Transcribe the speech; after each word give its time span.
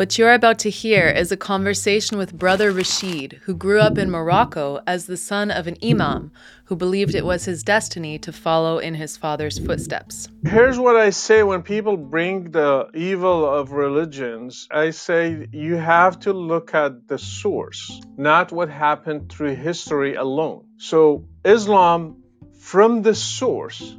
What 0.00 0.16
you're 0.16 0.32
about 0.32 0.58
to 0.60 0.70
hear 0.70 1.08
is 1.08 1.30
a 1.30 1.36
conversation 1.36 2.16
with 2.16 2.32
brother 2.32 2.72
Rashid, 2.72 3.38
who 3.42 3.52
grew 3.52 3.80
up 3.80 3.98
in 3.98 4.10
Morocco 4.10 4.80
as 4.86 5.04
the 5.04 5.18
son 5.18 5.50
of 5.50 5.66
an 5.66 5.76
imam 5.84 6.32
who 6.64 6.74
believed 6.74 7.14
it 7.14 7.26
was 7.26 7.44
his 7.44 7.62
destiny 7.62 8.18
to 8.20 8.32
follow 8.32 8.78
in 8.78 8.94
his 8.94 9.18
father's 9.18 9.58
footsteps. 9.58 10.26
Here's 10.42 10.78
what 10.78 10.96
I 10.96 11.10
say 11.10 11.42
when 11.42 11.60
people 11.60 11.98
bring 11.98 12.50
the 12.50 12.88
evil 12.94 13.44
of 13.44 13.72
religions 13.72 14.66
I 14.70 14.88
say 14.88 15.46
you 15.52 15.76
have 15.76 16.18
to 16.20 16.32
look 16.32 16.74
at 16.74 17.06
the 17.06 17.18
source, 17.18 18.00
not 18.16 18.52
what 18.52 18.70
happened 18.70 19.30
through 19.30 19.56
history 19.56 20.14
alone. 20.14 20.64
So, 20.78 21.26
Islam, 21.44 22.22
from 22.58 23.02
the 23.02 23.14
source, 23.14 23.94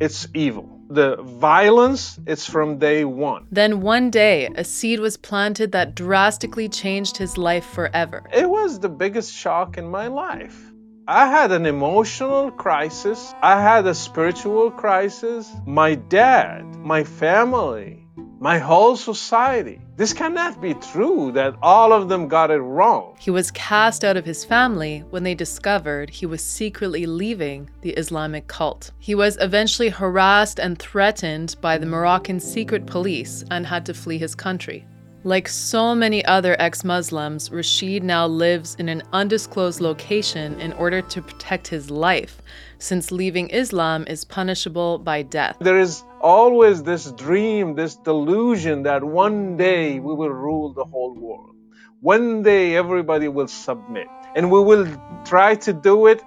it's 0.00 0.26
evil 0.34 0.71
the 0.94 1.16
violence 1.22 2.18
it's 2.26 2.46
from 2.46 2.78
day 2.78 3.04
one 3.04 3.46
then 3.50 3.80
one 3.80 4.10
day 4.10 4.48
a 4.56 4.64
seed 4.64 5.00
was 5.00 5.16
planted 5.16 5.72
that 5.72 5.94
drastically 5.94 6.68
changed 6.68 7.16
his 7.16 7.38
life 7.38 7.64
forever 7.64 8.22
it 8.32 8.48
was 8.48 8.78
the 8.80 8.88
biggest 8.88 9.32
shock 9.32 9.78
in 9.78 9.88
my 9.88 10.06
life 10.06 10.72
I 11.08 11.26
had 11.26 11.50
an 11.50 11.66
emotional 11.66 12.52
crisis. 12.52 13.34
I 13.42 13.60
had 13.60 13.88
a 13.88 13.94
spiritual 13.94 14.70
crisis. 14.70 15.50
My 15.66 15.96
dad, 15.96 16.62
my 16.76 17.02
family, 17.02 18.06
my 18.38 18.58
whole 18.58 18.96
society. 18.96 19.81
This 19.94 20.14
cannot 20.14 20.58
be 20.62 20.72
true 20.72 21.32
that 21.32 21.54
all 21.60 21.92
of 21.92 22.08
them 22.08 22.26
got 22.26 22.50
it 22.50 22.60
wrong. 22.60 23.14
He 23.18 23.30
was 23.30 23.50
cast 23.50 24.04
out 24.04 24.16
of 24.16 24.24
his 24.24 24.42
family 24.42 25.04
when 25.10 25.22
they 25.22 25.34
discovered 25.34 26.08
he 26.08 26.24
was 26.24 26.42
secretly 26.42 27.04
leaving 27.04 27.68
the 27.82 27.90
Islamic 27.90 28.46
cult. 28.46 28.90
He 28.98 29.14
was 29.14 29.36
eventually 29.38 29.90
harassed 29.90 30.58
and 30.58 30.78
threatened 30.78 31.56
by 31.60 31.76
the 31.76 31.84
Moroccan 31.84 32.40
secret 32.40 32.86
police 32.86 33.44
and 33.50 33.66
had 33.66 33.84
to 33.84 33.92
flee 33.92 34.16
his 34.16 34.34
country. 34.34 34.86
Like 35.24 35.46
so 35.46 35.94
many 35.94 36.24
other 36.24 36.56
ex 36.58 36.82
Muslims, 36.82 37.52
Rashid 37.52 38.02
now 38.02 38.26
lives 38.26 38.74
in 38.80 38.88
an 38.88 39.02
undisclosed 39.12 39.80
location 39.80 40.58
in 40.58 40.72
order 40.72 41.00
to 41.00 41.22
protect 41.22 41.68
his 41.68 41.90
life, 41.92 42.42
since 42.78 43.12
leaving 43.12 43.48
Islam 43.50 44.04
is 44.08 44.24
punishable 44.24 44.98
by 44.98 45.22
death. 45.22 45.58
There 45.60 45.78
is 45.78 46.02
always 46.22 46.82
this 46.82 47.10
dream, 47.12 47.74
this 47.74 47.96
delusion 47.96 48.84
that 48.84 49.04
one 49.04 49.56
day 49.56 49.98
we 50.00 50.14
will 50.14 50.30
rule 50.30 50.72
the 50.72 50.84
whole 50.84 51.14
world. 51.14 51.56
One 52.00 52.42
day 52.42 52.76
everybody 52.76 53.28
will 53.28 53.48
submit. 53.48 54.08
And 54.34 54.50
we 54.50 54.60
will 54.60 54.86
try 55.24 55.56
to 55.56 55.72
do 55.72 56.06
it 56.06 56.22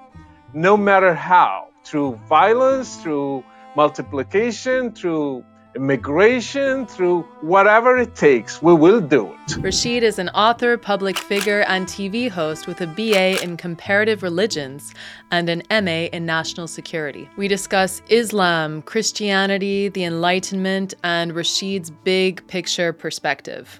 no 0.53 0.77
matter 0.77 1.13
how 1.13 1.69
through 1.83 2.19
violence, 2.29 2.95
through 2.97 3.43
multiplication, 3.75 4.91
through 4.91 5.43
immigration, 5.75 6.85
through 6.85 7.21
whatever 7.41 7.97
it 7.97 8.15
takes, 8.15 8.61
we 8.61 8.73
will 8.73 9.01
do 9.01 9.33
it. 9.33 9.57
Rashid 9.57 10.03
is 10.03 10.19
an 10.19 10.29
author, 10.29 10.77
public 10.77 11.17
figure, 11.17 11.61
and 11.67 11.85
TV 11.87 12.29
host 12.29 12.67
with 12.67 12.81
a 12.81 12.87
BA 12.87 13.41
in 13.43 13.57
comparative 13.57 14.23
religions 14.23 14.93
and 15.31 15.49
an 15.49 15.63
MA 15.69 16.07
in 16.13 16.25
national 16.25 16.67
security. 16.67 17.29
We 17.37 17.47
discuss 17.47 18.01
Islam, 18.09 18.81
Christianity, 18.83 19.89
the 19.89 20.03
Enlightenment, 20.03 20.93
and 21.03 21.33
Rashid's 21.33 21.91
big 21.91 22.45
picture 22.47 22.93
perspective. 22.93 23.79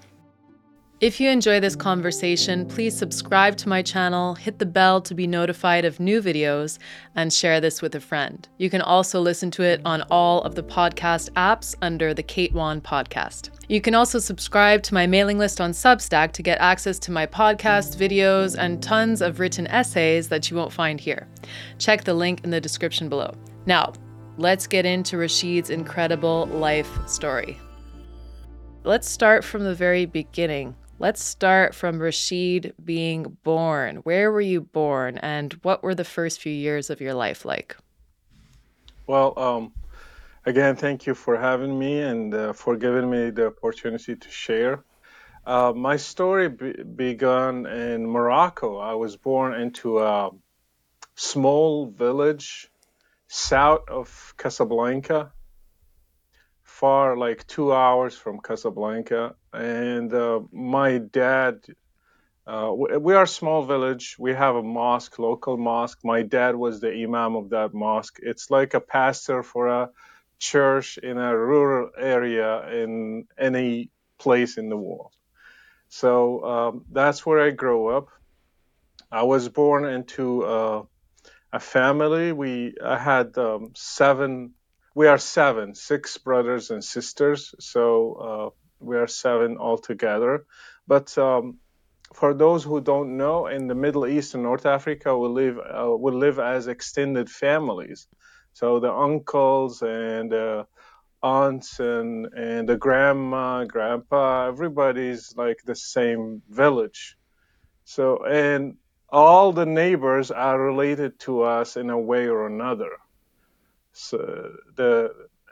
If 0.98 1.20
you 1.20 1.28
enjoy 1.28 1.60
this 1.60 1.76
conversation, 1.76 2.64
please 2.64 2.96
subscribe 2.96 3.58
to 3.58 3.68
my 3.68 3.82
channel, 3.82 4.34
hit 4.34 4.58
the 4.58 4.64
bell 4.64 5.02
to 5.02 5.14
be 5.14 5.26
notified 5.26 5.84
of 5.84 6.00
new 6.00 6.22
videos, 6.22 6.78
and 7.14 7.30
share 7.30 7.60
this 7.60 7.82
with 7.82 7.94
a 7.96 8.00
friend. 8.00 8.48
You 8.56 8.70
can 8.70 8.80
also 8.80 9.20
listen 9.20 9.50
to 9.52 9.62
it 9.62 9.82
on 9.84 10.04
all 10.10 10.40
of 10.40 10.54
the 10.54 10.62
podcast 10.62 11.28
apps 11.32 11.74
under 11.82 12.14
the 12.14 12.22
Kate 12.22 12.54
Wand 12.54 12.82
Podcast. 12.82 13.50
You 13.68 13.82
can 13.82 13.94
also 13.94 14.18
subscribe 14.18 14.82
to 14.84 14.94
my 14.94 15.06
mailing 15.06 15.36
list 15.36 15.60
on 15.60 15.72
Substack 15.72 16.32
to 16.32 16.42
get 16.42 16.58
access 16.62 16.98
to 17.00 17.12
my 17.12 17.26
podcasts, 17.26 17.94
videos, 17.94 18.56
and 18.58 18.82
tons 18.82 19.20
of 19.20 19.38
written 19.38 19.66
essays 19.66 20.30
that 20.30 20.50
you 20.50 20.56
won't 20.56 20.72
find 20.72 20.98
here. 20.98 21.28
Check 21.76 22.04
the 22.04 22.14
link 22.14 22.42
in 22.42 22.48
the 22.48 22.60
description 22.60 23.10
below. 23.10 23.34
Now, 23.66 23.92
let's 24.38 24.66
get 24.66 24.86
into 24.86 25.18
Rashid's 25.18 25.68
incredible 25.68 26.46
life 26.46 26.88
story. 27.06 27.60
Let's 28.84 29.10
start 29.10 29.44
from 29.44 29.62
the 29.64 29.74
very 29.74 30.06
beginning. 30.06 30.74
Let's 30.98 31.22
start 31.22 31.74
from 31.74 31.98
Rashid 31.98 32.72
being 32.82 33.36
born. 33.44 33.96
Where 33.96 34.32
were 34.32 34.40
you 34.40 34.62
born, 34.62 35.18
and 35.18 35.52
what 35.62 35.82
were 35.82 35.94
the 35.94 36.04
first 36.04 36.40
few 36.40 36.52
years 36.52 36.88
of 36.88 37.02
your 37.02 37.12
life 37.12 37.44
like? 37.44 37.76
Well, 39.06 39.38
um, 39.38 39.72
again, 40.46 40.74
thank 40.74 41.06
you 41.06 41.14
for 41.14 41.36
having 41.36 41.78
me 41.78 42.00
and 42.00 42.34
uh, 42.34 42.52
for 42.54 42.76
giving 42.76 43.10
me 43.10 43.28
the 43.28 43.48
opportunity 43.48 44.16
to 44.16 44.30
share. 44.30 44.84
Uh, 45.44 45.74
my 45.76 45.96
story 45.98 46.48
be- 46.48 46.82
began 46.82 47.66
in 47.66 48.06
Morocco. 48.06 48.78
I 48.78 48.94
was 48.94 49.16
born 49.16 49.52
into 49.60 49.98
a 49.98 50.30
small 51.14 51.86
village 51.90 52.70
south 53.28 53.88
of 53.88 54.34
Casablanca 54.38 55.30
far, 56.62 57.16
like 57.16 57.46
two 57.46 57.72
hours 57.72 58.16
from 58.16 58.40
Casablanca. 58.40 59.34
And 59.56 60.12
uh, 60.12 60.40
my 60.52 60.98
dad, 60.98 61.60
uh, 62.46 62.72
we 62.74 63.14
are 63.14 63.24
a 63.24 63.28
small 63.28 63.64
village. 63.64 64.16
We 64.18 64.34
have 64.34 64.56
a 64.56 64.62
mosque, 64.62 65.18
local 65.18 65.56
mosque. 65.56 66.00
My 66.04 66.22
dad 66.22 66.54
was 66.54 66.80
the 66.80 66.92
imam 66.92 67.36
of 67.36 67.50
that 67.50 67.74
mosque. 67.74 68.18
It's 68.22 68.50
like 68.50 68.74
a 68.74 68.80
pastor 68.80 69.42
for 69.42 69.68
a 69.68 69.90
church 70.38 70.98
in 70.98 71.18
a 71.18 71.36
rural 71.36 71.90
area 71.98 72.68
in 72.82 73.26
any 73.38 73.90
place 74.18 74.58
in 74.58 74.68
the 74.68 74.76
world. 74.76 75.12
So 75.88 76.44
um, 76.44 76.84
that's 76.92 77.24
where 77.24 77.40
I 77.40 77.50
grew 77.50 77.88
up. 77.88 78.08
I 79.10 79.22
was 79.22 79.48
born 79.48 79.84
into 79.86 80.44
uh, 80.44 80.82
a 81.52 81.60
family. 81.60 82.32
We 82.32 82.74
I 82.84 82.98
had 82.98 83.38
um, 83.38 83.72
seven 83.74 84.54
we 84.94 85.08
are 85.08 85.18
seven, 85.18 85.74
six 85.74 86.16
brothers 86.16 86.70
and 86.70 86.82
sisters. 86.82 87.54
So 87.60 88.14
uh, 88.14 88.65
we 88.80 88.96
are 88.96 89.06
seven 89.06 89.56
altogether. 89.58 90.44
But 90.86 91.16
um, 91.18 91.58
for 92.14 92.34
those 92.34 92.64
who 92.64 92.80
don't 92.80 93.16
know, 93.16 93.46
in 93.46 93.66
the 93.66 93.74
Middle 93.74 94.06
East 94.06 94.34
and 94.34 94.42
North 94.42 94.66
Africa, 94.66 95.16
we 95.16 95.28
live 95.28 95.58
uh, 95.58 95.96
we 95.96 96.12
live 96.12 96.38
as 96.38 96.66
extended 96.68 97.28
families. 97.30 98.06
So 98.52 98.80
the 98.80 98.92
uncles 98.92 99.82
and 99.82 100.32
uh, 100.32 100.64
aunts 101.22 101.80
and 101.80 102.26
and 102.34 102.68
the 102.68 102.76
grandma, 102.76 103.64
grandpa, 103.64 104.48
everybody's 104.48 105.34
like 105.36 105.58
the 105.64 105.76
same 105.76 106.42
village. 106.48 107.16
So 107.84 108.24
and 108.24 108.76
all 109.08 109.52
the 109.52 109.66
neighbors 109.66 110.30
are 110.30 110.60
related 110.60 111.18
to 111.20 111.42
us 111.42 111.76
in 111.76 111.90
a 111.90 111.98
way 111.98 112.28
or 112.28 112.46
another. 112.46 112.90
So 113.92 114.52
the 114.76 115.10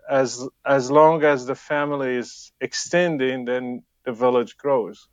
as 0.09 0.47
as 0.65 0.91
long 0.91 1.25
as 1.25 1.47
the 1.47 1.55
family 1.55 2.17
is 2.17 2.53
extending, 2.61 3.45
then 3.45 3.83
the 4.05 4.13
village 4.13 4.57
grows. 4.57 5.09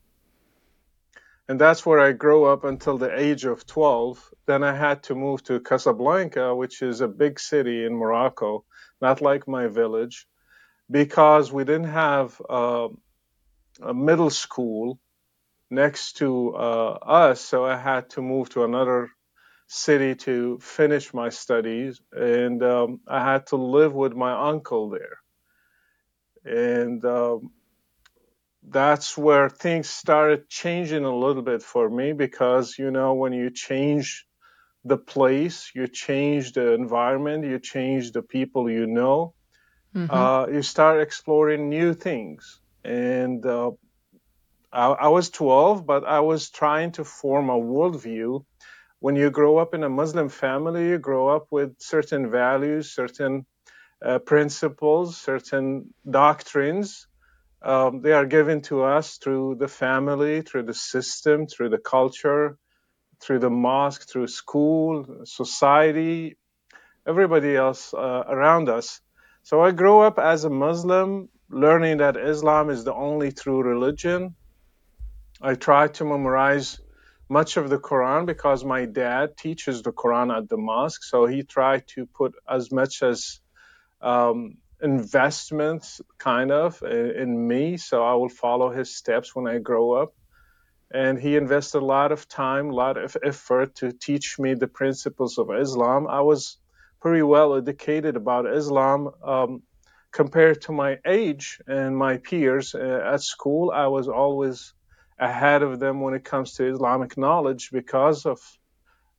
And 1.48 1.60
that's 1.60 1.86
where 1.86 2.00
I 2.00 2.14
grew 2.14 2.46
up 2.46 2.64
until 2.64 2.98
the 2.98 3.18
age 3.18 3.46
of 3.46 3.66
12. 3.66 4.34
Then 4.46 4.64
I 4.64 4.74
had 4.74 5.04
to 5.04 5.16
move 5.16 5.44
to 5.44 5.60
Casablanca, 5.60 6.56
which 6.56 6.82
is 6.82 7.02
a 7.02 7.08
big 7.08 7.40
city 7.40 7.84
in 7.84 7.94
Morocco, 7.94 8.64
not 9.02 9.22
like 9.22 9.48
my 9.48 9.68
village, 9.68 10.28
because 10.90 11.52
we 11.52 11.64
didn't 11.66 11.92
have 11.92 12.42
uh, 12.50 12.88
a 13.82 13.94
middle 13.94 14.30
school 14.30 15.00
next 15.70 16.18
to 16.18 16.56
uh, 16.56 16.98
us. 17.02 17.42
So 17.42 17.66
I 17.66 17.76
had 17.76 18.10
to 18.12 18.22
move 18.22 18.50
to 18.52 18.64
another 18.64 19.10
city 19.72 20.16
to 20.16 20.60
finish 20.60 21.14
my 21.14 21.30
studies, 21.30 22.02
and 22.12 22.62
um, 22.62 23.00
I 23.08 23.24
had 23.24 23.48
to 23.48 23.56
live 23.56 23.94
with 23.94 24.14
my 24.14 24.50
uncle 24.50 24.90
there. 24.90 25.18
And 26.44 27.04
um, 27.06 27.52
that's 28.68 29.18
where 29.18 29.50
things 29.50 29.90
started 29.90 30.50
changing 30.50 31.06
a 31.06 31.16
little 31.16 31.42
bit 31.42 31.64
for 31.64 31.90
me 31.90 32.12
because, 32.12 32.78
you 32.78 32.92
know, 32.92 33.14
when 33.14 33.32
you 33.32 33.50
change 33.50 34.28
the 34.84 34.98
place, 34.98 35.72
you 35.74 35.88
change 35.88 36.52
the 36.52 36.74
environment, 36.74 37.46
you 37.46 37.58
change 37.58 38.12
the 38.12 38.22
people 38.22 38.70
you 38.70 38.88
know, 38.88 39.34
mm-hmm. 39.96 40.14
uh, 40.14 40.48
you 40.48 40.64
start 40.64 41.00
exploring 41.00 41.70
new 41.70 41.94
things. 41.94 42.60
And 42.84 43.46
uh, 43.46 43.72
I, 44.74 44.88
I 44.88 45.08
was 45.08 45.30
12, 45.30 45.86
but 45.86 46.04
I 46.04 46.20
was 46.20 46.50
trying 46.50 46.92
to 46.94 47.06
form 47.06 47.50
a 47.50 47.58
worldview 47.58 48.44
when 49.02 49.16
you 49.16 49.32
grow 49.32 49.58
up 49.58 49.74
in 49.74 49.84
a 49.84 49.90
Muslim 49.90 50.30
family, 50.30 50.90
you 50.90 51.00
grow 51.00 51.28
up 51.28 51.48
with 51.50 51.74
certain 51.80 52.30
values, 52.30 52.94
certain 52.94 53.48
uh, 54.06 54.20
principles, 54.20 55.18
certain 55.18 55.94
doctrines. 56.10 57.08
Um, 57.64 58.02
they 58.02 58.12
are 58.14 58.28
given 58.28 58.62
to 58.64 58.84
us 58.84 59.18
through 59.18 59.56
the 59.60 59.68
family, 59.68 60.44
through 60.44 60.66
the 60.66 60.76
system, 60.76 61.48
through 61.48 61.70
the 61.70 61.80
culture, 61.80 62.58
through 63.22 63.40
the 63.40 63.50
mosque, 63.50 64.08
through 64.08 64.28
school, 64.28 65.24
society, 65.26 66.38
everybody 67.08 67.56
else 67.56 67.94
uh, 67.96 68.24
around 68.28 68.70
us. 68.70 69.02
So 69.44 69.62
I 69.62 69.72
grew 69.72 70.02
up 70.02 70.20
as 70.20 70.44
a 70.44 70.50
Muslim, 70.52 71.30
learning 71.50 71.98
that 71.98 72.18
Islam 72.18 72.70
is 72.70 72.84
the 72.84 72.94
only 72.94 73.32
true 73.32 73.64
religion. 73.64 74.36
I 75.42 75.56
tried 75.56 75.96
to 75.96 76.06
memorize 76.06 76.81
much 77.32 77.56
of 77.56 77.70
the 77.70 77.80
Quran 77.80 78.26
because 78.26 78.66
my 78.66 78.84
dad 78.84 79.38
teaches 79.38 79.82
the 79.82 79.94
Quran 79.94 80.36
at 80.38 80.50
the 80.50 80.58
mosque. 80.58 81.04
So 81.06 81.26
he 81.26 81.44
tried 81.44 81.88
to 81.94 82.06
put 82.06 82.34
as 82.58 82.74
much 82.74 83.02
as 83.02 83.40
um, 84.02 84.58
investments 84.84 86.02
kind 86.18 86.52
of 86.52 86.84
in 86.84 87.48
me. 87.48 87.78
So 87.78 88.04
I 88.04 88.16
will 88.16 88.36
follow 88.46 88.70
his 88.70 88.94
steps 88.98 89.34
when 89.34 89.48
I 89.48 89.60
grow 89.60 89.94
up. 89.94 90.12
And 90.94 91.18
he 91.18 91.38
invested 91.38 91.82
a 91.82 91.86
lot 91.86 92.12
of 92.12 92.28
time, 92.28 92.70
a 92.70 92.76
lot 92.76 92.98
of 92.98 93.16
effort 93.24 93.76
to 93.76 93.94
teach 93.94 94.38
me 94.38 94.54
the 94.54 94.68
principles 94.68 95.38
of 95.38 95.50
Islam. 95.66 96.08
I 96.10 96.20
was 96.20 96.58
pretty 97.00 97.22
well 97.22 97.56
educated 97.56 98.18
about 98.18 98.46
Islam. 98.46 99.10
Um, 99.24 99.64
compared 100.12 100.60
to 100.64 100.74
my 100.74 101.00
age 101.06 101.62
and 101.66 101.96
my 101.96 102.18
peers 102.18 102.76
uh, 102.76 103.14
at 103.14 103.22
school, 103.22 103.72
I 103.72 103.88
was 103.88 104.10
always 104.10 104.74
ahead 105.22 105.62
of 105.62 105.80
them 105.80 106.02
when 106.02 106.16
it 106.16 106.26
comes 106.26 106.56
to 106.56 106.66
Islamic 106.66 107.18
knowledge 107.18 107.70
because 107.72 108.26
of 108.26 108.42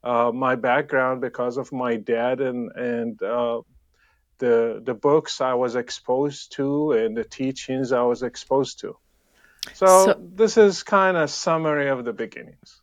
uh, 0.03 0.33
my 0.35 0.57
background, 0.57 1.21
because 1.21 1.57
of 1.57 1.73
my 1.73 1.97
dad 1.97 2.41
and 2.41 2.73
and 2.73 3.23
uh, 3.23 3.63
the 4.39 4.83
the 4.85 4.95
books 4.95 5.41
I 5.41 5.55
was 5.55 5.77
exposed 5.77 6.53
to 6.53 6.93
and 6.93 7.17
the 7.17 7.25
teachings 7.25 7.93
I 7.93 8.03
was 8.03 8.25
exposed 8.25 8.81
to. 8.81 8.97
So, 9.75 9.87
so 9.87 10.21
this 10.35 10.57
is 10.57 10.83
kind 10.83 11.17
of 11.17 11.31
summary 11.31 11.89
of 11.89 12.05
the 12.05 12.13
beginnings. 12.13 12.81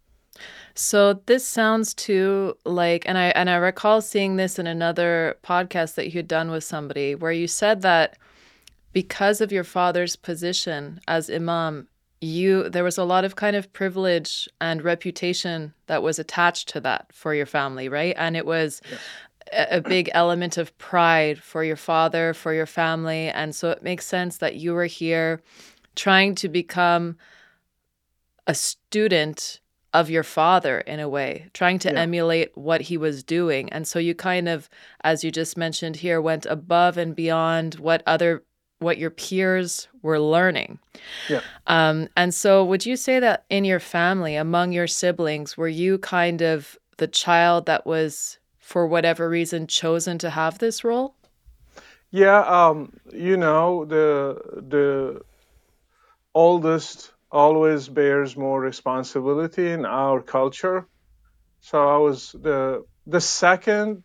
So 0.73 1.21
this 1.25 1.45
sounds 1.45 1.93
too 1.93 2.57
like 2.63 3.03
and 3.05 3.17
I 3.17 3.25
and 3.25 3.49
I 3.49 3.57
recall 3.57 3.99
seeing 3.99 4.37
this 4.37 4.57
in 4.57 4.65
another 4.65 5.37
podcast 5.43 5.95
that 5.95 6.05
you 6.05 6.13
had 6.13 6.27
done 6.29 6.51
with 6.51 6.63
somebody 6.63 7.15
where 7.15 7.33
you 7.33 7.47
said 7.47 7.81
that 7.81 8.17
because 8.93 9.41
of 9.41 9.51
your 9.51 9.65
father's 9.65 10.15
position 10.15 10.99
as 11.07 11.29
imam 11.29 11.87
you 12.21 12.69
there 12.69 12.83
was 12.83 12.97
a 12.97 13.03
lot 13.03 13.23
of 13.23 13.35
kind 13.35 13.55
of 13.55 13.71
privilege 13.71 14.49
and 14.59 14.83
reputation 14.83 15.73
that 15.87 16.03
was 16.03 16.19
attached 16.19 16.67
to 16.67 16.81
that 16.81 17.07
for 17.13 17.33
your 17.33 17.45
family 17.45 17.87
right 17.87 18.15
and 18.17 18.35
it 18.35 18.45
was 18.45 18.81
yes. 18.91 18.99
a, 19.71 19.77
a 19.77 19.81
big 19.81 20.09
element 20.13 20.57
of 20.57 20.77
pride 20.77 21.41
for 21.41 21.63
your 21.63 21.77
father 21.77 22.33
for 22.33 22.53
your 22.53 22.65
family 22.65 23.29
and 23.29 23.55
so 23.55 23.69
it 23.69 23.81
makes 23.81 24.05
sense 24.05 24.37
that 24.37 24.55
you 24.55 24.73
were 24.73 24.85
here 24.85 25.41
trying 25.95 26.35
to 26.35 26.49
become 26.49 27.17
a 28.47 28.53
student 28.53 29.59
of 29.93 30.09
your 30.09 30.23
father 30.23 30.79
in 30.81 30.99
a 30.99 31.09
way, 31.09 31.47
trying 31.53 31.79
to 31.79 31.91
yeah. 31.91 31.99
emulate 31.99 32.55
what 32.55 32.81
he 32.81 32.97
was 32.97 33.23
doing. 33.23 33.71
And 33.71 33.87
so 33.87 33.97
you 33.97 34.13
kind 34.13 34.47
of, 34.47 34.69
as 35.03 35.23
you 35.23 35.31
just 35.31 35.57
mentioned 35.57 35.97
here, 35.97 36.21
went 36.21 36.45
above 36.45 36.97
and 36.97 37.15
beyond 37.15 37.75
what 37.75 38.03
other 38.05 38.43
what 38.79 38.97
your 38.97 39.09
peers 39.09 39.87
were 40.01 40.19
learning. 40.19 40.79
Yeah. 41.29 41.41
Um, 41.67 42.07
and 42.17 42.33
so, 42.33 42.63
would 42.65 42.85
you 42.85 42.95
say 42.95 43.19
that 43.19 43.45
in 43.49 43.65
your 43.65 43.79
family, 43.79 44.35
among 44.35 44.71
your 44.71 44.87
siblings, 44.87 45.57
were 45.57 45.67
you 45.67 45.97
kind 45.99 46.41
of 46.41 46.77
the 46.97 47.07
child 47.07 47.65
that 47.67 47.85
was, 47.85 48.39
for 48.59 48.87
whatever 48.87 49.29
reason, 49.29 49.67
chosen 49.67 50.17
to 50.19 50.29
have 50.29 50.59
this 50.59 50.83
role? 50.83 51.15
Yeah. 52.11 52.39
Um, 52.41 52.93
you 53.11 53.37
know, 53.37 53.85
the 53.85 54.41
the 54.67 55.21
oldest 56.33 57.13
always 57.31 57.87
bears 57.87 58.35
more 58.35 58.59
responsibility 58.59 59.69
in 59.69 59.85
our 59.85 60.21
culture. 60.21 60.87
So 61.61 61.87
I 61.87 61.97
was 61.97 62.31
the 62.31 62.85
the 63.05 63.21
second. 63.21 64.03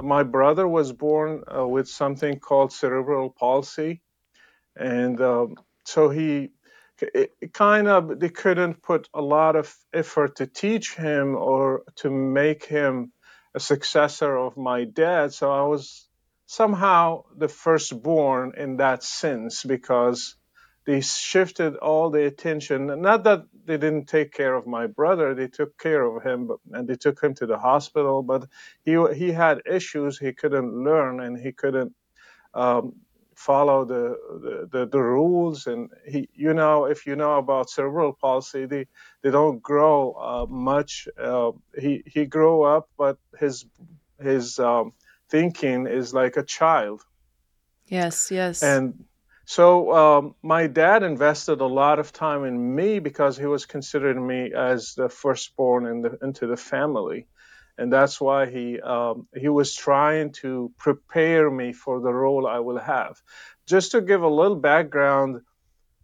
My 0.00 0.22
brother 0.22 0.66
was 0.66 0.92
born 0.92 1.42
uh, 1.54 1.66
with 1.66 1.86
something 1.86 2.38
called 2.38 2.72
cerebral 2.72 3.28
palsy, 3.28 4.00
and 4.76 5.20
um, 5.20 5.56
so 5.84 6.08
he 6.08 6.50
kind 7.52 7.88
of 7.88 8.20
they 8.20 8.28
couldn't 8.28 8.82
put 8.82 9.08
a 9.14 9.20
lot 9.20 9.56
of 9.56 9.74
effort 9.92 10.36
to 10.36 10.46
teach 10.46 10.94
him 10.94 11.34
or 11.34 11.82
to 11.96 12.10
make 12.10 12.64
him 12.64 13.12
a 13.54 13.60
successor 13.60 14.36
of 14.36 14.56
my 14.56 14.84
dad. 14.84 15.32
So 15.32 15.50
i 15.50 15.62
was 15.62 16.08
somehow 16.46 17.24
the 17.36 17.48
firstborn 17.48 18.52
in 18.56 18.76
that 18.76 19.02
sense 19.02 19.64
because 19.64 20.36
they 20.84 21.00
shifted 21.00 21.76
all 21.76 22.10
the 22.10 22.26
attention. 22.26 22.86
Not 23.00 23.24
that 23.24 23.44
they 23.64 23.78
didn't 23.78 24.06
take 24.06 24.32
care 24.32 24.54
of 24.54 24.66
my 24.66 24.86
brother 24.86 25.34
they 25.34 25.48
took 25.48 25.78
care 25.78 26.02
of 26.02 26.22
him 26.22 26.50
and 26.72 26.88
they 26.88 26.96
took 26.96 27.22
him 27.22 27.34
to 27.34 27.46
the 27.46 27.58
hospital 27.58 28.22
but 28.22 28.46
he 28.84 28.96
he 29.14 29.30
had 29.30 29.62
issues 29.66 30.18
he 30.18 30.32
couldn't 30.32 30.84
learn 30.84 31.20
and 31.20 31.38
he 31.38 31.52
couldn't 31.52 31.94
um, 32.54 32.94
follow 33.42 33.84
the, 33.84 34.68
the, 34.70 34.86
the, 34.86 35.02
rules. 35.02 35.66
And 35.66 35.90
he, 36.06 36.28
you 36.34 36.54
know, 36.54 36.84
if 36.84 37.06
you 37.06 37.16
know 37.16 37.38
about 37.38 37.70
cerebral 37.70 38.12
palsy, 38.12 38.66
they, 38.66 38.86
they 39.22 39.30
don't 39.30 39.60
grow 39.60 40.12
uh, 40.12 40.46
much. 40.48 41.08
Uh, 41.20 41.52
he, 41.78 42.02
he 42.06 42.24
grew 42.26 42.62
up, 42.62 42.88
but 42.96 43.18
his, 43.38 43.66
his 44.20 44.58
um, 44.58 44.92
thinking 45.28 45.86
is 45.86 46.14
like 46.14 46.36
a 46.36 46.44
child. 46.44 47.02
Yes, 47.86 48.30
yes. 48.30 48.62
And 48.62 49.04
so 49.44 49.92
um, 49.92 50.34
my 50.42 50.68
dad 50.68 51.02
invested 51.02 51.60
a 51.60 51.66
lot 51.66 51.98
of 51.98 52.12
time 52.12 52.44
in 52.44 52.74
me 52.74 53.00
because 53.00 53.36
he 53.36 53.46
was 53.46 53.66
considering 53.66 54.24
me 54.24 54.52
as 54.54 54.94
the 54.94 55.08
firstborn 55.08 55.86
in 55.86 56.02
the, 56.02 56.18
into 56.22 56.46
the 56.46 56.56
family 56.56 57.26
and 57.78 57.92
that's 57.92 58.20
why 58.20 58.50
he 58.50 58.80
um, 58.80 59.26
he 59.34 59.48
was 59.48 59.74
trying 59.74 60.32
to 60.32 60.72
prepare 60.78 61.50
me 61.50 61.72
for 61.72 62.00
the 62.00 62.12
role 62.12 62.46
I 62.46 62.60
will 62.60 62.78
have. 62.78 63.16
Just 63.66 63.92
to 63.92 64.00
give 64.00 64.22
a 64.22 64.28
little 64.28 64.56
background, 64.56 65.40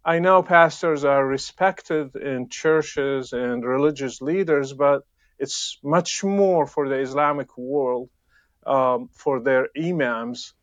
I 0.03 0.19
know 0.19 0.41
pastors 0.43 1.03
are 1.03 1.25
respected 1.25 2.15
in 2.15 2.49
churches 2.49 3.33
and 3.33 3.63
religious 3.63 4.21
leaders, 4.21 4.73
but 4.73 5.03
it's 5.37 5.77
much 5.83 6.23
more 6.23 6.65
for 6.65 6.89
the 6.89 6.99
Islamic 6.99 7.57
world 7.57 8.09
um, 8.65 9.09
for 9.13 9.39
their 9.39 9.69
imams. 9.77 10.53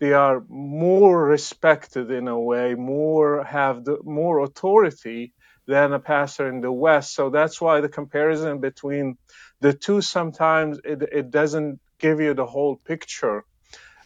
They 0.00 0.12
are 0.12 0.44
more 0.48 1.24
respected 1.24 2.10
in 2.10 2.28
a 2.28 2.38
way, 2.38 2.74
more 2.74 3.44
have 3.44 3.84
the, 3.84 3.98
more 4.04 4.40
authority 4.40 5.34
than 5.66 5.92
a 5.92 6.00
pastor 6.00 6.48
in 6.48 6.60
the 6.60 6.72
West. 6.72 7.14
So 7.14 7.30
that's 7.30 7.60
why 7.60 7.80
the 7.80 7.88
comparison 7.88 8.60
between 8.60 9.16
the 9.64 9.72
two 9.72 10.02
sometimes 10.02 10.78
it, 10.84 11.00
it 11.20 11.30
doesn't 11.30 11.80
give 11.98 12.20
you 12.20 12.34
the 12.34 12.44
whole 12.44 12.76
picture. 12.76 13.44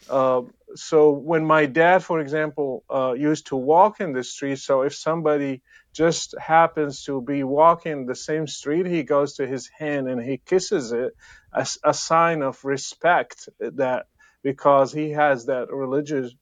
Uh, 0.09 0.43
so 0.75 1.11
when 1.11 1.43
my 1.45 1.65
dad, 1.65 2.01
for 2.01 2.21
example, 2.21 2.85
uh, 2.89 3.11
used 3.11 3.47
to 3.47 3.57
walk 3.57 3.99
in 3.99 4.13
the 4.13 4.23
street, 4.23 4.59
so 4.59 4.83
if 4.83 4.95
somebody 4.95 5.61
just 5.93 6.33
happens 6.39 7.03
to 7.03 7.21
be 7.21 7.43
walking 7.43 8.05
the 8.05 8.15
same 8.15 8.47
street, 8.47 8.85
he 8.85 9.03
goes 9.03 9.33
to 9.33 9.45
his 9.45 9.69
hand 9.77 10.07
and 10.07 10.21
he 10.21 10.37
kisses 10.51 10.93
it 10.93 11.11
as 11.53 11.77
a 11.83 11.93
sign 11.93 12.41
of 12.41 12.63
respect 12.63 13.49
that 13.59 14.05
because 14.41 14.93
he 14.93 15.11
has 15.11 15.47
that 15.47 15.67
religious 15.73 16.33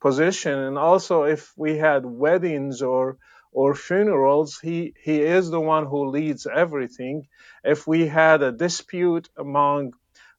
position. 0.00 0.56
And 0.56 0.78
also 0.78 1.24
if 1.24 1.52
we 1.56 1.76
had 1.76 2.06
weddings 2.06 2.82
or 2.82 3.16
or 3.52 3.74
funerals, 3.74 4.58
he, 4.60 4.94
he 5.02 5.20
is 5.20 5.50
the 5.50 5.60
one 5.60 5.86
who 5.86 6.10
leads 6.10 6.46
everything. 6.46 7.26
If 7.64 7.86
we 7.86 8.06
had 8.06 8.42
a 8.42 8.52
dispute 8.52 9.28
among, 9.36 9.92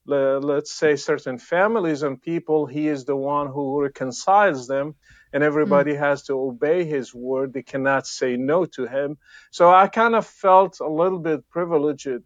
let's 0.06 0.72
say, 0.72 0.96
certain 0.96 1.38
families 1.38 2.02
and 2.02 2.20
people, 2.20 2.66
he 2.66 2.88
is 2.88 3.04
the 3.04 3.16
one 3.16 3.48
who 3.48 3.82
reconciles 3.82 4.66
them, 4.66 4.94
and 5.32 5.42
everybody 5.42 5.92
mm. 5.92 5.98
has 5.98 6.24
to 6.24 6.34
obey 6.34 6.84
his 6.84 7.14
word. 7.14 7.52
They 7.52 7.62
cannot 7.62 8.06
say 8.06 8.36
no 8.36 8.64
to 8.66 8.86
him. 8.86 9.18
So 9.50 9.70
I 9.70 9.88
kind 9.88 10.14
of 10.14 10.26
felt 10.26 10.80
a 10.80 10.88
little 10.88 11.18
bit 11.18 11.48
privileged 11.50 12.22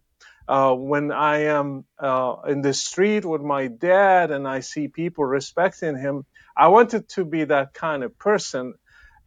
uh, 0.47 0.73
when 0.73 1.11
I 1.11 1.43
am 1.43 1.85
uh, 1.99 2.35
in 2.47 2.61
the 2.61 2.73
street 2.73 3.25
with 3.25 3.41
my 3.41 3.67
dad 3.67 4.31
and 4.31 4.47
I 4.47 4.61
see 4.61 4.87
people 4.87 5.25
respecting 5.25 5.97
him. 5.97 6.25
I 6.55 6.69
wanted 6.69 7.09
to 7.09 7.25
be 7.25 7.43
that 7.45 7.73
kind 7.73 8.03
of 8.03 8.17
person 8.17 8.73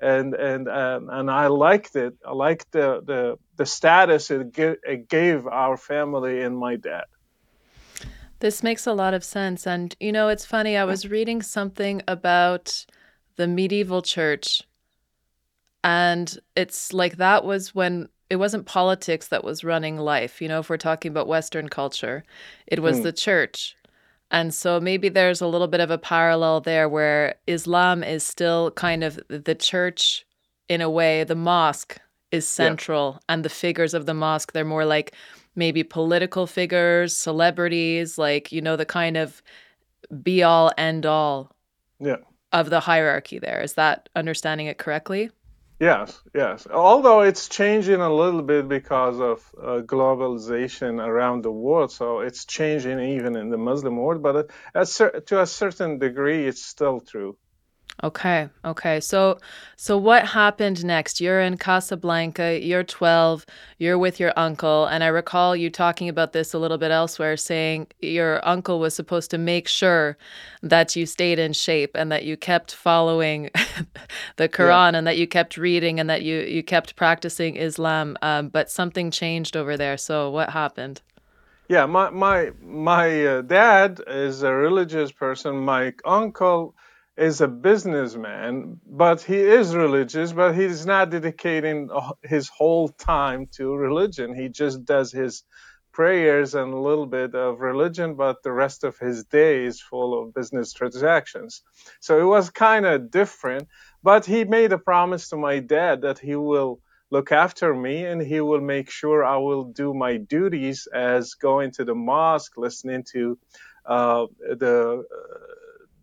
and 0.00 0.34
and 0.34 0.68
um, 0.68 1.08
and 1.10 1.30
I 1.30 1.48
liked 1.48 1.96
it. 1.96 2.14
I 2.26 2.32
liked 2.32 2.72
the 2.72 3.02
the, 3.04 3.38
the 3.56 3.66
status 3.66 4.30
it, 4.30 4.56
it 4.56 5.08
gave 5.08 5.46
our 5.46 5.76
family 5.76 6.42
and 6.42 6.56
my 6.56 6.76
dad. 6.76 7.04
This 8.40 8.62
makes 8.62 8.86
a 8.86 8.94
lot 8.94 9.12
of 9.12 9.22
sense, 9.22 9.66
and 9.66 9.94
you 10.00 10.12
know, 10.12 10.28
it's 10.28 10.46
funny. 10.46 10.76
I 10.76 10.84
was 10.84 11.08
reading 11.08 11.42
something 11.42 12.02
about 12.08 12.86
the 13.36 13.46
medieval 13.46 14.00
church, 14.02 14.62
and 15.84 16.38
it's 16.56 16.92
like 16.92 17.16
that 17.18 17.44
was 17.44 17.74
when 17.74 18.08
it 18.30 18.36
wasn't 18.36 18.64
politics 18.64 19.28
that 19.28 19.44
was 19.44 19.64
running 19.64 19.98
life. 19.98 20.40
You 20.40 20.48
know, 20.48 20.60
if 20.60 20.70
we're 20.70 20.78
talking 20.78 21.10
about 21.10 21.28
Western 21.28 21.68
culture, 21.68 22.24
it 22.66 22.80
was 22.80 23.00
mm. 23.00 23.02
the 23.02 23.12
church 23.12 23.76
and 24.30 24.54
so 24.54 24.80
maybe 24.80 25.08
there's 25.08 25.40
a 25.40 25.46
little 25.46 25.66
bit 25.68 25.80
of 25.80 25.90
a 25.90 25.98
parallel 25.98 26.60
there 26.60 26.88
where 26.88 27.36
Islam 27.46 28.02
is 28.02 28.24
still 28.24 28.70
kind 28.72 29.04
of 29.04 29.18
the 29.28 29.54
church 29.54 30.24
in 30.68 30.80
a 30.80 30.90
way, 30.90 31.24
the 31.24 31.34
mosque 31.34 31.98
is 32.30 32.46
central, 32.46 33.14
yeah. 33.14 33.34
and 33.34 33.44
the 33.44 33.48
figures 33.48 33.92
of 33.92 34.06
the 34.06 34.14
mosque, 34.14 34.52
they're 34.52 34.64
more 34.64 34.84
like 34.84 35.14
maybe 35.56 35.82
political 35.82 36.46
figures, 36.46 37.16
celebrities, 37.16 38.18
like, 38.18 38.52
you 38.52 38.60
know, 38.60 38.76
the 38.76 38.86
kind 38.86 39.16
of 39.16 39.42
be 40.22 40.42
all 40.42 40.70
end 40.78 41.06
all. 41.06 41.50
Yeah. 41.98 42.16
of 42.52 42.70
the 42.70 42.80
hierarchy 42.80 43.38
there. 43.38 43.60
Is 43.60 43.74
that 43.74 44.08
understanding 44.16 44.66
it 44.66 44.78
correctly? 44.78 45.30
Yes, 45.80 46.22
yes. 46.34 46.66
Although 46.68 47.22
it's 47.22 47.48
changing 47.48 48.00
a 48.00 48.12
little 48.14 48.42
bit 48.42 48.68
because 48.68 49.18
of 49.18 49.42
uh, 49.60 49.80
globalization 49.82 51.04
around 51.04 51.42
the 51.42 51.50
world, 51.50 51.90
so 51.90 52.20
it's 52.20 52.44
changing 52.44 53.00
even 53.00 53.34
in 53.34 53.50
the 53.50 53.58
Muslim 53.58 53.96
world, 53.96 54.22
but 54.22 54.50
to 55.26 55.40
a 55.40 55.46
certain 55.46 55.98
degree, 55.98 56.46
it's 56.46 56.62
still 56.64 57.00
true. 57.00 57.36
Okay. 58.02 58.48
Okay. 58.64 58.98
So 59.00 59.38
so 59.76 59.98
what 59.98 60.26
happened 60.26 60.84
next? 60.84 61.20
You're 61.20 61.40
in 61.40 61.58
Casablanca, 61.58 62.58
you're 62.62 62.84
12, 62.84 63.44
you're 63.78 63.98
with 63.98 64.18
your 64.18 64.32
uncle, 64.36 64.86
and 64.86 65.04
I 65.04 65.08
recall 65.08 65.54
you 65.54 65.68
talking 65.68 66.08
about 66.08 66.32
this 66.32 66.54
a 66.54 66.58
little 66.58 66.78
bit 66.78 66.90
elsewhere 66.90 67.36
saying 67.36 67.88
your 68.00 68.46
uncle 68.46 68.80
was 68.80 68.94
supposed 68.94 69.30
to 69.32 69.38
make 69.38 69.68
sure 69.68 70.16
that 70.62 70.96
you 70.96 71.04
stayed 71.04 71.38
in 71.38 71.52
shape 71.52 71.90
and 71.94 72.10
that 72.10 72.24
you 72.24 72.38
kept 72.38 72.74
following 72.74 73.50
the 74.36 74.48
Quran 74.48 74.92
yeah. 74.92 74.98
and 74.98 75.06
that 75.06 75.18
you 75.18 75.26
kept 75.26 75.58
reading 75.58 76.00
and 76.00 76.08
that 76.08 76.22
you 76.22 76.38
you 76.40 76.62
kept 76.62 76.96
practicing 76.96 77.56
Islam, 77.56 78.16
um, 78.22 78.48
but 78.48 78.70
something 78.70 79.10
changed 79.10 79.56
over 79.56 79.76
there. 79.76 79.98
So 79.98 80.30
what 80.30 80.50
happened? 80.50 81.02
Yeah, 81.68 81.84
my 81.84 82.08
my 82.08 82.52
my 82.62 83.26
uh, 83.26 83.42
dad 83.42 84.00
is 84.06 84.42
a 84.42 84.54
religious 84.54 85.12
person. 85.12 85.56
My 85.58 85.92
uncle 86.06 86.74
is 87.16 87.40
a 87.40 87.48
businessman, 87.48 88.80
but 88.86 89.20
he 89.22 89.36
is 89.36 89.74
religious, 89.74 90.32
but 90.32 90.54
he's 90.54 90.86
not 90.86 91.10
dedicating 91.10 91.88
his 92.22 92.48
whole 92.48 92.88
time 92.88 93.46
to 93.56 93.74
religion. 93.74 94.34
He 94.34 94.48
just 94.48 94.84
does 94.84 95.12
his 95.12 95.42
prayers 95.92 96.54
and 96.54 96.72
a 96.72 96.78
little 96.78 97.06
bit 97.06 97.34
of 97.34 97.60
religion, 97.60 98.14
but 98.14 98.42
the 98.42 98.52
rest 98.52 98.84
of 98.84 98.96
his 98.98 99.24
day 99.24 99.64
is 99.64 99.80
full 99.80 100.20
of 100.22 100.34
business 100.34 100.72
transactions. 100.72 101.62
So 102.00 102.20
it 102.20 102.24
was 102.24 102.50
kind 102.50 102.86
of 102.86 103.10
different, 103.10 103.68
but 104.02 104.24
he 104.24 104.44
made 104.44 104.72
a 104.72 104.78
promise 104.78 105.28
to 105.30 105.36
my 105.36 105.58
dad 105.58 106.02
that 106.02 106.18
he 106.18 106.36
will 106.36 106.80
look 107.10 107.32
after 107.32 107.74
me 107.74 108.06
and 108.06 108.22
he 108.22 108.40
will 108.40 108.60
make 108.60 108.88
sure 108.88 109.24
I 109.24 109.36
will 109.36 109.64
do 109.64 109.92
my 109.92 110.16
duties 110.16 110.86
as 110.94 111.34
going 111.34 111.72
to 111.72 111.84
the 111.84 111.94
mosque, 111.94 112.56
listening 112.56 113.04
to 113.12 113.36
uh, 113.84 114.26
the 114.58 115.04
uh, 115.04 115.49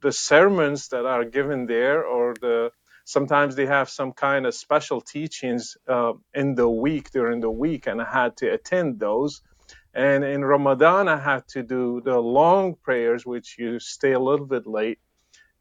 the 0.02 0.12
sermons 0.12 0.90
that 0.90 1.06
are 1.06 1.26
given 1.26 1.66
there 1.66 2.04
or 2.06 2.34
the 2.42 2.72
sometimes 3.06 3.56
they 3.56 3.66
have 3.66 3.90
some 3.90 4.12
kind 4.12 4.46
of 4.46 4.54
special 4.54 5.00
teachings 5.00 5.78
uh, 5.88 6.14
in 6.34 6.56
the 6.56 6.70
week 6.70 7.10
during 7.12 7.40
the 7.40 7.50
week 7.50 7.88
and 7.88 8.02
i 8.02 8.06
had 8.06 8.36
to 8.38 8.48
attend 8.48 9.00
those. 9.00 9.42
And 9.94 10.24
in 10.24 10.44
ramadan 10.44 11.08
i 11.08 11.18
had 11.18 11.48
to 11.50 11.64
do 11.64 12.02
the 12.04 12.20
long 12.20 12.76
prayers 12.76 13.26
which 13.26 13.56
you 13.58 13.80
stay 13.80 14.14
a 14.14 14.20
little 14.20 14.46
bit 14.46 14.68
late. 14.68 15.00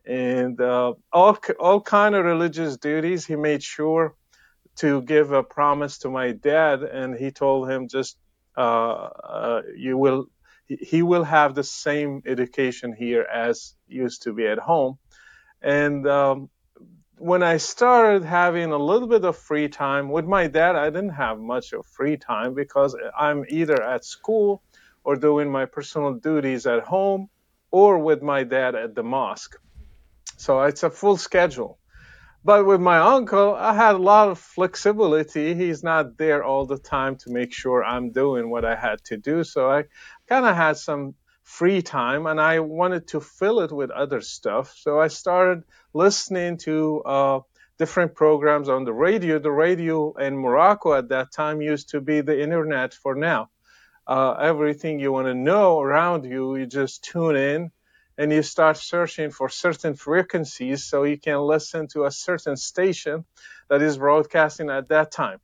And 0.05 0.61
uh, 0.61 0.95
all, 1.13 1.37
all 1.59 1.81
kind 1.81 2.15
of 2.15 2.25
religious 2.25 2.77
duties 2.77 3.27
he 3.27 3.37
made 3.37 3.63
sure 3.63 4.15
to 4.77 5.03
give 5.03 5.33
a 5.33 5.43
promise 5.43 5.99
to 5.99 6.11
my 6.11 6.33
dad 6.33 6.83
and 6.83 7.17
he 7.17 7.31
told 7.31 7.71
him 7.71 7.89
just 7.89 8.19
uh, 8.57 9.09
uh 9.35 9.63
you 9.77 9.99
will 9.99 10.27
he 10.69 11.03
will 11.03 11.25
have 11.25 11.55
the 11.55 11.65
same 11.65 12.23
education 12.27 12.93
here 12.93 13.23
as 13.23 13.75
used 13.87 14.23
to 14.23 14.33
be 14.33 14.47
at 14.47 14.59
home. 14.59 14.99
And 15.63 16.07
um, 16.07 16.51
when 17.19 17.43
I 17.43 17.57
started 17.57 18.25
having 18.25 18.73
a 18.73 18.79
little 18.79 19.09
bit 19.09 19.25
of 19.25 19.37
free 19.37 19.69
time 19.69 20.11
with 20.11 20.27
my 20.27 20.47
dad, 20.47 20.77
I 20.77 20.91
didn't 20.91 21.11
have 21.11 21.39
much 21.39 21.73
of 21.73 21.87
free 21.87 22.17
time 22.17 22.55
because 22.55 22.97
I'm 23.19 23.45
either 23.49 23.83
at 23.83 24.05
school 24.05 24.63
or 25.05 25.17
doing 25.17 25.51
my 25.51 25.65
personal 25.65 26.15
duties 26.15 26.67
at 26.67 26.83
home 26.83 27.29
or 27.71 27.99
with 27.99 28.23
my 28.23 28.43
dad 28.43 28.75
at 28.75 28.95
the 28.95 29.03
mosque. 29.03 29.57
So 30.37 30.63
it's 30.63 30.83
a 30.83 30.91
full 30.91 31.17
schedule. 31.17 31.79
But 32.45 32.65
with 32.65 32.81
my 32.81 32.99
uncle, 32.99 33.57
I 33.57 33.75
had 33.75 33.97
a 33.97 33.99
lot 33.99 34.29
of 34.29 34.39
flexibility. 34.39 35.55
He's 35.55 35.83
not 35.83 36.17
there 36.17 36.45
all 36.45 36.65
the 36.65 36.79
time 36.79 37.17
to 37.17 37.33
make 37.33 37.53
sure 37.53 37.83
I'm 37.83 38.13
doing 38.13 38.51
what 38.51 38.65
I 38.65 38.77
had 38.77 39.03
to 39.07 39.17
do. 39.17 39.43
So 39.43 39.69
I 39.69 39.85
kind 40.29 40.47
of 40.47 40.57
had 40.57 40.77
some 40.77 41.15
free 41.43 41.81
time 41.81 42.27
and 42.27 42.41
I 42.41 42.61
wanted 42.61 43.09
to 43.09 43.21
fill 43.21 43.61
it 43.61 43.73
with 43.73 43.91
other 43.91 44.21
stuff. 44.21 44.75
So 44.77 45.01
I 45.01 45.09
started 45.09 45.63
listening 45.95 46.59
to 46.59 47.03
uh, 47.03 47.41
different 47.79 48.15
programs 48.15 48.69
on 48.69 48.85
the 48.85 48.93
radio. 48.93 49.39
The 49.39 49.53
radio 49.53 50.13
in 50.15 50.37
Morocco 50.37 50.95
at 50.95 51.09
that 51.11 51.33
time 51.33 51.61
used 51.61 51.91
to 51.91 52.01
be 52.01 52.21
the 52.21 52.41
internet 52.41 52.95
for 52.95 53.15
now. 53.15 53.51
Uh, 54.07 54.33
everything 54.33 55.01
you 55.01 55.13
want 55.13 55.27
to 55.27 55.35
know 55.35 55.81
around 55.81 56.25
you, 56.25 56.57
you 56.57 56.67
just 56.67 57.05
tune 57.05 57.37
in 57.37 57.71
and 58.19 58.33
you 58.33 58.43
start 58.43 58.77
searching 58.77 59.31
for 59.31 59.49
certain 59.49 59.95
frequencies 59.95 60.85
so 60.85 61.05
you 61.05 61.19
can 61.19 61.39
listen 61.39 61.87
to 61.89 62.05
a 62.05 62.11
certain 62.11 62.57
station 62.57 63.25
that 63.69 63.83
is 63.83 63.99
broadcasting 63.99 64.71
at 64.71 64.89
that 64.89 65.13
time. 65.13 65.39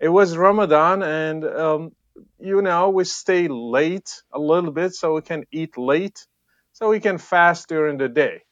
It 0.00 0.08
was 0.08 0.36
Ramadan, 0.36 1.02
and 1.02 1.44
um, 1.44 1.92
you 2.38 2.62
know, 2.62 2.90
we 2.90 3.04
stay 3.04 3.48
late 3.48 4.22
a 4.32 4.38
little 4.38 4.70
bit 4.70 4.94
so 4.94 5.14
we 5.14 5.22
can 5.22 5.44
eat 5.50 5.76
late, 5.76 6.26
so 6.72 6.90
we 6.90 7.00
can 7.00 7.18
fast 7.18 7.68
during 7.68 7.98
the 7.98 8.08
day. 8.08 8.42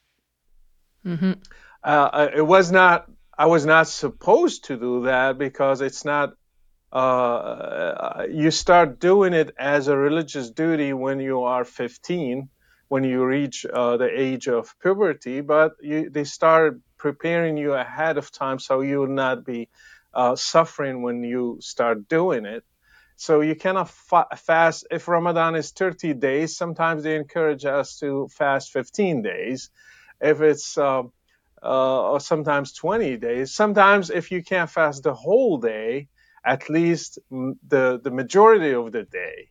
Mm-hmm. 1.05 1.33
Uh, 1.83 2.27
it 2.35 2.45
was 2.45 2.71
not, 2.71 3.09
I 3.37 3.45
was 3.45 3.65
not 3.65 3.87
supposed 3.87 4.65
to 4.65 4.77
do 4.77 5.03
that 5.03 5.37
because 5.37 5.81
it's 5.81 6.05
not 6.05 6.33
uh, 6.91 8.25
you 8.29 8.51
start 8.51 8.99
doing 9.01 9.33
it 9.33 9.53
as 9.59 9.89
a 9.89 9.97
religious 9.97 10.49
duty 10.49 10.93
when 10.93 11.19
you 11.19 11.43
are 11.43 11.65
15 11.65 12.49
when 12.87 13.03
you 13.03 13.25
reach 13.25 13.65
uh, 13.65 13.97
the 13.97 14.07
age 14.07 14.47
of 14.47 14.73
puberty, 14.79 15.41
but 15.41 15.73
you, 15.81 16.09
they 16.09 16.23
start 16.23 16.79
preparing 16.97 17.57
you 17.57 17.73
ahead 17.73 18.17
of 18.17 18.31
time 18.31 18.59
so 18.59 18.81
you 18.81 18.99
will 18.99 19.07
not 19.07 19.43
be 19.45 19.67
uh, 20.13 20.35
suffering 20.35 21.01
when 21.01 21.23
you 21.23 21.57
start 21.61 22.07
doing 22.07 22.45
it. 22.45 22.63
So 23.17 23.41
you 23.41 23.55
cannot 23.55 23.89
fa- 23.89 24.27
fast. 24.37 24.87
If 24.91 25.07
Ramadan 25.07 25.55
is 25.55 25.71
30 25.71 26.13
days, 26.13 26.57
sometimes 26.57 27.03
they 27.03 27.15
encourage 27.15 27.65
us 27.65 27.97
to 27.99 28.27
fast 28.29 28.71
15 28.71 29.21
days. 29.21 29.69
If 30.21 30.41
it's 30.41 30.77
uh, 30.77 31.03
uh, 31.63 32.11
or 32.11 32.19
sometimes 32.19 32.73
20 32.73 33.17
days. 33.17 33.53
Sometimes 33.53 34.09
if 34.09 34.31
you 34.31 34.43
can't 34.43 34.69
fast 34.69 35.03
the 35.03 35.13
whole 35.13 35.57
day, 35.57 36.07
at 36.45 36.69
least 36.69 37.17
the 37.31 37.99
the 38.03 38.11
majority 38.11 38.73
of 38.73 38.91
the 38.91 39.03
day 39.03 39.49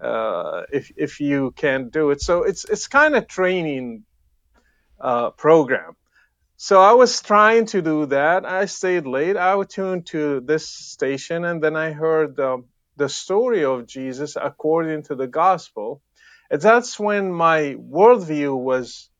uh, 0.00 0.62
if 0.72 0.90
if 0.96 1.20
you 1.20 1.52
can 1.56 1.88
do 1.88 2.10
it. 2.10 2.20
So 2.20 2.42
it's 2.42 2.64
it's 2.64 2.88
kind 2.88 3.16
of 3.16 3.26
training 3.28 4.04
uh, 5.00 5.30
program. 5.30 5.96
So 6.56 6.80
I 6.80 6.92
was 6.92 7.22
trying 7.22 7.66
to 7.66 7.82
do 7.82 8.06
that. 8.06 8.46
I 8.46 8.66
stayed 8.66 9.06
late. 9.06 9.36
I 9.36 9.62
tuned 9.64 10.06
to 10.08 10.40
this 10.40 10.68
station, 10.68 11.44
and 11.44 11.62
then 11.62 11.76
I 11.76 11.92
heard 11.92 12.36
the 12.36 12.64
the 12.96 13.08
story 13.08 13.64
of 13.64 13.86
Jesus 13.86 14.36
according 14.40 15.04
to 15.04 15.14
the 15.14 15.26
gospel. 15.26 16.02
And 16.50 16.60
that's 16.60 16.98
when 16.98 17.32
my 17.32 17.76
worldview 17.78 18.56
was, 18.56 19.10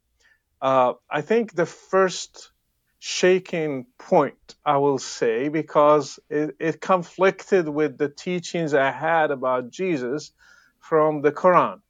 uh, 0.63 0.95
I 1.11 1.21
think, 1.23 1.55
the 1.55 1.67
first 1.67 2.51
shaking 2.99 3.87
point, 3.99 4.55
I 4.65 4.79
will 4.79 4.99
say, 4.99 5.49
because 5.49 6.19
it, 6.31 6.57
it 6.59 6.81
conflicted 6.81 7.69
with 7.69 7.99
the 7.99 8.09
teachings 8.09 8.75
I 8.75 8.91
had 8.91 9.31
about 9.31 9.71
Jesus 9.71 10.33
from 10.81 11.23
the 11.23 11.33
Quran. 11.33 11.81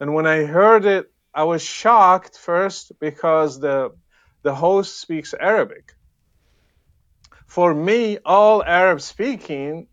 And 0.00 0.14
when 0.14 0.26
I 0.26 0.44
heard 0.44 0.84
it, 0.84 1.10
I 1.34 1.44
was 1.44 1.62
shocked 1.62 2.38
first 2.38 2.92
because 2.98 3.60
the 3.60 3.92
the 4.42 4.54
host 4.54 5.00
speaks 5.00 5.34
Arabic. 5.34 5.94
For 7.46 7.74
me, 7.74 8.18
all 8.24 8.62
Arab 8.62 9.00
speaking 9.00 9.88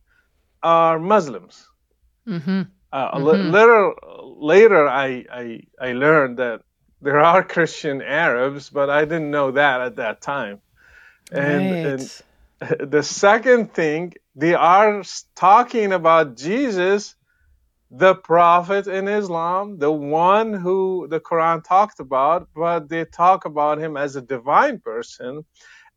are 0.64 1.00
Muslims. 1.00 1.68
Mm-hmm. 2.28 2.62
Uh, 2.92 3.18
mm-hmm. 3.18 3.52
Later, 3.52 3.94
later 4.24 4.88
I, 4.88 5.26
I, 5.32 5.62
I 5.80 5.94
learned 5.94 6.38
that 6.38 6.62
there 7.02 7.20
are 7.20 7.44
Christian 7.56 8.02
Arabs, 8.02 8.70
but 8.70 8.90
I 8.90 9.06
didn't 9.06 9.32
know 9.32 9.52
that 9.52 9.82
at 9.82 9.96
that 9.98 10.22
time. 10.22 10.62
And, 11.32 12.00
right. 12.00 12.22
and 12.70 12.92
the 12.92 13.04
second 13.04 13.74
thing, 13.74 14.14
they 14.36 14.54
are 14.54 15.04
talking 15.36 15.92
about 15.92 16.38
Jesus 16.38 17.16
the 17.96 18.16
prophet 18.16 18.88
in 18.88 19.08
Islam, 19.08 19.78
the 19.78 19.92
one 19.92 20.52
who 20.52 21.08
the 21.10 21.20
Quran 21.20 21.64
talked 21.64 22.00
about, 22.00 22.50
but 22.56 22.90
they 22.90 23.06
talk 23.06 23.46
about 23.46 23.78
him 23.78 23.96
as 23.98 24.16
a 24.16 24.22
divine 24.22 24.80
person, 24.80 25.46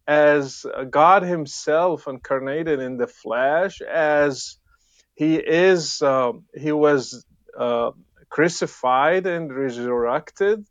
as 0.06 0.64
God 0.90 1.22
Himself 1.22 2.06
incarnated 2.08 2.80
in 2.80 2.96
the 2.96 3.06
flesh, 3.06 3.80
as 3.80 4.58
He 5.14 5.36
is, 5.36 6.02
uh, 6.02 6.32
He 6.54 6.72
was 6.72 7.24
uh, 7.58 7.92
crucified 8.30 9.26
and 9.26 9.54
resurrected, 9.54 10.66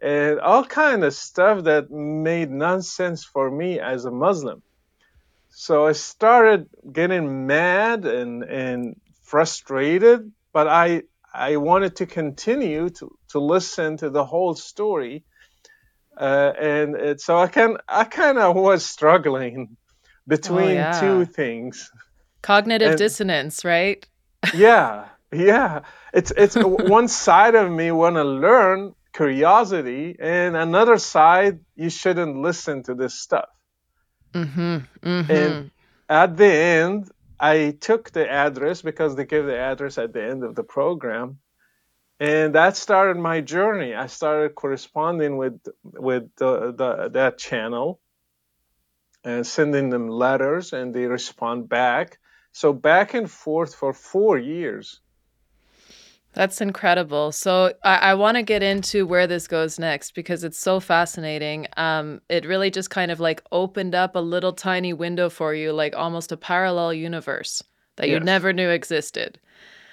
and 0.00 0.40
all 0.40 0.64
kind 0.64 1.04
of 1.04 1.14
stuff 1.14 1.64
that 1.64 1.90
made 1.90 2.50
nonsense 2.50 3.24
for 3.24 3.50
me 3.50 3.80
as 3.80 4.04
a 4.04 4.10
Muslim. 4.10 4.62
So 5.50 5.86
I 5.86 5.92
started 5.92 6.68
getting 6.92 7.46
mad 7.46 8.06
and 8.06 8.42
and 8.42 8.96
frustrated 9.22 10.32
but 10.52 10.68
I 10.68 11.02
I 11.34 11.56
wanted 11.56 11.96
to 11.96 12.06
continue 12.06 12.90
to, 12.90 13.16
to 13.30 13.38
listen 13.38 13.96
to 13.98 14.10
the 14.10 14.24
whole 14.24 14.54
story. 14.54 15.24
Uh, 16.16 16.52
and 16.58 16.96
it, 16.96 17.20
so 17.20 17.38
I 17.38 17.48
can 17.48 17.76
I 17.88 18.04
kind 18.04 18.38
of 18.38 18.56
was 18.56 18.84
struggling 18.84 19.76
between 20.26 20.70
oh, 20.70 20.72
yeah. 20.72 21.00
two 21.00 21.24
things. 21.24 21.90
Cognitive 22.42 22.90
and, 22.90 22.98
dissonance, 22.98 23.64
right? 23.64 24.06
yeah, 24.54 25.06
yeah. 25.32 25.80
It's 26.12 26.32
it's 26.36 26.56
one 26.56 27.08
side 27.08 27.54
of 27.54 27.70
me 27.70 27.92
want 27.92 28.16
to 28.16 28.24
learn 28.24 28.94
curiosity, 29.12 30.16
and 30.18 30.56
another 30.56 30.98
side 30.98 31.60
you 31.76 31.90
shouldn't 31.90 32.36
listen 32.36 32.82
to 32.84 32.94
this 32.94 33.14
stuff. 33.14 33.48
Mm-hmm, 34.34 34.78
mm-hmm. 35.02 35.30
And 35.30 35.70
at 36.08 36.36
the 36.36 36.46
end, 36.46 37.10
I 37.38 37.76
took 37.80 38.10
the 38.10 38.28
address 38.30 38.82
because 38.82 39.16
they 39.16 39.24
give 39.24 39.46
the 39.46 39.58
address 39.58 39.98
at 39.98 40.12
the 40.12 40.22
end 40.22 40.44
of 40.44 40.54
the 40.54 40.62
program, 40.62 41.38
and 42.22 42.54
that 42.54 42.76
started 42.76 43.16
my 43.16 43.40
journey. 43.40 43.96
I 43.96 44.06
started 44.06 44.54
corresponding 44.54 45.38
with 45.38 45.58
with 45.82 46.30
the, 46.36 46.72
the, 46.72 47.08
that 47.14 47.36
channel 47.36 47.98
and 49.24 49.44
sending 49.44 49.90
them 49.90 50.08
letters, 50.08 50.72
and 50.72 50.94
they 50.94 51.06
respond 51.06 51.68
back. 51.68 52.20
So 52.52 52.72
back 52.72 53.14
and 53.14 53.28
forth 53.28 53.74
for 53.74 53.92
four 53.92 54.38
years. 54.38 55.00
That's 56.32 56.60
incredible. 56.60 57.32
So 57.32 57.72
I, 57.82 57.96
I 57.96 58.14
want 58.14 58.36
to 58.36 58.42
get 58.44 58.62
into 58.62 59.04
where 59.04 59.26
this 59.26 59.48
goes 59.48 59.80
next 59.80 60.14
because 60.14 60.44
it's 60.44 60.58
so 60.58 60.78
fascinating. 60.78 61.66
Um, 61.76 62.20
it 62.28 62.46
really 62.46 62.70
just 62.70 62.88
kind 62.88 63.10
of 63.10 63.18
like 63.18 63.42
opened 63.50 63.96
up 63.96 64.14
a 64.14 64.20
little 64.20 64.52
tiny 64.52 64.92
window 64.92 65.28
for 65.28 65.54
you, 65.54 65.72
like 65.72 65.96
almost 65.96 66.30
a 66.30 66.36
parallel 66.36 66.94
universe 66.94 67.64
that 67.96 68.08
yes. 68.08 68.14
you 68.14 68.20
never 68.20 68.52
knew 68.52 68.68
existed. 68.68 69.40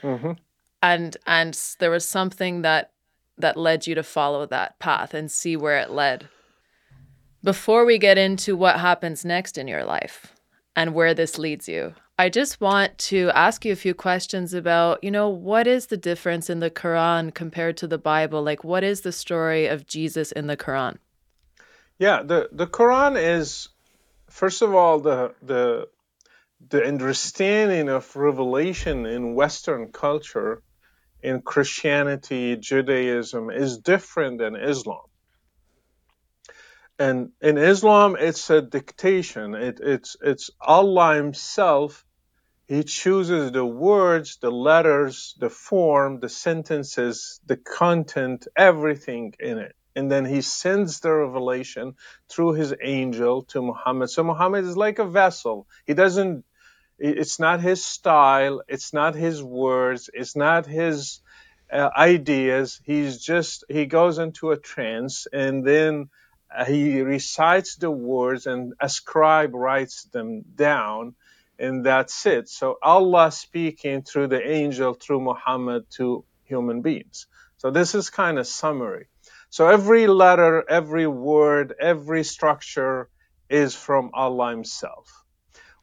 Mm-hmm. 0.03 0.33
And 0.81 1.17
and 1.27 1.59
there 1.79 1.91
was 1.91 2.07
something 2.07 2.61
that 2.61 2.91
that 3.37 3.57
led 3.57 3.87
you 3.87 3.95
to 3.95 4.03
follow 4.03 4.45
that 4.45 4.79
path 4.79 5.13
and 5.13 5.31
see 5.31 5.55
where 5.55 5.77
it 5.77 5.91
led. 5.91 6.29
Before 7.43 7.85
we 7.85 7.97
get 7.97 8.17
into 8.17 8.55
what 8.57 8.79
happens 8.79 9.23
next 9.23 9.57
in 9.57 9.67
your 9.67 9.85
life 9.85 10.33
and 10.75 10.93
where 10.93 11.13
this 11.13 11.37
leads 11.37 11.69
you, 11.69 11.95
I 12.19 12.27
just 12.27 12.59
want 12.59 12.97
to 12.97 13.31
ask 13.33 13.63
you 13.63 13.71
a 13.71 13.77
few 13.77 13.93
questions 13.93 14.53
about, 14.53 15.01
you 15.01 15.09
know, 15.09 15.29
what 15.29 15.67
is 15.67 15.85
the 15.85 15.95
difference 15.95 16.49
in 16.49 16.59
the 16.59 16.69
Quran 16.69 17.33
compared 17.33 17.77
to 17.77 17.87
the 17.87 17.97
Bible? 17.97 18.43
Like, 18.43 18.65
what 18.65 18.83
is 18.83 19.01
the 19.01 19.13
story 19.13 19.67
of 19.67 19.87
Jesus 19.87 20.33
in 20.33 20.47
the 20.47 20.57
Quran? 20.57 20.97
Yeah, 21.97 22.23
the, 22.23 22.49
the 22.51 22.67
Quran 22.67 23.15
is, 23.17 23.69
first 24.29 24.61
of 24.61 24.75
all, 24.75 24.99
the, 24.99 25.33
the, 25.41 25.87
the 26.67 26.83
understanding 26.83 27.87
of 27.87 28.13
revelation 28.17 29.05
in 29.05 29.33
Western 29.33 29.93
culture, 29.93 30.61
in 31.21 31.41
Christianity, 31.41 32.55
Judaism, 32.57 33.49
is 33.49 33.77
different 33.79 34.39
than 34.39 34.55
Islam. 34.55 35.01
And 36.97 37.31
in 37.41 37.57
Islam, 37.57 38.17
it's 38.19 38.49
a 38.49 38.61
dictation. 38.61 39.55
It, 39.55 39.79
it's, 39.81 40.17
it's 40.21 40.49
Allah 40.61 41.15
Himself 41.15 42.05
he 42.69 42.83
chooses 42.83 43.51
the 43.51 43.65
words, 43.65 44.37
the 44.37 44.51
letters, 44.51 45.35
the 45.39 45.49
form, 45.49 46.19
the 46.19 46.29
sentences, 46.29 47.41
the 47.47 47.57
content, 47.57 48.47
everything 48.55 49.33
in 49.39 49.57
it. 49.57 49.75
And 49.95 50.11
then 50.11 50.23
he 50.23 50.41
sends 50.41 50.99
the 50.99 51.11
revelation 51.11 51.95
through 52.29 52.53
his 52.53 52.75
angel 52.79 53.41
to 53.45 53.63
Muhammad. 53.63 54.11
So 54.11 54.23
Muhammad 54.23 54.65
is 54.65 54.77
like 54.77 54.99
a 54.99 55.05
vessel. 55.05 55.65
He 55.87 55.95
doesn't, 55.95 56.45
it's 56.99 57.39
not 57.39 57.61
his 57.61 57.85
style. 57.85 58.61
It's 58.67 58.93
not 58.93 59.15
his 59.15 59.41
words. 59.41 60.09
It's 60.13 60.35
not 60.35 60.65
his 60.65 61.21
uh, 61.71 61.89
ideas. 61.95 62.81
He's 62.83 63.23
just, 63.23 63.63
he 63.69 63.85
goes 63.85 64.17
into 64.17 64.51
a 64.51 64.57
trance 64.57 65.27
and 65.31 65.65
then 65.65 66.09
uh, 66.55 66.65
he 66.65 67.01
recites 67.01 67.75
the 67.75 67.91
words 67.91 68.47
and 68.47 68.73
a 68.79 68.89
scribe 68.89 69.53
writes 69.53 70.03
them 70.05 70.43
down 70.55 71.15
and 71.59 71.85
that's 71.85 72.25
it. 72.25 72.49
So 72.49 72.77
Allah 72.81 73.31
speaking 73.31 74.03
through 74.03 74.27
the 74.27 74.41
angel, 74.41 74.93
through 74.93 75.21
Muhammad 75.21 75.85
to 75.97 76.23
human 76.45 76.81
beings. 76.81 77.27
So 77.57 77.69
this 77.71 77.93
is 77.95 78.09
kind 78.09 78.39
of 78.39 78.47
summary. 78.47 79.07
So 79.49 79.67
every 79.67 80.07
letter, 80.07 80.63
every 80.69 81.07
word, 81.07 81.73
every 81.79 82.23
structure 82.23 83.09
is 83.49 83.75
from 83.75 84.11
Allah 84.13 84.51
Himself. 84.51 85.18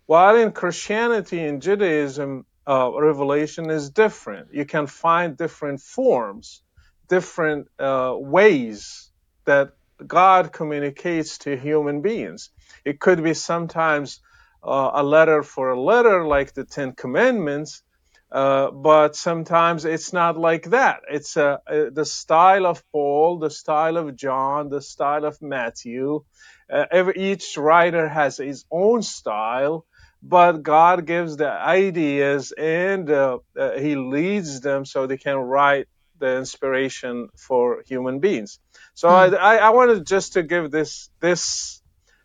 While 0.06 0.36
in 0.36 0.52
Christianity 0.52 1.44
and 1.44 1.60
Judaism, 1.60 2.46
uh, 2.66 2.90
revelation 2.94 3.70
is 3.70 3.90
different. 3.90 4.48
You 4.52 4.64
can 4.64 4.86
find 4.86 5.36
different 5.36 5.80
forms, 5.80 6.62
different 7.08 7.68
uh, 7.78 8.14
ways 8.16 9.10
that 9.46 9.72
God 10.06 10.52
communicates 10.52 11.38
to 11.38 11.56
human 11.56 12.02
beings. 12.02 12.50
It 12.84 13.00
could 13.00 13.22
be 13.22 13.34
sometimes 13.34 14.20
uh, 14.62 14.90
a 14.94 15.02
letter 15.02 15.42
for 15.42 15.70
a 15.70 15.80
letter 15.80 16.24
like 16.26 16.52
the 16.54 16.64
Ten 16.64 16.92
Commandments, 16.92 17.82
uh, 18.30 18.70
but 18.70 19.16
sometimes 19.16 19.84
it's 19.84 20.12
not 20.12 20.36
like 20.36 20.70
that. 20.70 21.00
It's 21.08 21.36
uh, 21.36 21.58
uh 21.66 21.90
the 21.92 22.04
style 22.04 22.66
of 22.66 22.82
Paul, 22.92 23.38
the 23.38 23.50
style 23.50 23.96
of 23.96 24.16
John, 24.16 24.68
the 24.68 24.82
style 24.82 25.24
of 25.24 25.40
Matthew. 25.40 26.24
Uh, 26.72 26.84
every, 26.90 27.14
each 27.16 27.56
writer 27.56 28.08
has 28.08 28.38
his 28.38 28.64
own 28.70 29.02
style, 29.02 29.86
but 30.28 30.62
God 30.62 31.06
gives 31.06 31.36
the 31.36 31.50
ideas 31.50 32.52
and 32.52 33.08
uh, 33.10 33.38
He 33.78 33.96
leads 33.96 34.60
them 34.60 34.84
so 34.84 35.06
they 35.06 35.18
can 35.18 35.36
write 35.36 35.88
the 36.18 36.36
inspiration 36.38 37.28
for 37.36 37.82
human 37.86 38.18
beings. 38.20 38.58
So 38.94 39.08
mm. 39.08 39.38
I, 39.38 39.58
I 39.58 39.70
wanted 39.70 40.06
just 40.06 40.34
to 40.34 40.42
give 40.42 40.70
this 40.70 41.10
this 41.20 41.82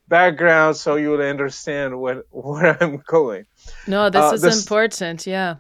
background 0.07 0.77
so 0.77 0.95
you 0.95 1.11
would 1.11 1.21
understand 1.21 1.99
what 1.99 2.25
where 2.31 2.77
I'm 2.81 2.97
going. 2.97 3.45
No, 3.87 4.09
this 4.09 4.31
uh, 4.31 4.35
is 4.35 4.41
the, 4.41 4.51
important. 4.51 5.27
Yeah. 5.27 5.55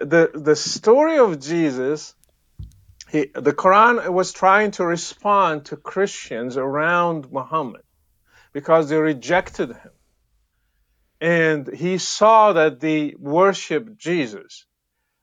The 0.00 0.30
the 0.34 0.56
story 0.56 1.18
of 1.18 1.40
Jesus, 1.40 2.14
he, 3.10 3.30
the 3.34 3.52
Quran 3.52 4.12
was 4.12 4.32
trying 4.32 4.72
to 4.72 4.84
respond 4.84 5.66
to 5.66 5.76
Christians 5.76 6.56
around 6.56 7.30
Muhammad 7.30 7.82
because 8.52 8.88
they 8.88 8.98
rejected 8.98 9.70
him, 9.70 9.90
and 11.22 11.72
he 11.72 11.96
saw 11.98 12.52
that 12.52 12.80
they 12.80 13.14
worshiped 13.18 13.96
Jesus 13.96 14.66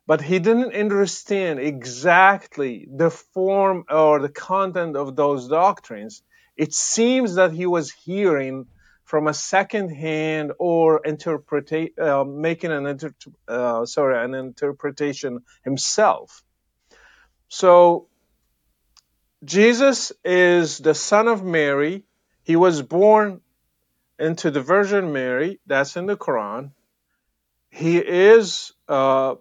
but 0.07 0.21
he 0.21 0.39
didn't 0.39 0.73
understand 0.73 1.59
exactly 1.59 2.88
the 2.91 3.12
form 3.12 3.83
or 3.89 4.19
the 4.19 4.29
content 4.29 4.95
of 4.95 5.15
those 5.15 5.47
doctrines 5.47 6.23
it 6.55 6.73
seems 6.73 7.35
that 7.35 7.51
he 7.51 7.65
was 7.65 7.91
hearing 7.91 8.65
from 9.09 9.27
a 9.27 9.33
second 9.33 9.89
hand 9.89 10.51
or 10.59 11.01
interpreta- 11.01 11.97
uh, 11.99 12.23
making 12.23 12.71
an 12.71 12.85
inter- 12.85 13.15
uh, 13.47 13.83
sorry 13.83 14.23
an 14.23 14.35
interpretation 14.35 15.39
himself. 15.63 16.43
So 17.47 18.07
Jesus 19.43 20.12
is 20.23 20.77
the 20.77 20.93
son 20.93 21.27
of 21.27 21.43
Mary. 21.43 22.03
He 22.43 22.55
was 22.55 22.83
born 22.83 23.41
into 24.19 24.51
the 24.51 24.62
Virgin 24.62 25.13
Mary. 25.13 25.60
That's 25.65 25.97
in 25.97 26.05
the 26.05 26.17
Quran. 26.17 26.71
He 27.69 27.97
is 27.97 28.73
uh, 28.88 29.36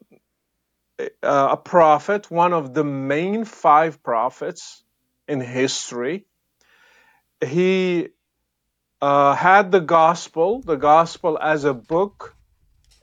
a 1.23 1.57
prophet, 1.57 2.31
one 2.31 2.53
of 2.53 2.75
the 2.75 2.85
main 2.85 3.45
five 3.45 4.03
prophets 4.03 4.83
in 5.27 5.41
history 5.41 6.27
he 7.47 8.09
uh, 9.01 9.35
had 9.35 9.71
the 9.71 9.81
gospel, 9.81 10.61
the 10.61 10.77
gospel 10.77 11.39
as 11.41 11.65
a 11.65 11.75
book 11.75 12.35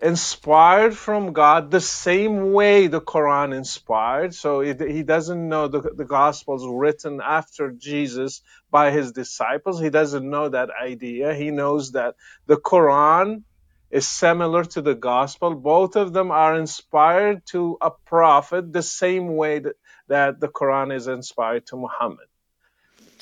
inspired 0.02 0.96
from 0.98 1.34
God 1.34 1.72
the 1.72 1.82
same 1.82 2.52
way 2.52 2.88
the 2.88 3.02
Quran 3.02 3.56
inspired. 3.56 4.34
So 4.34 4.60
it, 4.60 4.82
he 4.82 5.04
doesn't 5.04 5.48
know 5.48 5.68
the, 5.68 5.82
the 5.82 6.06
gospels 6.06 6.66
written 6.68 7.22
after 7.24 7.72
Jesus 7.72 8.42
by 8.70 8.92
his 8.92 9.12
disciples. 9.14 9.80
He 9.80 9.90
doesn't 9.90 10.30
know 10.30 10.50
that 10.50 10.70
idea. 10.70 11.34
He 11.34 11.52
knows 11.52 11.94
that 11.94 12.16
the 12.46 12.58
Quran 12.58 13.44
is 13.90 14.08
similar 14.08 14.66
to 14.66 14.82
the 14.82 14.96
gospel. 14.96 15.56
Both 15.56 15.96
of 15.96 16.12
them 16.12 16.30
are 16.30 16.56
inspired 16.56 17.46
to 17.48 17.78
a 17.82 17.92
prophet 17.92 18.74
the 18.74 18.84
same 18.84 19.36
way 19.36 19.60
that, 19.60 19.76
that 20.08 20.40
the 20.40 20.50
Quran 20.50 20.94
is 20.94 21.08
inspired 21.08 21.68
to 21.68 21.78
Muhammad. 21.78 22.28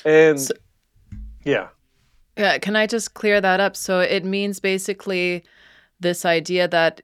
And 0.03 0.41
so- 0.41 0.55
yeah. 1.43 1.67
Yeah. 2.35 2.57
Can 2.57 2.75
I 2.75 2.87
just 2.87 3.13
clear 3.13 3.39
that 3.39 3.59
up? 3.59 3.75
So 3.75 3.99
it 3.99 4.25
means 4.25 4.59
basically 4.59 5.43
this 6.03 6.25
idea 6.25 6.67
that 6.67 7.01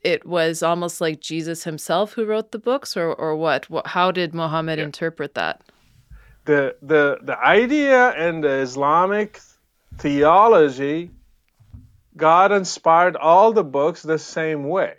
it 0.00 0.24
was 0.24 0.62
almost 0.62 1.00
like 1.00 1.20
Jesus 1.20 1.64
himself 1.64 2.12
who 2.12 2.24
wrote 2.24 2.52
the 2.52 2.58
books, 2.58 2.96
or 2.96 3.12
or 3.12 3.34
what? 3.36 3.68
what 3.68 3.88
how 3.88 4.12
did 4.12 4.32
Muhammad 4.34 4.78
yeah. 4.78 4.84
interpret 4.84 5.34
that? 5.34 5.62
The 6.44 6.76
the 6.80 7.18
the 7.22 7.38
idea 7.38 8.14
in 8.28 8.40
the 8.40 8.54
Islamic 8.60 9.40
theology, 9.98 11.10
God 12.16 12.52
inspired 12.52 13.16
all 13.16 13.52
the 13.52 13.64
books 13.64 14.02
the 14.02 14.18
same 14.18 14.64
way. 14.68 14.94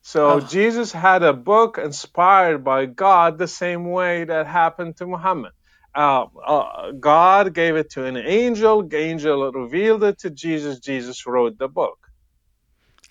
So 0.00 0.32
oh. 0.32 0.40
Jesus 0.40 0.92
had 0.92 1.22
a 1.22 1.32
book 1.32 1.78
inspired 1.78 2.64
by 2.64 2.86
God 2.86 3.38
the 3.38 3.48
same 3.48 3.90
way 3.90 4.24
that 4.24 4.46
happened 4.46 4.96
to 4.96 5.06
Muhammad 5.06 5.52
uh, 5.94 6.26
uh, 6.44 6.92
God 6.92 7.54
gave 7.54 7.76
it 7.76 7.90
to 7.90 8.04
an 8.04 8.16
angel. 8.16 8.88
Angel 8.92 9.52
revealed 9.52 10.04
it 10.04 10.18
to 10.20 10.30
Jesus. 10.30 10.78
Jesus 10.80 11.26
wrote 11.26 11.58
the 11.58 11.68
book. 11.68 12.03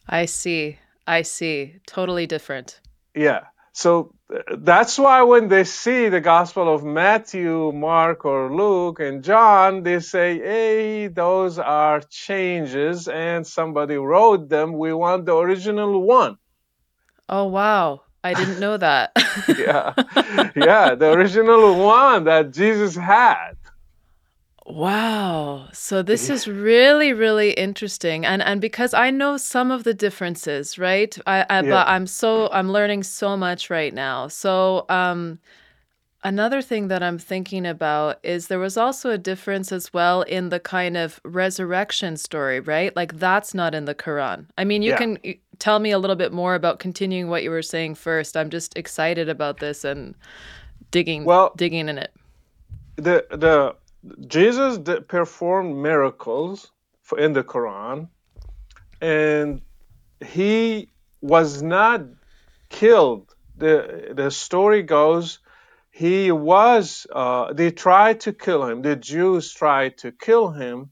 I 0.08 0.26
see. 0.26 0.78
I 1.08 1.22
see. 1.22 1.76
Totally 1.86 2.28
different. 2.28 2.80
Yeah. 3.16 3.42
So 3.74 4.14
uh, 4.34 4.56
that's 4.58 5.00
why 5.00 5.24
when 5.24 5.48
they 5.48 5.64
see 5.64 6.10
the 6.10 6.22
Gospel 6.22 6.74
of 6.74 6.84
Matthew, 6.84 7.72
Mark, 7.72 8.24
or 8.24 8.54
Luke, 8.54 9.00
and 9.00 9.24
John, 9.24 9.82
they 9.84 10.00
say, 10.00 10.38
hey, 10.38 11.08
those 11.08 11.58
are 11.58 12.02
changes 12.02 13.08
and 13.08 13.46
somebody 13.46 13.96
wrote 13.96 14.50
them. 14.50 14.78
We 14.78 14.94
want 14.94 15.26
the 15.26 15.36
original 15.36 16.02
one. 16.02 16.38
Oh, 17.28 17.46
wow. 17.46 18.04
I 18.24 18.34
didn't 18.36 18.60
know 18.60 18.78
that. 18.78 19.12
yeah. 19.48 19.94
Yeah. 20.56 20.96
The 20.96 21.12
original 21.12 21.84
one 21.84 22.26
that 22.26 22.54
Jesus 22.54 22.96
had. 22.96 23.56
Wow. 24.66 25.68
So 25.74 26.02
this 26.02 26.30
is 26.30 26.48
really, 26.48 27.12
really 27.12 27.52
interesting. 27.52 28.26
And 28.26 28.42
and 28.42 28.62
because 28.62 28.94
I 28.94 29.10
know 29.10 29.38
some 29.38 29.72
of 29.72 29.84
the 29.84 29.94
differences, 29.94 30.78
right? 30.80 31.18
I, 31.28 31.46
I 31.50 31.62
Yeah. 31.62 31.70
but 31.70 31.88
I'm 31.88 32.08
so 32.08 32.50
I'm 32.52 32.72
learning 32.72 33.04
so 33.04 33.36
much 33.36 33.70
right 33.70 33.94
now. 33.94 34.30
So 34.30 34.86
um 34.90 35.40
another 36.24 36.62
thing 36.62 36.88
that 36.88 37.04
I'm 37.04 37.18
thinking 37.20 37.66
about 37.66 38.20
is 38.24 38.48
there 38.48 38.60
was 38.60 38.78
also 38.78 39.10
a 39.10 39.18
difference 39.18 39.74
as 39.74 39.92
well 39.94 40.22
in 40.22 40.48
the 40.50 40.60
kind 40.60 40.96
of 40.96 41.20
resurrection 41.26 42.16
story, 42.16 42.62
right? 42.62 42.96
Like 42.96 43.20
that's 43.20 43.54
not 43.54 43.76
in 43.76 43.84
the 43.86 43.96
Quran. 43.96 44.46
I 44.58 44.64
mean, 44.64 44.82
you 44.82 44.92
Yeah. 44.92 44.98
can 44.98 45.18
tell 45.60 45.80
me 45.80 45.92
a 45.92 46.00
little 46.00 46.16
bit 46.16 46.32
more 46.32 46.56
about 46.56 46.80
continuing 46.80 47.28
what 47.30 47.44
you 47.44 47.50
were 47.52 47.62
saying 47.62 47.96
first. 47.96 48.38
I'm 48.38 48.50
just 48.50 48.78
excited 48.78 49.28
about 49.28 49.60
this 49.60 49.84
and 49.84 50.16
digging 50.92 51.26
Well, 51.26 51.52
digging 51.58 51.90
in 51.90 51.98
it. 51.98 52.14
the 52.96 53.26
the 53.32 53.76
Jesus 54.28 54.78
did 54.80 55.08
performed 55.08 55.78
miracles 55.78 56.72
in 57.18 57.34
the 57.34 57.44
Quran, 57.44 58.10
and 59.02 59.62
he 60.26 60.90
was 61.22 61.62
not 61.62 62.02
killed. 62.70 63.34
the 63.58 64.14
The 64.16 64.32
story 64.32 64.84
goes 64.84 65.40
he 65.94 66.32
was. 66.32 67.08
Uh, 67.14 67.54
they 67.54 67.72
tried 67.72 68.22
to 68.22 68.34
kill 68.34 68.66
him. 68.66 68.82
The 68.82 68.96
Jews 68.96 69.54
tried 69.54 70.00
to 70.00 70.12
kill 70.12 70.50
him, 70.50 70.92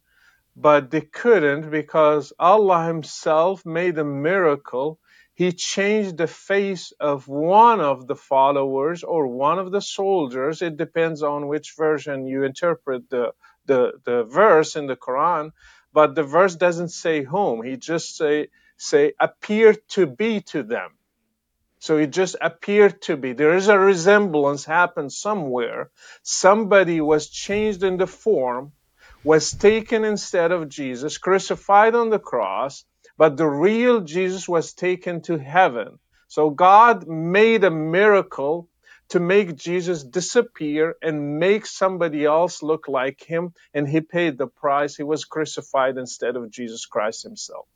but 0.56 0.92
they 0.92 1.02
couldn't 1.02 1.72
because 1.72 2.34
Allah 2.40 2.86
Himself 2.86 3.66
made 3.66 3.98
a 3.98 4.06
miracle. 4.06 5.01
He 5.42 5.52
changed 5.54 6.18
the 6.18 6.28
face 6.28 6.94
of 7.00 7.28
one 7.28 7.82
of 7.82 8.06
the 8.06 8.16
followers 8.16 9.04
or 9.04 9.26
one 9.26 9.58
of 9.58 9.72
the 9.72 9.82
soldiers. 9.82 10.62
It 10.62 10.78
depends 10.78 11.24
on 11.24 11.48
which 11.48 11.74
version 11.76 12.28
you 12.28 12.44
interpret 12.44 13.10
the, 13.10 13.34
the, 13.66 13.94
the 14.06 14.24
verse 14.24 14.76
in 14.76 14.86
the 14.86 14.96
Quran. 14.96 15.50
But 15.94 16.14
the 16.14 16.22
verse 16.22 16.56
doesn't 16.56 16.90
say 16.90 17.24
whom. 17.24 17.64
He 17.64 17.78
just 17.78 18.16
say 18.16 18.50
say 18.78 19.14
appeared 19.20 19.80
to 19.96 20.06
be 20.06 20.42
to 20.52 20.62
them. 20.62 20.92
So 21.80 21.98
it 21.98 22.12
just 22.12 22.36
appeared 22.40 23.02
to 23.08 23.18
be. 23.18 23.34
There 23.34 23.56
is 23.56 23.68
a 23.68 23.80
resemblance 23.80 24.64
happened 24.66 25.12
somewhere. 25.12 25.90
Somebody 26.22 27.02
was 27.02 27.30
changed 27.30 27.82
in 27.84 27.98
the 27.98 28.06
form, 28.06 28.74
was 29.24 29.52
taken 29.54 30.04
instead 30.06 30.52
of 30.52 30.70
Jesus, 30.70 31.18
crucified 31.18 31.96
on 31.96 32.12
the 32.12 32.20
cross, 32.20 32.86
but 33.22 33.38
the 33.38 33.46
real 33.46 34.02
Jesus 34.02 34.50
was 34.50 34.74
taken 34.74 35.22
to 35.22 35.38
heaven. 35.38 36.00
So 36.28 36.50
God 36.50 37.08
made 37.08 37.64
a 37.64 37.70
miracle 37.70 38.68
to 39.10 39.20
make 39.20 39.56
Jesus 39.56 40.04
disappear 40.04 40.96
and 41.04 41.38
make 41.38 41.68
somebody 41.68 42.26
else 42.26 42.64
look 42.64 42.88
like 42.88 43.22
him, 43.22 43.54
and 43.76 43.88
he 43.88 44.02
paid 44.02 44.40
the 44.40 44.48
price. 44.48 44.96
He 44.96 45.04
was 45.04 45.24
crucified 45.24 46.00
instead 46.00 46.36
of 46.36 46.50
Jesus 46.50 46.88
Christ 46.88 47.22
himself. 47.22 47.68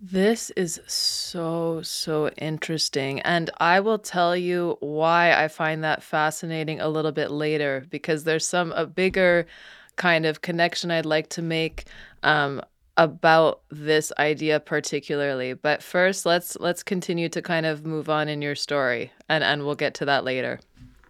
This 0.00 0.50
is 0.56 0.80
so, 0.88 1.80
so 1.82 2.28
interesting. 2.30 3.20
And 3.20 3.50
I 3.58 3.78
will 3.78 4.00
tell 4.00 4.36
you 4.36 4.78
why 4.80 5.32
I 5.32 5.46
find 5.46 5.84
that 5.84 6.02
fascinating 6.02 6.80
a 6.80 6.88
little 6.88 7.12
bit 7.12 7.30
later, 7.30 7.86
because 7.88 8.24
there's 8.24 8.48
some 8.48 8.72
a 8.72 8.84
bigger 8.84 9.46
kind 9.94 10.26
of 10.26 10.42
connection 10.42 10.90
I'd 10.90 11.06
like 11.06 11.28
to 11.30 11.42
make 11.42 11.84
um, 12.24 12.60
about 12.96 13.62
this 13.70 14.12
idea 14.18 14.60
particularly. 14.60 15.54
But 15.54 15.82
first, 15.82 16.26
let's 16.26 16.56
let's 16.60 16.82
continue 16.82 17.28
to 17.30 17.42
kind 17.42 17.66
of 17.66 17.84
move 17.86 18.08
on 18.08 18.28
in 18.28 18.42
your 18.42 18.54
story, 18.54 19.12
and 19.28 19.44
and 19.44 19.64
we'll 19.64 19.74
get 19.76 19.94
to 19.94 20.06
that 20.06 20.24
later. 20.24 20.60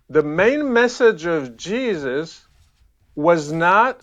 The 0.09 0.23
main 0.23 0.73
message 0.73 1.27
of 1.27 1.57
Jesus 1.57 2.47
was 3.15 3.53
not 3.53 4.01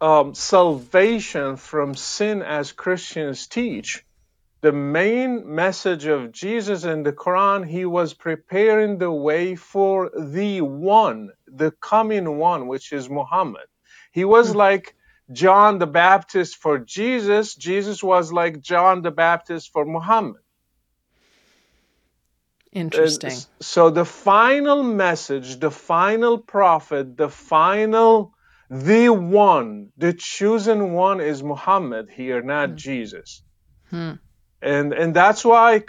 um, 0.00 0.34
salvation 0.34 1.56
from 1.56 1.94
sin 1.94 2.42
as 2.42 2.72
Christians 2.72 3.46
teach. 3.46 4.04
The 4.62 4.72
main 4.72 5.54
message 5.54 6.06
of 6.06 6.32
Jesus 6.32 6.84
in 6.84 7.02
the 7.02 7.12
Quran, 7.12 7.66
he 7.66 7.84
was 7.84 8.14
preparing 8.14 8.98
the 8.98 9.12
way 9.12 9.54
for 9.56 10.10
the 10.18 10.62
one, 10.62 11.30
the 11.46 11.70
coming 11.70 12.38
one, 12.38 12.66
which 12.66 12.92
is 12.92 13.08
Muhammad. 13.10 13.66
He 14.12 14.24
was 14.24 14.52
Hmm. 14.52 14.56
like 14.56 14.94
John 15.32 15.78
the 15.78 15.86
Baptist 15.86 16.56
for 16.56 16.78
Jesus. 16.78 17.54
Jesus 17.54 18.02
was 18.02 18.32
like 18.32 18.60
John 18.60 19.02
the 19.02 19.10
Baptist 19.10 19.72
for 19.72 19.84
Muhammad. 19.84 20.42
Interesting. 22.72 23.32
so 23.60 23.90
the 23.90 24.04
final 24.04 24.82
message, 24.82 25.58
the 25.60 25.70
final 25.70 26.38
prophet, 26.38 27.16
the 27.16 27.30
final, 27.30 28.34
the 28.68 29.08
one, 29.08 29.92
the 29.96 30.12
chosen 30.12 30.92
one 30.92 31.20
is 31.22 31.42
Muhammad 31.42 32.10
here, 32.10 32.42
not 32.42 32.70
Hmm. 32.70 32.76
Jesus. 32.76 33.42
Hmm. 33.90 34.12
And 34.60 34.92
and 34.92 35.14
that's 35.14 35.44
why 35.44 35.84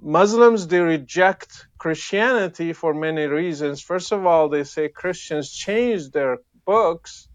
Muslims 0.00 0.66
they 0.68 0.80
reject 0.80 1.66
Christianity 1.78 2.72
for 2.72 2.94
many 2.94 3.26
reasons. 3.26 3.82
First 3.82 4.12
of 4.12 4.26
all, 4.26 4.48
they 4.48 4.64
say 4.64 4.88
Christians 4.88 5.52
changed 5.52 6.12
their 6.12 6.38
books. 6.64 7.28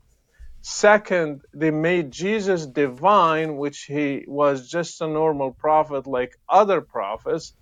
Second, 0.69 1.43
they 1.53 1.71
made 1.71 2.11
Jesus 2.11 2.65
divine, 2.65 3.55
which 3.55 3.83
he 3.83 4.25
was 4.27 4.69
just 4.69 4.99
a 4.99 5.07
normal 5.07 5.53
prophet 5.53 6.05
like 6.05 6.37
other 6.49 6.81
prophets. 6.81 7.53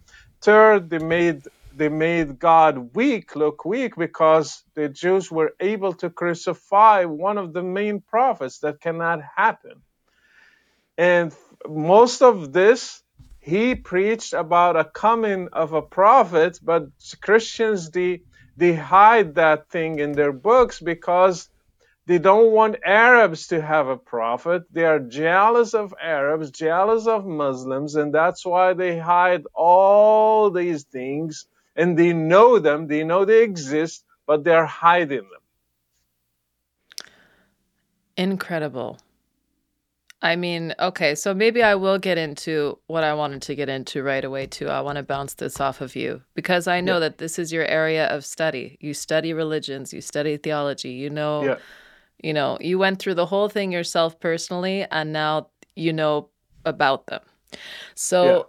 Third, 0.41 0.89
they 0.89 0.97
made 0.97 1.43
they 1.71 1.89
made 1.89 2.39
God 2.39 2.95
weak, 2.95 3.35
look 3.35 3.63
weak, 3.63 3.95
because 3.95 4.63
the 4.73 4.89
Jews 4.89 5.31
were 5.31 5.53
able 5.59 5.93
to 6.01 6.09
crucify 6.09 7.05
one 7.05 7.37
of 7.37 7.53
the 7.53 7.61
main 7.61 8.01
prophets. 8.01 8.57
That 8.59 8.81
cannot 8.81 9.19
happen. 9.35 9.83
And 10.97 11.31
most 11.69 12.23
of 12.23 12.53
this, 12.53 13.03
he 13.39 13.75
preached 13.75 14.33
about 14.33 14.77
a 14.77 14.83
coming 14.83 15.49
of 15.53 15.73
a 15.73 15.83
prophet, 15.83 16.59
but 16.59 16.87
Christians 17.21 17.91
they 17.91 18.23
they 18.57 18.73
hide 18.73 19.35
that 19.35 19.69
thing 19.69 19.99
in 19.99 20.13
their 20.13 20.33
books 20.33 20.79
because 20.79 21.49
they 22.07 22.19
don't 22.19 22.51
want 22.51 22.77
Arabs 22.85 23.47
to 23.47 23.61
have 23.61 23.87
a 23.87 23.97
prophet. 23.97 24.63
They 24.71 24.85
are 24.85 24.99
jealous 24.99 25.73
of 25.73 25.93
Arabs, 26.01 26.51
jealous 26.51 27.07
of 27.07 27.25
Muslims, 27.25 27.95
and 27.95 28.13
that's 28.13 28.45
why 28.45 28.73
they 28.73 28.97
hide 28.99 29.45
all 29.53 30.51
these 30.51 30.83
things. 30.83 31.47
And 31.75 31.97
they 31.97 32.13
know 32.13 32.59
them, 32.59 32.87
they 32.87 33.03
know 33.03 33.25
they 33.25 33.43
exist, 33.43 34.05
but 34.27 34.43
they're 34.43 34.65
hiding 34.65 35.17
them. 35.29 35.41
Incredible. 38.17 38.99
I 40.21 40.35
mean, 40.35 40.73
okay, 40.79 41.13
so 41.15 41.33
maybe 41.35 41.61
I 41.61 41.75
will 41.75 41.99
get 41.99 42.17
into 42.17 42.79
what 42.87 43.03
I 43.03 43.13
wanted 43.13 43.43
to 43.43 43.55
get 43.55 43.69
into 43.69 44.01
right 44.01 44.23
away 44.25 44.47
too. 44.47 44.69
I 44.69 44.81
want 44.81 44.97
to 44.97 45.03
bounce 45.03 45.35
this 45.35 45.59
off 45.59 45.81
of 45.81 45.95
you 45.95 46.23
because 46.33 46.67
I 46.67 46.81
know 46.81 46.99
Yeah, 46.99 46.99
that 46.99 47.19
this 47.19 47.37
is 47.37 47.51
your 47.53 47.65
area 47.65 48.07
of 48.07 48.25
study. 48.25 48.77
You 48.81 48.93
study 48.95 49.33
religions, 49.33 49.93
you 49.93 50.01
study 50.01 50.37
theology. 50.37 50.91
You 50.91 51.11
know, 51.11 51.43
yeah, 51.45 51.57
you 52.23 52.33
know, 52.33 52.57
you 52.61 52.77
went 52.77 52.99
through 52.99 53.15
the 53.15 53.25
whole 53.25 53.49
thing 53.49 53.71
yourself 53.71 54.19
personally 54.19 54.85
and 54.91 55.11
now 55.13 55.49
you 55.75 55.93
know 55.93 56.29
about 56.65 57.07
them. 57.07 57.21
yeah, 57.51 57.59
So 57.93 58.47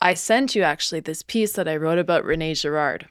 I 0.00 0.14
sent 0.14 0.54
you 0.54 0.62
actually 0.62 1.00
this 1.00 1.22
piece 1.22 1.52
that 1.52 1.68
I 1.68 1.76
wrote 1.76 1.98
about 1.98 2.24
Rene 2.24 2.54
Girard, 2.54 3.08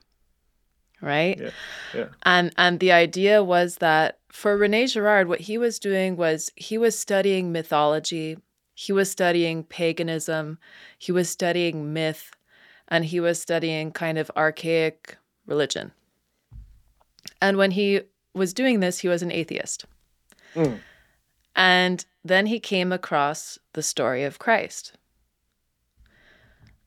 right? 1.01 1.39
yeah, 1.39 1.49
yeah, 1.93 2.05
And 2.23 2.53
and 2.57 2.79
the 2.79 2.91
idea 2.91 3.43
was 3.43 3.77
that 3.77 4.19
for 4.29 4.57
Rene 4.57 4.87
Girard, 4.87 5.27
what 5.27 5.41
he 5.41 5.57
was 5.57 5.79
doing 5.79 6.15
was 6.15 6.51
he 6.55 6.77
was 6.77 6.97
studying 6.97 7.51
mythology, 7.51 8.37
he 8.75 8.91
was 8.91 9.09
studying 9.09 9.63
paganism, 9.63 10.59
he 10.97 11.11
was 11.11 11.29
studying 11.29 11.93
myth, 11.93 12.31
and 12.87 13.05
he 13.05 13.19
was 13.19 13.41
studying 13.41 13.91
kind 13.91 14.17
of 14.17 14.31
archaic 14.35 15.17
religion. 15.45 15.91
And 17.41 17.57
when 17.57 17.71
he 17.71 18.01
was 18.33 18.53
doing 18.53 18.79
this, 18.79 18.99
he 18.99 19.07
was 19.07 19.21
an 19.21 19.31
atheist. 19.31 19.85
Mm, 20.55 20.79
And 21.55 22.05
then 22.23 22.47
he 22.47 22.59
came 22.59 22.91
across 22.91 23.59
the 23.73 23.83
story 23.83 24.23
of 24.23 24.39
Christ. 24.39 24.93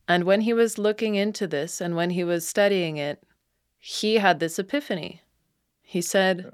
And 0.09 0.25
when 0.25 0.41
he 0.41 0.53
was 0.53 0.79
looking 0.79 1.15
into 1.15 1.47
this 1.47 1.81
and 1.81 1.95
when 1.95 2.11
he 2.11 2.25
was 2.25 2.49
studying 2.49 2.97
it, 2.97 3.23
he 3.79 4.17
had 4.17 4.41
this 4.41 4.59
epiphany. 4.59 5.23
He 5.83 6.01
said, 6.01 6.53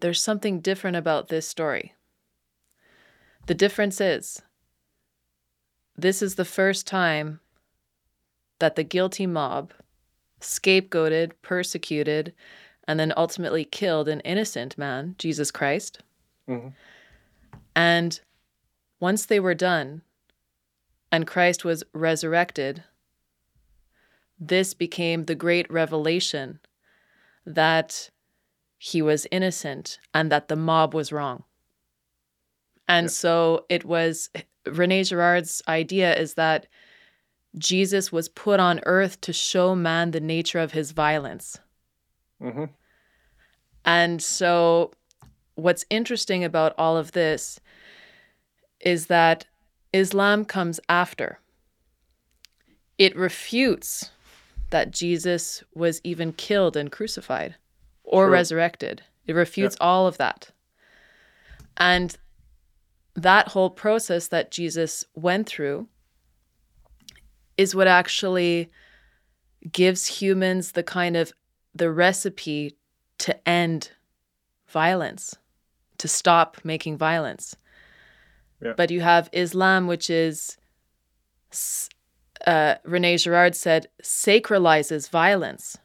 There's 0.00 0.22
something 0.22 0.60
different 0.60 0.96
about 0.96 1.28
this 1.28 1.48
story. 1.48 1.94
The 3.46 3.54
difference 3.54 4.00
is, 4.00 4.42
this 5.96 6.20
is 6.20 6.34
the 6.34 6.44
first 6.44 6.86
time 6.86 7.40
that 8.58 8.76
the 8.76 8.84
guilty 8.84 9.26
mob 9.26 9.72
scapegoated, 10.40 11.32
persecuted, 11.42 12.34
and 12.86 13.00
then 13.00 13.12
ultimately 13.16 13.64
killed 13.64 14.08
an 14.08 14.20
innocent 14.20 14.76
man, 14.76 15.14
Jesus 15.18 15.50
Christ. 15.50 16.00
Mm-hmm. 16.48 16.68
And 17.74 18.20
once 19.00 19.26
they 19.26 19.40
were 19.40 19.54
done 19.54 20.02
and 21.12 21.26
Christ 21.26 21.64
was 21.64 21.84
resurrected, 21.92 22.84
this 24.38 24.74
became 24.74 25.24
the 25.24 25.34
great 25.34 25.70
revelation 25.70 26.60
that 27.44 28.10
he 28.78 29.00
was 29.00 29.26
innocent 29.30 29.98
and 30.12 30.30
that 30.30 30.48
the 30.48 30.56
mob 30.56 30.94
was 30.94 31.12
wrong. 31.12 31.44
And 32.88 33.04
yeah. 33.04 33.10
so 33.10 33.66
it 33.68 33.84
was 33.84 34.30
Rene 34.66 35.04
Girard's 35.04 35.62
idea 35.68 36.14
is 36.14 36.34
that 36.34 36.66
Jesus 37.58 38.12
was 38.12 38.28
put 38.28 38.60
on 38.60 38.80
earth 38.84 39.20
to 39.22 39.32
show 39.32 39.74
man 39.74 40.10
the 40.10 40.20
nature 40.20 40.58
of 40.58 40.72
his 40.72 40.92
violence. 40.92 41.58
Mm-hmm. 42.42 42.64
And 43.84 44.22
so, 44.22 44.92
what's 45.56 45.84
interesting 45.90 46.44
about 46.44 46.74
all 46.78 46.96
of 46.96 47.12
this 47.12 47.60
is 48.80 49.06
that 49.06 49.46
Islam 49.92 50.44
comes 50.44 50.78
after. 50.88 51.40
It 52.98 53.16
refutes 53.16 54.10
that 54.70 54.90
Jesus 54.90 55.62
was 55.74 56.00
even 56.04 56.32
killed 56.32 56.76
and 56.76 56.90
crucified 56.90 57.56
or 58.04 58.26
True. 58.26 58.32
resurrected. 58.32 59.02
It 59.26 59.34
refutes 59.34 59.76
yeah. 59.80 59.86
all 59.86 60.06
of 60.06 60.18
that. 60.18 60.50
And 61.76 62.16
that 63.14 63.48
whole 63.48 63.70
process 63.70 64.28
that 64.28 64.50
Jesus 64.50 65.04
went 65.14 65.48
through 65.48 65.88
is 67.56 67.74
what 67.74 67.88
actually 67.88 68.70
gives 69.72 70.06
humans 70.06 70.72
the 70.72 70.82
kind 70.82 71.16
of 71.16 71.32
the 71.74 71.90
recipe 71.90 72.76
to 73.18 73.48
end 73.48 73.90
violence, 74.68 75.36
to 75.98 76.08
stop 76.08 76.58
making 76.64 76.96
violence. 76.96 77.56
Yeah. 78.62 78.74
But 78.76 78.90
you 78.90 79.00
have 79.00 79.28
Islam, 79.32 79.86
which 79.86 80.08
is, 80.10 80.56
uh, 82.46 82.76
Rene 82.84 83.16
Girard 83.18 83.54
said, 83.54 83.88
sacralizes 84.02 85.10
violence. 85.10 85.78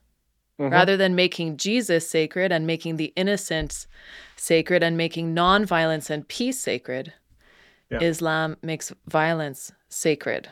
Mm-hmm. 0.59 0.73
Rather 0.73 0.95
than 0.95 1.15
making 1.15 1.57
Jesus 1.57 2.07
sacred 2.07 2.51
and 2.51 2.67
making 2.67 2.97
the 2.97 3.11
innocent 3.15 3.87
sacred 4.35 4.83
and 4.83 4.95
making 4.95 5.33
nonviolence 5.33 6.09
and 6.11 6.27
peace 6.27 6.59
sacred, 6.59 7.13
yeah. 7.89 7.99
Islam 7.99 8.57
makes 8.61 8.93
violence 9.07 9.71
sacred. 9.89 10.49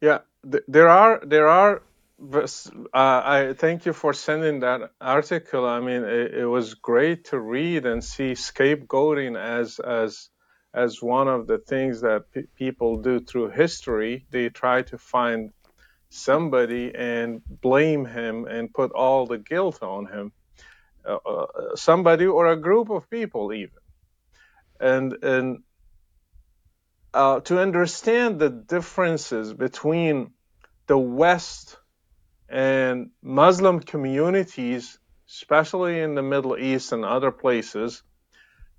Yeah, 0.00 0.18
th- 0.50 0.64
there 0.66 0.88
are 0.88 1.20
there 1.24 1.46
are. 1.46 1.82
Uh, 2.20 2.46
I 2.94 3.54
thank 3.58 3.86
you 3.86 3.92
for 3.92 4.14
sending 4.14 4.60
that 4.60 4.92
article. 5.00 5.66
I 5.66 5.80
mean, 5.80 6.04
it, 6.04 6.34
it 6.34 6.46
was 6.46 6.74
great 6.74 7.26
to 7.26 7.40
read 7.40 7.86
and 7.86 8.02
see 8.04 8.32
scapegoating 8.32 9.38
as 9.38 9.80
as 9.80 10.30
as 10.74 11.02
one 11.02 11.28
of 11.28 11.46
the 11.46 11.58
things 11.58 12.02
that 12.02 12.24
people 12.56 13.02
do 13.02 13.20
through 13.20 13.50
history. 13.50 14.26
They 14.30 14.48
try 14.50 14.82
to 14.84 14.98
find 14.98 15.50
somebody 16.10 16.94
and 16.94 17.42
blame 17.48 18.06
him 18.06 18.46
and 18.46 18.72
put 18.74 18.92
all 18.92 19.26
the 19.26 19.38
guilt 19.38 19.82
on 19.82 20.06
him, 20.06 20.32
uh, 21.08 21.16
uh, 21.16 21.76
somebody 21.76 22.26
or 22.26 22.46
a 22.48 22.56
group 22.60 22.90
of 22.90 23.10
people 23.10 23.52
even. 23.52 23.82
And 24.80 25.16
and 25.24 25.58
uh, 27.14 27.40
to 27.42 27.60
understand 27.60 28.40
the 28.40 28.50
differences 28.50 29.54
between 29.54 30.32
the 30.88 30.98
West 30.98 31.77
and 32.48 33.10
Muslim 33.22 33.80
communities, 33.80 34.98
especially 35.28 36.00
in 36.00 36.14
the 36.14 36.22
Middle 36.22 36.56
East 36.56 36.92
and 36.92 37.04
other 37.04 37.30
places, 37.30 38.02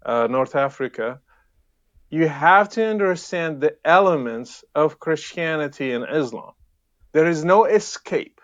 uh, 0.05 0.27
North 0.29 0.55
Africa, 0.55 1.19
you 2.09 2.27
have 2.27 2.69
to 2.69 2.85
understand 2.85 3.61
the 3.61 3.75
elements 3.85 4.63
of 4.73 4.99
Christianity 4.99 5.91
and 5.91 6.05
Islam. 6.09 6.53
There 7.11 7.27
is 7.27 7.43
no 7.43 7.65
escape. 7.65 8.41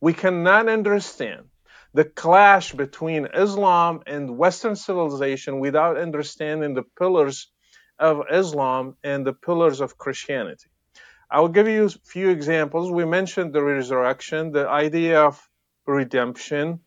We 0.00 0.12
cannot 0.12 0.68
understand 0.68 1.46
the 1.94 2.04
clash 2.04 2.72
between 2.72 3.28
Islam 3.34 4.02
and 4.06 4.36
Western 4.36 4.76
civilization 4.76 5.60
without 5.60 5.96
understanding 5.96 6.74
the 6.74 6.82
pillars 6.82 7.48
of 7.98 8.24
Islam 8.30 8.96
and 9.02 9.26
the 9.26 9.32
pillars 9.32 9.80
of 9.80 9.96
Christianity. 9.96 10.68
I 11.30 11.40
will 11.40 11.48
give 11.48 11.66
you 11.66 11.86
a 11.86 11.90
few 11.90 12.30
examples. 12.30 12.90
We 12.90 13.04
mentioned 13.04 13.52
the 13.52 13.62
resurrection, 13.62 14.52
the 14.52 14.68
idea 14.68 15.22
of 15.22 15.48
redemption, 15.86 16.80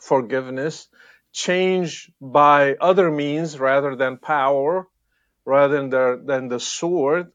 forgiveness, 0.00 0.88
change 1.32 2.10
by 2.20 2.74
other 2.74 3.10
means 3.10 3.58
rather 3.58 3.96
than 3.96 4.18
power, 4.18 4.86
rather 5.44 5.76
than 5.76 5.90
the, 5.90 6.22
than 6.24 6.48
the 6.48 6.60
sword. 6.60 7.32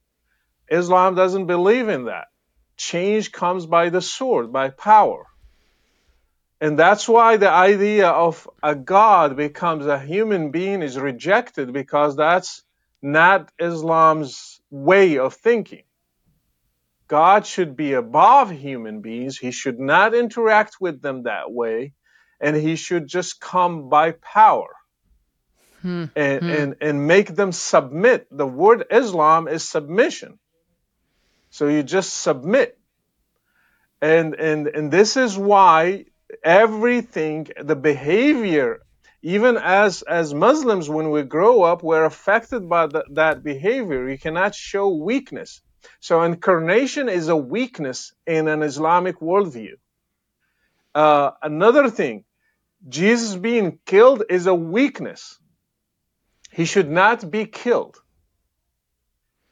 Islam 0.69 1.15
doesn't 1.15 1.47
believe 1.47 1.89
in 1.89 2.05
that. 2.05 2.27
Change 2.75 3.31
comes 3.31 3.65
by 3.65 3.89
the 3.89 4.01
sword, 4.01 4.53
by 4.53 4.69
power. 4.69 5.25
And 6.61 6.77
that's 6.77 7.07
why 7.07 7.37
the 7.37 7.49
idea 7.49 8.09
of 8.09 8.47
a 8.61 8.75
God 8.75 9.35
becomes 9.35 9.85
a 9.85 9.99
human 9.99 10.51
being 10.51 10.81
is 10.81 10.99
rejected 10.99 11.73
because 11.73 12.15
that's 12.15 12.63
not 13.01 13.51
Islam's 13.59 14.59
way 14.69 15.17
of 15.17 15.35
thinking. 15.35 15.83
God 17.07 17.45
should 17.45 17.75
be 17.75 17.93
above 17.93 18.51
human 18.51 19.01
beings. 19.01 19.37
He 19.37 19.51
should 19.51 19.79
not 19.79 20.13
interact 20.13 20.77
with 20.79 21.01
them 21.01 21.23
that 21.23 21.51
way. 21.51 21.93
And 22.39 22.55
he 22.55 22.75
should 22.75 23.07
just 23.07 23.39
come 23.39 23.89
by 23.89 24.11
power 24.11 24.69
hmm. 25.81 26.05
And, 26.15 26.43
hmm. 26.43 26.49
and, 26.49 26.75
and 26.81 27.07
make 27.07 27.33
them 27.33 27.51
submit. 27.51 28.27
The 28.29 28.45
word 28.45 28.85
Islam 28.91 29.47
is 29.47 29.67
submission. 29.67 30.37
So 31.49 31.67
you 31.67 31.83
just 31.83 32.13
submit. 32.13 32.77
And, 34.01 34.35
and, 34.35 34.67
and 34.67 34.91
this 34.91 35.17
is 35.17 35.37
why 35.37 36.05
everything, 36.43 37.47
the 37.59 37.75
behavior 37.75 38.81
even 39.23 39.57
as 39.57 40.03
as 40.03 40.33
Muslims, 40.33 40.89
when 40.89 41.09
we 41.11 41.23
grow 41.23 41.63
up, 41.63 41.83
we're 41.83 42.05
affected 42.05 42.69
by 42.69 42.87
the, 42.87 43.03
that 43.11 43.43
behavior. 43.43 44.07
You 44.09 44.17
cannot 44.17 44.53
show 44.53 44.89
weakness. 44.89 45.61
So 45.99 46.21
incarnation 46.23 47.09
is 47.09 47.27
a 47.27 47.35
weakness 47.35 48.13
in 48.25 48.47
an 48.47 48.61
Islamic 48.63 49.19
worldview. 49.19 49.75
Uh, 50.93 51.31
another 51.41 51.89
thing, 51.89 52.23
Jesus 52.87 53.35
being 53.35 53.79
killed 53.85 54.23
is 54.29 54.47
a 54.47 54.55
weakness. 54.55 55.39
He 56.51 56.65
should 56.65 56.89
not 56.89 57.29
be 57.29 57.45
killed. 57.45 57.97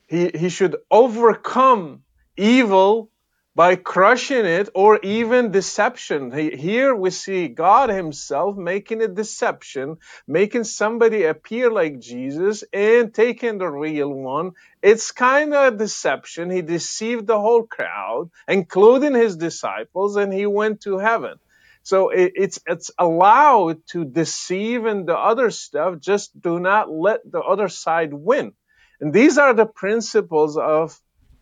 He, 0.07 0.29
he 0.33 0.49
should 0.49 0.77
overcome 0.89 2.03
evil 2.37 3.11
by 3.55 3.75
crushing 3.77 4.45
it 4.45 4.69
or 4.75 4.99
even 5.03 5.51
deception. 5.51 6.31
Here 6.31 6.95
we 6.95 7.11
see 7.11 7.47
God 7.47 7.89
Himself 7.89 8.57
making 8.57 9.01
a 9.01 9.07
deception, 9.07 9.97
making 10.27 10.65
somebody 10.65 11.23
appear 11.23 11.71
like 11.71 11.99
Jesus 11.99 12.63
and 12.73 13.13
taking 13.13 13.59
the 13.59 13.69
real 13.69 14.09
one. 14.13 14.51
It's 14.83 15.11
kind 15.11 15.53
of 15.53 15.73
a 15.73 15.77
deception. 15.77 16.51
He 16.51 16.61
deceived 16.61 17.27
the 17.27 17.39
whole 17.39 17.63
crowd, 17.63 18.29
including 18.47 19.15
His 19.15 19.37
disciples, 19.37 20.17
and 20.17 20.33
He 20.33 20.45
went 20.45 20.81
to 20.81 20.99
heaven. 20.99 21.37
So 21.83 22.09
it's 22.09 22.59
it's 22.67 22.91
allowed 22.97 23.77
to 23.91 24.05
deceive 24.05 24.85
and 24.85 25.07
the 25.07 25.17
other 25.17 25.51
stuff. 25.51 25.99
Just 25.99 26.39
do 26.41 26.59
not 26.59 26.91
let 26.91 27.19
the 27.31 27.39
other 27.41 27.69
side 27.69 28.13
win. 28.13 28.53
And 28.99 29.13
these 29.13 29.37
are 29.37 29.53
the 29.53 29.67
principles 29.67 30.57
of 30.57 30.99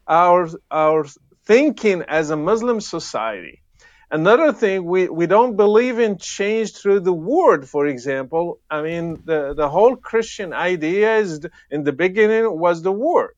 our 0.07 0.49
our 0.69 1.05
thinking 1.45 2.03
as 2.03 2.29
a 2.29 2.37
Muslim 2.37 2.79
society. 2.81 3.61
Another 4.09 4.53
thing, 4.53 4.85
we, 4.85 5.09
we 5.09 5.25
don't 5.25 5.55
believe 5.55 5.97
in 5.97 6.17
change 6.19 6.75
through 6.75 6.99
the 6.99 7.13
word, 7.13 7.67
for 7.67 7.87
example. 7.87 8.59
I 8.69 8.83
mean, 8.83 9.23
the, 9.25 9.55
the 9.55 9.67
whole 9.67 9.95
Christian 9.95 10.53
idea 10.53 11.17
is 11.17 11.47
in 11.71 11.83
the 11.83 11.93
beginning 11.93 12.59
was 12.59 12.83
the 12.83 12.91
word, 12.91 13.33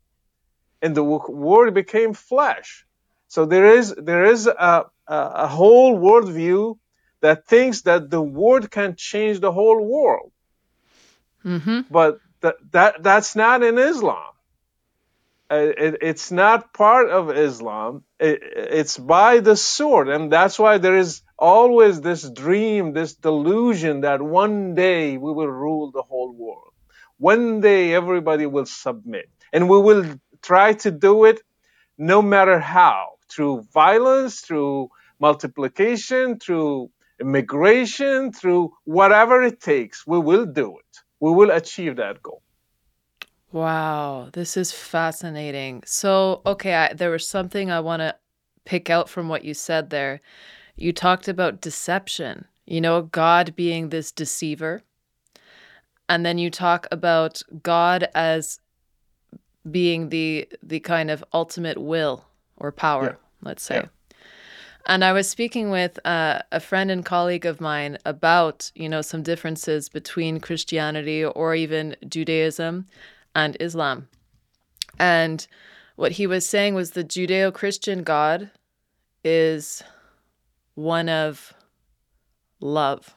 and 0.81 0.93
the 0.93 1.03
word 1.03 1.73
became 1.73 2.13
flesh. 2.13 2.85
So 3.29 3.45
there 3.45 3.77
is, 3.77 3.95
there 3.97 4.25
is 4.25 4.47
a, 4.47 4.85
a 5.07 5.47
whole 5.47 5.97
worldview 5.97 6.77
that 7.21 7.47
thinks 7.47 7.81
that 7.83 8.09
the 8.09 8.21
word 8.21 8.69
can 8.69 8.95
change 8.95 9.39
the 9.39 9.51
whole 9.51 9.81
world. 9.83 10.31
Mm-hmm. 11.45 11.81
But 11.89 12.19
that, 12.41 12.55
that, 12.71 13.01
that's 13.01 13.35
not 13.35 13.63
in 13.63 13.77
Islam. 13.77 14.34
Uh, 15.49 15.71
it, 15.77 15.97
it's 16.01 16.31
not 16.31 16.73
part 16.73 17.09
of 17.09 17.29
Islam. 17.29 18.03
It, 18.19 18.39
it's 18.43 18.97
by 18.97 19.39
the 19.41 19.55
sword, 19.55 20.09
and 20.09 20.31
that's 20.31 20.57
why 20.57 20.79
there 20.79 20.97
is 20.97 21.21
always 21.37 22.01
this 22.01 22.27
dream, 22.29 22.93
this 22.93 23.15
delusion 23.15 24.01
that 24.01 24.21
one 24.21 24.75
day 24.75 25.17
we 25.17 25.31
will 25.31 25.47
rule 25.47 25.91
the 25.91 26.01
whole 26.01 26.33
world. 26.33 26.73
One 27.17 27.61
day 27.61 27.93
everybody 27.93 28.45
will 28.45 28.65
submit. 28.65 29.29
And 29.53 29.69
we 29.69 29.79
will 29.79 30.05
try 30.41 30.73
to 30.73 30.91
do 30.91 31.25
it 31.25 31.41
no 31.97 32.21
matter 32.21 32.59
how 32.59 33.11
through 33.29 33.67
violence, 33.73 34.41
through 34.41 34.89
multiplication, 35.19 36.39
through 36.39 36.91
immigration, 37.21 38.33
through 38.33 38.73
whatever 38.83 39.43
it 39.43 39.61
takes. 39.61 40.05
We 40.07 40.19
will 40.19 40.45
do 40.45 40.77
it. 40.79 40.97
We 41.21 41.31
will 41.31 41.51
achieve 41.51 41.97
that 41.97 42.21
goal. 42.21 42.41
Wow, 43.55 44.31
this 44.33 44.57
is 44.57 44.73
fascinating. 44.73 45.81
So, 45.85 46.41
okay, 46.45 46.73
I, 46.73 46.93
there 46.93 47.09
was 47.09 47.25
something 47.25 47.71
I 47.71 47.79
want 47.79 48.01
to 48.01 48.13
pick 48.65 48.89
out 48.89 49.07
from 49.07 49.29
what 49.29 49.45
you 49.45 49.53
said 49.53 49.91
there. 49.91 50.19
You 50.75 50.91
talked 50.91 51.29
about 51.29 51.61
deception, 51.61 52.43
you 52.65 52.81
know, 52.81 53.03
God 53.03 53.55
being 53.55 53.87
this 53.87 54.11
deceiver. 54.11 54.83
And 56.09 56.25
then 56.25 56.37
you 56.37 56.49
talk 56.49 56.85
about 56.91 57.41
God 57.63 58.09
as 58.13 58.59
being 59.71 60.09
the 60.09 60.49
the 60.61 60.81
kind 60.81 61.09
of 61.09 61.23
ultimate 61.31 61.77
will 61.77 62.25
or 62.57 62.73
power, 62.73 63.05
yeah. 63.05 63.15
let's 63.41 63.63
say. 63.63 63.75
Yeah. 63.75 64.17
And 64.85 65.01
I 65.05 65.13
was 65.13 65.29
speaking 65.29 65.69
with 65.69 65.97
uh, 66.05 66.41
a 66.51 66.59
friend 66.59 66.91
and 66.91 67.05
colleague 67.05 67.45
of 67.45 67.61
mine 67.61 67.99
about, 68.03 68.69
you 68.75 68.89
know, 68.89 69.01
some 69.01 69.23
differences 69.23 69.87
between 69.87 70.41
Christianity 70.41 71.23
or 71.23 71.55
even 71.55 71.95
Judaism 72.05 72.87
and 73.35 73.57
Islam. 73.59 74.07
And 74.97 75.45
what 75.95 76.13
he 76.13 76.25
was 76.25 76.47
saying 76.47 76.73
was 76.73 76.91
the 76.91 77.03
Judeo 77.03 77.53
Christian 77.53 78.03
God 78.03 78.49
is 79.23 79.83
one 80.75 81.09
of 81.09 81.53
love. 82.59 83.15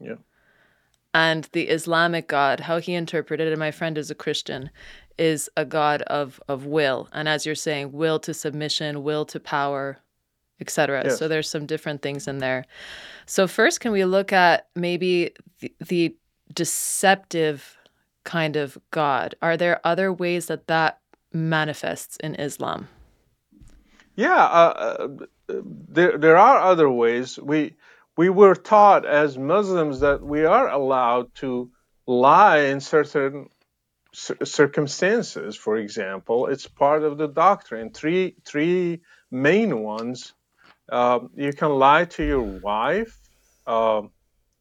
Yeah. 0.00 0.16
And 1.12 1.48
the 1.52 1.68
Islamic 1.68 2.26
God, 2.26 2.60
how 2.60 2.78
he 2.78 2.94
interpreted 2.94 3.46
it, 3.46 3.52
and 3.52 3.60
my 3.60 3.70
friend 3.70 3.96
is 3.96 4.10
a 4.10 4.14
Christian, 4.14 4.70
is 5.16 5.48
a 5.56 5.64
God 5.64 6.02
of, 6.02 6.40
of 6.48 6.66
will. 6.66 7.08
And 7.12 7.28
as 7.28 7.46
you're 7.46 7.54
saying, 7.54 7.92
will 7.92 8.18
to 8.20 8.34
submission, 8.34 9.04
will 9.04 9.24
to 9.26 9.38
power, 9.38 9.98
etc. 10.60 11.02
Yes. 11.04 11.18
So 11.18 11.28
there's 11.28 11.48
some 11.48 11.66
different 11.66 12.02
things 12.02 12.26
in 12.26 12.38
there. 12.38 12.64
So 13.26 13.46
first, 13.46 13.80
can 13.80 13.92
we 13.92 14.04
look 14.04 14.32
at 14.32 14.66
maybe 14.74 15.32
the, 15.60 15.72
the 15.86 16.16
deceptive 16.52 17.76
kind 18.24 18.56
of 18.56 18.78
God? 18.90 19.34
Are 19.40 19.56
there 19.56 19.80
other 19.84 20.12
ways 20.12 20.46
that 20.46 20.66
that 20.66 21.00
manifests 21.32 22.16
in 22.16 22.34
Islam? 22.34 22.88
Yeah, 24.16 24.44
uh, 24.44 25.08
uh, 25.48 25.60
there 25.88 26.18
there 26.18 26.36
are 26.36 26.58
other 26.58 26.88
ways. 26.88 27.38
We 27.38 27.74
we 28.16 28.28
were 28.28 28.54
taught 28.54 29.04
as 29.04 29.36
Muslims 29.36 30.00
that 30.00 30.22
we 30.22 30.44
are 30.44 30.68
allowed 30.68 31.34
to 31.36 31.70
lie 32.06 32.58
in 32.58 32.80
certain 32.80 33.48
circumstances. 34.12 35.56
For 35.56 35.76
example, 35.76 36.46
it's 36.46 36.68
part 36.68 37.02
of 37.02 37.18
the 37.18 37.26
doctrine. 37.26 37.90
Three 37.90 38.36
three 38.44 39.02
main 39.30 39.80
ones. 39.80 40.32
Um, 40.88 41.30
you 41.34 41.52
can 41.52 41.70
lie 41.70 42.04
to 42.04 42.24
your 42.24 42.42
wife 42.42 43.18
uh, 43.66 44.02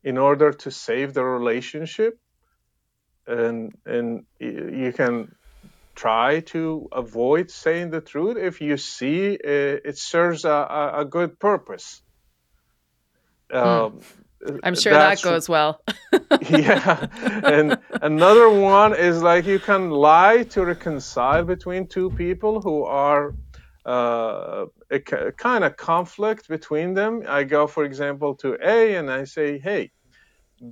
in 0.03 0.17
order 0.17 0.53
to 0.53 0.71
save 0.71 1.13
the 1.13 1.23
relationship, 1.23 2.17
and 3.27 3.73
and 3.85 4.25
you 4.39 4.93
can 4.95 5.35
try 5.95 6.39
to 6.39 6.87
avoid 6.91 7.51
saying 7.51 7.91
the 7.91 8.01
truth 8.01 8.37
if 8.37 8.61
you 8.61 8.77
see 8.77 9.33
it 9.33 9.97
serves 9.97 10.43
a, 10.45 10.91
a 10.95 11.05
good 11.05 11.39
purpose. 11.39 12.01
Um, 13.51 14.01
I'm 14.63 14.75
sure 14.75 14.93
that 14.93 15.21
goes 15.21 15.47
well. 15.47 15.81
yeah. 16.49 17.07
And 17.43 17.77
another 18.01 18.49
one 18.49 18.95
is 18.95 19.21
like 19.21 19.45
you 19.45 19.59
can 19.59 19.89
lie 19.89 20.43
to 20.49 20.65
reconcile 20.65 21.43
between 21.43 21.87
two 21.87 22.09
people 22.11 22.61
who 22.61 22.83
are 22.83 23.35
uh, 23.85 24.65
a, 24.91 24.95
a 24.95 25.31
kind 25.31 25.63
of 25.63 25.77
conflict 25.77 26.49
between 26.49 26.93
them. 26.93 27.23
I 27.27 27.43
go, 27.43 27.67
for 27.67 27.85
example, 27.85 28.35
to 28.35 28.57
A 28.61 28.95
and 28.95 29.09
I 29.09 29.23
say, 29.25 29.59
hey, 29.59 29.91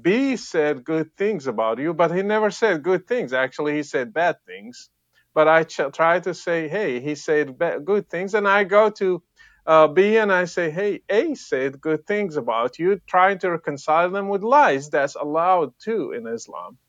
B 0.02 0.38
said 0.38 0.84
good 0.86 1.16
things 1.18 1.48
about 1.48 1.80
you, 1.80 1.94
but 1.94 2.16
he 2.16 2.24
never 2.24 2.52
said 2.52 2.84
good 2.84 3.08
things. 3.08 3.34
Actually, 3.34 3.76
he 3.76 3.84
said 3.84 4.14
bad 4.14 4.38
things 4.48 4.90
but 5.36 5.48
I 5.48 5.64
ch- 5.64 5.94
try 5.94 6.20
to 6.22 6.36
say, 6.36 6.68
hey, 6.70 7.00
he 7.02 7.16
said 7.16 7.58
good 7.86 8.10
things, 8.10 8.36
and 8.36 8.48
I 8.48 8.66
go 8.66 8.92
to 8.92 9.24
uh, 9.66 9.88
B 9.88 10.18
and 10.18 10.34
I 10.34 10.46
say, 10.46 10.72
hey, 10.72 11.02
A 11.10 11.36
said 11.36 11.82
good 11.82 12.08
things 12.08 12.38
about 12.38 12.80
you, 12.80 13.00
trying 13.08 13.40
to 13.42 13.52
reconcile 13.52 14.12
them 14.12 14.30
with 14.30 14.44
lies. 14.44 14.90
That's 14.90 15.16
allowed 15.16 15.74
too 15.84 16.14
in 16.14 16.28
Islam. 16.28 16.80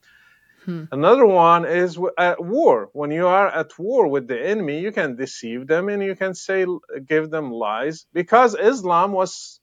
Hmm. 0.64 0.84
Another 0.92 1.26
one 1.26 1.66
is 1.66 1.98
at 2.18 2.44
war. 2.44 2.90
When 2.94 3.12
you 3.12 3.28
are 3.28 3.48
at 3.48 3.78
war 3.78 4.08
with 4.08 4.28
the 4.28 4.40
enemy, 4.40 4.80
you 4.80 4.92
can 4.92 5.16
deceive 5.16 5.66
them 5.68 5.88
and 5.90 6.02
you 6.02 6.16
can 6.16 6.34
say, 6.34 6.66
give 7.08 7.30
them 7.30 7.52
lies 7.52 8.06
because 8.14 8.56
Islam 8.56 9.12
was 9.12 9.60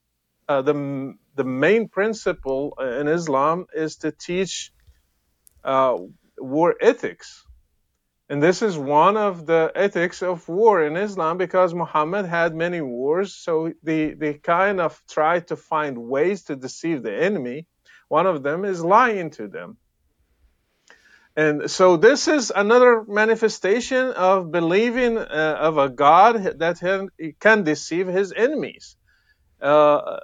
uh, 0.50 0.62
the 0.62 0.74
the 1.36 1.44
main 1.44 1.88
principle 1.88 2.62
in 3.00 3.08
Islam 3.08 3.66
is 3.84 3.96
to 4.02 4.12
teach 4.12 4.72
uh, 5.64 5.96
war 6.38 6.74
ethics 6.80 7.44
and 8.30 8.40
this 8.40 8.62
is 8.62 8.78
one 8.78 9.16
of 9.16 9.44
the 9.44 9.72
ethics 9.74 10.22
of 10.22 10.48
war 10.48 10.84
in 10.86 10.96
Islam 10.96 11.36
because 11.36 11.74
Muhammad 11.74 12.26
had 12.26 12.54
many 12.54 12.80
wars, 12.80 13.34
so 13.34 13.72
they, 13.82 14.12
they 14.12 14.34
kind 14.34 14.80
of 14.80 15.02
try 15.10 15.40
to 15.50 15.56
find 15.56 15.98
ways 15.98 16.44
to 16.44 16.54
deceive 16.54 17.02
the 17.02 17.12
enemy. 17.12 17.66
One 18.06 18.26
of 18.26 18.44
them 18.44 18.64
is 18.64 18.84
lying 18.84 19.30
to 19.32 19.48
them. 19.48 19.78
And 21.34 21.68
so 21.68 21.96
this 21.96 22.28
is 22.28 22.52
another 22.54 23.04
manifestation 23.08 24.12
of 24.12 24.52
believing 24.52 25.18
uh, 25.18 25.56
of 25.60 25.78
a 25.78 25.88
God 25.88 26.60
that 26.60 26.78
can 27.40 27.64
deceive 27.64 28.06
his 28.06 28.32
enemies. 28.32 28.96
Uh, 29.62 30.18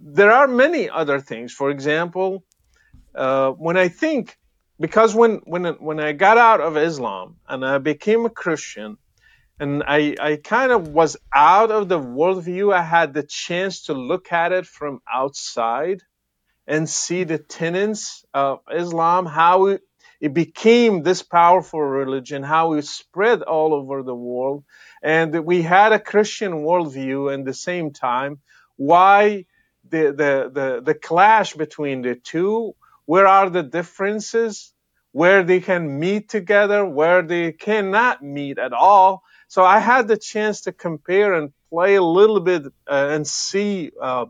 there 0.00 0.32
are 0.32 0.48
many 0.48 0.88
other 0.88 1.20
things. 1.20 1.52
For 1.52 1.70
example, 1.70 2.44
uh, 3.14 3.50
when 3.52 3.76
I 3.76 3.88
think 3.88 4.36
because 4.80 5.14
when 5.14 5.40
when 5.44 5.64
when 5.80 6.00
I 6.00 6.12
got 6.12 6.38
out 6.38 6.60
of 6.60 6.76
Islam 6.76 7.36
and 7.48 7.64
I 7.64 7.78
became 7.78 8.24
a 8.24 8.30
Christian, 8.30 8.96
and 9.60 9.82
I 9.86 10.16
I 10.20 10.36
kind 10.36 10.72
of 10.72 10.88
was 10.88 11.16
out 11.34 11.70
of 11.70 11.88
the 11.88 12.00
worldview, 12.00 12.72
I 12.74 12.82
had 12.82 13.14
the 13.14 13.22
chance 13.22 13.84
to 13.84 13.94
look 13.94 14.32
at 14.32 14.52
it 14.52 14.66
from 14.66 15.00
outside 15.12 16.00
and 16.66 16.88
see 16.88 17.24
the 17.24 17.38
tenets 17.38 18.24
of 18.32 18.60
Islam, 18.72 19.26
how 19.26 19.66
it, 19.66 19.82
it 20.20 20.32
became 20.32 21.02
this 21.02 21.22
powerful 21.22 21.80
religion, 21.80 22.42
how 22.42 22.74
it 22.74 22.84
spread 22.86 23.42
all 23.42 23.74
over 23.74 24.02
the 24.02 24.14
world, 24.14 24.64
and 25.02 25.44
we 25.44 25.62
had 25.62 25.92
a 25.92 25.98
Christian 25.98 26.52
worldview 26.64 27.32
at 27.32 27.44
the 27.44 27.54
same 27.54 27.92
time. 27.92 28.38
Why 28.76 29.46
the 29.88 30.12
the 30.12 30.50
the, 30.52 30.82
the 30.82 30.94
clash 30.94 31.54
between 31.54 32.02
the 32.02 32.14
two? 32.14 32.74
Where 33.06 33.26
are 33.26 33.50
the 33.50 33.62
differences? 33.62 34.72
Where 35.12 35.42
they 35.42 35.60
can 35.60 35.98
meet 35.98 36.30
together, 36.30 36.86
where 36.86 37.22
they 37.22 37.52
cannot 37.52 38.22
meet 38.22 38.58
at 38.58 38.72
all. 38.72 39.22
So 39.48 39.62
I 39.62 39.78
had 39.80 40.08
the 40.08 40.16
chance 40.16 40.62
to 40.62 40.72
compare 40.72 41.34
and 41.34 41.52
play 41.68 41.96
a 41.96 42.02
little 42.02 42.40
bit 42.40 42.64
uh, 42.88 43.08
and 43.10 43.26
see 43.26 43.90
uh, 44.00 44.26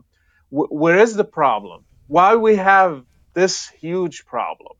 where 0.49 0.99
is 0.99 1.15
the 1.15 1.23
problem, 1.23 1.85
why 2.07 2.35
we 2.35 2.57
have 2.57 3.03
this 3.33 3.69
huge 3.69 4.25
problem. 4.25 4.73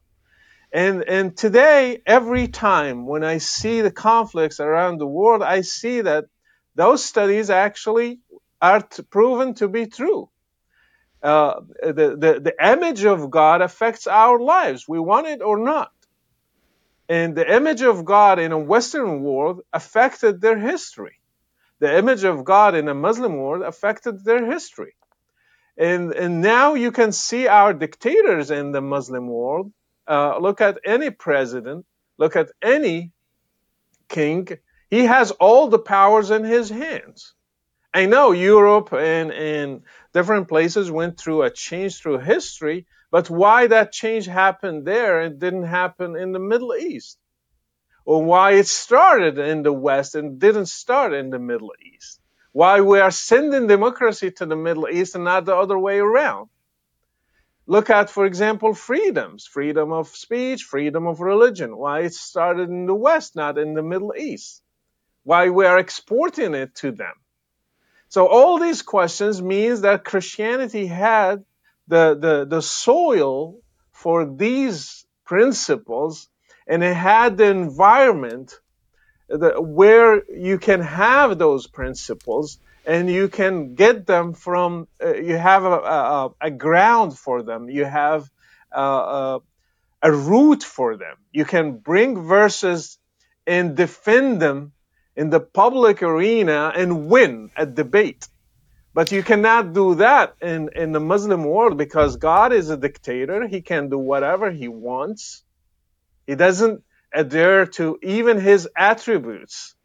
And, 0.74 1.04
and 1.08 1.38
today, 1.38 2.02
every 2.04 2.48
time 2.48 3.06
when 3.06 3.24
I 3.24 3.38
see 3.38 3.82
the 3.82 3.92
conflicts 3.92 4.60
around 4.60 4.98
the 4.98 5.06
world, 5.06 5.44
I 5.44 5.62
see 5.62 6.02
that 6.02 6.26
those 6.74 7.06
studies 7.06 7.52
actually 7.52 8.22
are 8.60 8.82
t- 8.82 9.04
proven 9.04 9.54
to 9.56 9.68
be 9.68 9.86
true. 9.86 10.30
Uh, 11.22 11.62
the, 11.84 12.18
the, 12.20 12.40
the 12.42 12.56
image 12.60 13.06
of 13.06 13.30
God 13.30 13.62
affects 13.62 14.08
our 14.08 14.40
lives. 14.40 14.88
We 14.88 15.00
want 15.00 15.28
it 15.28 15.44
or 15.44 15.60
not. 15.60 15.92
And 17.08 17.36
the 17.36 17.56
image 17.56 17.84
of 17.84 18.04
God 18.04 18.40
in 18.40 18.52
a 18.52 18.58
Western 18.58 19.22
world 19.22 19.62
affected 19.72 20.42
their 20.42 20.58
history. 20.58 21.20
The 21.80 21.98
image 22.00 22.24
of 22.24 22.44
God 22.44 22.74
in 22.74 22.88
a 22.88 22.96
Muslim 22.96 23.38
world 23.38 23.62
affected 23.62 24.26
their 24.26 24.50
history. 24.52 24.96
And, 25.78 26.14
and 26.14 26.42
now 26.42 26.74
you 26.74 26.92
can 26.92 27.12
see 27.12 27.48
our 27.48 27.74
dictators 27.74 28.50
in 28.50 28.72
the 28.72 28.82
Muslim 28.82 29.28
world. 29.28 29.72
Uh, 30.08 30.38
look 30.40 30.62
at 30.62 30.80
any 30.86 31.10
president, 31.10 31.86
look 32.18 32.36
at 32.36 32.50
any 32.62 33.12
king. 34.10 34.48
He 34.90 35.06
has 35.06 35.32
all 35.32 35.68
the 35.68 35.80
powers 35.80 36.30
in 36.32 36.44
his 36.44 36.70
hands. 36.70 37.34
I 37.94 38.08
know 38.08 38.32
Europe 38.32 38.92
and, 38.92 39.32
and 39.32 39.84
different 40.14 40.48
places 40.48 40.90
went 40.90 41.20
through 41.20 41.44
a 41.44 41.52
change 41.52 42.02
through 42.02 42.20
history, 42.20 42.88
but 43.12 43.30
why 43.30 43.68
that 43.68 43.92
change 43.92 44.26
happened 44.26 44.86
there 44.86 45.22
and 45.22 45.40
didn't 45.40 45.66
happen 45.66 46.16
in 46.16 46.32
the 46.32 46.40
Middle 46.40 46.76
East? 46.76 47.20
Or 48.06 48.24
why 48.24 48.54
it 48.54 48.68
started 48.68 49.38
in 49.38 49.64
the 49.64 49.72
West 49.72 50.16
and 50.16 50.40
didn't 50.40 50.66
start 50.66 51.14
in 51.14 51.30
the 51.30 51.40
Middle 51.40 51.74
East? 51.94 52.20
Why 52.52 52.82
we 52.82 53.00
are 53.00 53.12
sending 53.12 53.68
democracy 53.68 54.32
to 54.32 54.46
the 54.46 54.56
Middle 54.56 54.90
East 54.90 55.16
and 55.16 55.24
not 55.24 55.46
the 55.46 55.56
other 55.56 55.78
way 55.78 56.00
around. 56.00 56.50
Look 57.66 57.90
at, 57.90 58.10
for 58.10 58.26
example, 58.26 58.74
freedoms, 58.74 59.46
freedom 59.48 59.92
of 59.94 60.10
speech, 60.10 60.64
freedom 60.64 61.08
of 61.08 61.22
religion. 61.22 61.78
Why 61.78 62.02
it 62.02 62.14
started 62.14 62.70
in 62.70 62.86
the 62.86 62.94
West, 62.94 63.36
not 63.36 63.58
in 63.58 63.74
the 63.74 63.84
Middle 63.84 64.14
East. 64.18 64.62
Why 65.24 65.50
we 65.50 65.66
are 65.66 65.80
exporting 65.80 66.54
it 66.54 66.76
to 66.76 66.92
them. 66.92 67.14
So 68.10 68.28
all 68.28 68.60
these 68.60 68.82
questions 68.82 69.42
means 69.42 69.82
that 69.82 70.04
Christianity 70.04 70.86
had 70.86 71.46
the, 71.88 72.16
the, 72.20 72.46
the 72.46 72.62
soil 72.62 73.60
for 73.92 74.26
these 74.26 75.06
principles 75.26 76.30
and 76.68 76.84
it 76.84 76.96
had 76.96 77.38
the 77.38 77.46
environment 77.46 78.60
where 79.30 80.24
you 80.32 80.60
can 80.60 80.82
have 80.82 81.38
those 81.38 81.68
principles 81.68 82.60
and 82.86 83.10
you 83.10 83.30
can 83.30 83.76
get 83.76 84.06
them 84.06 84.34
from 84.34 84.88
uh, 85.04 85.14
you 85.14 85.38
have 85.38 85.64
a, 85.64 85.70
a, 85.70 86.30
a, 86.42 86.52
ground 86.52 87.18
for 87.18 87.42
them. 87.44 87.70
You 87.70 87.86
have 87.86 88.30
uh, 88.72 89.40
a 90.02 90.12
root 90.12 90.64
for 90.64 90.98
them. 90.98 91.16
You 91.32 91.46
can 91.46 91.78
bring 91.78 92.24
verses 92.24 92.98
and 93.48 93.76
defend 93.76 94.42
them 94.42 94.74
in 95.16 95.30
the 95.30 95.40
public 95.40 96.04
arena 96.04 96.74
and 96.76 97.08
win 97.08 97.52
a 97.56 97.66
debate. 97.66 98.28
But 98.94 99.12
you 99.12 99.24
cannot 99.24 99.74
do 99.74 99.96
that 99.96 100.36
in, 100.42 100.70
in 100.76 100.92
the 100.92 101.00
muslim 101.00 101.44
world 101.46 101.78
because 101.78 102.18
god 102.18 102.54
is 102.54 102.70
a 102.70 102.78
dictator. 102.78 103.48
He 103.48 103.62
can 103.62 103.90
do 103.90 103.98
whatever 103.98 104.52
he 104.52 104.68
wants. 104.68 105.44
He 106.28 106.36
doesn't 106.36 106.84
adhere 107.14 107.66
to 107.78 107.98
even 108.02 108.40
his 108.40 108.68
attributes. 108.76 109.76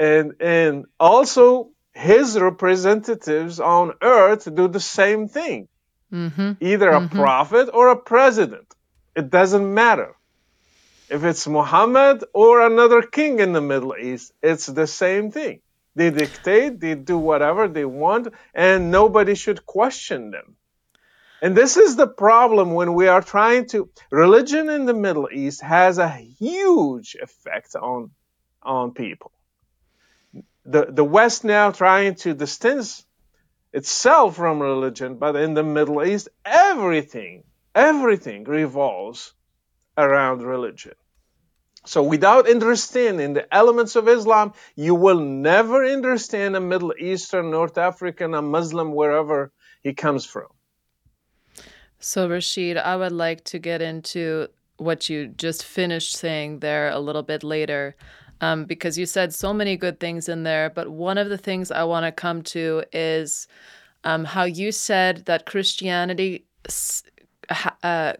And, 0.00 0.34
and 0.40 0.86
also 0.98 1.70
his 1.92 2.38
representatives 2.38 3.60
on 3.60 3.92
earth 4.00 4.52
do 4.54 4.66
the 4.66 4.80
same 4.80 5.28
thing. 5.28 5.68
Mm-hmm. 6.12 6.52
Either 6.60 6.90
mm-hmm. 6.90 7.16
a 7.16 7.20
prophet 7.22 7.68
or 7.72 7.88
a 7.88 7.96
president. 7.96 8.74
It 9.14 9.30
doesn't 9.30 9.74
matter. 9.74 10.14
If 11.10 11.24
it's 11.24 11.46
Muhammad 11.46 12.24
or 12.32 12.66
another 12.66 13.02
king 13.02 13.40
in 13.40 13.52
the 13.52 13.60
Middle 13.60 13.94
East, 13.96 14.32
it's 14.42 14.66
the 14.66 14.86
same 14.86 15.30
thing. 15.30 15.60
They 15.96 16.10
dictate, 16.10 16.80
they 16.80 16.94
do 16.94 17.18
whatever 17.18 17.68
they 17.68 17.84
want, 17.84 18.28
and 18.54 18.90
nobody 18.90 19.34
should 19.34 19.66
question 19.66 20.30
them. 20.30 20.56
And 21.42 21.56
this 21.56 21.76
is 21.76 21.96
the 21.96 22.06
problem 22.06 22.74
when 22.74 22.94
we 22.94 23.08
are 23.08 23.22
trying 23.22 23.66
to 23.68 23.90
religion 24.10 24.68
in 24.70 24.86
the 24.86 24.94
Middle 24.94 25.28
East 25.32 25.62
has 25.62 25.98
a 25.98 26.08
huge 26.08 27.16
effect 27.20 27.74
on 27.74 28.10
on 28.62 28.92
people. 28.92 29.32
The 30.64 30.86
the 30.90 31.04
West 31.04 31.44
now 31.44 31.70
trying 31.70 32.14
to 32.16 32.34
distance 32.34 33.04
itself 33.72 34.36
from 34.36 34.60
religion, 34.60 35.16
but 35.16 35.36
in 35.36 35.54
the 35.54 35.62
Middle 35.62 36.04
East 36.04 36.28
everything 36.44 37.44
everything 37.74 38.44
revolves 38.44 39.32
around 39.96 40.42
religion. 40.42 40.94
So 41.86 42.02
without 42.02 42.48
understanding 42.48 43.32
the 43.32 43.52
elements 43.54 43.96
of 43.96 44.06
Islam, 44.06 44.52
you 44.76 44.94
will 44.94 45.20
never 45.20 45.84
understand 45.84 46.56
a 46.56 46.60
Middle 46.60 46.92
Eastern, 46.98 47.50
North 47.50 47.78
African, 47.78 48.34
a 48.34 48.42
Muslim, 48.42 48.92
wherever 48.92 49.50
he 49.82 49.94
comes 49.94 50.26
from. 50.26 50.48
So, 51.98 52.28
Rashid, 52.28 52.76
I 52.76 52.96
would 52.96 53.12
like 53.12 53.44
to 53.44 53.58
get 53.58 53.80
into 53.82 54.48
what 54.76 55.08
you 55.08 55.28
just 55.28 55.64
finished 55.64 56.16
saying 56.16 56.60
there 56.60 56.88
a 56.88 56.98
little 56.98 57.22
bit 57.22 57.42
later, 57.42 57.94
um, 58.40 58.64
because 58.64 58.98
you 58.98 59.06
said 59.06 59.34
so 59.34 59.52
many 59.52 59.76
good 59.76 60.00
things 60.00 60.28
in 60.28 60.42
there. 60.42 60.70
But 60.70 60.90
one 60.90 61.18
of 61.18 61.28
the 61.28 61.38
things 61.38 61.70
I 61.70 61.84
want 61.84 62.04
to 62.04 62.12
come 62.12 62.42
to 62.42 62.82
is 62.92 63.46
um, 64.04 64.24
how 64.24 64.44
you 64.44 64.72
said 64.72 65.24
that 65.26 65.46
Christianity 65.46 66.46
uh, 67.82 68.14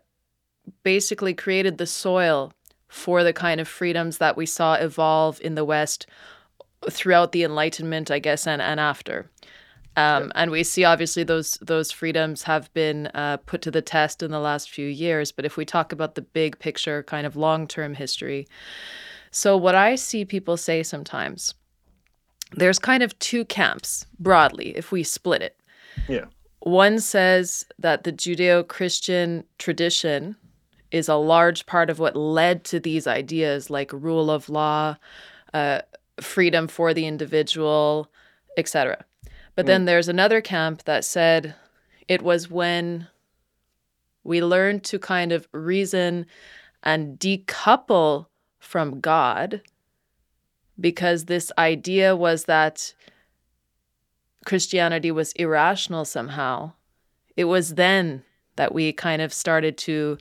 basically 0.82 1.34
created 1.34 1.78
the 1.78 1.86
soil 1.86 2.52
for 2.88 3.22
the 3.22 3.32
kind 3.32 3.60
of 3.60 3.68
freedoms 3.68 4.18
that 4.18 4.36
we 4.36 4.46
saw 4.46 4.74
evolve 4.74 5.40
in 5.42 5.54
the 5.54 5.64
West 5.64 6.06
throughout 6.90 7.32
the 7.32 7.44
Enlightenment, 7.44 8.10
I 8.10 8.18
guess, 8.18 8.46
and, 8.46 8.60
and 8.60 8.80
after. 8.80 9.30
Um, 9.96 10.24
yep. 10.24 10.32
And 10.34 10.50
we 10.50 10.64
see 10.64 10.84
obviously 10.84 11.24
those 11.24 11.58
those 11.60 11.90
freedoms 11.90 12.44
have 12.44 12.72
been 12.74 13.08
uh, 13.08 13.38
put 13.38 13.62
to 13.62 13.70
the 13.70 13.82
test 13.82 14.22
in 14.22 14.30
the 14.30 14.38
last 14.38 14.70
few 14.70 14.86
years. 14.86 15.32
But 15.32 15.44
if 15.44 15.56
we 15.56 15.64
talk 15.64 15.92
about 15.92 16.14
the 16.14 16.22
big 16.22 16.58
picture, 16.58 17.02
kind 17.02 17.26
of 17.26 17.36
long 17.36 17.66
term 17.66 17.94
history, 17.94 18.46
so 19.30 19.56
what 19.56 19.74
I 19.74 19.94
see 19.94 20.24
people 20.24 20.56
say 20.56 20.82
sometimes, 20.82 21.54
there's 22.52 22.78
kind 22.78 23.02
of 23.02 23.18
two 23.18 23.44
camps 23.44 24.06
broadly 24.18 24.76
if 24.76 24.90
we 24.90 25.02
split 25.02 25.42
it. 25.42 25.56
Yeah. 26.08 26.24
One 26.60 26.98
says 26.98 27.64
that 27.78 28.04
the 28.04 28.12
Judeo 28.12 28.66
Christian 28.66 29.44
tradition 29.58 30.36
is 30.90 31.08
a 31.08 31.14
large 31.14 31.66
part 31.66 31.88
of 31.88 31.98
what 31.98 32.16
led 32.16 32.64
to 32.64 32.80
these 32.80 33.06
ideas 33.06 33.70
like 33.70 33.92
rule 33.92 34.30
of 34.30 34.48
law, 34.48 34.96
uh, 35.54 35.80
freedom 36.20 36.66
for 36.66 36.92
the 36.92 37.06
individual, 37.06 38.10
etc. 38.56 39.04
But 39.54 39.66
then 39.66 39.82
mm. 39.82 39.86
there's 39.86 40.08
another 40.08 40.40
camp 40.40 40.84
that 40.84 41.04
said 41.04 41.54
it 42.08 42.22
was 42.22 42.50
when 42.50 43.06
we 44.24 44.42
learned 44.42 44.84
to 44.84 44.98
kind 44.98 45.32
of 45.32 45.48
reason 45.52 46.26
and 46.82 47.18
decouple 47.18 48.26
from 48.60 49.00
God 49.00 49.62
because 50.78 51.24
this 51.24 51.50
idea 51.58 52.14
was 52.14 52.44
that 52.44 52.94
Christianity 54.46 55.10
was 55.10 55.32
irrational 55.32 56.04
somehow. 56.04 56.72
It 57.36 57.44
was 57.44 57.74
then 57.74 58.22
that 58.56 58.72
we 58.72 58.92
kind 58.92 59.20
of 59.22 59.32
started 59.32 59.76
to 59.78 60.18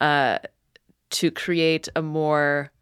uh, 0.00 0.38
to 1.10 1.30
create 1.30 1.88
a 1.94 2.02
more 2.02 2.72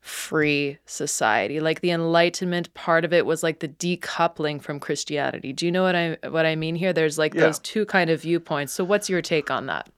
free 0.00 0.78
society. 0.86 1.60
Like 1.60 1.80
the 1.80 1.90
enlightenment 1.90 2.72
part 2.74 3.04
of 3.04 3.12
it 3.12 3.26
was 3.26 3.42
like 3.42 3.60
the 3.60 3.68
decoupling 3.68 4.62
from 4.62 4.80
Christianity. 4.80 5.52
Do 5.52 5.66
you 5.66 5.72
know 5.72 5.82
what 5.82 5.94
I 5.94 6.16
what 6.28 6.46
I 6.46 6.56
mean 6.56 6.74
here? 6.74 6.92
There's 6.92 7.18
like 7.18 7.34
yeah. 7.34 7.42
those 7.42 7.58
two 7.58 7.84
kind 7.86 8.10
of 8.10 8.22
viewpoints. 8.22 8.72
So 8.72 8.84
what's 8.84 9.08
your 9.08 9.22
take 9.22 9.50
on 9.50 9.66
that? 9.66 9.90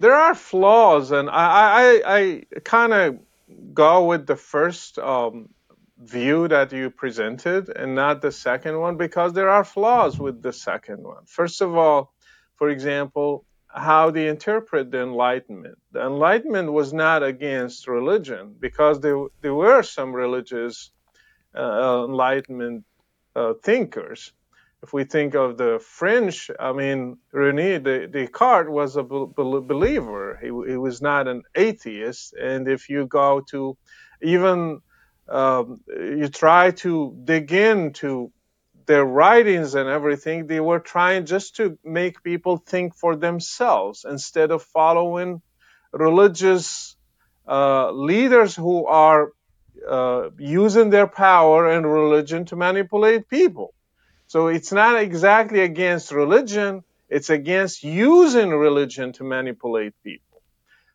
There 0.00 0.14
are 0.14 0.34
flaws, 0.34 1.10
and 1.10 1.28
I 1.28 2.02
I, 2.04 2.16
I 2.18 2.60
kind 2.60 2.92
of 2.92 3.18
go 3.74 4.06
with 4.06 4.26
the 4.26 4.36
first 4.36 4.98
um, 4.98 5.48
view 5.98 6.48
that 6.48 6.72
you 6.72 6.90
presented, 6.90 7.68
and 7.68 7.94
not 7.94 8.22
the 8.22 8.32
second 8.32 8.78
one, 8.78 8.96
because 8.96 9.32
there 9.32 9.48
are 9.48 9.64
flaws 9.64 10.18
with 10.18 10.42
the 10.42 10.52
second 10.52 11.02
one. 11.02 11.24
First 11.26 11.60
of 11.60 11.76
all, 11.76 12.12
for 12.56 12.70
example, 12.70 13.44
how 13.68 14.10
they 14.10 14.28
interpret 14.28 14.90
the 14.90 15.02
Enlightenment. 15.02 15.78
The 15.92 16.06
Enlightenment 16.06 16.72
was 16.72 16.92
not 16.92 17.22
against 17.22 17.86
religion 17.86 18.54
because 18.58 19.00
there, 19.00 19.18
there 19.42 19.54
were 19.54 19.82
some 19.82 20.12
religious 20.12 20.90
uh, 21.54 22.04
Enlightenment 22.08 22.84
uh, 23.36 23.54
thinkers. 23.62 24.32
If 24.82 24.92
we 24.92 25.04
think 25.04 25.34
of 25.34 25.58
the 25.58 25.80
French, 25.84 26.50
I 26.58 26.72
mean, 26.72 27.18
Rene 27.32 27.78
Descartes 27.80 28.70
was 28.70 28.96
a 28.96 29.02
believer. 29.02 30.38
He, 30.40 30.46
he 30.46 30.76
was 30.76 31.02
not 31.02 31.26
an 31.26 31.42
atheist. 31.54 32.34
And 32.34 32.68
if 32.68 32.88
you 32.88 33.06
go 33.06 33.40
to 33.50 33.76
even 34.22 34.80
um, 35.28 35.80
you 35.88 36.28
try 36.28 36.70
to 36.70 37.14
dig 37.24 37.52
into 37.52 38.32
their 38.86 39.04
writings 39.04 39.74
and 39.74 39.88
everything, 39.88 40.46
they 40.46 40.60
were 40.60 40.78
trying 40.78 41.26
just 41.26 41.56
to 41.56 41.78
make 41.84 42.22
people 42.22 42.56
think 42.56 42.94
for 42.94 43.16
themselves 43.16 44.06
instead 44.08 44.50
of 44.50 44.62
following 44.62 45.42
religious 45.92 46.96
uh, 47.46 47.90
leaders 47.90 48.54
who 48.54 48.86
are 48.86 49.32
uh, 49.86 50.30
using 50.38 50.90
their 50.90 51.06
power 51.06 51.68
and 51.68 51.86
religion 51.86 52.44
to 52.46 52.56
manipulate 52.56 53.28
people. 53.28 53.74
So 54.28 54.48
it's 54.48 54.72
not 54.72 55.00
exactly 55.00 55.60
against 55.60 56.12
religion, 56.12 56.84
it's 57.08 57.30
against 57.30 57.82
using 57.82 58.50
religion 58.50 59.12
to 59.14 59.24
manipulate 59.24 59.94
people. 60.04 60.42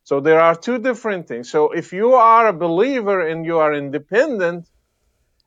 So 0.04 0.20
there 0.20 0.40
are 0.40 0.56
two 0.56 0.78
different 0.78 1.28
things. 1.28 1.50
So 1.50 1.72
if 1.72 1.94
you 1.94 2.14
are 2.14 2.48
a 2.48 2.54
believer 2.54 3.28
and 3.28 3.44
you 3.44 3.58
are 3.58 3.74
independent 3.74 4.70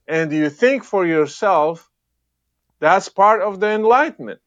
and 0.09 0.33
you 0.33 0.51
think 0.51 0.83
for 0.83 1.07
yourself, 1.07 1.89
that's 2.81 3.09
part 3.09 3.41
of 3.41 3.61
the 3.61 3.71
Enlightenment. 3.71 4.41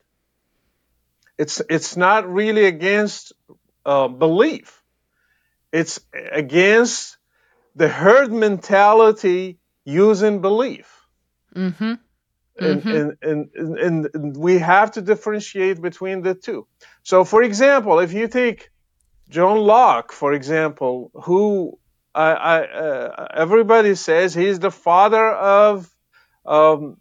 It's, 1.38 1.62
it's 1.70 1.96
not 1.96 2.30
really 2.30 2.66
against 2.66 3.32
uh, 3.86 4.10
belief. 4.10 4.84
It's 5.72 6.02
against 6.14 7.18
the 7.74 7.88
herd 7.88 8.34
mentality 8.34 9.60
using 9.86 10.42
belief. 10.42 10.94
Mm-hmm. 11.56 11.94
Mm-hmm. 12.60 12.90
And, 12.90 13.18
and, 13.22 13.50
and, 13.56 14.08
and, 14.14 14.38
we 14.38 14.60
have 14.60 14.92
to 14.92 15.02
differentiate 15.02 15.82
between 15.82 16.22
the 16.22 16.36
two. 16.36 16.68
So, 17.04 17.24
for 17.24 17.42
example, 17.44 18.00
if 18.00 18.14
you 18.14 18.28
take 18.28 18.70
John 19.30 19.58
Locke, 19.58 20.12
for 20.12 20.34
example, 20.34 21.12
who 21.14 21.80
I, 22.14 22.32
I, 22.32 22.62
uh, 22.66 23.28
everybody 23.34 23.96
says 23.96 24.34
he's 24.34 24.60
the 24.60 24.72
father 24.72 25.26
of 25.30 25.90
um, 26.46 26.98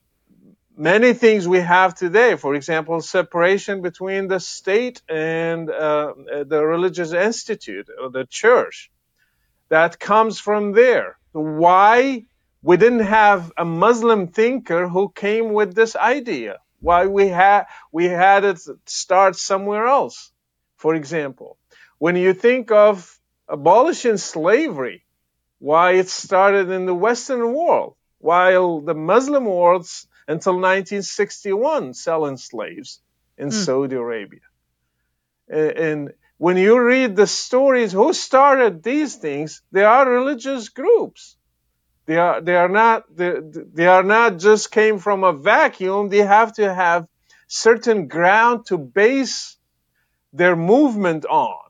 many 0.77 1.13
things 1.13 1.49
we 1.49 1.61
have 1.61 1.95
today, 1.95 2.37
for 2.37 2.55
example, 2.55 3.01
separation 3.01 3.83
between 3.83 4.29
the 4.29 4.39
state 4.39 5.03
and 5.09 5.69
uh, 5.69 6.15
the 6.47 6.65
religious 6.65 7.13
institute 7.13 7.89
or 8.01 8.11
the 8.11 8.27
church, 8.27 8.91
that 9.71 9.99
comes 9.99 10.39
from 10.39 10.73
there. 10.73 11.19
Why 11.33 12.25
we 12.63 12.77
didn't 12.77 13.01
have 13.01 13.53
a 13.57 13.65
Muslim 13.65 14.29
thinker 14.29 14.89
who 14.89 15.11
came 15.11 15.53
with 15.53 15.75
this 15.75 15.97
idea? 15.97 16.59
Why 16.81 17.07
we 17.07 17.29
had 17.29 17.67
we 17.93 18.05
had 18.05 18.45
it 18.45 18.61
start 18.87 19.37
somewhere 19.37 19.87
else? 19.87 20.31
For 20.77 20.95
example, 20.95 21.59
when 21.99 22.17
you 22.17 22.33
think 22.35 22.71
of 22.71 23.19
abolishing 23.49 24.17
slavery, 24.17 25.05
why 25.59 25.93
it 25.93 26.09
started 26.09 26.71
in 26.71 26.87
the 26.87 26.95
Western 26.95 27.53
world, 27.53 27.97
while 28.19 28.81
the 28.81 28.95
Muslim 28.95 29.45
world 29.45 29.87
until 30.29 30.55
1961 30.55 31.95
selling 31.95 32.37
slaves 32.37 33.01
in 33.37 33.49
mm. 33.49 33.53
Saudi 33.53 33.97
Arabia. 33.97 34.41
And 35.49 36.13
when 36.37 36.57
you 36.59 36.79
read 36.81 37.17
the 37.17 37.27
stories, 37.27 37.93
who 37.93 38.13
started 38.13 38.83
these 38.83 39.17
things? 39.17 39.63
They 39.73 39.85
are 39.85 40.09
religious 40.09 40.69
groups. 40.69 41.38
They 42.09 42.17
are 42.17 42.41
they 42.41 42.57
are 42.57 42.71
not 42.71 43.05
they, 43.15 43.35
they 43.75 43.87
are 43.87 44.03
not 44.03 44.39
just 44.39 44.71
came 44.73 44.99
from 44.99 45.25
a 45.25 45.35
vacuum. 45.35 46.09
They 46.09 46.25
have 46.37 46.55
to 46.55 46.75
have 46.75 47.07
certain 47.49 48.09
ground 48.09 48.65
to 48.69 48.79
base 48.79 49.59
their 50.33 50.57
movement 50.57 51.27
on. 51.27 51.69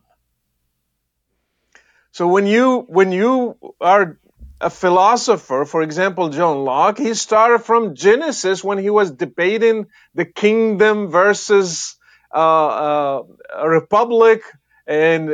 So 2.13 2.29
when 2.29 2.47
you 2.47 2.87
when 2.89 3.11
you 3.11 3.59
are 3.81 4.21
a 4.61 4.71
philosopher, 4.71 5.65
for 5.65 5.83
example, 5.83 6.29
John 6.29 6.65
Locke, 6.65 6.99
he 6.99 7.15
started 7.15 7.65
from 7.65 7.97
Genesis 7.97 8.63
when 8.63 8.79
he 8.79 8.91
was 8.91 9.11
debating 9.11 9.87
the 10.15 10.25
kingdom 10.25 11.09
versus 11.11 11.97
uh, 12.33 12.39
uh, 12.39 13.23
a 13.57 13.69
republic, 13.69 14.43
and 14.87 15.31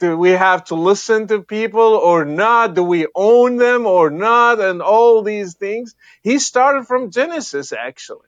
do 0.00 0.16
we 0.16 0.30
have 0.30 0.64
to 0.64 0.74
listen 0.74 1.28
to 1.28 1.42
people 1.42 1.94
or 1.94 2.24
not? 2.24 2.74
Do 2.74 2.82
we 2.82 3.06
own 3.14 3.56
them 3.56 3.86
or 3.86 4.10
not? 4.10 4.58
And 4.58 4.82
all 4.82 5.22
these 5.22 5.54
things. 5.54 5.94
He 6.22 6.38
started 6.38 6.86
from 6.86 7.10
Genesis, 7.10 7.72
actually. 7.72 8.26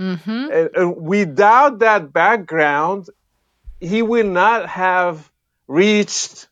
Mm-hmm. 0.00 0.30
And, 0.30 0.70
and 0.74 0.96
without 0.96 1.80
that 1.80 2.12
background, 2.12 3.08
he 3.78 4.02
will 4.02 4.26
not 4.26 4.68
have 4.68 5.30
reached 5.68 6.48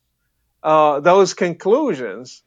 uh, 0.63 1.01
those 1.01 1.35
conclusions. 1.35 2.43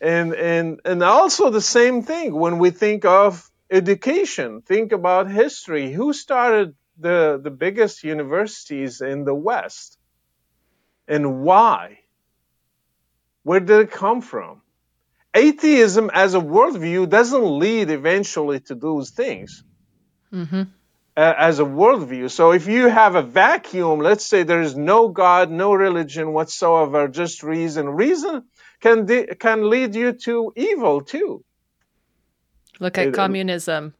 And, 0.00 0.34
and, 0.34 0.80
and 0.84 1.02
also 1.02 1.50
the 1.50 1.60
same 1.60 2.02
thing 2.02 2.34
when 2.34 2.58
we 2.58 2.70
think 2.70 3.04
of 3.04 3.50
education, 3.70 4.62
think 4.62 4.92
about 4.92 5.30
history. 5.30 5.92
Who 5.92 6.12
started 6.12 6.74
the, 6.98 7.40
the 7.42 7.50
biggest 7.50 8.04
universities 8.04 9.00
in 9.00 9.24
the 9.24 9.34
West? 9.34 9.96
And 11.10 11.42
why? 11.42 11.98
Where 13.42 13.60
did 13.60 13.80
it 13.80 13.90
come 13.90 14.22
from? 14.22 14.62
Atheism 15.34 16.10
as 16.12 16.34
a 16.34 16.40
worldview 16.40 17.08
doesn't 17.08 17.58
lead 17.58 17.90
eventually 17.90 18.60
to 18.60 18.74
those 18.74 19.10
things. 19.10 19.62
Mm-hmm 20.32 20.62
as 21.16 21.58
a 21.58 21.64
worldview. 21.64 22.30
So 22.30 22.52
if 22.52 22.66
you 22.66 22.88
have 22.88 23.14
a 23.14 23.22
vacuum, 23.22 24.00
let's 24.00 24.24
say 24.24 24.42
there 24.42 24.62
is 24.62 24.76
no 24.76 25.08
God, 25.08 25.50
no 25.50 25.74
religion 25.74 26.32
whatsoever, 26.32 27.08
just 27.08 27.42
reason. 27.42 27.88
Reason 27.88 28.44
can 28.80 29.06
de- 29.06 29.34
can 29.34 29.68
lead 29.68 29.94
you 29.94 30.12
to 30.12 30.52
evil 30.56 31.02
too. 31.02 31.44
Look 32.78 32.96
at 32.96 33.08
it, 33.08 33.14
communism. 33.14 33.94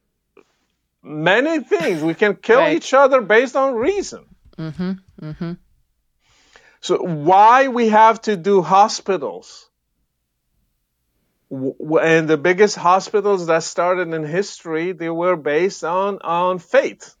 Many 1.03 1.63
things 1.63 2.01
we 2.01 2.13
can 2.13 2.35
kill 2.35 2.59
right. 2.59 2.77
each 2.77 2.93
other 2.93 3.21
based 3.21 3.55
on 3.55 3.75
reason. 3.75 4.25
Mm-hmm. 4.57 4.91
Mm-hmm. 5.21 5.51
So 6.81 6.97
why 6.97 7.67
we 7.67 7.89
have 7.89 8.21
to 8.23 8.35
do 8.35 8.61
hospitals? 8.61 9.67
and 11.51 12.29
the 12.29 12.37
biggest 12.37 12.77
hospitals 12.77 13.47
that 13.47 13.63
started 13.63 14.13
in 14.13 14.23
history 14.23 14.93
they 14.93 15.09
were 15.09 15.35
based 15.35 15.83
on 15.83 16.19
on 16.21 16.59
faith. 16.59 17.13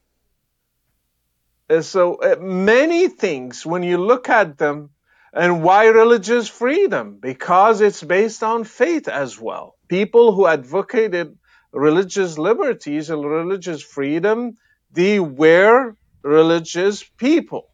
And 1.69 1.83
so 1.83 2.15
uh, 2.15 2.37
many 2.39 3.09
things 3.09 3.65
when 3.65 3.83
you 3.83 3.97
look 3.97 4.29
at 4.29 4.57
them 4.57 4.91
and 5.33 5.63
why 5.63 5.87
religious 5.87 6.47
freedom? 6.47 7.17
Because 7.21 7.81
it's 7.81 8.03
based 8.03 8.43
on 8.43 8.63
faith 8.63 9.07
as 9.07 9.39
well. 9.39 9.75
People 9.89 10.33
who 10.33 10.47
advocated 10.47 11.37
religious 11.73 12.37
liberties 12.37 13.09
and 13.09 13.23
religious 13.25 13.81
freedom 13.81 14.57
they 14.93 15.19
were 15.19 15.95
religious 16.23 17.03
people 17.17 17.70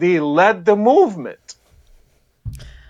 they 0.00 0.20
led 0.20 0.64
the 0.66 0.76
movement 0.76 1.40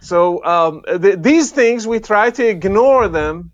so 0.01 0.45
um, 0.45 0.83
th- 1.03 1.19
these 1.21 1.53
things 1.53 1.87
we 1.87 2.01
try 2.01 2.31
to 2.31 2.49
ignore 2.49 3.09
them, 3.09 3.53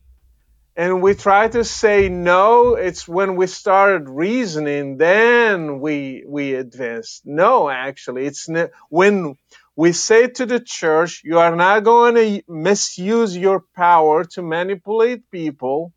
and 0.76 1.02
we 1.02 1.14
try 1.14 1.48
to 1.48 1.64
say 1.64 2.08
no. 2.08 2.76
It's 2.76 3.08
when 3.08 3.36
we 3.36 3.46
started 3.48 4.08
reasoning, 4.10 4.98
then 4.98 5.80
we 5.80 6.24
we 6.28 6.54
advanced 6.54 7.22
No, 7.26 7.70
actually, 7.70 8.26
it's 8.26 8.48
ne- 8.48 8.70
when 8.90 9.36
we 9.76 9.92
say 9.92 10.28
to 10.28 10.46
the 10.46 10.60
church, 10.60 11.22
you 11.24 11.38
are 11.40 11.56
not 11.56 11.84
going 11.84 12.16
to 12.16 12.42
misuse 12.48 13.36
your 13.36 13.64
power 13.76 14.24
to 14.24 14.42
manipulate 14.42 15.30
people 15.32 15.92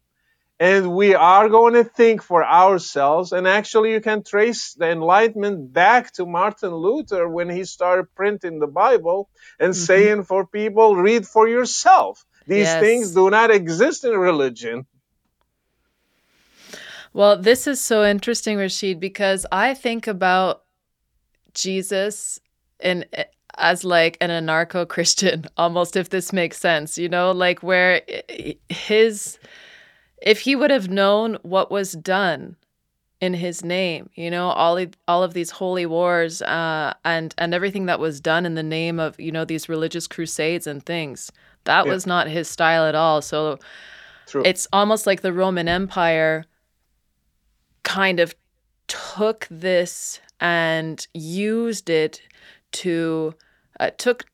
and 0.59 0.93
we 0.93 1.15
are 1.15 1.47
going 1.47 1.73
to 1.73 1.85
think 1.85 2.21
for 2.21 2.43
ourselves. 2.43 3.31
And 3.31 3.47
actually, 3.47 3.93
you 3.93 4.01
can 4.01 4.23
trace 4.23 4.73
the 4.73 4.89
Enlightenment 4.89 5.71
back 5.71 6.11
to 6.13 6.25
Martin 6.25 6.75
Luther 6.75 7.29
when 7.29 7.49
he 7.49 7.63
started 7.63 8.13
printing 8.13 8.59
the 8.59 8.67
Bible 8.67 9.29
and 9.59 9.71
mm-hmm. 9.71 9.85
saying 9.85 10.23
for 10.23 10.45
people, 10.45 10.97
read 10.97 11.25
for 11.25 11.47
yourself. 11.47 12.25
These 12.45 12.65
yes. 12.65 12.81
things 12.81 13.11
do 13.13 13.29
not 13.29 13.51
exist 13.51 14.03
in 14.03 14.11
religion. 14.11 14.85
Well, 17.13 17.37
this 17.37 17.65
is 17.65 17.79
so 17.79 18.03
interesting, 18.03 18.57
Rashid, 18.57 18.99
because 18.99 19.45
I 19.51 19.73
think 19.73 20.07
about 20.07 20.63
Jesus 21.53 22.39
in 22.79 23.05
eh, 23.13 23.23
as 23.57 23.83
like 23.83 24.17
an 24.21 24.29
anarcho 24.29 24.87
Christian, 24.87 25.45
almost, 25.57 25.95
if 25.95 26.09
this 26.09 26.33
makes 26.33 26.57
sense, 26.57 26.97
you 26.97 27.09
know, 27.09 27.31
like 27.31 27.63
where 27.63 28.01
eh, 28.07 28.21
eh, 28.29 28.53
his 28.69 29.39
if 30.21 30.41
he 30.41 30.55
would 30.55 30.71
have 30.71 30.89
known 30.89 31.37
what 31.41 31.71
was 31.71 31.93
done 31.93 32.55
in 33.21 33.33
his 33.33 33.63
name 33.63 34.09
you 34.15 34.31
know 34.31 34.49
all 34.49 34.79
all 35.07 35.23
of 35.23 35.33
these 35.33 35.49
holy 35.49 35.85
wars 35.85 36.41
uh, 36.43 36.93
and 37.03 37.35
and 37.37 37.53
everything 37.53 37.85
that 37.85 37.99
was 37.99 38.21
done 38.21 38.45
in 38.45 38.55
the 38.55 38.63
name 38.63 38.99
of 38.99 39.19
you 39.19 39.31
know 39.31 39.43
these 39.43 39.67
religious 39.67 40.07
crusades 40.07 40.65
and 40.67 40.85
things 40.85 41.31
that 41.65 41.85
yeah. 41.85 41.91
was 41.91 42.05
not 42.05 42.27
his 42.27 42.49
style 42.49 42.85
at 42.85 42.95
all 42.95 43.21
so 43.21 43.59
True. 44.27 44.43
it's 44.45 44.67
almost 44.71 45.05
like 45.05 45.21
the 45.21 45.33
roman 45.33 45.67
empire 45.67 46.45
kind 47.83 48.19
of 48.19 48.33
took 48.87 49.47
this 49.51 50.21
and 50.39 51.05
used 51.13 51.89
it 51.89 52.21
to 52.71 53.33
uh, 53.79 53.89
took 53.97 54.25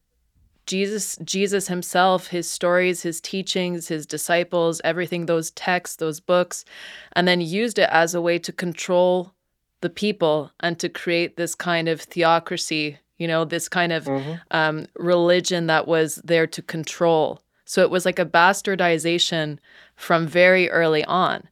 Jesus 0.66 1.18
Jesus 1.24 1.68
himself, 1.68 2.28
his 2.28 2.49
stories, 2.49 3.03
his 3.03 3.22
teachings, 3.22 3.88
his 3.88 4.05
disciples, 4.05 4.82
everything 4.84 5.26
those 5.26 5.51
texts, 5.51 5.97
those 5.97 6.20
books, 6.20 6.66
and 7.13 7.28
then 7.28 7.41
used 7.41 7.78
it 7.80 7.89
as 7.91 8.16
a 8.16 8.22
way 8.22 8.39
to 8.39 8.51
control 8.51 9.34
the 9.82 9.89
people 9.89 10.51
and 10.61 10.80
to 10.80 10.89
create 10.89 11.38
this 11.38 11.53
kind 11.53 11.88
of 11.88 12.01
theocracy, 12.01 12.97
you 13.18 13.28
know, 13.28 13.45
this 13.45 13.70
kind 13.70 13.93
of 13.93 14.05
mm-hmm. 14.05 14.34
um, 14.51 14.88
religion 14.95 15.68
that 15.68 15.88
was 15.88 16.16
there 16.24 16.47
to 16.47 16.61
control. 16.61 17.41
So 17.66 17.82
it 17.82 17.89
was 17.89 18.05
like 18.05 18.20
a 18.20 18.26
bastardization 18.26 19.59
from 19.95 20.28
very 20.28 20.70
early 20.70 21.03
on. 21.05 21.47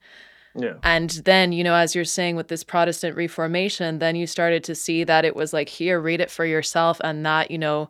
Yeah. 0.55 0.75
And 0.83 1.09
then, 1.09 1.51
you 1.51 1.63
know, 1.63 1.73
as 1.73 1.95
you're 1.95 2.05
saying 2.05 2.35
with 2.35 2.47
this 2.47 2.63
Protestant 2.63 3.15
Reformation, 3.15 3.97
then 3.99 4.15
you 4.15 4.27
started 4.27 4.63
to 4.65 4.75
see 4.75 5.03
that 5.03 5.25
it 5.25 5.35
was 5.35 5.51
like, 5.51 5.67
here, 5.67 5.99
read 5.99 6.21
it 6.21 6.29
for 6.29 6.45
yourself. 6.45 7.01
And 7.03 7.25
that, 7.25 7.49
you 7.49 7.57
know, 7.57 7.89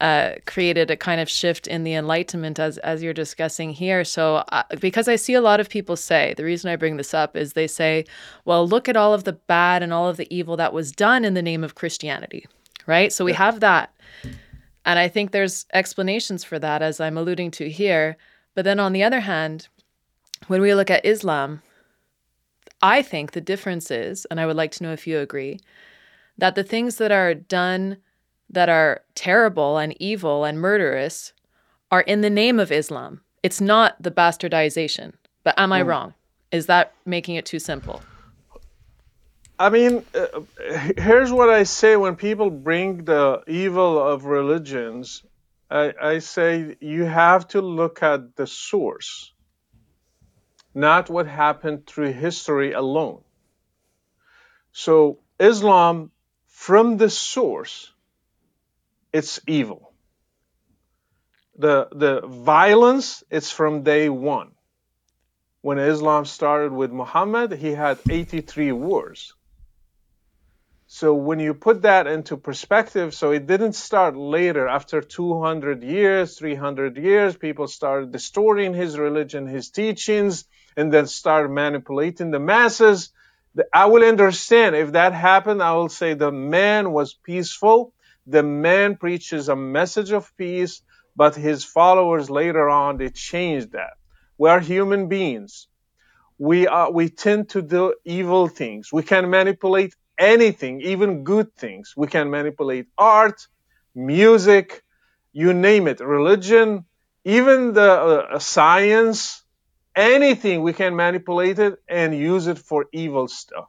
uh, 0.00 0.32
created 0.46 0.90
a 0.90 0.96
kind 0.96 1.20
of 1.20 1.28
shift 1.28 1.66
in 1.68 1.84
the 1.84 1.94
Enlightenment 1.94 2.58
as, 2.58 2.78
as 2.78 3.02
you're 3.02 3.12
discussing 3.12 3.70
here. 3.70 4.02
So, 4.02 4.36
uh, 4.50 4.64
because 4.80 5.06
I 5.06 5.16
see 5.16 5.34
a 5.34 5.40
lot 5.40 5.60
of 5.60 5.68
people 5.68 5.94
say, 5.94 6.34
the 6.36 6.44
reason 6.44 6.70
I 6.70 6.76
bring 6.76 6.96
this 6.96 7.14
up 7.14 7.36
is 7.36 7.52
they 7.52 7.68
say, 7.68 8.04
well, 8.44 8.66
look 8.66 8.88
at 8.88 8.96
all 8.96 9.14
of 9.14 9.24
the 9.24 9.34
bad 9.34 9.82
and 9.82 9.92
all 9.92 10.08
of 10.08 10.16
the 10.16 10.34
evil 10.34 10.56
that 10.56 10.72
was 10.72 10.90
done 10.90 11.24
in 11.24 11.34
the 11.34 11.42
name 11.42 11.62
of 11.62 11.76
Christianity, 11.76 12.46
right? 12.86 13.12
So 13.12 13.24
we 13.24 13.34
have 13.34 13.60
that. 13.60 13.94
And 14.84 14.98
I 14.98 15.06
think 15.06 15.30
there's 15.30 15.66
explanations 15.74 16.42
for 16.42 16.58
that, 16.58 16.82
as 16.82 16.98
I'm 16.98 17.18
alluding 17.18 17.52
to 17.52 17.70
here. 17.70 18.16
But 18.54 18.64
then 18.64 18.80
on 18.80 18.92
the 18.92 19.04
other 19.04 19.20
hand, 19.20 19.68
when 20.48 20.62
we 20.62 20.74
look 20.74 20.90
at 20.90 21.04
Islam, 21.04 21.62
I 22.82 23.02
think 23.02 23.32
the 23.32 23.40
difference 23.40 23.90
is, 23.90 24.26
and 24.30 24.40
I 24.40 24.46
would 24.46 24.56
like 24.56 24.72
to 24.72 24.82
know 24.82 24.92
if 24.92 25.06
you 25.06 25.18
agree, 25.18 25.60
that 26.38 26.54
the 26.54 26.64
things 26.64 26.96
that 26.96 27.12
are 27.12 27.34
done 27.34 27.98
that 28.48 28.68
are 28.68 29.02
terrible 29.14 29.78
and 29.78 29.94
evil 30.00 30.44
and 30.44 30.58
murderous 30.58 31.32
are 31.90 32.00
in 32.00 32.20
the 32.20 32.30
name 32.30 32.58
of 32.58 32.72
Islam. 32.72 33.20
It's 33.42 33.60
not 33.60 34.00
the 34.02 34.10
bastardization. 34.10 35.12
But 35.44 35.58
am 35.58 35.72
I 35.72 35.82
mm. 35.82 35.86
wrong? 35.86 36.14
Is 36.52 36.66
that 36.66 36.92
making 37.06 37.36
it 37.36 37.46
too 37.46 37.58
simple? 37.58 38.02
I 39.58 39.68
mean, 39.68 40.04
uh, 40.14 40.40
here's 40.96 41.30
what 41.30 41.50
I 41.50 41.64
say 41.64 41.96
when 41.96 42.16
people 42.16 42.50
bring 42.50 43.04
the 43.04 43.42
evil 43.46 44.00
of 44.02 44.24
religions. 44.24 45.22
I, 45.70 45.92
I 46.00 46.18
say 46.18 46.76
you 46.80 47.04
have 47.04 47.46
to 47.48 47.60
look 47.60 48.02
at 48.02 48.36
the 48.36 48.46
source, 48.46 49.32
not 50.74 51.10
what 51.10 51.26
happened 51.26 51.86
through 51.86 52.12
history 52.12 52.72
alone. 52.72 53.22
So, 54.72 55.18
Islam, 55.38 56.10
from 56.46 56.96
the 56.96 57.10
source, 57.10 57.92
it's 59.12 59.40
evil. 59.46 59.92
The, 61.58 61.88
the 61.92 62.26
violence, 62.26 63.24
it's 63.30 63.50
from 63.50 63.82
day 63.82 64.08
one. 64.08 64.52
When 65.62 65.78
Islam 65.78 66.24
started 66.24 66.72
with 66.72 66.90
Muhammad, 66.90 67.52
he 67.52 67.72
had 67.72 67.98
83 68.08 68.72
wars. 68.72 69.34
So 70.92 71.14
when 71.14 71.38
you 71.38 71.54
put 71.54 71.82
that 71.82 72.08
into 72.08 72.36
perspective, 72.36 73.14
so 73.14 73.30
it 73.30 73.46
didn't 73.46 73.74
start 73.74 74.16
later 74.16 74.66
after 74.66 75.00
200 75.00 75.84
years, 75.84 76.36
300 76.36 76.96
years, 76.96 77.36
people 77.36 77.68
started 77.68 78.10
distorting 78.10 78.74
his 78.74 78.98
religion, 78.98 79.46
his 79.46 79.70
teachings, 79.70 80.46
and 80.76 80.92
then 80.92 81.06
started 81.06 81.50
manipulating 81.52 82.32
the 82.32 82.40
masses. 82.40 83.12
I 83.72 83.86
will 83.86 84.02
understand 84.02 84.74
if 84.74 84.90
that 84.92 85.12
happened. 85.12 85.62
I 85.62 85.74
will 85.74 85.88
say 85.88 86.14
the 86.14 86.32
man 86.32 86.90
was 86.90 87.14
peaceful. 87.14 87.94
The 88.26 88.42
man 88.42 88.96
preaches 88.96 89.48
a 89.48 89.54
message 89.54 90.10
of 90.10 90.36
peace, 90.36 90.82
but 91.14 91.36
his 91.36 91.62
followers 91.62 92.30
later 92.30 92.68
on, 92.68 92.96
they 92.96 93.10
changed 93.10 93.72
that. 93.72 93.92
We 94.38 94.48
are 94.48 94.58
human 94.58 95.06
beings. 95.06 95.68
We 96.36 96.66
are, 96.66 96.90
we 96.90 97.10
tend 97.10 97.50
to 97.50 97.62
do 97.62 97.94
evil 98.04 98.48
things. 98.48 98.92
We 98.92 99.04
can 99.04 99.30
manipulate 99.30 99.94
anything, 100.20 100.82
even 100.82 101.24
good 101.24 101.52
things. 101.56 101.94
We 101.96 102.06
can 102.06 102.30
manipulate 102.30 102.86
art, 102.98 103.46
music, 103.94 104.82
you 105.32 105.52
name 105.54 105.88
it, 105.88 106.00
religion, 106.00 106.84
even 107.24 107.72
the 107.72 107.90
uh, 107.90 108.38
science, 108.38 109.42
anything 109.96 110.62
we 110.62 110.72
can 110.72 110.94
manipulate 110.94 111.58
it 111.58 111.78
and 111.88 112.16
use 112.16 112.46
it 112.46 112.58
for 112.58 112.86
evil 112.92 113.26
stuff. 113.28 113.68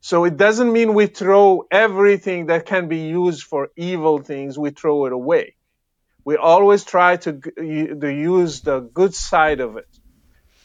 So 0.00 0.24
it 0.24 0.36
doesn't 0.36 0.70
mean 0.72 0.94
we 0.94 1.06
throw 1.06 1.64
everything 1.70 2.46
that 2.46 2.66
can 2.66 2.88
be 2.88 3.08
used 3.08 3.44
for 3.44 3.70
evil 3.76 4.18
things, 4.18 4.58
we 4.58 4.70
throw 4.70 5.06
it 5.06 5.12
away. 5.12 5.56
We 6.26 6.36
always 6.36 6.84
try 6.84 7.16
to, 7.16 7.32
to 7.32 8.08
use 8.08 8.60
the 8.60 8.80
good 8.80 9.14
side 9.14 9.60
of 9.60 9.76
it. 9.78 9.88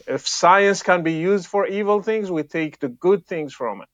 If 0.07 0.27
science 0.27 0.83
can 0.83 1.03
be 1.03 1.13
used 1.13 1.47
for 1.47 1.67
evil 1.67 2.01
things, 2.01 2.31
we 2.31 2.43
take 2.43 2.79
the 2.79 2.89
good 2.89 3.25
things 3.25 3.53
from 3.53 3.81
it. 3.81 3.89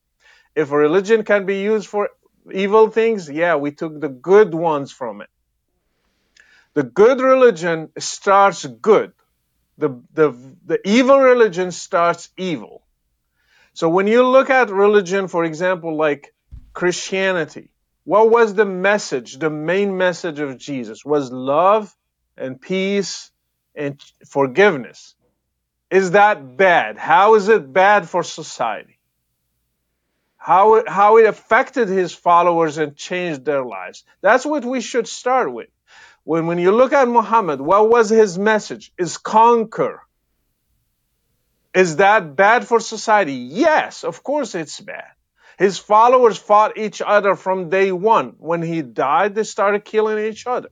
If 0.55 0.71
religion 0.71 1.23
can 1.23 1.45
be 1.45 1.61
used 1.61 1.87
for 1.87 2.09
evil 2.51 2.89
things, 2.89 3.29
yeah, 3.29 3.55
we 3.55 3.71
took 3.71 3.99
the 3.99 4.09
good 4.09 4.53
ones 4.53 4.91
from 4.91 5.21
it. 5.21 5.29
The 6.73 6.83
good 6.83 7.21
religion 7.21 7.89
starts 7.97 8.65
good. 8.65 9.13
The, 9.77 10.01
the, 10.13 10.33
the 10.65 10.79
evil 10.87 11.19
religion 11.19 11.71
starts 11.71 12.29
evil. 12.37 12.81
So 13.73 13.89
when 13.89 14.07
you 14.07 14.25
look 14.25 14.49
at 14.49 14.69
religion, 14.69 15.27
for 15.27 15.43
example, 15.43 15.97
like 15.97 16.33
Christianity, 16.73 17.69
what 18.05 18.29
was 18.29 18.53
the 18.53 18.65
message? 18.65 19.37
The 19.37 19.49
main 19.49 19.97
message 19.97 20.39
of 20.39 20.57
Jesus 20.57 21.03
was 21.03 21.31
love 21.31 21.93
and 22.37 22.59
peace 22.59 23.31
and 23.75 24.01
forgiveness. 24.25 25.15
Is 25.89 26.11
that 26.11 26.55
bad? 26.57 26.97
How 26.97 27.35
is 27.35 27.49
it 27.49 27.71
bad 27.71 28.07
for 28.07 28.23
society? 28.23 28.94
How 30.45 30.75
it, 30.75 30.87
how 30.87 31.17
it 31.17 31.25
affected 31.25 31.89
his 31.89 32.13
followers 32.13 32.77
and 32.77 32.95
changed 32.95 33.45
their 33.45 33.65
lives. 33.65 34.03
That's 34.21 34.45
what 34.45 34.63
we 34.63 34.79
should 34.79 35.07
start 35.07 35.51
with. 35.51 35.69
When, 36.23 36.45
when 36.45 36.59
you 36.59 36.71
look 36.71 36.93
at 36.93 37.07
Muhammad, 37.07 37.59
what 37.59 37.89
was 37.89 38.11
his 38.11 38.37
message? 38.37 38.93
Is 38.95 39.17
conquer. 39.17 40.03
Is 41.73 41.95
that 41.95 42.35
bad 42.35 42.67
for 42.67 42.79
society? 42.79 43.33
Yes, 43.33 44.03
of 44.03 44.21
course 44.21 44.53
it's 44.53 44.79
bad. 44.79 45.09
His 45.57 45.79
followers 45.79 46.37
fought 46.37 46.77
each 46.77 47.01
other 47.01 47.35
from 47.35 47.69
day 47.69 47.91
one. 47.91 48.35
When 48.37 48.61
he 48.61 48.83
died, 48.83 49.33
they 49.33 49.45
started 49.45 49.83
killing 49.83 50.19
each 50.19 50.45
other. 50.45 50.69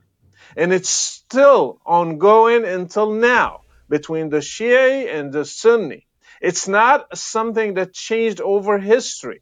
And 0.56 0.72
it's 0.72 0.90
still 0.90 1.80
ongoing 1.84 2.64
until 2.64 3.12
now 3.12 3.62
between 3.90 4.30
the 4.30 4.38
Shia 4.38 5.12
and 5.12 5.34
the 5.34 5.46
Sunni. 5.46 6.06
It's 6.40 6.68
not 6.68 7.18
something 7.18 7.74
that 7.74 7.92
changed 7.92 8.40
over 8.40 8.78
history. 8.78 9.42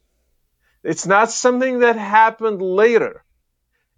It's 0.82 1.06
not 1.06 1.30
something 1.30 1.80
that 1.80 1.96
happened 1.96 2.60
later. 2.60 3.24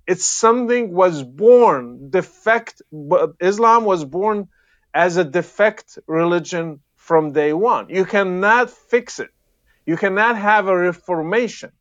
It's 0.06 0.26
something 0.26 0.92
was 0.92 1.22
born 1.22 2.10
defect. 2.10 2.82
Islam 3.40 3.84
was 3.84 4.04
born 4.04 4.48
as 4.92 5.16
a 5.16 5.24
defect 5.24 5.98
religion 6.06 6.80
from 6.96 7.32
day 7.32 7.52
one. 7.52 7.88
You 7.88 8.04
cannot 8.04 8.70
fix 8.70 9.18
it. 9.18 9.30
You 9.86 9.96
cannot 9.96 10.36
have 10.36 10.68
a 10.68 10.76
reformation. 10.76 11.72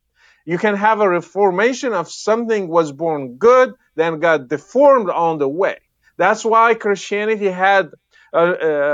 You 0.46 0.58
can 0.58 0.76
have 0.76 1.00
a 1.00 1.10
reformation 1.10 1.94
of 1.94 2.10
something 2.10 2.68
was 2.68 2.92
born 2.92 3.36
good, 3.36 3.74
then 3.96 4.20
got 4.20 4.48
deformed 4.48 5.10
on 5.10 5.38
the 5.38 5.48
way. 5.48 5.78
That's 6.18 6.44
why 6.44 6.74
Christianity 6.74 7.50
had 7.50 7.92
a, 8.34 8.46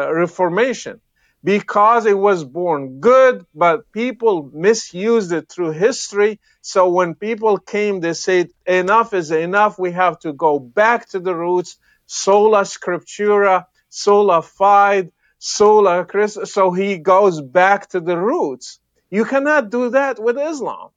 a 0.10 0.14
reformation 0.14 1.02
because 1.44 2.06
it 2.06 2.18
was 2.18 2.44
born 2.44 3.00
good, 3.00 3.46
but 3.56 3.92
people 3.92 4.50
misused 4.54 5.32
it 5.32 5.50
through 5.50 5.72
history. 5.72 6.40
So 6.62 6.90
when 6.90 7.16
people 7.16 7.58
came, 7.58 8.02
they 8.02 8.14
said, 8.14 8.50
enough 8.66 9.14
is 9.14 9.32
enough. 9.32 9.80
We 9.80 9.92
have 9.94 10.20
to 10.20 10.34
go 10.34 10.60
back 10.60 11.10
to 11.10 11.20
the 11.20 11.36
roots. 11.36 11.78
Sola 12.06 12.62
scriptura, 12.62 13.66
sola 13.90 14.42
fide, 14.42 15.12
sola 15.38 16.06
Christ. 16.06 16.48
So 16.48 16.72
he 16.72 16.98
goes 16.98 17.42
back 17.42 17.90
to 17.90 18.00
the 18.00 18.18
roots. 18.18 18.80
You 19.10 19.26
cannot 19.26 19.70
do 19.70 19.92
that 19.92 20.22
with 20.22 20.38
Islam. 20.38 20.90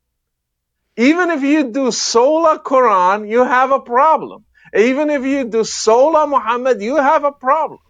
Even 0.96 1.30
if 1.30 1.42
you 1.42 1.70
do 1.70 1.90
sola 1.90 2.58
Quran, 2.58 3.28
you 3.28 3.44
have 3.44 3.72
a 3.72 3.80
problem. 3.80 4.44
Even 4.74 5.10
if 5.10 5.24
you 5.24 5.44
do 5.44 5.64
sola 5.64 6.26
Muhammad, 6.26 6.82
you 6.82 6.96
have 6.96 7.24
a 7.24 7.32
problem. 7.32 7.80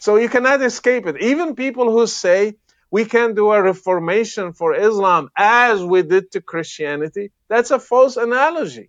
So 0.00 0.16
you 0.16 0.30
cannot 0.30 0.62
escape 0.62 1.06
it. 1.06 1.20
Even 1.20 1.54
people 1.54 1.92
who 1.92 2.06
say 2.06 2.56
we 2.90 3.04
can 3.04 3.34
do 3.34 3.52
a 3.52 3.62
reformation 3.62 4.54
for 4.54 4.74
Islam 4.74 5.28
as 5.36 5.84
we 5.84 6.02
did 6.02 6.32
to 6.32 6.40
Christianity, 6.40 7.32
that's 7.48 7.70
a 7.70 7.78
false 7.78 8.16
analogy. 8.16 8.88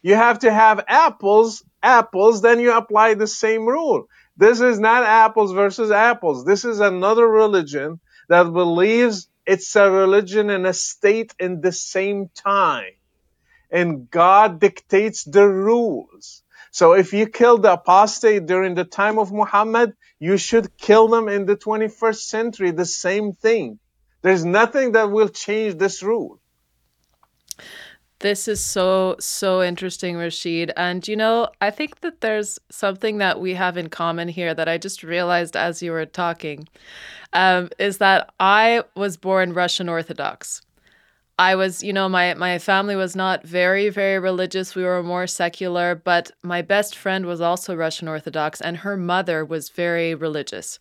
You 0.00 0.14
have 0.14 0.38
to 0.40 0.50
have 0.50 0.86
apples, 0.88 1.62
apples, 1.82 2.40
then 2.40 2.60
you 2.60 2.72
apply 2.72 3.12
the 3.12 3.26
same 3.26 3.66
rule. 3.66 4.06
This 4.38 4.62
is 4.62 4.80
not 4.80 5.04
apples 5.04 5.52
versus 5.52 5.90
apples. 5.90 6.46
This 6.46 6.64
is 6.64 6.80
another 6.80 7.28
religion 7.28 8.00
that 8.30 8.44
believes 8.44 9.28
it's 9.44 9.76
a 9.76 9.90
religion 9.90 10.48
and 10.48 10.66
a 10.66 10.72
state 10.72 11.34
in 11.38 11.60
the 11.60 11.72
same 11.72 12.30
time. 12.34 12.94
And 13.70 14.10
God 14.10 14.60
dictates 14.60 15.24
the 15.24 15.46
rules. 15.46 16.39
So 16.70 16.92
if 16.92 17.12
you 17.12 17.26
kill 17.26 17.58
the 17.58 17.72
apostate 17.72 18.46
during 18.46 18.74
the 18.74 18.84
time 18.84 19.18
of 19.18 19.32
Muhammad, 19.32 19.94
you 20.18 20.36
should 20.36 20.76
kill 20.76 21.08
them 21.08 21.28
in 21.28 21.46
the 21.46 21.56
21st 21.56 22.20
century. 22.20 22.70
The 22.70 22.84
same 22.84 23.32
thing. 23.32 23.78
There's 24.22 24.44
nothing 24.44 24.92
that 24.92 25.10
will 25.10 25.28
change 25.28 25.76
this 25.76 26.02
rule. 26.02 26.40
This 28.20 28.48
is 28.48 28.62
so, 28.62 29.16
so 29.18 29.62
interesting, 29.62 30.16
Rashid. 30.16 30.72
And, 30.76 31.08
you 31.08 31.16
know, 31.16 31.48
I 31.62 31.70
think 31.70 32.00
that 32.00 32.20
there's 32.20 32.58
something 32.70 33.16
that 33.18 33.40
we 33.40 33.54
have 33.54 33.78
in 33.78 33.88
common 33.88 34.28
here 34.28 34.52
that 34.52 34.68
I 34.68 34.76
just 34.76 35.02
realized 35.02 35.56
as 35.56 35.82
you 35.82 35.92
were 35.92 36.04
talking 36.04 36.68
um, 37.32 37.70
is 37.78 37.96
that 37.98 38.30
I 38.38 38.84
was 38.94 39.16
born 39.16 39.54
Russian 39.54 39.88
Orthodox. 39.88 40.60
I 41.40 41.54
was, 41.54 41.82
you 41.82 41.94
know, 41.94 42.06
my 42.06 42.34
my 42.34 42.58
family 42.58 42.96
was 42.96 43.16
not 43.16 43.42
very 43.44 43.88
very 43.88 44.18
religious. 44.18 44.74
We 44.74 44.84
were 44.84 45.02
more 45.02 45.26
secular, 45.26 45.94
but 45.94 46.30
my 46.42 46.60
best 46.60 46.94
friend 46.94 47.24
was 47.24 47.40
also 47.40 47.74
Russian 47.74 48.08
Orthodox 48.08 48.60
and 48.60 48.76
her 48.76 48.94
mother 48.94 49.42
was 49.42 49.70
very 49.70 50.14
religious. 50.14 50.78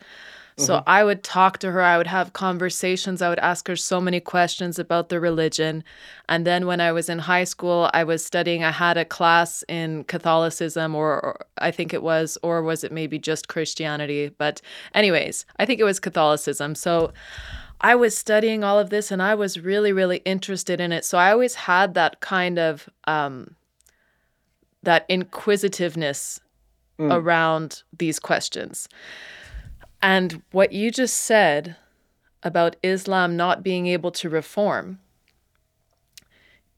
So 0.58 0.74
mm-hmm. 0.74 0.90
I 0.90 1.06
would 1.06 1.24
talk 1.24 1.60
to 1.60 1.72
her, 1.72 1.82
I 1.82 1.98
would 1.98 2.08
have 2.08 2.34
conversations, 2.34 3.22
I 3.22 3.30
would 3.30 3.40
ask 3.40 3.70
her 3.70 3.78
so 3.78 4.02
many 4.02 4.20
questions 4.20 4.78
about 4.78 5.08
the 5.08 5.22
religion. 5.22 5.86
And 6.28 6.46
then 6.46 6.68
when 6.68 6.82
I 6.82 6.92
was 6.92 7.08
in 7.08 7.20
high 7.20 7.46
school, 7.46 7.90
I 7.94 8.04
was 8.04 8.26
studying, 8.26 8.62
I 8.66 8.72
had 8.72 8.98
a 8.98 9.06
class 9.06 9.64
in 9.70 10.04
Catholicism, 10.04 10.96
or, 10.96 11.24
or, 11.24 11.46
I 11.60 11.72
think 11.72 11.94
it 11.94 12.04
was, 12.04 12.38
or 12.44 12.62
was 12.62 12.84
it 12.84 12.92
maybe 12.92 13.18
just 13.18 13.48
Christianity? 13.48 14.32
But, 14.38 14.62
anyways, 14.94 15.46
I 15.60 15.66
think 15.66 15.80
it 15.80 15.86
was 15.86 16.00
Catholicism. 16.02 16.76
So 16.76 17.14
I 17.82 17.96
was 17.96 18.18
studying 18.18 18.64
all 18.64 18.78
of 18.78 18.90
this 18.90 19.12
and 19.12 19.22
I 19.22 19.36
was 19.36 19.60
really, 19.60 19.92
really 19.92 20.18
interested 20.26 20.82
in 20.82 20.92
it. 20.92 21.06
So 21.06 21.18
I 21.18 21.32
always 21.32 21.56
had 21.56 21.94
that 21.94 22.20
kind 22.20 22.60
of 22.60 22.90
um, 23.06 23.56
that 24.84 25.06
inquisitiveness 25.08 26.42
mm. 26.98 27.14
around 27.14 27.84
these 27.98 28.20
questions. 28.20 28.90
And 30.02 30.42
what 30.52 30.72
you 30.72 30.92
just 30.92 31.18
said 31.18 31.76
about 32.44 32.76
Islam 32.84 33.36
not 33.36 33.64
being 33.64 33.88
able 33.88 34.12
to 34.12 34.30
reform 34.30 35.00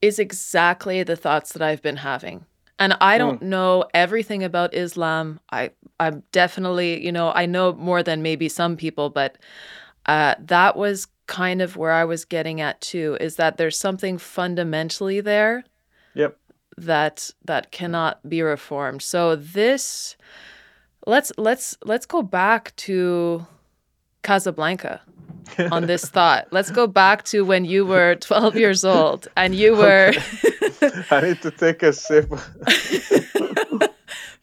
is 0.02 0.18
exactly 0.18 1.04
the 1.04 1.16
thoughts 1.16 1.54
that 1.54 1.62
I've 1.62 1.82
been 1.82 1.98
having. 1.98 2.46
And 2.80 2.98
I 3.00 3.20
don't 3.20 3.42
mm. 3.42 3.48
know 3.48 3.86
everything 3.94 4.44
about 4.44 4.74
Islam. 4.74 5.40
I 5.52 5.72
I'm 6.00 6.24
definitely, 6.32 7.04
you 7.06 7.12
know, 7.12 7.32
I 7.34 7.46
know 7.46 7.74
more 7.74 8.02
than 8.02 8.24
maybe 8.24 8.50
some 8.50 8.76
people, 8.76 9.12
but 9.12 9.38
uh, 10.06 10.36
that 10.40 10.76
was 10.76 11.08
kind 11.28 11.62
of 11.62 11.78
where 11.78 11.92
I 11.92 12.06
was 12.06 12.26
getting 12.26 12.62
at 12.62 12.82
too. 12.82 13.18
Is 13.20 13.36
that 13.38 13.58
there's 13.58 13.78
something 13.78 14.18
fundamentally 14.18 15.22
there. 15.22 15.64
Yep. 16.14 16.38
That 16.78 17.32
that 17.46 17.72
cannot 17.72 18.28
be 18.28 18.42
reformed. 18.42 19.02
So 19.02 19.36
this, 19.36 20.16
let's 21.06 21.32
let's 21.38 21.78
let's 21.84 22.06
go 22.06 22.22
back 22.22 22.76
to 22.78 23.46
Casablanca 24.24 25.02
on 25.72 25.86
this 25.88 26.06
thought. 26.06 26.48
Let's 26.52 26.72
go 26.72 26.88
back 26.88 27.24
to 27.26 27.44
when 27.46 27.66
you 27.66 27.86
were 27.86 28.16
12 28.20 28.56
years 28.56 28.84
old 28.84 29.28
and 29.36 29.56
you 29.56 29.76
were. 29.76 30.14
I 31.12 31.22
need 31.22 31.42
to 31.42 31.52
take 31.52 31.84
a 31.84 31.94
sip. 31.94 32.32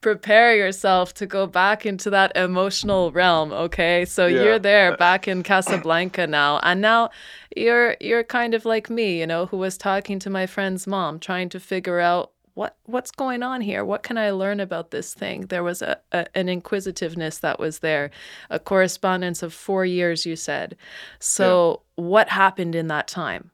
Prepare 0.01 0.55
yourself 0.57 1.12
to 1.14 1.26
go 1.26 1.46
back 1.46 1.84
into 1.84 2.11
that 2.11 2.36
emotional 2.36 3.11
realm, 3.11 3.53
okay? 3.53 4.05
So 4.05 4.26
yeah. 4.26 4.42
you're 4.42 4.59
there 4.59 4.92
uh, 4.92 4.96
back 4.96 5.26
in 5.26 5.42
Casablanca 5.53 6.26
now. 6.26 6.61
And 6.62 6.80
now 6.80 7.11
you're 7.57 7.96
you're 8.01 8.24
kind 8.24 8.55
of 8.55 8.64
like 8.64 8.88
me, 8.90 9.18
you 9.20 9.26
know, 9.26 9.46
who 9.46 9.57
was 9.57 9.76
talking 9.76 10.18
to 10.20 10.30
my 10.30 10.46
friend's 10.46 10.86
mom 10.86 11.18
trying 11.18 11.49
to 11.51 11.61
figure 11.61 12.01
out 12.01 12.32
what 12.59 12.76
what's 12.86 13.12
going 13.12 13.44
on 13.44 13.61
here? 13.61 13.84
What 13.84 14.03
can 14.03 14.18
I 14.18 14.30
learn 14.30 14.59
about 14.59 14.90
this 14.90 15.14
thing? 15.14 15.42
There 15.42 15.62
was 15.62 15.80
a, 15.80 16.01
a, 16.11 16.26
an 16.36 16.49
inquisitiveness 16.49 17.38
that 17.38 17.61
was 17.61 17.78
there, 17.78 18.11
a 18.51 18.59
correspondence 18.59 19.44
of 19.44 19.55
four 19.55 19.84
years. 19.84 20.26
You 20.26 20.34
said. 20.34 20.76
So 21.20 21.82
yeah. 21.96 22.05
what 22.05 22.28
happened 22.28 22.74
in 22.74 22.88
that 22.88 23.07
time? 23.07 23.53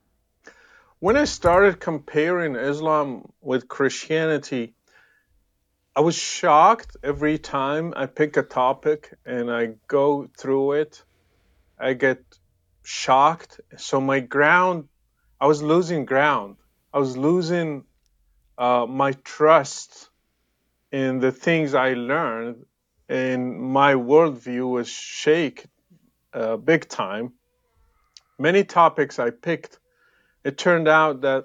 When 1.01 1.19
I 1.19 1.25
started 1.25 1.81
comparing 1.81 2.57
Islam 2.57 3.31
with 3.43 3.69
Christianity, 3.69 4.73
I 5.97 6.01
was 6.01 6.17
shocked 6.17 6.97
every 7.05 7.39
time 7.39 7.95
I 7.95 8.07
pick 8.07 8.37
a 8.37 8.43
topic 8.43 9.15
and 9.25 9.49
I 9.49 9.75
go 9.87 10.29
through 10.37 10.73
it. 10.73 11.05
I 11.79 11.93
get 11.93 12.19
shocked. 12.83 13.61
So 13.77 14.01
my 14.01 14.19
ground, 14.19 14.89
I 15.41 15.47
was 15.47 15.63
losing 15.63 16.05
ground. 16.05 16.57
I 16.93 16.99
was 16.99 17.17
losing 17.17 17.85
uh, 18.59 18.87
my 18.89 19.13
trust 19.23 20.11
in 20.91 21.21
the 21.21 21.31
things 21.31 21.75
I 21.75 21.95
learned, 21.95 22.67
and 23.09 23.61
my 23.61 23.95
worldview 23.95 24.69
was 24.69 24.89
shaken 24.89 25.71
uh, 26.33 26.57
big 26.57 26.89
time. 26.89 27.35
Many 28.39 28.65
topics 28.65 29.21
I 29.21 29.31
picked, 29.31 29.79
it 30.43 30.59
turned 30.59 30.89
out 30.89 31.21
that 31.21 31.45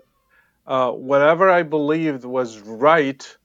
uh, 0.66 0.92
whatever 0.92 1.50
I 1.52 1.62
believed 1.64 2.26
was 2.26 2.60
right 2.60 3.38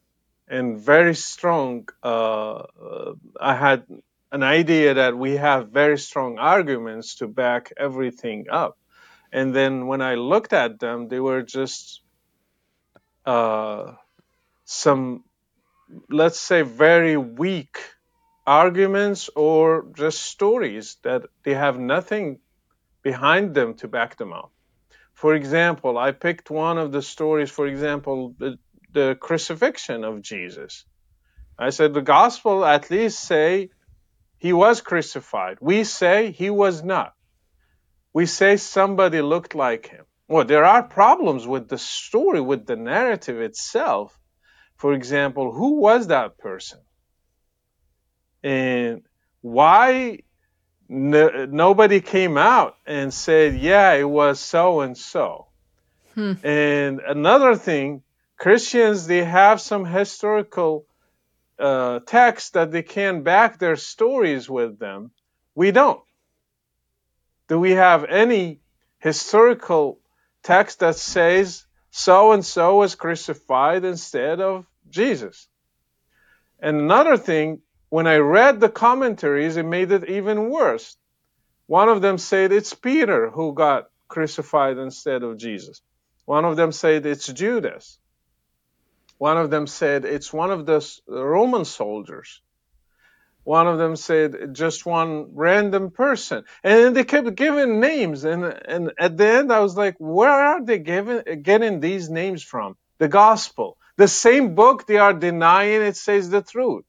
and 0.49 0.79
very 0.81 1.15
strong, 1.15 1.89
uh, 2.03 2.55
uh, 2.55 3.15
I 3.41 3.55
had 3.55 3.87
an 4.33 4.43
idea 4.43 4.95
that 4.95 5.17
we 5.17 5.37
have 5.37 5.71
very 5.71 5.99
strong 5.99 6.39
arguments 6.39 7.17
to 7.17 7.29
back 7.29 7.73
everything 7.77 8.47
up. 8.51 8.79
And 9.33 9.55
then 9.55 9.87
when 9.87 10.03
I 10.03 10.15
looked 10.15 10.53
at 10.53 10.81
them, 10.81 11.09
they 11.09 11.21
were 11.21 11.43
just 11.43 12.03
uh, 13.27 13.95
some, 14.65 15.25
let's 16.11 16.41
say, 16.41 16.63
very 16.63 17.17
weak 17.17 17.79
arguments 18.47 19.31
or 19.37 19.87
just 19.97 20.23
stories 20.23 20.97
that 21.03 21.23
they 21.45 21.55
have 21.55 21.79
nothing 21.79 22.39
behind 23.03 23.55
them 23.55 23.75
to 23.75 23.89
back 23.89 24.17
them 24.17 24.33
up. 24.33 24.53
For 25.15 25.35
example, 25.35 25.99
I 25.99 26.13
picked 26.13 26.51
one 26.51 26.79
of 26.79 26.93
the 26.93 27.03
stories, 27.03 27.51
for 27.51 27.67
example, 27.67 28.35
the, 28.95 29.17
crucifixion 29.21 30.05
of 30.05 30.23
Jesus. 30.23 30.85
I 31.59 31.71
said 31.71 31.95
the 31.95 32.03
gospel 32.03 32.65
at 32.65 32.91
least 32.91 33.21
say 33.21 33.71
he 34.39 34.53
was 34.53 34.81
crucified. 34.81 35.59
We 35.61 35.85
say 35.85 36.31
he 36.31 36.51
was 36.51 36.83
not. 36.83 37.15
We 38.13 38.27
say 38.27 38.57
somebody 38.57 39.21
looked 39.21 39.55
like 39.55 39.89
him. 39.89 40.05
Well, 40.29 40.45
there 40.45 40.65
are 40.65 40.83
problems 40.83 41.47
with 41.47 41.69
the 41.69 41.79
story, 41.79 42.41
with 42.41 42.67
the 42.67 42.77
narrative 42.77 43.41
itself. 43.41 44.19
For 44.77 44.93
example, 44.93 45.53
who 45.53 45.81
was 45.81 46.09
that 46.09 46.39
person? 46.39 46.81
And 48.43 49.03
why 49.43 50.21
no, 50.89 51.47
nobody 51.47 52.01
came 52.01 52.37
out 52.37 52.77
and 52.87 53.13
said, 53.13 53.57
yeah, 53.59 53.93
it 53.93 54.09
was 54.09 54.41
so 54.41 54.81
and 54.81 54.97
so. 54.97 55.49
Hmm. 56.15 56.35
And 56.43 57.01
another 57.01 57.57
thing, 57.57 58.03
Christians, 58.45 59.07
they 59.07 59.25
have 59.25 59.59
some 59.59 59.87
historical 59.87 60.85
uh, 61.59 62.01
texts 62.01 62.51
that 62.51 62.73
they 62.73 62.83
can 62.83 63.23
back 63.23 63.59
their 63.59 63.77
stories 63.77 64.51
with 64.51 64.79
them. 64.79 65.13
We 65.55 65.71
don't. 65.71 66.03
Do 67.49 67.59
we 67.59 67.71
have 67.71 68.05
any 68.05 68.61
historical 68.99 69.99
text 70.43 70.81
that 70.81 70.97
says 70.97 71.65
so 71.91 72.33
and 72.33 72.45
so 72.45 72.77
was 72.77 72.97
crucified 72.97 73.83
instead 73.83 74.43
of 74.43 74.67
Jesus. 74.91 75.49
And 76.61 76.79
another 76.79 77.17
thing, 77.17 77.63
when 77.89 78.07
I 78.07 78.17
read 78.17 78.61
the 78.61 78.69
commentaries, 78.69 79.57
it 79.57 79.65
made 79.65 79.91
it 79.91 80.11
even 80.11 80.51
worse. 80.51 80.99
One 81.65 81.89
of 81.89 82.03
them 82.03 82.19
said 82.19 82.53
it's 82.53 82.75
Peter 82.75 83.31
who 83.31 83.55
got 83.55 83.89
crucified 84.07 84.77
instead 84.77 85.23
of 85.23 85.39
Jesus. 85.39 85.81
One 86.27 86.45
of 86.45 86.57
them 86.57 86.73
said 86.73 87.07
it's 87.07 87.27
Judas. 87.27 87.99
One 89.19 89.39
of 89.39 89.51
them 89.51 89.67
said 89.67 90.05
it's 90.05 90.33
one 90.33 90.51
of 90.51 90.67
the 90.67 90.87
Roman 91.09 91.65
soldiers. 91.65 92.41
One 93.45 93.69
of 93.69 93.79
them 93.79 93.95
said 93.95 94.55
just 94.55 94.87
one 94.87 95.35
random 95.35 95.91
person. 95.91 96.45
And 96.63 96.97
they 96.97 97.05
kept 97.05 97.35
giving 97.35 97.79
names. 97.79 98.25
And, 98.25 98.45
and 98.45 98.93
at 98.99 99.17
the 99.19 99.29
end, 99.29 99.53
I 99.53 99.61
was 99.61 99.77
like, 99.77 99.97
where 99.99 100.31
are 100.31 100.65
they 100.65 100.79
giving, 100.79 101.43
getting 101.43 101.81
these 101.81 102.09
names 102.09 102.43
from? 102.43 102.77
The 102.99 103.09
gospel. 103.09 103.77
The 103.99 104.09
same 104.09 104.55
book 104.55 104.87
they 104.87 104.97
are 104.97 105.13
denying 105.13 105.83
it 105.83 105.97
says 105.97 106.31
the 106.31 106.43
truth. 106.43 106.87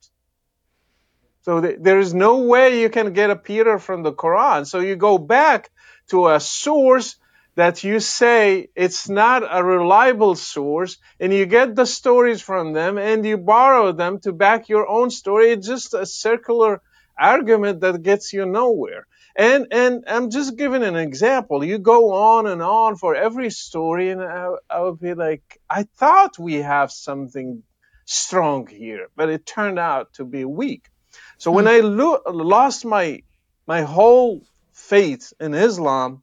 So 1.42 1.60
th- 1.60 1.78
there 1.80 2.00
is 2.00 2.14
no 2.14 2.38
way 2.38 2.80
you 2.80 2.88
can 2.90 3.12
get 3.12 3.30
a 3.30 3.36
Peter 3.36 3.78
from 3.78 4.02
the 4.02 4.12
Quran. 4.12 4.66
So 4.66 4.80
you 4.80 4.96
go 4.96 5.18
back 5.18 5.70
to 6.08 6.28
a 6.28 6.40
source 6.40 7.16
that 7.56 7.82
you 7.82 8.00
say 8.00 8.68
it's 8.76 9.08
not 9.08 9.42
a 9.50 9.64
reliable 9.64 10.34
source 10.36 10.98
and 11.18 11.32
you 11.32 11.46
get 11.46 11.74
the 11.74 11.86
stories 11.86 12.42
from 12.42 12.74
them 12.74 12.98
and 12.98 13.24
you 13.24 13.38
borrow 13.38 13.92
them 13.92 14.20
to 14.20 14.32
back 14.32 14.68
your 14.68 14.86
own 14.86 15.10
story. 15.10 15.50
It's 15.50 15.66
just 15.66 15.94
a 15.94 16.04
circular 16.04 16.82
argument 17.18 17.80
that 17.80 18.02
gets 18.02 18.34
you 18.34 18.44
nowhere. 18.44 19.06
And, 19.34 19.68
and 19.70 20.04
I'm 20.06 20.28
just 20.30 20.56
giving 20.56 20.82
an 20.82 20.96
example. 20.96 21.64
You 21.64 21.78
go 21.78 22.12
on 22.12 22.46
and 22.46 22.60
on 22.62 22.96
for 22.96 23.14
every 23.14 23.50
story 23.50 24.10
and 24.10 24.22
I, 24.22 24.50
I 24.68 24.80
would 24.80 25.00
be 25.00 25.14
like, 25.14 25.58
I 25.68 25.84
thought 25.96 26.38
we 26.38 26.56
have 26.56 26.92
something 26.92 27.62
strong 28.04 28.66
here, 28.66 29.08
but 29.16 29.30
it 29.30 29.46
turned 29.46 29.78
out 29.78 30.12
to 30.14 30.24
be 30.26 30.44
weak. 30.44 30.90
So 31.38 31.52
when 31.52 31.64
hmm. 31.64 31.70
I 31.70 31.80
lo- 31.80 32.22
lost 32.26 32.84
my, 32.84 33.22
my 33.66 33.80
whole 33.80 34.42
faith 34.74 35.32
in 35.40 35.54
Islam, 35.54 36.22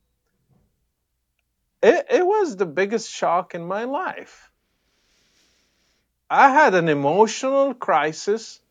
it, 1.83 2.05
it 2.09 2.25
was 2.25 2.55
the 2.55 2.65
biggest 2.65 3.11
shock 3.11 3.53
in 3.53 3.67
my 3.67 3.83
life. 3.83 4.49
I 6.29 6.49
had 6.49 6.73
an 6.75 6.87
emotional 6.87 7.73
crisis. 7.73 8.61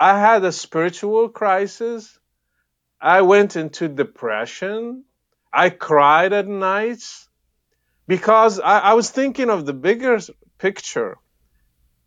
I 0.00 0.18
had 0.18 0.44
a 0.44 0.50
spiritual 0.50 1.28
crisis. 1.28 2.18
I 3.00 3.22
went 3.22 3.54
into 3.54 3.86
depression. 3.86 5.04
I 5.52 5.70
cried 5.70 6.32
at 6.32 6.48
nights 6.48 7.28
because 8.08 8.58
I, 8.58 8.80
I, 8.80 8.94
was 8.94 9.10
thinking 9.10 9.48
of 9.48 9.64
the 9.64 9.72
bigger 9.72 10.18
picture. 10.58 11.18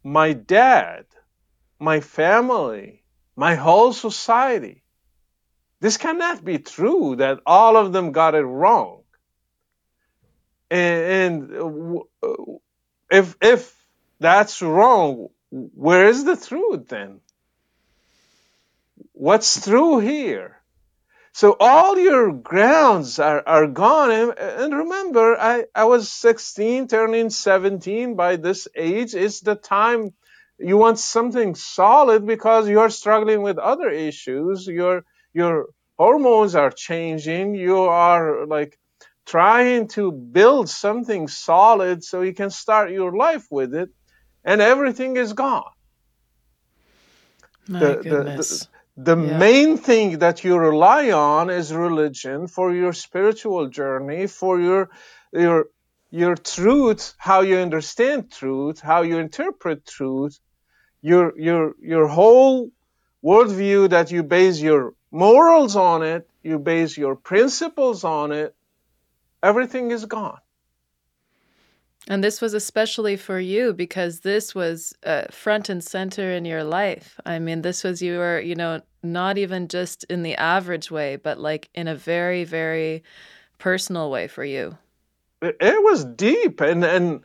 My 0.04 0.34
dad, 0.34 1.06
my 1.80 2.02
family, 2.02 3.04
my 3.36 3.56
whole 3.56 3.94
society. 3.94 4.84
This 5.80 5.98
cannot 5.98 6.44
be 6.44 6.60
true 6.60 7.16
that 7.16 7.40
all 7.46 7.78
of 7.78 7.94
them 7.94 8.12
got 8.12 8.36
it 8.36 8.44
wrong 8.44 9.01
and, 10.72 11.52
and 11.52 11.98
uh, 12.24 12.34
if 13.12 13.36
if 13.42 13.76
that's 14.20 14.62
wrong, 14.62 15.30
where 15.52 16.08
is 16.08 16.24
the 16.24 16.38
truth 16.38 16.88
then? 16.88 17.20
What's 19.14 19.66
true 19.66 20.00
here? 20.00 20.62
So 21.34 21.56
all 21.60 21.98
your 21.98 22.34
grounds 22.34 23.20
are, 23.20 23.44
are 23.46 23.68
gone. 23.68 24.12
And, 24.12 24.38
and 24.38 24.76
remember, 24.76 25.38
I, 25.40 25.66
I 25.74 25.86
was 25.86 26.12
16, 26.12 26.88
turning 26.88 27.30
17 27.30 28.16
by 28.16 28.36
this 28.36 28.68
age. 28.76 29.16
It's 29.16 29.40
the 29.40 29.56
time 29.56 30.14
you 30.60 30.78
want 30.78 31.00
something 31.00 31.56
solid 31.56 32.26
because 32.26 32.68
you're 32.68 32.90
struggling 32.90 33.42
with 33.42 33.58
other 33.58 33.90
issues. 33.90 34.68
You're, 34.68 35.06
your 35.34 35.68
hormones 35.98 36.56
are 36.56 36.72
changing. 36.72 37.56
You 37.56 37.80
are 37.80 38.46
like 38.46 38.78
trying 39.26 39.88
to 39.90 40.12
build 40.12 40.70
something 40.70 41.28
solid 41.28 42.04
so 42.04 42.22
you 42.22 42.34
can 42.34 42.50
start 42.50 42.92
your 42.92 43.16
life 43.16 43.48
with 43.52 43.76
it, 43.76 43.90
and 44.44 44.62
everything 44.62 45.18
is 45.18 45.34
gone. 45.34 45.72
My 47.68 47.80
The, 47.80 47.98
the, 48.08 48.32
the, 48.32 48.68
the 48.98 49.16
Yeah. 49.18 49.38
main 49.40 49.78
thing 49.78 50.20
that 50.20 50.44
you 50.44 50.58
rely 50.58 51.12
on 51.12 51.50
is 51.50 51.74
religion 51.74 52.48
for 52.48 52.74
your 52.74 52.94
spiritual 52.94 53.70
journey, 53.70 54.28
for 54.28 54.60
your 54.60 54.90
your 55.34 55.68
your 56.12 56.36
truth, 56.36 57.14
how 57.18 57.42
you 57.42 57.58
understand 57.58 58.32
truth, 58.32 58.82
how 58.82 59.02
you 59.04 59.20
interpret 59.20 59.86
truth, 59.86 60.40
your 61.02 61.34
your 61.40 61.76
your 61.82 62.08
whole 62.08 62.72
worldview 63.24 63.90
that 63.92 64.12
you 64.12 64.24
base 64.24 64.60
your 64.62 64.94
morals 65.12 65.76
on 65.76 66.04
it, 66.04 66.28
you 66.44 66.60
base 66.60 66.98
your 66.98 67.16
principles 67.16 68.04
on 68.04 68.32
it, 68.32 68.56
everything 69.44 69.92
is 69.92 70.06
gone. 70.06 70.40
And 72.08 72.24
this 72.24 72.42
was 72.42 72.54
especially 72.54 73.16
for 73.16 73.40
you 73.40 73.74
because 73.74 74.22
this 74.22 74.56
was 74.56 74.94
uh, 75.04 75.26
front 75.30 75.70
and 75.70 75.84
center 75.84 76.32
in 76.32 76.46
your 76.46 76.64
life. 76.64 77.20
I 77.26 77.38
mean, 77.38 77.62
this 77.62 77.84
was 77.84 78.02
you 78.02 78.18
were, 78.18 78.40
you 78.40 78.56
know, 78.56 78.82
not 79.04 79.38
even 79.38 79.68
just 79.68 80.04
in 80.06 80.24
the 80.24 80.36
average 80.36 80.90
way, 80.90 81.16
but 81.16 81.40
like 81.40 81.70
in 81.76 81.88
a 81.88 81.96
very, 81.96 82.44
very 82.44 83.04
personal 83.60 84.10
way 84.10 84.28
for 84.28 84.44
you. 84.44 84.78
It, 85.42 85.58
it 85.60 85.84
was 85.84 86.04
deep 86.04 86.62
and 86.62 86.84
and 86.84 87.22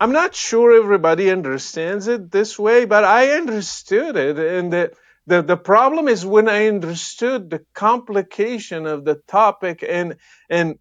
I'm 0.00 0.12
not 0.12 0.34
sure 0.34 0.74
everybody 0.74 1.30
understands 1.30 2.08
it 2.08 2.30
this 2.30 2.58
way, 2.58 2.86
but 2.86 3.04
I 3.04 3.32
understood 3.32 4.16
it 4.16 4.38
and 4.38 4.72
the 4.72 4.92
the, 5.26 5.42
the 5.42 5.56
problem 5.56 6.08
is 6.08 6.26
when 6.26 6.48
I 6.48 6.66
understood 6.66 7.48
the 7.48 7.64
complication 7.72 8.86
of 8.86 9.04
the 9.04 9.16
topic 9.26 9.84
and 9.86 10.16
and 10.50 10.78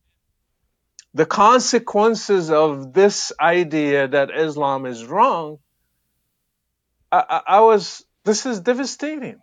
the 1.13 1.25
consequences 1.25 2.51
of 2.51 2.93
this 2.93 3.33
idea 3.39 4.07
that 4.07 4.31
Islam 4.31 4.85
is 4.87 5.05
wrong, 5.05 5.59
I, 7.11 7.23
I, 7.29 7.41
I 7.57 7.61
was, 7.61 8.05
this 8.25 8.45
is 8.45 8.61
devastating. 8.61 9.41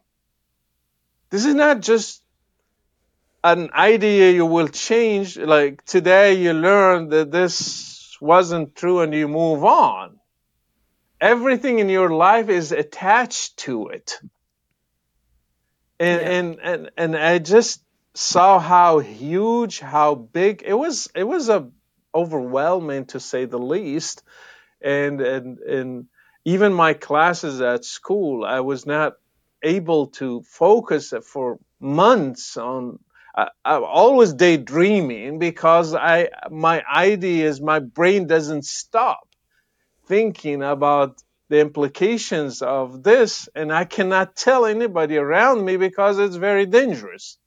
This 1.30 1.46
is 1.46 1.54
not 1.54 1.80
just 1.80 2.22
an 3.44 3.70
idea 3.74 4.32
you 4.32 4.46
will 4.46 4.68
change. 4.68 5.38
Like 5.38 5.84
today 5.84 6.34
you 6.34 6.52
learn 6.52 7.10
that 7.10 7.30
this 7.30 8.16
wasn't 8.20 8.76
true 8.76 9.00
and 9.00 9.14
you 9.14 9.28
move 9.28 9.64
on. 9.64 10.18
Everything 11.20 11.80
in 11.80 11.88
your 11.90 12.10
life 12.10 12.48
is 12.50 12.72
attached 12.72 13.58
to 13.58 13.88
it. 13.88 14.20
And, 16.00 16.22
Yeah. 16.22 16.28
and, 16.30 16.60
and, 16.62 16.90
and 16.96 17.16
I 17.16 17.38
just 17.38 17.82
saw 18.14 18.58
how 18.58 18.98
huge, 18.98 19.80
how 19.80 20.14
big 20.14 20.62
it 20.64 20.74
was. 20.74 21.08
It 21.14 21.24
was 21.24 21.48
a 21.48 21.70
overwhelming 22.14 23.06
to 23.06 23.20
say 23.20 23.44
the 23.44 23.58
least. 23.58 24.22
And, 24.82 25.20
and, 25.20 25.58
and 25.58 26.06
even 26.44 26.72
my 26.72 26.94
classes 26.94 27.60
at 27.60 27.84
school, 27.84 28.44
I 28.44 28.60
was 28.60 28.86
not 28.86 29.14
able 29.62 30.08
to 30.08 30.42
focus 30.42 31.12
for 31.24 31.58
months 31.78 32.56
on. 32.56 32.98
I, 33.36 33.48
I'm 33.64 33.84
always 33.84 34.32
daydreaming 34.32 35.38
because 35.38 35.94
I, 35.94 36.30
my 36.50 36.82
ideas, 36.92 37.60
my 37.60 37.78
brain 37.78 38.26
doesn't 38.26 38.64
stop 38.64 39.28
thinking 40.06 40.62
about 40.62 41.22
the 41.48 41.60
implications 41.60 42.62
of 42.62 43.02
this, 43.02 43.48
and 43.54 43.72
I 43.72 43.84
cannot 43.84 44.36
tell 44.36 44.66
anybody 44.66 45.16
around 45.16 45.64
me 45.64 45.76
because 45.76 46.18
it's 46.18 46.36
very 46.36 46.66
dangerous. 46.66 47.38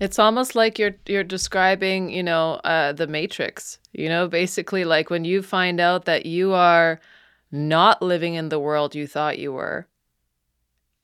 It's 0.00 0.18
almost 0.18 0.54
like 0.54 0.78
you're 0.78 0.96
you're 1.06 1.22
describing, 1.24 2.10
you 2.10 2.22
know, 2.22 2.54
uh, 2.64 2.92
the 2.92 3.06
Matrix. 3.06 3.78
You 3.92 4.08
know, 4.08 4.28
basically 4.28 4.84
like 4.84 5.10
when 5.10 5.24
you 5.24 5.42
find 5.42 5.78
out 5.80 6.06
that 6.06 6.24
you 6.26 6.52
are 6.54 7.00
not 7.52 8.00
living 8.00 8.34
in 8.34 8.48
the 8.48 8.58
world 8.60 8.94
you 8.94 9.06
thought 9.06 9.38
you 9.38 9.52
were, 9.52 9.86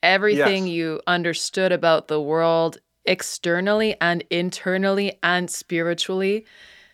everything 0.03 0.67
Yes. 0.67 0.73
you 0.73 1.01
understood 1.07 1.73
about 1.73 2.09
the 2.09 2.21
world 2.21 2.79
externally 3.05 3.97
and 4.01 4.25
internally 4.31 5.19
and 5.23 5.51
spiritually, 5.51 6.47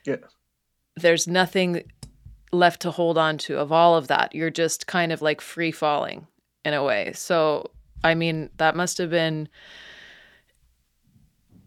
Yeah. 0.04 0.16
there's 0.96 1.26
nothing 1.28 1.84
left 2.52 2.80
to 2.82 2.90
hold 2.90 3.16
on 3.16 3.38
to 3.38 3.58
of 3.58 3.70
all 3.72 3.96
of 3.96 4.08
that. 4.08 4.34
You're 4.34 4.50
just 4.50 4.86
kind 4.86 5.12
of 5.12 5.22
like 5.22 5.40
free 5.40 5.70
falling 5.70 6.26
in 6.64 6.74
a 6.74 6.82
way. 6.82 7.12
So, 7.14 7.70
I 8.02 8.14
mean, 8.14 8.50
that 8.56 8.74
must 8.76 8.98
have 8.98 9.10
been 9.10 9.48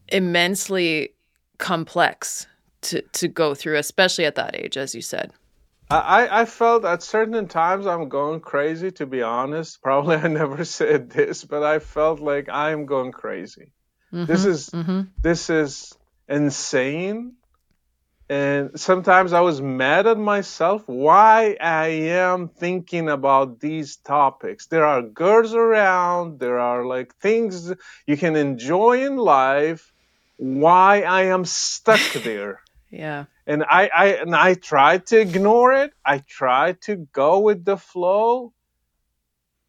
immensely 0.09 1.13
complex 1.57 2.47
to, 2.81 3.01
to 3.01 3.27
go 3.27 3.55
through, 3.55 3.77
especially 3.77 4.25
at 4.25 4.35
that 4.35 4.55
age, 4.55 4.77
as 4.77 4.93
you 4.95 5.01
said. 5.01 5.31
I, 5.89 6.41
I 6.41 6.45
felt 6.45 6.83
at 6.83 7.03
certain 7.03 7.47
times 7.47 7.85
I'm 7.85 8.09
going 8.09 8.39
crazy, 8.39 8.91
to 8.93 9.05
be 9.05 9.21
honest. 9.21 9.81
Probably 9.83 10.15
I 10.15 10.27
never 10.27 10.65
said 10.65 11.09
this, 11.11 11.43
but 11.43 11.63
I 11.63 11.79
felt 11.79 12.19
like 12.19 12.49
I'm 12.49 12.85
going 12.85 13.11
crazy. 13.11 13.71
This 14.11 14.41
Mm-hmm. 14.41 14.49
is 14.49 14.69
Mm-hmm. 14.69 15.01
this 15.21 15.49
is 15.49 15.93
insane. 16.27 17.33
And 18.27 18.79
sometimes 18.79 19.33
I 19.33 19.41
was 19.41 19.61
mad 19.61 20.07
at 20.07 20.17
myself 20.17 20.83
why 20.87 21.57
I 21.61 21.87
am 21.87 22.49
thinking 22.49 23.07
about 23.07 23.59
these 23.59 23.97
topics. 23.97 24.65
There 24.65 24.83
are 24.85 25.03
girls 25.03 25.53
around, 25.53 26.39
there 26.39 26.57
are 26.57 26.85
like 26.85 27.13
things 27.17 27.71
you 28.07 28.17
can 28.17 28.35
enjoy 28.35 29.05
in 29.05 29.17
life. 29.17 29.93
Why 30.37 31.01
I 31.01 31.23
am 31.23 31.45
stuck 31.45 32.01
there. 32.23 32.61
Yeah. 32.89 33.25
And 33.47 33.63
I, 33.63 33.89
I 33.93 34.05
and 34.15 34.35
I 34.35 34.55
tried 34.55 35.07
to 35.07 35.19
ignore 35.19 35.73
it. 35.73 35.93
I 36.05 36.19
tried 36.19 36.81
to 36.81 36.95
go 36.95 37.39
with 37.39 37.65
the 37.65 37.77
flow. 37.77 38.53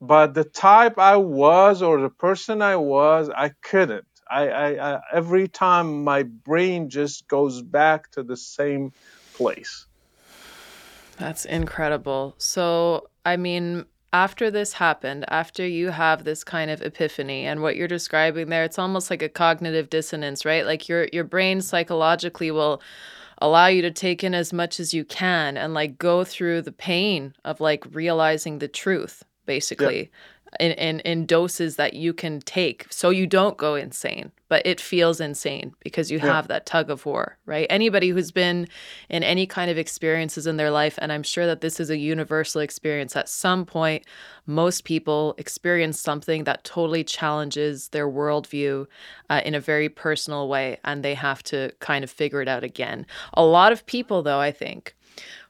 But 0.01 0.35
the 0.35 0.45
type 0.45 0.99
I 0.99 1.17
was 1.17 1.83
or 1.83 2.01
the 2.01 2.11
person 2.11 2.61
I 2.61 2.77
was, 2.77 3.31
I 3.35 3.51
couldn't. 3.63 4.07
I, 4.31 4.49
I, 4.49 4.95
I 4.95 5.01
every 5.13 5.49
time 5.49 6.05
my 6.05 6.25
brain 6.25 6.91
just 6.91 7.29
goes 7.29 7.63
back 7.63 8.11
to 8.13 8.23
the 8.23 8.37
same 8.37 8.93
place. 9.35 9.87
That's 11.17 11.45
incredible. 11.45 12.35
So, 12.39 13.09
I 13.25 13.37
mean, 13.37 13.87
after 14.13 14.51
this 14.51 14.75
happened, 14.75 15.25
after 15.29 15.67
you 15.67 15.91
have 15.91 16.25
this 16.25 16.45
kind 16.45 16.71
of 16.71 16.83
epiphany 16.83 17.45
and 17.47 17.61
what 17.61 17.77
you're 17.77 17.89
describing 17.89 18.49
there, 18.49 18.65
it's 18.65 18.79
almost 18.79 19.11
like 19.11 19.23
a 19.23 19.29
cognitive 19.29 19.91
dissonance, 19.91 20.45
right? 20.45 20.65
Like 20.65 20.89
your 20.89 21.09
your 21.13 21.25
brain 21.25 21.61
psychologically 21.61 22.51
will 22.51 22.81
allow 23.39 23.67
you 23.67 23.83
to 23.83 23.91
take 23.91 24.25
in 24.25 24.35
as 24.35 24.53
much 24.53 24.81
as 24.81 24.95
you 24.95 25.05
can 25.05 25.57
and 25.57 25.75
like 25.75 25.99
go 25.99 26.25
through 26.25 26.63
the 26.63 26.73
pain 26.73 27.35
of 27.45 27.61
like 27.61 27.85
realizing 27.95 28.59
the 28.59 28.69
truth, 28.69 29.23
Yeah, 29.23 29.35
basically. 29.47 30.11
In, 30.61 30.73
in 30.73 31.01
in 31.01 31.27
doses 31.27 31.77
that 31.77 31.95
you 31.95 32.13
can 32.13 32.41
take. 32.41 32.87
So 32.91 33.11
you 33.11 33.27
don't 33.27 33.57
go 33.57 33.75
insane 33.75 34.33
but 34.49 34.63
it 34.65 34.81
feels 34.81 35.21
insane 35.21 35.75
because 35.81 36.11
you 36.11 36.19
yeah, 36.19 36.27
have 36.27 36.49
that 36.49 36.67
tug 36.67 36.91
of 36.91 37.05
war 37.07 37.37
right? 37.47 37.67
Anybody 37.71 38.11
who's 38.11 38.31
been 38.31 38.69
in 39.09 39.23
any 39.23 39.47
kind 39.47 39.71
of 39.71 39.79
experiences 39.79 40.47
in 40.47 40.57
their 40.57 40.71
life 40.71 40.99
and 41.01 41.13
i'm 41.13 41.23
sure 41.23 41.47
that 41.47 41.61
this 41.61 41.81
is 41.81 41.91
a 41.91 41.97
universal 41.97 42.61
experience 42.61 43.17
at 43.17 43.29
some 43.29 43.65
point 43.65 44.05
most 44.47 44.85
people 44.85 45.35
experience 45.39 46.01
something 46.01 46.45
that 46.45 46.65
totally 46.65 47.05
challenges 47.05 47.89
their 47.89 48.09
worldview 48.09 48.87
uh, 49.31 49.41
in 49.45 49.55
a 49.55 49.61
very 49.61 49.89
personal 49.89 50.49
way 50.49 50.79
and 50.85 51.05
they 51.05 51.15
have 51.15 51.43
to 51.43 51.73
kind 51.81 52.05
of 52.05 52.11
figure 52.11 52.41
it 52.41 52.49
out 52.49 52.65
again. 52.65 53.07
A 53.35 53.45
lot 53.45 53.73
of 53.73 53.87
people 53.87 54.23
though 54.23 54.39
i 54.39 54.53
think 54.53 54.95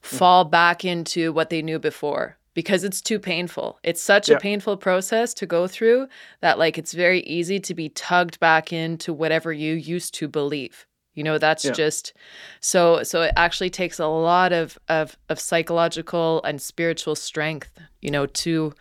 fall 0.00 0.44
back 0.44 0.84
into 0.84 1.32
what 1.32 1.50
they 1.50 1.62
knew 1.62 1.78
before 1.78 2.35
because 2.56 2.84
it's 2.84 3.02
too 3.02 3.18
painful. 3.18 3.78
It's 3.82 4.00
such 4.00 4.30
a 4.30 4.38
painful 4.38 4.78
process 4.78 5.34
to 5.34 5.46
go 5.46 5.68
through 5.68 6.08
that 6.40 6.58
like 6.58 6.78
it's 6.78 6.94
very 6.94 7.20
easy 7.20 7.60
to 7.60 7.74
be 7.74 7.90
tugged 7.90 8.40
back 8.40 8.72
into 8.72 9.12
whatever 9.12 9.52
you 9.52 9.74
used 9.74 10.14
to 10.14 10.26
believe. 10.26 10.86
You 11.12 11.22
know, 11.22 11.36
that's 11.36 11.66
yeah, 11.66 11.72
just 11.72 12.14
so 12.60 13.02
so 13.02 13.20
it 13.22 13.34
actually 13.36 13.68
takes 13.68 13.98
a 13.98 14.06
lot 14.06 14.54
of 14.54 14.78
of 14.88 15.18
of 15.28 15.38
psychological 15.38 16.42
and 16.44 16.60
spiritual 16.60 17.14
strength, 17.14 17.78
you 18.00 18.10
know, 18.10 18.24
to 18.24 18.72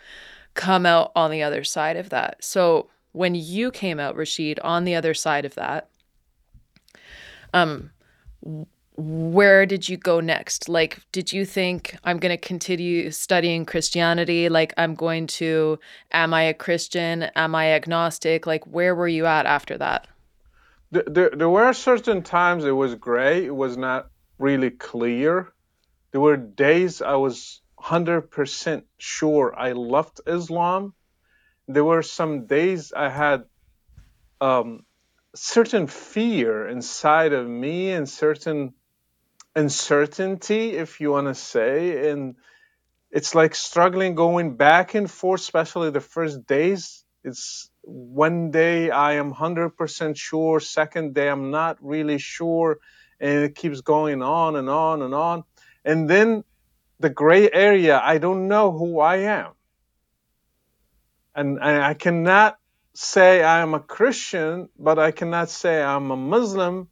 come 0.53 0.85
out 0.85 1.11
on 1.13 1.29
the 1.29 1.43
other 1.43 1.65
side 1.65 1.97
of 1.97 2.09
that. 2.11 2.41
So 2.41 2.89
when 3.11 3.35
you 3.35 3.71
came 3.71 3.99
out, 3.99 4.15
Rashid, 4.15 4.57
on 4.61 4.85
the 4.85 4.95
other 4.95 5.13
side 5.13 5.43
of 5.43 5.55
that, 5.55 5.89
um 7.53 7.91
where 8.97 9.65
did 9.65 9.89
you 9.89 9.97
go 9.97 10.19
next? 10.19 10.69
Like, 10.69 11.01
did 11.11 11.33
you 11.33 11.45
think 11.45 11.97
I'm 12.03 12.17
going 12.17 12.35
to 12.35 12.37
continue 12.37 13.11
studying 13.11 13.65
Christianity? 13.65 14.47
Like, 14.47 14.73
I'm 14.77 14.95
going 14.95 15.27
to, 15.27 15.79
am 16.11 16.33
I 16.33 16.43
a 16.43 16.53
Christian? 16.53 17.23
Am 17.35 17.55
I 17.55 17.71
agnostic? 17.73 18.47
Like, 18.47 18.65
where 18.65 18.95
were 18.95 19.07
you 19.07 19.25
at 19.25 19.45
after 19.45 19.77
that? 19.77 20.07
There, 20.91 21.03
there, 21.07 21.29
there 21.29 21.49
were 21.49 21.73
certain 21.73 22.21
times 22.23 22.63
it 22.63 22.71
was 22.71 22.95
gray. 22.95 23.45
It 23.45 23.55
was 23.55 23.75
not 23.75 24.09
really 24.39 24.71
clear. 24.71 25.51
There 26.11 26.21
were 26.21 26.37
days 26.37 27.01
I 27.01 27.15
was 27.15 27.61
100% 27.79 28.83
sure 28.97 29.53
I 29.57 29.73
left 29.73 30.21
Islam. 30.25 30.93
There 31.67 31.83
were 31.83 32.01
some 32.01 32.45
days 32.45 32.93
I 32.95 33.09
had 33.09 33.43
um, 34.39 34.85
certain 35.35 35.87
fear 35.87 36.67
inside 36.67 37.33
of 37.33 37.45
me 37.45 37.91
and 37.91 38.07
certain 38.07 38.73
uncertainty, 39.55 40.71
if 40.71 40.99
you 40.99 41.11
want 41.11 41.27
to 41.27 41.35
say, 41.35 42.09
and 42.09 42.35
it's 43.11 43.33
like 43.33 43.55
struggling 43.55 44.15
going 44.15 44.57
back 44.57 44.93
and 44.95 45.09
forth, 45.09 45.41
especially 45.41 45.91
the 45.91 46.01
first 46.01 46.45
days. 46.45 47.03
It's 47.23 47.69
one 47.81 48.51
day 48.51 48.89
I 48.89 49.13
am 49.13 49.33
100% 49.33 50.17
sure, 50.17 50.59
second 50.59 51.13
day 51.13 51.29
I'm 51.29 51.49
not 51.49 51.77
really 51.81 52.17
sure, 52.17 52.79
and 53.19 53.45
it 53.45 53.55
keeps 53.55 53.81
going 53.81 54.21
on 54.21 54.55
and 54.55 54.69
on 54.69 55.01
and 55.01 55.13
on. 55.13 55.43
And 55.83 56.09
then 56.09 56.43
the 56.99 57.09
gray 57.09 57.49
area, 57.51 57.99
I 58.03 58.17
don't 58.17 58.47
know 58.47 58.71
who 58.71 58.99
I 58.99 59.17
am. 59.17 59.51
And, 61.33 61.59
and 61.61 61.83
I 61.83 61.93
cannot 61.93 62.57
say 62.93 63.43
I 63.43 63.59
am 63.59 63.73
a 63.73 63.79
Christian, 63.79 64.69
but 64.77 64.99
I 64.99 65.11
cannot 65.11 65.49
say 65.49 65.81
I'm 65.81 66.11
a 66.11 66.17
Muslim, 66.17 66.87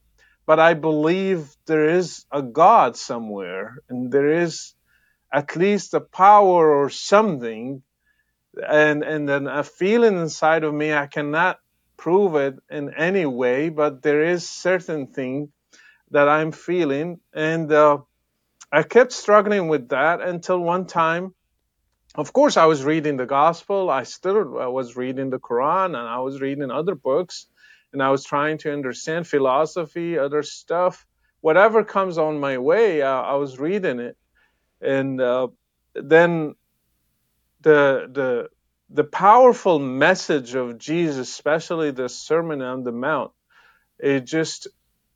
but 0.46 0.60
I 0.60 0.74
believe 0.74 1.56
there 1.68 1.90
is 1.90 2.26
a 2.32 2.42
God 2.42 2.98
somewhere 2.98 3.78
and 3.90 4.12
there 4.12 4.42
is 4.42 4.74
at 5.34 5.56
least 5.56 5.94
a 5.94 6.02
power 6.02 6.72
or 6.72 6.90
something 6.90 7.82
and 8.68 9.04
and 9.04 9.28
then 9.28 9.48
a 9.48 9.64
feeling 9.64 10.18
inside 10.18 10.64
of 10.64 10.74
me 10.74 10.94
i 10.94 11.08
cannot 11.08 11.58
prove 11.98 12.36
it 12.36 12.56
in 12.70 12.94
any 12.94 13.26
way 13.26 13.70
but 13.70 14.02
there 14.04 14.24
is 14.24 14.48
certain 14.48 15.08
thing 15.08 15.52
that 16.12 16.30
i'm 16.30 16.52
feeling 16.52 17.20
and 17.34 17.72
uh, 17.72 17.98
i 18.72 18.84
kept 18.84 19.12
struggling 19.12 19.68
with 19.68 19.90
that 19.90 20.22
until 20.22 20.60
one 20.60 20.86
time. 20.86 21.34
Of 22.16 22.32
course 22.32 22.58
i 22.58 22.68
was 22.68 22.84
reading 22.84 23.18
the 23.18 23.26
gospel 23.26 23.90
i 23.90 24.04
still 24.04 24.44
was 24.72 24.96
reading 24.96 25.32
the 25.32 25.40
quran 25.40 25.88
and 25.88 26.08
i 26.18 26.20
was 26.20 26.42
reading 26.42 26.70
other 26.70 26.96
books 26.96 27.48
and 27.94 28.04
i 28.04 28.10
was 28.10 28.24
trying 28.26 28.58
to 28.58 28.74
understand 28.74 29.28
philosophy 29.28 30.18
other 30.18 30.44
stuff. 30.44 31.06
Whatever 31.42 31.84
comes 31.84 32.18
on 32.18 32.40
my 32.40 32.58
way 32.58 33.02
i 33.02 33.36
was 33.36 33.60
reading 33.60 34.00
it. 34.00 34.18
And 34.82 35.22
uh, 35.22 35.48
then 35.96 36.56
the 37.62 38.10
the 38.12 38.50
the 38.90 39.04
powerful 39.04 39.80
message 39.80 40.54
of 40.56 40.78
Jesus, 40.78 41.30
especially 41.30 41.92
the 41.92 42.10
Sermon 42.10 42.62
on 42.62 42.84
the 42.84 42.92
Mount, 42.92 43.32
it 43.98 44.22
just 44.22 44.68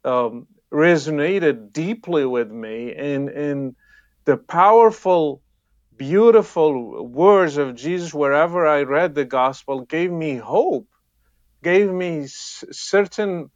um, 0.03 0.47
resonated 0.71 1.73
deeply 1.73 2.25
with 2.25 2.49
me, 2.49 2.93
and 2.95 3.29
and 3.29 3.75
the 4.25 4.37
powerful, 4.37 5.41
beautiful 5.95 7.05
words 7.07 7.57
of 7.57 7.75
Jesus, 7.75 8.13
wherever 8.13 8.65
I 8.65 8.83
read 8.83 9.13
the 9.13 9.25
gospel, 9.25 9.81
gave 9.81 10.11
me 10.11 10.37
hope, 10.37 10.87
gave 11.63 11.91
me 11.91 12.23
s- 12.23 12.63
certain 12.71 13.51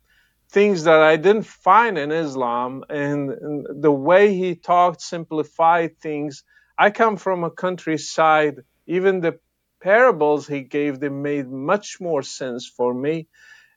things 0.52 0.86
that 0.86 1.02
I 1.02 1.18
didn't 1.18 1.46
find 1.48 1.98
in 1.98 2.12
Islam 2.12 2.84
and, 2.90 3.32
and 3.32 3.84
the 3.84 3.92
way 3.92 4.36
he 4.36 4.56
talked 4.56 5.02
simplified 5.02 6.00
things. 6.00 6.44
I 6.78 6.92
come 6.92 7.18
from 7.18 7.44
a 7.44 7.52
countryside, 7.52 8.62
even 8.88 9.22
the 9.22 9.40
parables 9.82 10.48
he 10.48 10.62
gave 10.62 11.00
them 11.00 11.22
made 11.24 11.50
much 11.50 12.00
more 12.02 12.24
sense 12.24 12.68
for 12.68 12.94
me. 12.94 13.28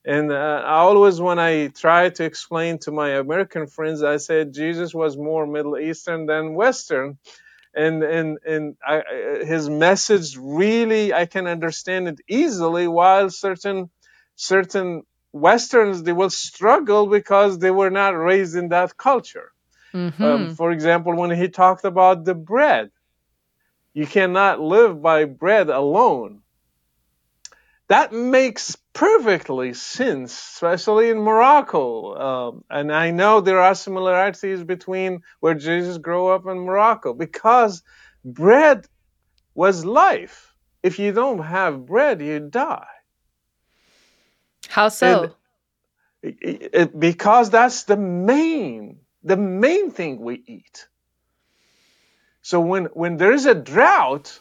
And 0.07 0.33
uh, 0.33 0.63
I 0.67 0.79
always, 0.79 1.21
when 1.21 1.39
I 1.39 1.69
try 1.69 2.11
to 2.11 2.25
explain 2.25 2.79
to 2.81 2.93
my 2.93 3.11
American 3.11 3.67
friends, 3.69 4.03
I 4.03 4.19
said 4.19 4.55
Jesus 4.55 4.95
was 4.95 5.17
more 5.17 5.47
Middle 5.47 5.79
Eastern 5.79 6.27
than 6.27 6.55
Western 6.55 7.11
and 7.75 8.05
and 8.05 8.39
and 8.47 8.77
I, 8.87 9.03
his 9.47 9.71
message 9.71 10.37
really 10.39 11.15
I 11.15 11.27
can 11.27 11.49
understand 11.49 12.09
it 12.09 12.21
easily. 12.29 12.89
While 12.89 13.31
certain 13.31 13.91
certain 14.37 15.03
Westerns 15.33 16.03
they 16.03 16.13
will 16.13 16.31
struggle 16.31 17.07
because 17.09 17.59
they 17.59 17.71
were 17.71 17.91
not 17.91 18.11
raised 18.11 18.57
in 18.57 18.69
that 18.71 18.97
culture. 18.97 19.51
Um, 20.23 20.47
Mm-hmm. 20.47 20.51
for 20.51 20.73
example, 20.73 21.17
when 21.17 21.31
he 21.31 21.49
talked 21.49 21.85
about 21.85 22.25
the 22.25 22.35
bread, 22.35 22.91
you 23.95 24.07
cannot 24.07 24.61
live 24.61 25.03
by 25.03 25.25
bread 25.25 25.71
alone. 25.71 26.43
That 27.89 28.13
makes 28.13 28.77
perfectly 28.95 29.75
sense, 29.75 30.33
especially 30.33 31.11
in 31.11 31.19
Morocco. 31.19 32.15
Um, 32.17 32.65
and 32.71 32.93
I 32.93 33.11
know 33.11 33.41
there 33.41 33.61
are 33.61 33.75
similarities 33.75 34.65
between 34.65 35.23
where 35.41 35.55
Jesus 35.55 35.99
grew 35.99 36.29
up 36.29 36.47
in 36.47 36.59
Morocco 36.61 37.13
because 37.15 37.83
bread 38.25 38.87
was 39.55 39.85
life. 39.85 40.55
If 40.83 40.99
you 40.99 41.13
don't 41.13 41.41
have 41.43 41.87
bread, 41.87 42.23
you 42.23 42.41
die. 42.41 42.87
How 44.71 44.89
so? 44.89 45.35
it, 46.23 46.71
it- 46.73 47.01
because 47.01 47.51
that's 47.51 47.85
the 47.85 47.97
main, 47.97 49.01
the 49.23 49.37
main 49.37 49.91
thing 49.91 50.21
we 50.21 50.43
eat. 50.47 50.87
So 52.43 52.61
when, 52.61 52.87
when 52.87 53.17
there 53.17 53.33
is 53.33 53.47
a 53.47 53.55
drought 53.55 54.39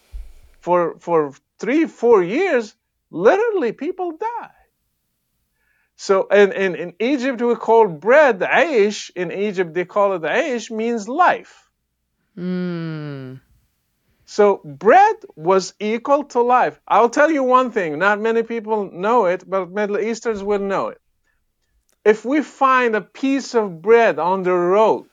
for, 0.60 0.98
for 1.00 1.34
three, 1.60 1.86
four 1.86 2.24
years, 2.24 2.76
literally 3.10 3.72
people 3.72 4.12
die. 4.18 4.52
So, 5.96 6.28
and, 6.30 6.52
and 6.54 6.76
in 6.76 6.94
Egypt, 7.00 7.42
we 7.42 7.56
call 7.56 7.88
bread 7.88 8.40
the 8.40 8.48
aish. 8.48 9.12
In 9.16 9.32
Egypt, 9.32 9.74
they 9.74 9.86
call 9.86 10.14
it 10.14 10.20
the 10.20 10.28
aish, 10.28 10.72
means 10.72 11.08
life. 11.08 11.70
Mm. 12.38 13.40
So 14.34 14.62
bread 14.66 15.18
was 15.36 15.76
equal 15.80 16.24
to 16.34 16.42
life. 16.42 16.82
I'll 16.88 17.12
tell 17.12 17.30
you 17.30 17.44
one 17.44 17.70
thing, 17.70 18.00
not 18.00 18.20
many 18.20 18.42
people 18.42 18.90
know 18.92 19.28
it, 19.28 19.48
but 19.48 19.70
Middle 19.70 20.00
Easterns 20.00 20.42
will 20.42 20.58
know 20.58 20.88
it. 20.88 21.00
If 22.04 22.26
we 22.26 22.42
find 22.42 22.96
a 22.96 23.02
piece 23.02 23.54
of 23.54 23.84
bread 23.84 24.18
on 24.18 24.42
the 24.42 24.56
road, 24.56 25.06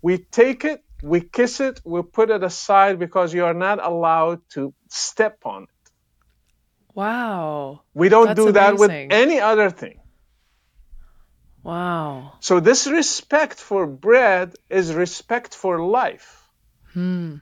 we 0.00 0.16
take 0.16 0.64
it, 0.64 0.82
we 1.02 1.20
kiss 1.20 1.60
it, 1.60 1.82
we 1.84 2.00
put 2.00 2.30
it 2.30 2.42
aside 2.42 2.98
because 2.98 3.34
you 3.34 3.44
are 3.44 3.58
not 3.66 3.84
allowed 3.84 4.40
to 4.54 4.72
step 4.88 5.36
on 5.44 5.64
it. 5.64 5.92
Wow. 6.94 7.82
We 7.92 8.08
don't 8.08 8.28
That's 8.28 8.46
do 8.46 8.52
that 8.52 8.78
with 8.78 8.90
any 8.90 9.40
other 9.40 9.68
thing. 9.68 10.00
Wow. 11.62 12.38
So 12.40 12.60
this 12.60 12.86
respect 12.86 13.60
for 13.60 13.86
bread 13.86 14.54
is 14.70 14.94
respect 14.94 15.54
for 15.54 15.82
life. 15.82 16.48
Hmm. 16.94 17.36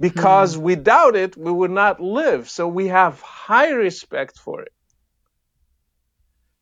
Because 0.00 0.56
hmm. 0.56 0.62
without 0.62 1.16
it, 1.16 1.36
we 1.36 1.52
would 1.52 1.70
not 1.70 2.00
live. 2.00 2.50
So 2.50 2.66
we 2.68 2.88
have 2.88 3.20
high 3.20 3.70
respect 3.70 4.38
for 4.38 4.62
it. 4.62 4.72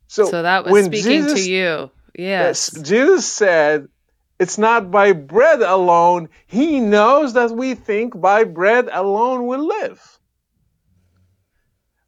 So, 0.07 0.25
So 0.25 0.41
that 0.43 0.65
was 0.65 0.73
when 0.73 0.85
speaking 0.85 1.23
Jesus, 1.23 1.45
to 1.45 1.51
you. 1.51 1.91
Yes. 2.13 2.71
Jesus 2.71 3.25
said, 3.25 3.87
it's 4.39 4.57
not 4.57 4.91
by 4.91 5.13
bread 5.13 5.61
alone. 5.61 6.29
He 6.47 6.79
knows 6.79 7.33
that 7.33 7.51
we 7.51 7.75
think 7.75 8.19
by 8.19 8.43
bread 8.43 8.89
alone 8.91 9.47
we 9.47 9.57
live. 9.57 10.19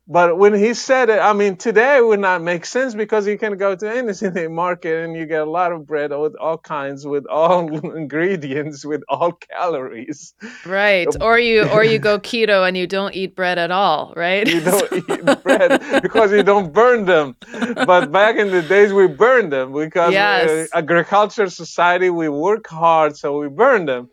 But 0.06 0.38
when 0.38 0.54
he 0.54 0.74
said 0.74 1.10
it, 1.10 1.20
I 1.20 1.32
mean, 1.32 1.56
today 1.56 1.98
it 1.98 2.06
would 2.06 2.20
not 2.20 2.42
make 2.42 2.66
sense 2.66 2.94
because 2.94 3.26
you 3.26 3.38
can 3.38 3.56
go 3.58 3.74
to 3.74 3.90
any 3.90 4.12
city 4.24 4.48
market 4.50 5.06
and 5.06 5.16
you 5.16 5.26
get 5.26 5.42
a 5.42 5.50
lot 5.50 5.72
of 5.72 5.88
bread 5.88 6.12
with 6.12 6.36
all 6.36 6.58
kinds, 6.58 7.08
with 7.08 7.26
all 7.26 7.94
ingredients, 7.96 8.84
with 8.86 9.04
all 9.08 9.32
calories. 9.32 10.34
Right. 10.66 11.08
Or 11.22 11.40
you 11.40 11.64
or 11.70 11.86
you 11.86 12.00
go 12.12 12.20
keto 12.20 12.68
and 12.68 12.76
you 12.76 12.86
don't 12.86 13.16
eat 13.16 13.34
bread 13.34 13.58
at 13.58 13.72
all, 13.72 14.14
right? 14.18 14.46
you 14.46 14.60
don't 14.60 14.92
eat 14.92 15.44
bread 15.44 16.02
because 16.02 16.34
you 16.34 16.44
don't 16.44 16.74
burn 16.74 17.06
them. 17.06 17.38
But 17.74 18.12
back 18.12 18.36
in 18.36 18.52
the 18.52 18.62
days, 18.62 18.92
we 18.92 19.08
burned 19.08 19.54
them 19.54 19.72
because 19.72 20.12
Yes. 20.12 20.50
uh, 20.50 20.78
agriculture 20.78 21.50
society, 21.50 22.10
we 22.10 22.28
work 22.28 22.68
hard, 22.68 23.16
so 23.16 23.40
we 23.40 23.48
burn 23.48 23.86
them. 23.86 24.10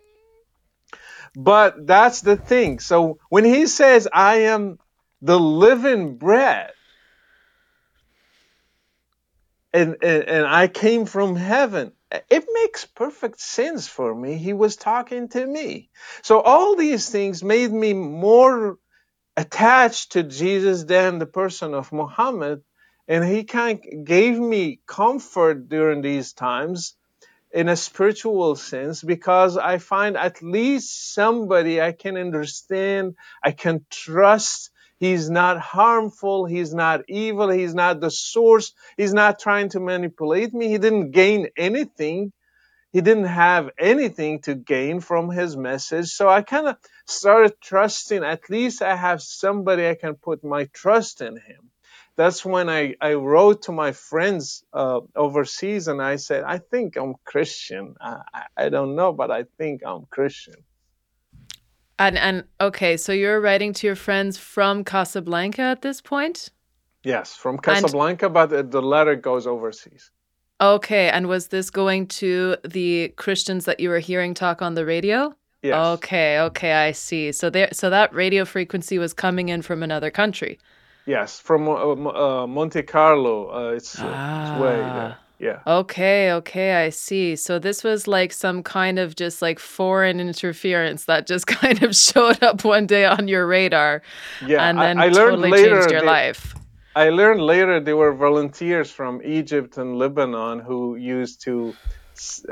But 1.34 1.86
that's 1.86 2.20
the 2.20 2.36
thing. 2.36 2.78
So 2.78 3.18
when 3.28 3.44
he 3.44 3.66
says, 3.66 4.08
I 4.12 4.42
am 4.52 4.78
the 5.22 5.38
living 5.38 6.16
bread, 6.16 6.72
and, 9.72 9.96
and, 10.02 10.24
and 10.24 10.46
I 10.46 10.68
came 10.68 11.06
from 11.06 11.36
heaven, 11.36 11.92
it 12.28 12.44
makes 12.52 12.84
perfect 12.86 13.40
sense 13.40 13.86
for 13.86 14.12
me. 14.14 14.36
He 14.36 14.52
was 14.52 14.76
talking 14.76 15.28
to 15.28 15.46
me. 15.46 15.90
So 16.22 16.40
all 16.40 16.74
these 16.74 17.08
things 17.08 17.44
made 17.44 17.72
me 17.72 17.92
more 17.92 18.78
attached 19.36 20.12
to 20.12 20.22
Jesus 20.24 20.84
than 20.84 21.18
the 21.18 21.26
person 21.26 21.74
of 21.74 21.92
Muhammad. 21.92 22.62
And 23.06 23.24
he 23.24 23.44
kind 23.44 23.80
of 23.80 24.04
gave 24.04 24.38
me 24.38 24.80
comfort 24.86 25.68
during 25.68 26.02
these 26.02 26.32
times 26.32 26.96
in 27.52 27.68
a 27.68 27.76
spiritual 27.76 28.56
sense 28.56 29.02
because 29.02 29.56
I 29.56 29.78
find 29.78 30.16
at 30.16 30.42
least 30.42 31.14
somebody 31.14 31.80
I 31.80 31.92
can 31.92 32.16
understand, 32.16 33.16
I 33.42 33.52
can 33.52 33.84
trust. 33.90 34.69
He's 35.00 35.30
not 35.30 35.60
harmful, 35.60 36.46
he's 36.46 36.74
not 36.74 37.02
evil, 37.08 37.50
he's 37.50 37.74
not 37.74 38.00
the 38.00 38.10
source, 38.10 38.74
he's 38.98 39.14
not 39.14 39.40
trying 39.40 39.70
to 39.70 39.80
manipulate 39.80 40.54
me, 40.54 40.68
he 40.68 40.78
didn't 40.78 41.12
gain 41.12 41.48
anything 41.58 42.32
he 42.92 43.02
didn't 43.02 43.26
have 43.26 43.70
anything 43.78 44.40
to 44.42 44.54
gain 44.56 45.00
from 45.00 45.30
his 45.30 45.56
message. 45.56 46.08
So 46.08 46.28
I 46.28 46.42
kind 46.42 46.68
of 46.68 46.76
started 47.06 47.54
trusting, 47.62 48.24
at 48.24 48.50
least 48.50 48.82
I 48.82 48.96
have 48.96 49.22
somebody 49.22 49.88
I 49.88 49.94
can 49.94 50.14
put 50.16 50.44
my 50.44 50.64
trust 50.74 51.20
in 51.20 51.36
him. 51.36 51.70
that's 52.16 52.44
when 52.44 52.68
I, 52.68 52.96
I 53.00 53.14
wrote 53.14 53.62
to 53.64 53.72
my 53.72 53.92
friends 53.92 54.64
uh, 54.74 55.00
overseas 55.16 55.88
and 55.88 56.02
I 56.02 56.16
said, 56.16 56.44
I 56.44 56.58
think 56.58 56.96
I'm 56.96 57.14
Christian. 57.24 57.94
I, 58.00 58.22
I 58.56 58.68
don't 58.70 58.96
know, 58.96 59.12
but 59.12 59.30
I 59.30 59.44
think 59.58 59.82
I'm 59.86 60.06
Christian. 60.10 60.56
And 62.00 62.16
and 62.16 62.44
okay, 62.62 62.96
so 62.96 63.12
you're 63.12 63.42
writing 63.42 63.74
to 63.74 63.86
your 63.86 63.94
friends 63.94 64.38
from 64.38 64.84
Casablanca 64.84 65.60
at 65.60 65.82
this 65.82 66.00
point? 66.00 66.48
Yes, 67.04 67.34
from 67.34 67.58
Casablanca, 67.58 68.26
and, 68.26 68.34
but 68.34 68.70
the 68.70 68.80
letter 68.80 69.14
goes 69.16 69.46
overseas. 69.46 70.10
Okay, 70.62 71.10
and 71.10 71.28
was 71.28 71.48
this 71.48 71.68
going 71.68 72.06
to 72.06 72.56
the 72.64 73.08
Christians 73.16 73.66
that 73.66 73.80
you 73.80 73.90
were 73.90 73.98
hearing 73.98 74.32
talk 74.32 74.62
on 74.62 74.74
the 74.74 74.86
radio? 74.86 75.34
Yes. 75.62 75.74
Okay, 75.98 76.40
okay, 76.40 76.72
I 76.72 76.92
see. 76.92 77.32
So 77.32 77.50
there, 77.50 77.68
so 77.72 77.90
that 77.90 78.14
radio 78.14 78.46
frequency 78.46 78.98
was 78.98 79.12
coming 79.12 79.50
in 79.50 79.60
from 79.60 79.82
another 79.82 80.10
country. 80.10 80.58
Yes, 81.04 81.38
from 81.38 81.68
uh, 81.68 82.42
uh, 82.42 82.46
Monte 82.46 82.82
Carlo. 82.82 83.50
Uh, 83.50 83.74
it's, 83.74 83.96
ah. 83.98 84.52
it's 84.52 84.62
way 84.62 84.76
there. 84.76 85.18
Yeah. 85.40 85.60
Okay, 85.66 86.32
okay, 86.32 86.84
I 86.84 86.90
see. 86.90 87.34
So 87.34 87.58
this 87.58 87.82
was 87.82 88.06
like 88.06 88.30
some 88.32 88.62
kind 88.62 88.98
of 88.98 89.16
just 89.16 89.40
like 89.40 89.58
foreign 89.58 90.20
interference 90.20 91.06
that 91.06 91.26
just 91.26 91.46
kind 91.60 91.82
of 91.82 91.96
showed 91.96 92.42
up 92.42 92.62
one 92.62 92.86
day 92.86 93.06
on 93.06 93.26
your 93.26 93.46
radar. 93.46 94.02
Yeah, 94.46 94.68
and 94.68 94.78
then 94.78 95.00
I, 95.00 95.06
I 95.06 95.08
learned 95.08 95.36
totally 95.36 95.50
later 95.50 95.78
changed 95.78 95.90
your 95.92 96.04
life. 96.04 96.54
I 96.94 97.08
learned 97.08 97.40
later 97.40 97.80
they 97.80 97.94
were 97.94 98.12
volunteers 98.12 98.90
from 98.90 99.22
Egypt 99.24 99.78
and 99.78 99.96
Lebanon 99.96 100.58
who 100.58 100.96
used 100.96 101.40
to 101.42 101.74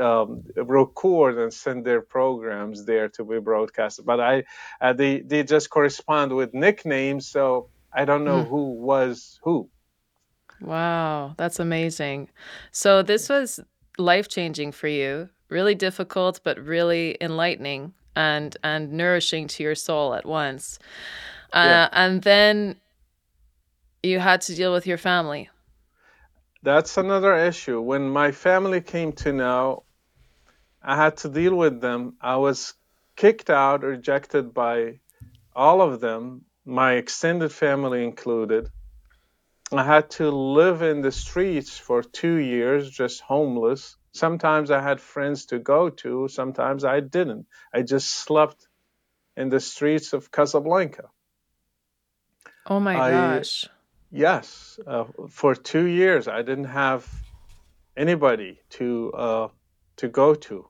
um, 0.01 0.45
record 0.57 1.39
and 1.39 1.53
send 1.53 1.84
their 1.84 2.01
programs 2.01 2.84
there 2.84 3.09
to 3.11 3.24
be 3.24 3.39
broadcast. 3.39 4.01
But 4.05 4.20
I, 4.20 4.45
uh, 4.80 4.93
they 4.95 5.20
they 5.20 5.43
just 5.43 5.68
correspond 5.68 6.32
with 6.32 6.55
nicknames, 6.55 7.26
so 7.26 7.68
I 7.93 8.05
don't 8.05 8.24
know 8.24 8.45
mm. 8.45 8.49
who 8.49 8.72
was 8.72 9.39
who. 9.43 9.68
Wow, 10.61 11.34
that's 11.36 11.61
amazing. 11.61 12.28
So 12.72 13.02
this 13.02 13.28
was 13.28 13.61
life 13.96 14.28
changing 14.28 14.72
for 14.72 14.88
you, 14.88 15.28
really 15.48 15.74
difficult, 15.74 16.40
but 16.42 16.59
really 16.59 17.16
enlightening 17.20 17.94
and 18.16 18.56
and 18.64 18.92
nourishing 18.92 19.46
to 19.48 19.62
your 19.62 19.74
soul 19.74 20.14
at 20.14 20.26
once. 20.26 20.78
Uh, 21.52 21.64
yeah. 21.64 21.88
And 21.92 22.22
then 22.22 22.76
you 24.02 24.18
had 24.18 24.40
to 24.42 24.54
deal 24.54 24.72
with 24.72 24.86
your 24.86 24.98
family. 24.98 25.48
That's 26.62 26.96
another 26.96 27.36
issue. 27.36 27.80
When 27.80 28.09
my 28.09 28.32
family 28.32 28.80
came 28.80 29.12
to 29.24 29.32
know, 29.32 29.84
I 30.82 30.96
had 30.96 31.16
to 31.18 31.28
deal 31.28 31.54
with 31.54 31.80
them. 31.80 32.16
I 32.20 32.36
was 32.36 32.74
kicked 33.16 33.50
out, 33.50 33.82
rejected 33.82 34.52
by 34.52 34.98
all 35.54 35.80
of 35.82 36.00
them, 36.00 36.44
my 36.64 36.94
extended 36.94 37.52
family 37.52 38.04
included. 38.04 38.70
I 39.73 39.85
had 39.85 40.11
to 40.12 40.31
live 40.31 40.83
in 40.83 41.03
the 41.03 41.12
streets 41.12 41.77
for 41.77 42.03
two 42.03 42.37
years, 42.37 42.91
just 42.91 43.21
homeless. 43.21 43.97
Sometimes 44.12 44.71
I 44.71 44.81
had 44.81 45.01
friends 45.01 45.47
to 45.47 45.59
go 45.59 45.91
to, 45.91 46.29
sometimes 46.29 46.85
I 46.85 47.01
didn't. 47.01 47.47
I 47.73 47.83
just 47.83 48.09
slept 48.09 48.66
in 49.37 49.51
the 49.51 49.61
streets 49.61 50.12
of 50.14 50.31
Casablanca. 50.33 51.11
Oh 52.66 52.81
my 52.81 52.97
I, 52.97 53.11
gosh. 53.11 53.69
Yes, 54.11 54.81
uh, 54.87 55.05
for 55.29 55.55
two 55.55 55.85
years 55.85 56.29
I 56.29 56.43
didn't 56.43 56.73
have 56.73 57.07
anybody 57.97 58.61
to 58.71 59.12
uh, 59.12 59.49
to 59.97 60.09
go 60.09 60.35
to 60.35 60.69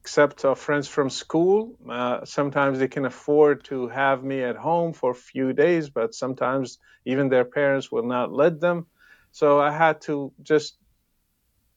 except 0.00 0.44
uh, 0.44 0.54
friends 0.54 0.88
from 0.88 1.10
school. 1.10 1.76
Uh, 1.88 2.24
sometimes 2.24 2.78
they 2.78 2.88
can 2.88 3.04
afford 3.04 3.64
to 3.64 3.88
have 3.88 4.24
me 4.24 4.42
at 4.42 4.56
home 4.56 4.92
for 4.92 5.10
a 5.10 5.22
few 5.32 5.52
days, 5.52 5.90
but 5.90 6.14
sometimes 6.14 6.78
even 7.04 7.28
their 7.28 7.44
parents 7.44 7.92
will 7.92 8.06
not 8.06 8.32
let 8.32 8.60
them. 8.60 8.86
So 9.32 9.60
I 9.60 9.70
had 9.70 10.00
to 10.02 10.32
just 10.42 10.76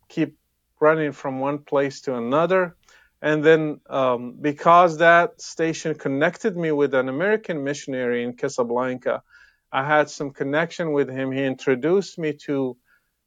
keep 0.08 0.38
running 0.80 1.12
from 1.12 1.40
one 1.40 1.60
place 1.60 2.02
to 2.02 2.16
another. 2.16 2.76
And 3.22 3.44
then, 3.44 3.80
um, 3.90 4.36
because 4.40 4.98
that 4.98 5.42
station 5.42 5.96
connected 5.96 6.58
me 6.58 6.72
with 6.72 6.94
an 6.94 7.10
American 7.10 7.64
missionary 7.64 8.24
in 8.24 8.34
Casablanca, 8.34 9.22
I 9.72 9.86
had 9.86 10.10
some 10.10 10.32
connection 10.32 10.92
with 10.92 11.10
him. 11.10 11.32
He 11.32 11.44
introduced 11.44 12.18
me 12.18 12.34
to 12.48 12.78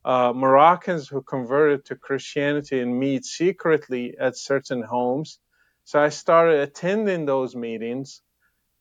uh, 0.06 0.32
Moroccans 0.32 1.08
who 1.08 1.20
converted 1.20 1.84
to 1.86 1.96
Christianity 1.96 2.78
and 2.80 2.96
meet 2.96 3.24
secretly 3.24 4.14
at 4.20 4.36
certain 4.36 4.82
homes. 4.82 5.40
So 5.82 6.00
I 6.00 6.10
started 6.10 6.60
attending 6.60 7.26
those 7.26 7.56
meetings, 7.56 8.22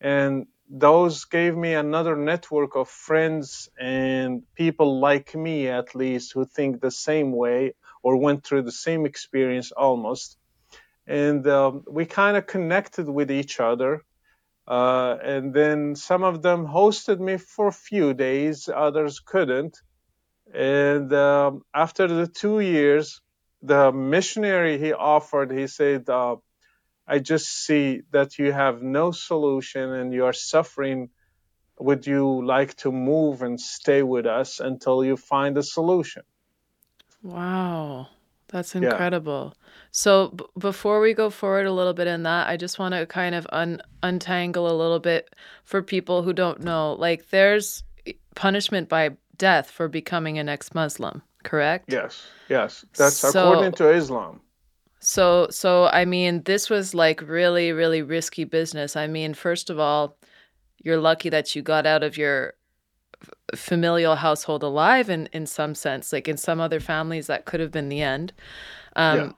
and 0.00 0.46
those 0.70 1.24
gave 1.24 1.56
me 1.56 1.74
another 1.74 2.14
network 2.14 2.76
of 2.76 2.88
friends 2.88 3.68
and 3.78 4.42
people 4.54 5.00
like 5.00 5.34
me, 5.34 5.68
at 5.68 5.96
least, 5.96 6.32
who 6.32 6.44
think 6.44 6.80
the 6.80 6.92
same 6.92 7.32
way 7.32 7.74
or 8.04 8.16
went 8.16 8.44
through 8.44 8.62
the 8.62 8.78
same 8.86 9.04
experience 9.04 9.72
almost. 9.72 10.38
And 11.08 11.44
um, 11.48 11.82
we 11.90 12.06
kind 12.06 12.36
of 12.36 12.46
connected 12.46 13.08
with 13.08 13.32
each 13.32 13.58
other. 13.58 14.02
Uh, 14.68 15.16
and 15.22 15.52
then 15.52 15.96
some 15.96 16.22
of 16.22 16.42
them 16.42 16.66
hosted 16.66 17.18
me 17.18 17.36
for 17.36 17.66
a 17.68 17.72
few 17.72 18.14
days, 18.14 18.68
others 18.72 19.18
couldn't. 19.18 19.80
And 20.54 21.12
um, 21.12 21.62
after 21.74 22.06
the 22.06 22.26
two 22.26 22.60
years, 22.60 23.20
the 23.62 23.92
missionary 23.92 24.78
he 24.78 24.92
offered, 24.92 25.50
he 25.50 25.66
said, 25.66 26.08
uh, 26.08 26.36
I 27.06 27.18
just 27.18 27.46
see 27.46 28.02
that 28.10 28.38
you 28.38 28.52
have 28.52 28.82
no 28.82 29.12
solution 29.12 29.92
and 29.92 30.12
you 30.12 30.24
are 30.24 30.32
suffering. 30.32 31.10
Would 31.78 32.06
you 32.06 32.44
like 32.44 32.74
to 32.76 32.90
move 32.90 33.42
and 33.42 33.60
stay 33.60 34.02
with 34.02 34.26
us 34.26 34.60
until 34.60 35.04
you 35.04 35.16
find 35.16 35.56
a 35.58 35.62
solution? 35.62 36.22
Wow, 37.22 38.08
that's 38.48 38.74
incredible. 38.74 39.54
Yeah. 39.54 39.62
So, 39.90 40.28
b- 40.28 40.44
before 40.58 41.00
we 41.00 41.12
go 41.14 41.30
forward 41.30 41.66
a 41.66 41.72
little 41.72 41.92
bit 41.92 42.06
in 42.06 42.22
that, 42.22 42.48
I 42.48 42.56
just 42.56 42.78
want 42.78 42.94
to 42.94 43.06
kind 43.06 43.34
of 43.34 43.46
un- 43.50 43.82
untangle 44.02 44.70
a 44.70 44.76
little 44.76 45.00
bit 45.00 45.34
for 45.64 45.82
people 45.82 46.22
who 46.22 46.32
don't 46.32 46.60
know. 46.60 46.94
Like, 46.94 47.30
there's 47.30 47.82
punishment 48.34 48.88
by 48.88 49.16
death 49.38 49.70
for 49.70 49.88
becoming 49.88 50.38
an 50.38 50.48
ex-Muslim, 50.48 51.22
correct? 51.44 51.92
Yes. 51.92 52.26
Yes. 52.48 52.84
That's 52.96 53.16
so, 53.16 53.52
according 53.52 53.72
to 53.72 53.90
Islam. 53.90 54.40
So 55.00 55.46
so 55.50 55.86
I 55.86 56.04
mean 56.04 56.42
this 56.44 56.68
was 56.68 56.94
like 56.94 57.20
really 57.22 57.72
really 57.72 58.02
risky 58.02 58.44
business. 58.44 58.96
I 58.96 59.06
mean 59.06 59.34
first 59.34 59.70
of 59.70 59.78
all, 59.78 60.16
you're 60.82 60.98
lucky 60.98 61.28
that 61.28 61.54
you 61.54 61.62
got 61.62 61.86
out 61.86 62.02
of 62.02 62.16
your 62.16 62.54
familial 63.54 64.16
household 64.16 64.62
alive 64.62 65.08
in 65.10 65.28
in 65.32 65.46
some 65.46 65.74
sense. 65.74 66.12
Like 66.12 66.28
in 66.28 66.36
some 66.36 66.60
other 66.60 66.80
families 66.80 67.28
that 67.28 67.44
could 67.44 67.60
have 67.60 67.70
been 67.70 67.88
the 67.88 68.02
end. 68.02 68.32
Um 68.96 69.18
yeah. 69.18 69.32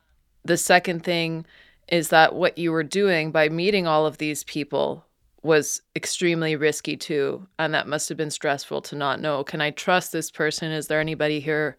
the 0.44 0.56
second 0.56 1.05
thing 1.05 1.44
is 1.89 2.09
that 2.09 2.35
what 2.35 2.59
you 2.59 2.70
were 2.73 2.85
doing 2.85 3.31
by 3.32 3.48
meeting 3.48 3.86
all 3.86 4.06
of 4.06 4.18
these 4.18 4.44
people 4.44 5.05
was 5.43 5.82
extremely 5.94 6.56
risky 6.56 6.97
too 6.97 7.47
and 7.59 7.73
that 7.73 7.86
must 7.86 8.09
have 8.09 8.19
been 8.19 8.31
stressful 8.31 8.82
to 8.82 8.97
not 8.97 9.20
know 9.20 9.44
can 9.44 9.60
i 9.60 9.70
trust 9.70 10.12
this 10.12 10.31
person? 10.31 10.73
Is 10.73 10.89
there 10.89 11.01
anybody 11.01 11.40
here 11.40 11.77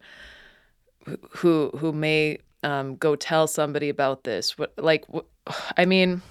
who 1.30 1.70
who 1.76 1.92
may 1.92 2.38
um, 2.62 2.96
go 2.96 3.16
tell 3.16 3.46
somebody 3.46 3.88
about 3.88 4.24
this? 4.24 4.58
What 4.58 4.72
like 4.76 5.04
i 5.76 5.84
mean 5.84 6.22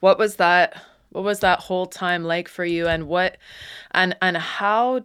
what 0.00 0.18
was 0.18 0.36
that 0.36 0.80
what 1.10 1.24
was 1.24 1.40
that 1.40 1.60
whole 1.60 1.86
time 1.86 2.24
like 2.24 2.48
for 2.48 2.64
you 2.64 2.86
and 2.88 3.06
what 3.06 3.38
and 3.92 4.16
and 4.20 4.36
how 4.36 5.04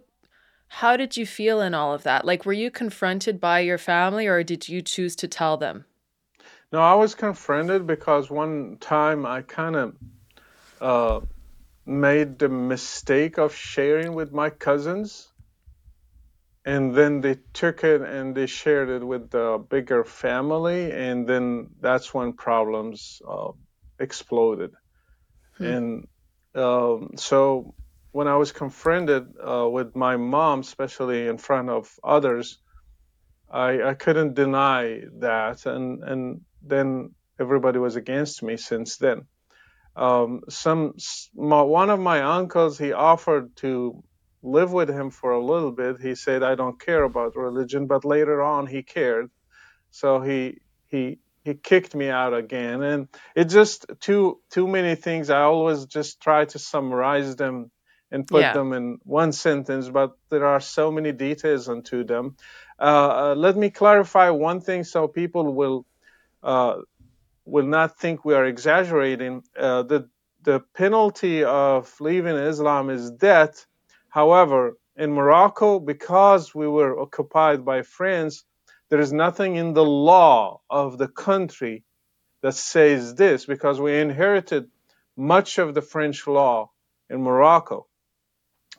how 0.68 0.96
did 0.96 1.16
you 1.16 1.26
feel 1.26 1.60
in 1.60 1.74
all 1.74 1.92
of 1.92 2.04
that? 2.04 2.24
Like 2.24 2.44
were 2.44 2.52
you 2.52 2.70
confronted 2.70 3.40
by 3.40 3.60
your 3.60 3.78
family 3.78 4.28
or 4.28 4.44
did 4.44 4.68
you 4.68 4.82
choose 4.82 5.16
to 5.16 5.28
tell 5.28 5.56
them? 5.56 5.84
No 6.72 6.80
i 6.80 6.94
was 6.94 7.14
confronted 7.14 7.86
because 7.86 8.30
one 8.30 8.76
time 8.80 9.26
i 9.26 9.42
kind 9.42 9.76
of 9.76 9.94
uh, 10.80 11.20
made 11.86 12.38
the 12.38 12.48
mistake 12.48 13.38
of 13.38 13.54
sharing 13.54 14.14
with 14.14 14.32
my 14.32 14.50
cousins 14.50 15.28
and 16.64 16.94
then 16.94 17.20
they 17.20 17.38
took 17.52 17.84
it 17.84 18.02
and 18.02 18.34
they 18.34 18.46
shared 18.46 18.88
it 18.88 19.04
with 19.04 19.30
the 19.30 19.64
bigger 19.70 20.04
family 20.04 20.92
and 20.92 21.26
then 21.26 21.68
that's 21.80 22.12
when 22.12 22.32
problems 22.32 23.22
uh, 23.28 23.50
exploded 23.98 24.72
hmm. 25.56 25.64
and 25.64 26.08
um, 26.54 27.10
so 27.16 27.74
when 28.12 28.28
i 28.28 28.36
was 28.36 28.52
confronted 28.52 29.26
uh, 29.42 29.68
with 29.68 29.96
my 29.96 30.16
mom 30.16 30.60
especially 30.60 31.26
in 31.26 31.38
front 31.38 31.70
of 31.70 31.90
others 32.04 32.58
I, 33.52 33.82
I 33.82 33.94
couldn't 33.94 34.34
deny 34.34 35.02
that 35.18 35.66
and 35.66 36.04
and 36.04 36.42
then 36.62 37.14
everybody 37.40 37.78
was 37.78 37.96
against 37.96 38.42
me 38.42 38.56
since 38.56 38.98
then 38.98 39.26
um, 39.96 40.42
some 40.48 40.94
my, 41.34 41.62
one 41.62 41.90
of 41.90 42.00
my 42.00 42.22
uncles 42.22 42.78
he 42.78 42.92
offered 42.92 43.54
to 43.56 44.02
live 44.42 44.72
with 44.72 44.88
him 44.88 45.10
for 45.10 45.32
a 45.32 45.44
little 45.44 45.72
bit. 45.72 46.00
He 46.00 46.14
said, 46.14 46.42
"I 46.42 46.54
don't 46.54 46.80
care 46.80 47.02
about 47.02 47.36
religion," 47.36 47.86
but 47.86 48.04
later 48.04 48.42
on 48.42 48.66
he 48.66 48.82
cared, 48.82 49.30
so 49.90 50.20
he 50.20 50.58
he 50.86 51.18
he 51.44 51.54
kicked 51.54 51.94
me 51.94 52.08
out 52.08 52.34
again. 52.34 52.82
And 52.82 53.08
it 53.34 53.44
just 53.46 53.86
too 54.00 54.40
too 54.50 54.68
many 54.68 54.94
things. 54.94 55.30
I 55.30 55.42
always 55.42 55.86
just 55.86 56.20
try 56.20 56.44
to 56.46 56.58
summarize 56.58 57.36
them 57.36 57.70
and 58.12 58.26
put 58.26 58.42
yeah. 58.42 58.52
them 58.52 58.72
in 58.72 58.98
one 59.04 59.32
sentence, 59.32 59.88
but 59.88 60.12
there 60.30 60.46
are 60.46 60.60
so 60.60 60.90
many 60.90 61.12
details 61.12 61.68
into 61.68 62.04
them. 62.04 62.36
Uh, 62.78 62.82
uh, 62.82 63.34
let 63.36 63.56
me 63.56 63.70
clarify 63.70 64.30
one 64.30 64.60
thing 64.60 64.84
so 64.84 65.06
people 65.06 65.52
will 65.54 65.86
uh, 66.42 66.76
will 67.50 67.66
not 67.66 67.98
think 67.98 68.24
we 68.24 68.34
are 68.34 68.46
exaggerating. 68.46 69.42
Uh, 69.58 69.82
the 69.82 70.08
the 70.42 70.60
penalty 70.74 71.44
of 71.44 71.92
leaving 72.00 72.36
Islam 72.36 72.90
is 72.90 73.10
death. 73.10 73.66
However, 74.08 74.78
in 74.96 75.12
Morocco, 75.12 75.80
because 75.80 76.54
we 76.54 76.66
were 76.66 76.98
occupied 76.98 77.64
by 77.64 77.82
France, 77.82 78.44
there 78.88 79.00
is 79.00 79.12
nothing 79.12 79.56
in 79.56 79.74
the 79.74 79.84
law 79.84 80.60
of 80.70 80.98
the 80.98 81.08
country 81.08 81.84
that 82.42 82.54
says 82.54 83.14
this 83.14 83.44
because 83.44 83.80
we 83.80 83.98
inherited 84.00 84.68
much 85.16 85.58
of 85.58 85.74
the 85.74 85.82
French 85.82 86.26
law 86.26 86.70
in 87.10 87.22
Morocco. 87.22 87.86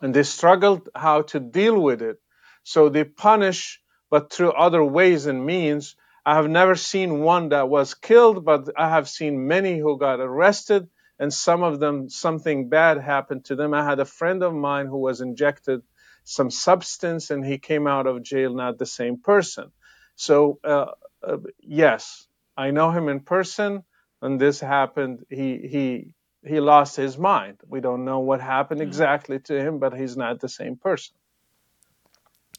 And 0.02 0.14
they 0.14 0.23
struggled 0.23 0.89
how 0.95 1.23
to 1.23 1.39
deal 1.39 1.80
with 1.80 2.02
it. 2.02 2.18
So 2.64 2.89
they 2.89 3.03
punish, 3.03 3.81
but 4.10 4.34
through 4.34 4.52
other 4.52 4.84
ways 4.84 5.27
and 5.27 5.45
means. 5.45 5.95
I 6.26 6.35
have 6.35 6.49
never 6.49 6.76
seen 6.76 7.22
one 7.22 7.49
that 7.49 7.69
was 7.69 7.93
killed, 7.93 8.45
but 8.45 8.69
I 8.77 8.89
have 8.89 9.10
seen 9.10 9.48
many 9.48 9.80
who 9.80 9.98
got 9.98 10.19
arrested, 10.19 10.88
and 11.19 11.34
some 11.34 11.64
of 11.64 11.80
them, 11.80 12.10
something 12.10 12.69
bad 12.69 12.98
happened 12.99 13.45
to 13.45 13.56
them. 13.56 13.73
I 13.73 13.84
had 13.84 13.99
a 13.99 14.06
friend 14.06 14.43
of 14.43 14.53
mine 14.53 14.88
who 14.88 14.98
was 14.98 15.22
injected 15.22 15.81
some 16.23 16.52
substance 16.52 17.30
and 17.31 17.45
he 17.45 17.57
came 17.57 17.88
out 17.88 18.07
of 18.07 18.23
jail 18.23 18.53
not 18.53 18.77
the 18.77 18.85
same 18.85 19.18
person. 19.18 19.72
So, 20.15 20.60
uh, 20.64 20.88
uh, 21.23 21.38
yes, 21.60 22.27
I 22.56 22.72
know 22.72 22.91
him 22.91 23.10
in 23.10 23.22
person. 23.22 23.84
and 24.22 24.39
this 24.39 24.60
happened, 24.60 25.26
he, 25.30 25.57
he, 25.57 26.14
he 26.45 26.60
lost 26.60 26.95
his 26.95 27.18
mind. 27.18 27.57
We 27.68 27.81
don't 27.81 28.06
know 28.06 28.19
what 28.19 28.39
happened 28.41 28.81
mm-hmm. 28.81 28.89
exactly 28.89 29.39
to 29.39 29.60
him, 29.60 29.80
but 29.80 29.93
he's 29.93 30.15
not 30.15 30.39
the 30.39 30.49
same 30.49 30.76
person. 30.76 31.15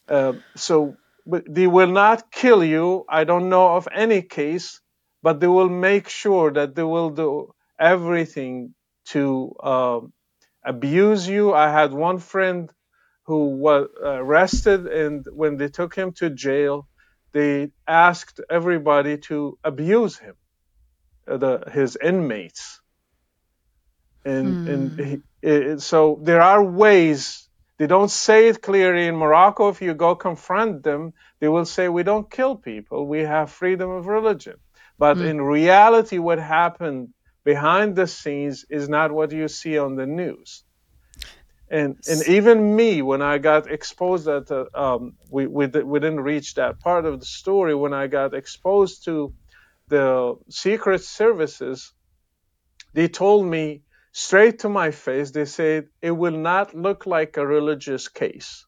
Uh, 0.07 0.33
so 0.55 0.97
they 1.25 1.67
will 1.67 1.91
not 1.91 2.31
kill 2.31 2.63
you. 2.63 3.05
I 3.07 3.23
don't 3.23 3.49
know 3.49 3.75
of 3.75 3.87
any 3.93 4.21
case, 4.21 4.81
but 5.21 5.39
they 5.39 5.47
will 5.47 5.69
make 5.69 6.09
sure 6.09 6.51
that 6.51 6.75
they 6.75 6.83
will 6.83 7.09
do 7.09 7.53
everything 7.79 8.73
to 9.05 9.55
uh, 9.61 9.99
abuse 10.63 11.27
you. 11.27 11.53
I 11.53 11.69
had 11.69 11.93
one 11.93 12.19
friend 12.19 12.71
who 13.25 13.55
was 13.55 13.87
arrested, 14.03 14.87
and 14.87 15.25
when 15.31 15.57
they 15.57 15.69
took 15.69 15.95
him 15.95 16.11
to 16.13 16.29
jail, 16.29 16.87
they 17.31 17.71
asked 17.87 18.41
everybody 18.49 19.17
to 19.17 19.57
abuse 19.63 20.17
him, 20.17 20.35
uh, 21.27 21.37
the, 21.37 21.71
his 21.71 21.97
inmates. 22.01 22.81
And, 24.25 24.67
hmm. 24.67 24.73
and 24.73 24.99
he, 24.99 25.21
it, 25.41 25.81
so 25.81 26.19
there 26.21 26.41
are 26.41 26.63
ways 26.63 27.49
they 27.83 27.87
don't 27.87 28.09
say 28.09 28.47
it 28.47 28.61
clearly 28.61 29.07
in 29.07 29.17
Morocco. 29.17 29.67
If 29.67 29.81
you 29.81 29.93
go 29.93 30.15
confront 30.15 30.83
them, 30.83 31.11
they 31.41 31.49
will 31.49 31.65
say, 31.65 31.89
We 31.89 32.03
don't 32.03 32.31
kill 32.31 32.55
people, 32.55 33.05
we 33.05 33.19
have 33.23 33.51
freedom 33.51 33.89
of 33.89 34.07
religion. 34.07 34.55
But 34.97 35.17
mm. 35.17 35.25
in 35.25 35.41
reality, 35.41 36.17
what 36.17 36.39
happened 36.39 37.09
behind 37.43 37.97
the 37.97 38.07
scenes 38.07 38.65
is 38.69 38.87
not 38.87 39.11
what 39.11 39.33
you 39.33 39.49
see 39.49 39.77
on 39.77 39.97
the 39.97 40.05
news. 40.05 40.63
And, 41.69 41.97
and 42.07 42.25
even 42.29 42.73
me, 42.73 43.01
when 43.01 43.21
I 43.21 43.37
got 43.37 43.69
exposed 43.69 44.29
at 44.29 44.47
the, 44.47 44.65
um, 44.73 45.17
we, 45.29 45.45
we, 45.47 45.65
we 45.67 45.99
didn't 45.99 46.21
reach 46.21 46.53
that 46.53 46.79
part 46.79 47.03
of 47.05 47.19
the 47.19 47.25
story, 47.25 47.75
when 47.75 47.93
I 47.93 48.07
got 48.07 48.33
exposed 48.33 49.03
to 49.05 49.33
the 49.89 50.37
secret 50.47 51.03
services, 51.03 51.91
they 52.93 53.09
told 53.09 53.45
me 53.45 53.81
straight 54.13 54.59
to 54.59 54.69
my 54.69 54.91
face, 54.91 55.31
they 55.31 55.45
said 55.45 55.87
it 56.01 56.11
will 56.11 56.37
not 56.37 56.73
look 56.73 57.05
like 57.05 57.35
a 57.35 57.45
religious 57.45 58.07
case. 58.07 58.65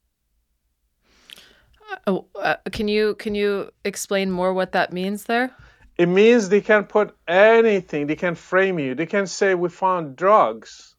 Uh, 1.90 1.96
oh, 2.08 2.26
uh, 2.36 2.56
can 2.72 2.88
you 2.88 3.16
can 3.16 3.36
you 3.36 3.72
explain 3.86 4.30
more 4.32 4.54
what 4.54 4.74
that 4.74 4.92
means 4.92 5.24
there? 5.26 5.56
It 5.98 6.08
means 6.08 6.50
they 6.50 6.62
can 6.62 6.84
put 6.84 7.16
anything. 7.28 8.08
They 8.08 8.18
can 8.18 8.36
frame 8.36 8.80
you. 8.80 8.96
They 8.96 9.06
can 9.06 9.28
say 9.28 9.56
we 9.56 9.70
found 9.70 10.18
drugs. 10.18 10.96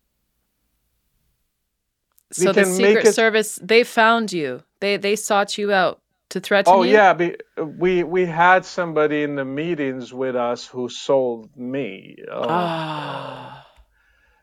So 2.33 2.53
the 2.53 2.65
Secret 2.65 3.07
it... 3.07 3.15
Service 3.15 3.59
they 3.63 3.85
found 3.85 4.33
you. 4.33 4.63
They 4.81 4.97
they 4.97 5.17
sought 5.17 5.59
you 5.59 5.73
out 5.73 6.01
to 6.29 6.41
threaten 6.41 6.73
you? 6.73 6.79
oh, 6.79 6.83
you. 6.85 6.93
yeah, 6.93 7.63
we 7.63 8.05
we 8.05 8.27
had 8.27 8.65
somebody 8.65 9.23
in 9.25 9.35
the 9.35 9.45
meetings 9.45 10.15
with 10.15 10.37
us 10.37 10.67
who 10.67 10.89
sold 10.89 11.57
me. 11.57 12.17
Uh, 12.31 12.47
ah. 12.49 13.66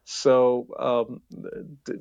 So 0.05 0.67
um, 0.79 1.21
th- 1.85 1.99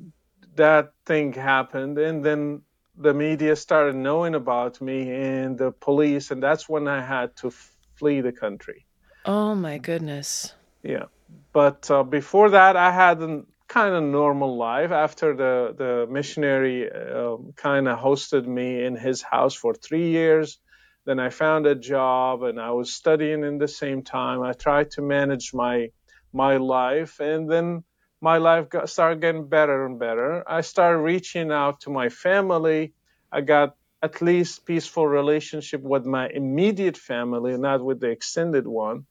that 0.55 0.93
thing 1.05 1.33
happened, 1.33 1.97
and 1.97 2.23
then 2.23 2.61
the 2.95 3.13
media 3.13 3.55
started 3.55 3.95
knowing 3.95 4.35
about 4.35 4.81
me 4.81 5.09
and 5.11 5.57
the 5.57 5.71
police, 5.71 6.31
and 6.31 6.41
that's 6.43 6.69
when 6.69 6.87
I 6.87 7.01
had 7.01 7.35
to 7.37 7.51
flee 7.97 8.21
the 8.21 8.31
country. 8.33 8.85
Oh 9.25 9.55
my 9.55 9.77
goodness. 9.77 10.53
Yeah, 10.83 11.05
but 11.53 11.89
uh, 11.89 12.03
before 12.03 12.49
that, 12.51 12.75
I 12.75 12.91
had 12.91 13.21
a 13.21 13.43
kind 13.67 13.95
of 13.95 14.03
normal 14.03 14.57
life. 14.57 14.91
After 14.91 15.35
the 15.35 15.73
the 15.77 16.07
missionary 16.11 16.91
uh, 16.91 17.35
um, 17.35 17.53
kind 17.55 17.87
of 17.87 17.97
hosted 17.99 18.45
me 18.45 18.83
in 18.83 18.95
his 18.95 19.21
house 19.21 19.55
for 19.55 19.73
three 19.73 20.09
years, 20.11 20.59
then 21.05 21.19
I 21.19 21.29
found 21.29 21.65
a 21.65 21.75
job 21.75 22.43
and 22.43 22.59
I 22.59 22.71
was 22.71 22.93
studying 22.93 23.43
in 23.43 23.57
the 23.57 23.67
same 23.67 24.03
time. 24.03 24.41
I 24.43 24.53
tried 24.53 24.91
to 24.91 25.01
manage 25.01 25.53
my 25.53 25.89
my 26.33 26.57
life, 26.57 27.19
and 27.19 27.49
then 27.49 27.83
my 28.23 28.37
life 28.37 28.69
got, 28.69 28.89
started 28.89 29.19
getting 29.19 29.49
better 29.49 29.85
and 29.85 29.99
better. 29.99 30.49
I 30.49 30.61
started 30.61 30.99
reaching 30.99 31.51
out 31.51 31.81
to 31.81 31.89
my 31.89 32.07
family. 32.07 32.93
I 33.29 33.41
got 33.41 33.75
at 34.01 34.21
least 34.21 34.65
peaceful 34.65 35.05
relationship 35.05 35.81
with 35.81 36.05
my 36.05 36.29
immediate 36.29 36.97
family, 36.97 37.57
not 37.57 37.83
with 37.83 37.99
the 37.99 38.07
extended 38.07 38.65
one. 38.65 39.05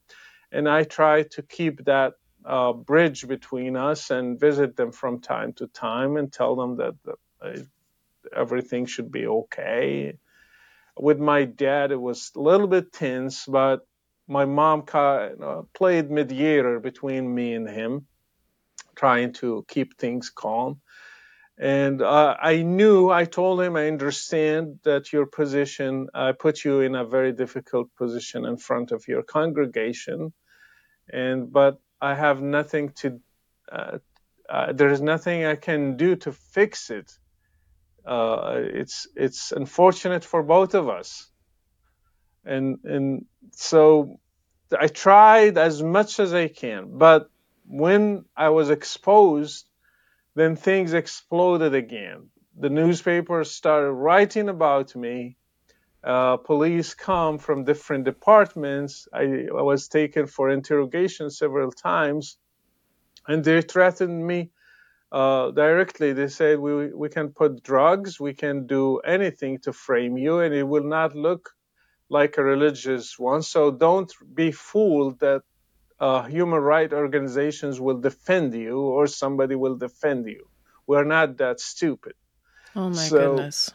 And 0.51 0.67
I 0.67 0.83
try 0.83 1.23
to 1.35 1.43
keep 1.43 1.85
that 1.85 2.13
uh, 2.43 2.73
bridge 2.73 3.27
between 3.27 3.77
us 3.77 4.09
and 4.09 4.39
visit 4.39 4.75
them 4.75 4.91
from 4.91 5.21
time 5.21 5.53
to 5.53 5.67
time 5.67 6.17
and 6.17 6.33
tell 6.33 6.55
them 6.55 6.77
that 6.77 6.95
uh, 7.39 7.57
everything 8.35 8.87
should 8.87 9.11
be 9.11 9.27
okay. 9.27 10.17
With 10.97 11.19
my 11.19 11.45
dad, 11.45 11.91
it 11.91 12.01
was 12.01 12.31
a 12.35 12.39
little 12.39 12.67
bit 12.67 12.91
tense, 12.91 13.45
but 13.45 13.85
my 14.27 14.45
mom 14.45 14.81
kind 14.81 15.43
of 15.43 15.71
played 15.73 16.09
mediator 16.09 16.79
between 16.79 17.33
me 17.33 17.53
and 17.53 17.69
him 17.69 18.07
trying 18.95 19.33
to 19.33 19.65
keep 19.67 19.97
things 19.97 20.29
calm. 20.29 20.81
And 21.57 22.01
uh, 22.01 22.35
I 22.41 22.63
knew, 22.63 23.09
I 23.11 23.25
told 23.25 23.61
him, 23.61 23.75
I 23.75 23.87
understand 23.87 24.79
that 24.83 25.13
your 25.13 25.27
position, 25.27 26.07
I 26.13 26.31
put 26.31 26.63
you 26.65 26.81
in 26.81 26.95
a 26.95 27.05
very 27.05 27.31
difficult 27.31 27.89
position 27.95 28.45
in 28.45 28.57
front 28.57 28.91
of 28.91 29.07
your 29.07 29.21
congregation. 29.21 30.33
And, 31.11 31.53
but 31.53 31.79
I 32.01 32.15
have 32.15 32.41
nothing 32.41 32.89
to, 33.01 33.19
uh, 33.71 33.97
uh, 34.49 34.73
there 34.73 34.89
is 34.89 35.01
nothing 35.01 35.45
I 35.45 35.55
can 35.55 35.95
do 35.95 36.15
to 36.17 36.31
fix 36.31 36.89
it. 36.89 37.11
Uh, 38.05 38.55
it's, 38.57 39.07
it's 39.15 39.51
unfortunate 39.51 40.25
for 40.25 40.43
both 40.43 40.73
of 40.73 40.89
us. 40.89 41.29
And, 42.43 42.79
and 42.83 43.25
so 43.51 44.19
I 44.77 44.87
tried 44.87 45.57
as 45.57 45.81
much 45.83 46.19
as 46.19 46.33
I 46.33 46.47
can, 46.47 46.97
but 46.97 47.29
when 47.65 48.25
I 48.35 48.49
was 48.49 48.69
exposed, 48.69 49.65
then 50.35 50.55
things 50.55 50.93
exploded 50.93 51.75
again. 51.75 52.29
The 52.57 52.69
newspapers 52.69 53.51
started 53.51 53.91
writing 53.91 54.49
about 54.49 54.95
me. 54.95 55.37
Uh, 56.03 56.37
police 56.37 56.93
come 56.93 57.37
from 57.37 57.63
different 57.63 58.03
departments. 58.03 59.07
I, 59.13 59.47
I, 59.47 59.61
was 59.61 59.87
taken 59.87 60.27
for 60.27 60.49
interrogation 60.49 61.29
several 61.29 61.71
times, 61.71 62.37
and 63.27 63.43
they 63.43 63.61
threatened 63.61 64.27
me 64.27 64.51
uh, 65.13 65.51
directly. 65.51 66.11
They 66.11 66.27
said, 66.27 66.59
we, 66.59 66.93
we 66.93 67.07
can 67.07 67.29
put 67.29 67.63
drugs, 67.63 68.19
we 68.19 68.33
can 68.33 68.67
do 68.67 68.97
anything 68.99 69.59
to 69.59 69.71
frame 69.71 70.17
you, 70.17 70.39
and 70.39 70.53
it 70.53 70.63
will 70.63 70.83
not 70.83 71.15
look 71.15 71.51
like 72.09 72.37
a 72.37 72.43
religious 72.43 73.17
one. 73.17 73.41
So 73.41 73.71
don't 73.71 74.11
be 74.35 74.51
fooled 74.51 75.19
that 75.19 75.43
uh, 76.03 76.23
human 76.23 76.59
rights 76.59 76.91
organizations 76.91 77.79
will 77.79 77.99
defend 78.01 78.53
you 78.53 78.77
or 78.77 79.07
somebody 79.07 79.55
will 79.55 79.77
defend 79.77 80.27
you. 80.27 80.45
We're 80.85 81.05
not 81.05 81.37
that 81.37 81.61
stupid. 81.61 82.15
Oh 82.75 82.89
my 82.89 83.07
so 83.07 83.35
goodness. 83.35 83.71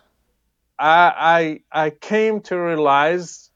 I, 0.79 1.63
I, 1.73 1.87
I 1.87 1.91
came 1.91 2.43
to 2.43 2.57
realize 2.61 3.51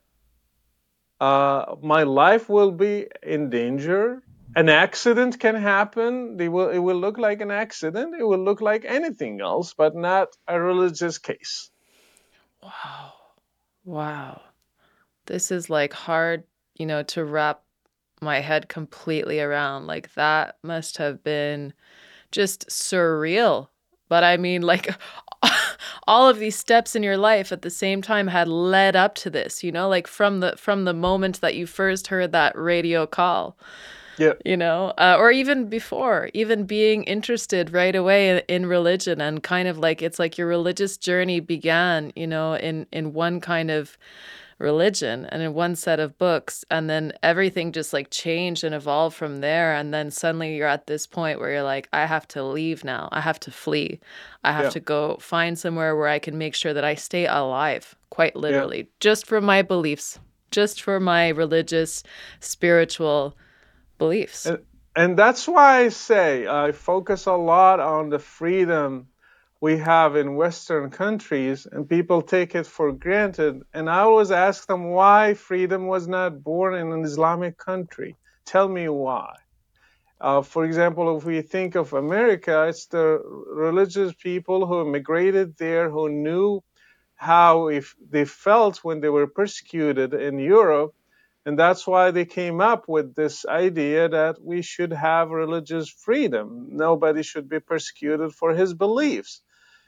uh, 1.20 1.76
my 1.82 2.04
life 2.04 2.48
will 2.48 2.70
be 2.70 3.08
in 3.22 3.50
danger. 3.50 4.22
An 4.56 4.70
accident 4.70 5.38
can 5.38 5.54
happen. 5.54 6.40
It 6.40 6.48
will, 6.48 6.70
it 6.70 6.78
will 6.78 6.96
look 6.96 7.18
like 7.18 7.42
an 7.42 7.50
accident. 7.50 8.14
It 8.18 8.24
will 8.24 8.42
look 8.42 8.62
like 8.62 8.86
anything 8.86 9.42
else, 9.42 9.74
but 9.74 9.94
not 9.94 10.28
a 10.48 10.58
religious 10.58 11.18
case. 11.18 11.70
Wow. 12.62 13.12
Wow. 13.84 14.40
This 15.26 15.50
is 15.50 15.68
like 15.68 15.92
hard, 15.92 16.44
you 16.74 16.86
know, 16.86 17.02
to 17.02 17.22
wrap 17.24 17.64
my 18.22 18.40
head 18.40 18.68
completely 18.68 19.40
around. 19.40 19.86
Like 19.86 20.14
that 20.14 20.56
must 20.62 20.98
have 20.98 21.22
been 21.24 21.72
just 22.30 22.68
surreal. 22.68 23.68
but 24.08 24.24
I 24.24 24.36
mean, 24.36 24.62
like, 24.62 24.94
all 26.06 26.28
of 26.28 26.38
these 26.38 26.56
steps 26.56 26.94
in 26.96 27.02
your 27.02 27.16
life 27.16 27.52
at 27.52 27.62
the 27.62 27.70
same 27.70 28.02
time 28.02 28.28
had 28.28 28.48
led 28.48 28.96
up 28.96 29.14
to 29.16 29.30
this. 29.30 29.62
You 29.64 29.72
know, 29.72 29.88
like 29.88 30.06
from 30.06 30.40
the 30.40 30.54
from 30.56 30.84
the 30.84 30.94
moment 30.94 31.40
that 31.40 31.54
you 31.54 31.66
first 31.66 32.08
heard 32.08 32.32
that 32.32 32.56
radio 32.56 33.06
call. 33.06 33.56
Yeah. 34.18 34.34
You 34.44 34.56
know, 34.58 34.92
uh, 34.98 35.16
or 35.18 35.30
even 35.30 35.68
before, 35.68 36.28
even 36.34 36.64
being 36.64 37.02
interested 37.04 37.72
right 37.72 37.94
away 37.96 38.28
in, 38.28 38.42
in 38.46 38.66
religion 38.66 39.20
and 39.22 39.42
kind 39.42 39.68
of 39.68 39.78
like 39.78 40.02
it's 40.02 40.18
like 40.18 40.36
your 40.36 40.46
religious 40.46 40.98
journey 40.98 41.40
began, 41.40 42.12
you 42.14 42.26
know, 42.26 42.54
in 42.54 42.86
in 42.92 43.14
one 43.14 43.40
kind 43.40 43.70
of 43.70 43.96
religion 44.62 45.26
and 45.26 45.42
in 45.42 45.52
one 45.54 45.74
set 45.76 45.98
of 46.00 46.16
books 46.16 46.64
and 46.70 46.88
then 46.88 47.12
everything 47.22 47.72
just 47.72 47.92
like 47.92 48.08
changed 48.10 48.62
and 48.64 48.74
evolved 48.74 49.16
from 49.16 49.40
there 49.40 49.74
and 49.74 49.92
then 49.92 50.10
suddenly 50.10 50.56
you're 50.56 50.68
at 50.68 50.86
this 50.86 51.06
point 51.06 51.40
where 51.40 51.50
you're 51.50 51.62
like 51.62 51.88
I 51.92 52.06
have 52.06 52.26
to 52.28 52.42
leave 52.44 52.84
now. 52.84 53.08
I 53.12 53.20
have 53.20 53.40
to 53.40 53.50
flee. 53.50 54.00
I 54.44 54.52
have 54.52 54.64
Yeah. 54.66 54.70
to 54.70 54.80
go 54.80 55.16
find 55.20 55.58
somewhere 55.58 55.96
where 55.96 56.08
I 56.08 56.18
can 56.20 56.38
make 56.38 56.54
sure 56.54 56.72
that 56.72 56.84
I 56.84 56.94
stay 56.94 57.26
alive, 57.26 57.94
quite 58.10 58.34
Yeah. 58.34 58.40
literally, 58.42 58.88
just 59.00 59.26
for 59.26 59.40
my 59.40 59.62
beliefs, 59.62 60.18
just 60.50 60.80
for 60.80 61.00
my 61.00 61.28
religious, 61.28 62.02
spiritual 62.40 63.36
beliefs. 63.98 64.46
And, 64.46 64.58
and 64.94 65.18
that's 65.18 65.48
why 65.48 65.80
I 65.84 65.88
say 65.88 66.46
I 66.46 66.72
focus 66.72 67.26
a 67.26 67.32
lot 67.34 67.80
on 67.80 68.10
the 68.10 68.18
freedom 68.18 69.08
we 69.62 69.76
have 69.78 70.16
in 70.16 70.34
Western 70.34 70.90
countries, 70.90 71.68
and 71.70 71.88
people 71.88 72.20
take 72.20 72.56
it 72.56 72.66
for 72.66 72.90
granted. 72.90 73.62
And 73.72 73.88
I 73.88 74.00
always 74.00 74.32
ask 74.32 74.66
them 74.66 74.90
why 74.90 75.34
freedom 75.34 75.86
was 75.86 76.08
not 76.08 76.42
born 76.42 76.74
in 76.74 76.90
an 76.90 77.04
Islamic 77.04 77.58
country. 77.58 78.16
Tell 78.44 78.68
me 78.68 78.88
why. 78.88 79.36
Uh, 80.20 80.42
for 80.42 80.64
example, 80.64 81.16
if 81.16 81.24
we 81.24 81.42
think 81.42 81.76
of 81.76 81.92
America, 81.92 82.66
it's 82.68 82.86
the 82.86 83.20
religious 83.54 84.12
people 84.14 84.66
who 84.66 84.82
immigrated 84.82 85.56
there 85.56 85.88
who 85.88 86.08
knew 86.08 86.60
how 87.14 87.68
if 87.68 87.94
they 88.10 88.24
felt 88.24 88.82
when 88.82 89.00
they 89.00 89.10
were 89.10 89.28
persecuted 89.28 90.12
in 90.12 90.40
Europe 90.40 90.92
and 91.44 91.58
that's 91.58 91.86
why 91.86 92.10
they 92.10 92.24
came 92.24 92.60
up 92.60 92.88
with 92.88 93.14
this 93.14 93.44
idea 93.46 94.08
that 94.08 94.40
we 94.40 94.62
should 94.62 94.92
have 94.92 95.30
religious 95.30 95.88
freedom. 95.88 96.68
Nobody 96.70 97.22
should 97.24 97.48
be 97.48 97.58
persecuted 97.58 98.32
for 98.32 98.54
his 98.54 98.74
beliefs. 98.74 99.42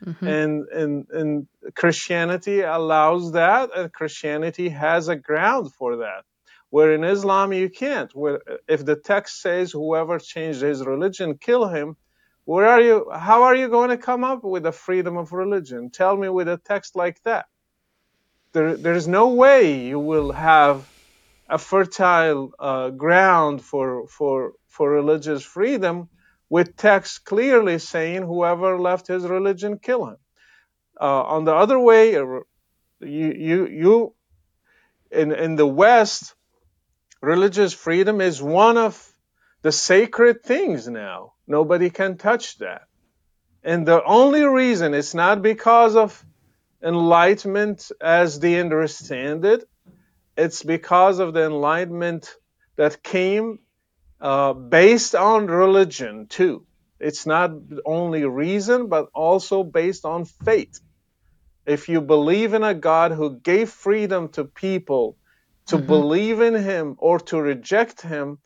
Mhm. 0.07 0.29
And, 0.29 0.69
and, 0.69 1.07
and 1.11 1.49
Christianity 1.77 2.63
allows 2.63 3.33
that, 3.33 3.71
and 3.77 3.93
Christianity 3.93 4.71
has 4.71 5.09
a 5.09 5.17
ground 5.17 5.75
for 5.75 5.99
that. 5.99 6.25
Where 6.71 6.93
in 6.95 7.05
Islam 7.05 7.53
you 7.53 7.71
can't. 7.71 8.15
Where 8.15 8.41
if 8.69 8.85
the 8.85 8.97
text 8.97 9.41
says 9.43 9.73
whoever 9.73 10.19
changed 10.19 10.63
his 10.63 10.85
religion, 10.85 11.39
kill 11.39 11.69
him, 11.69 11.97
where 12.47 12.67
are 12.69 12.81
you? 12.81 13.11
How 13.13 13.45
are 13.45 13.57
you 13.57 13.69
going 13.69 13.91
to 13.91 13.99
come 13.99 14.25
up 14.25 14.45
with 14.45 14.67
a 14.67 14.73
freedom 14.73 15.17
of 15.17 15.33
religion? 15.33 15.91
Tell 15.91 16.17
me 16.17 16.29
with 16.29 16.49
a 16.49 16.59
text 16.59 16.97
like 16.97 17.23
that. 17.25 17.47
There, 18.55 18.77
there's 18.77 19.09
no 19.09 19.29
way 19.35 19.87
you 19.87 20.01
will 20.01 20.33
have 20.33 20.87
a 21.49 21.59
fertile 21.59 22.53
uh, 22.59 22.91
ground 22.91 23.63
for 23.63 24.09
for 24.09 24.53
for 24.69 24.91
religious 24.91 25.45
freedom 25.45 26.09
with 26.55 26.77
text 26.77 27.25
clearly 27.25 27.81
saying 27.81 28.23
whoever 28.23 28.79
left 28.79 29.09
his 29.09 29.25
religion 29.27 29.77
kill 29.77 30.07
him. 30.07 30.17
Uh, 31.01 31.23
on 31.35 31.45
the 31.45 31.53
other 31.53 31.81
way 31.81 32.15
uh, 32.15 32.25
you 33.01 33.29
you 33.49 33.67
you 33.83 34.15
in 35.11 35.33
in 35.33 35.57
the 35.57 35.67
west 35.67 36.37
religious 37.21 37.73
freedom 37.73 38.21
is 38.21 38.41
one 38.41 38.79
of 38.79 38.95
the 39.63 39.73
sacred 39.73 40.45
things 40.45 40.87
now. 40.87 41.33
Nobody 41.49 41.91
can 41.91 42.19
touch 42.19 42.47
that. 42.59 42.83
And 43.65 43.85
the 43.85 44.01
only 44.05 44.45
reason 44.45 44.95
it's 44.95 45.15
not 45.25 45.43
because 45.43 45.97
of 45.97 46.25
enlightenment 46.81 47.91
as 48.01 48.39
they 48.39 48.61
understand 48.61 49.45
it. 49.45 49.65
It's 50.37 50.63
because 50.63 51.19
of 51.19 51.35
the 51.35 51.47
enlightenment 51.47 52.33
that 52.77 53.03
came 53.03 53.59
uh, 54.25 54.55
based 54.55 55.15
on 55.15 55.47
religion 55.47 56.27
too. 56.29 56.67
It's 56.99 57.27
not 57.27 57.51
only 57.85 58.25
reason, 58.25 58.89
but 58.89 59.09
also 59.15 59.63
based 59.63 60.05
on 60.07 60.25
faith. 60.25 60.81
If 61.67 61.89
you 61.89 62.01
believe 62.01 62.55
in 62.55 62.65
a 62.65 62.75
God 62.75 63.13
who 63.13 63.39
gave 63.39 63.69
freedom 63.69 64.29
to 64.31 64.45
people 64.45 65.17
to 65.67 65.77
Mhm. 65.77 65.87
believe 65.87 66.41
in 66.41 66.55
Him 66.55 66.97
or 66.99 67.19
to 67.31 67.37
reject 67.41 68.01
Him, 68.01 68.39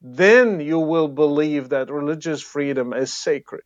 then 0.00 0.60
you 0.60 0.78
will 0.78 1.08
believe 1.08 1.68
that 1.68 1.90
religious 1.90 2.42
freedom 2.42 2.92
is 2.92 3.12
sacred. 3.12 3.64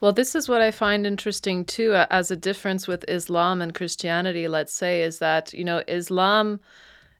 Well, 0.00 0.12
this 0.12 0.34
is 0.34 0.48
what 0.48 0.62
I 0.62 0.70
find 0.70 1.06
interesting 1.06 1.64
too, 1.64 1.94
as 2.10 2.30
a 2.30 2.36
difference 2.36 2.88
with 2.88 3.04
Islam 3.08 3.62
and 3.62 3.74
Christianity, 3.74 4.48
let's 4.48 4.72
say, 4.72 5.02
is 5.02 5.18
that, 5.18 5.52
you 5.52 5.64
know, 5.64 5.82
Islam, 5.86 6.60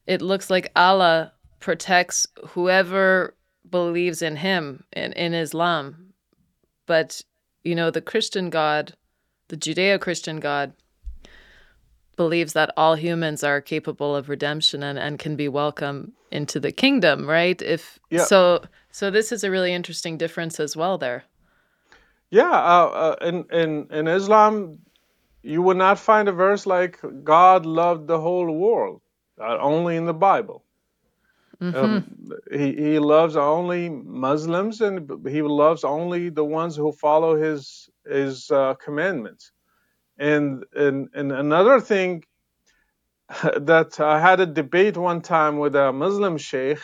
it 0.06 0.22
looks 0.22 0.50
like 0.50 0.72
Allah 0.74 1.32
protects 1.60 2.26
whoever 2.48 3.34
believes 3.70 4.22
in 4.22 4.36
him 4.36 4.84
in, 4.92 5.12
in 5.12 5.34
Islam. 5.34 6.12
But, 6.86 7.22
you 7.62 7.74
know, 7.74 7.90
the 7.90 8.00
Christian 8.00 8.50
God, 8.50 8.94
the 9.48 9.56
Judeo 9.56 10.00
Christian 10.00 10.40
God, 10.40 10.72
believes 12.16 12.52
that 12.52 12.72
all 12.76 12.96
humans 12.96 13.44
are 13.44 13.60
capable 13.60 14.14
of 14.16 14.28
redemption 14.28 14.82
and, 14.82 14.98
and 14.98 15.18
can 15.18 15.36
be 15.36 15.48
welcome 15.48 16.12
into 16.30 16.60
the 16.60 16.72
kingdom, 16.72 17.28
right? 17.28 17.62
If 17.62 17.98
Yeah. 18.10 18.24
so 18.24 18.62
so 18.90 19.10
this 19.10 19.32
is 19.32 19.44
a 19.44 19.50
really 19.50 19.72
interesting 19.72 20.18
difference 20.18 20.60
as 20.60 20.76
well 20.76 20.98
there. 20.98 21.24
Yeah, 22.30 22.50
uh, 22.50 22.90
uh, 23.04 23.16
in, 23.22 23.44
in, 23.50 23.86
in 23.90 24.06
Islam, 24.06 24.78
you 25.42 25.62
would 25.62 25.76
not 25.76 25.98
find 25.98 26.28
a 26.28 26.32
verse 26.32 26.66
like 26.66 26.98
God 27.24 27.66
loved 27.66 28.06
the 28.06 28.20
whole 28.20 28.50
world, 28.52 29.00
uh, 29.40 29.58
only 29.58 29.96
in 29.96 30.06
the 30.06 30.14
Bible. 30.14 30.64
Mhm. 31.60 31.74
Um, 31.74 32.04
he, 32.50 32.74
he 32.74 32.98
loves 32.98 33.36
only 33.36 33.88
Muslims 33.90 34.80
and 34.80 35.10
he 35.28 35.42
loves 35.42 35.84
only 35.84 36.30
the 36.30 36.44
ones 36.44 36.76
who 36.76 36.92
follow 36.92 37.36
his 37.36 37.88
his 38.06 38.50
uh, 38.50 38.74
commandments. 38.74 39.52
And, 40.18 40.64
and 40.74 41.08
and 41.14 41.32
another 41.32 41.80
thing 41.80 42.24
that 43.70 44.00
I 44.00 44.20
had 44.20 44.40
a 44.40 44.46
debate 44.46 44.96
one 44.96 45.20
time 45.22 45.58
with 45.58 45.74
a 45.76 45.92
Muslim 45.92 46.38
sheikh 46.38 46.80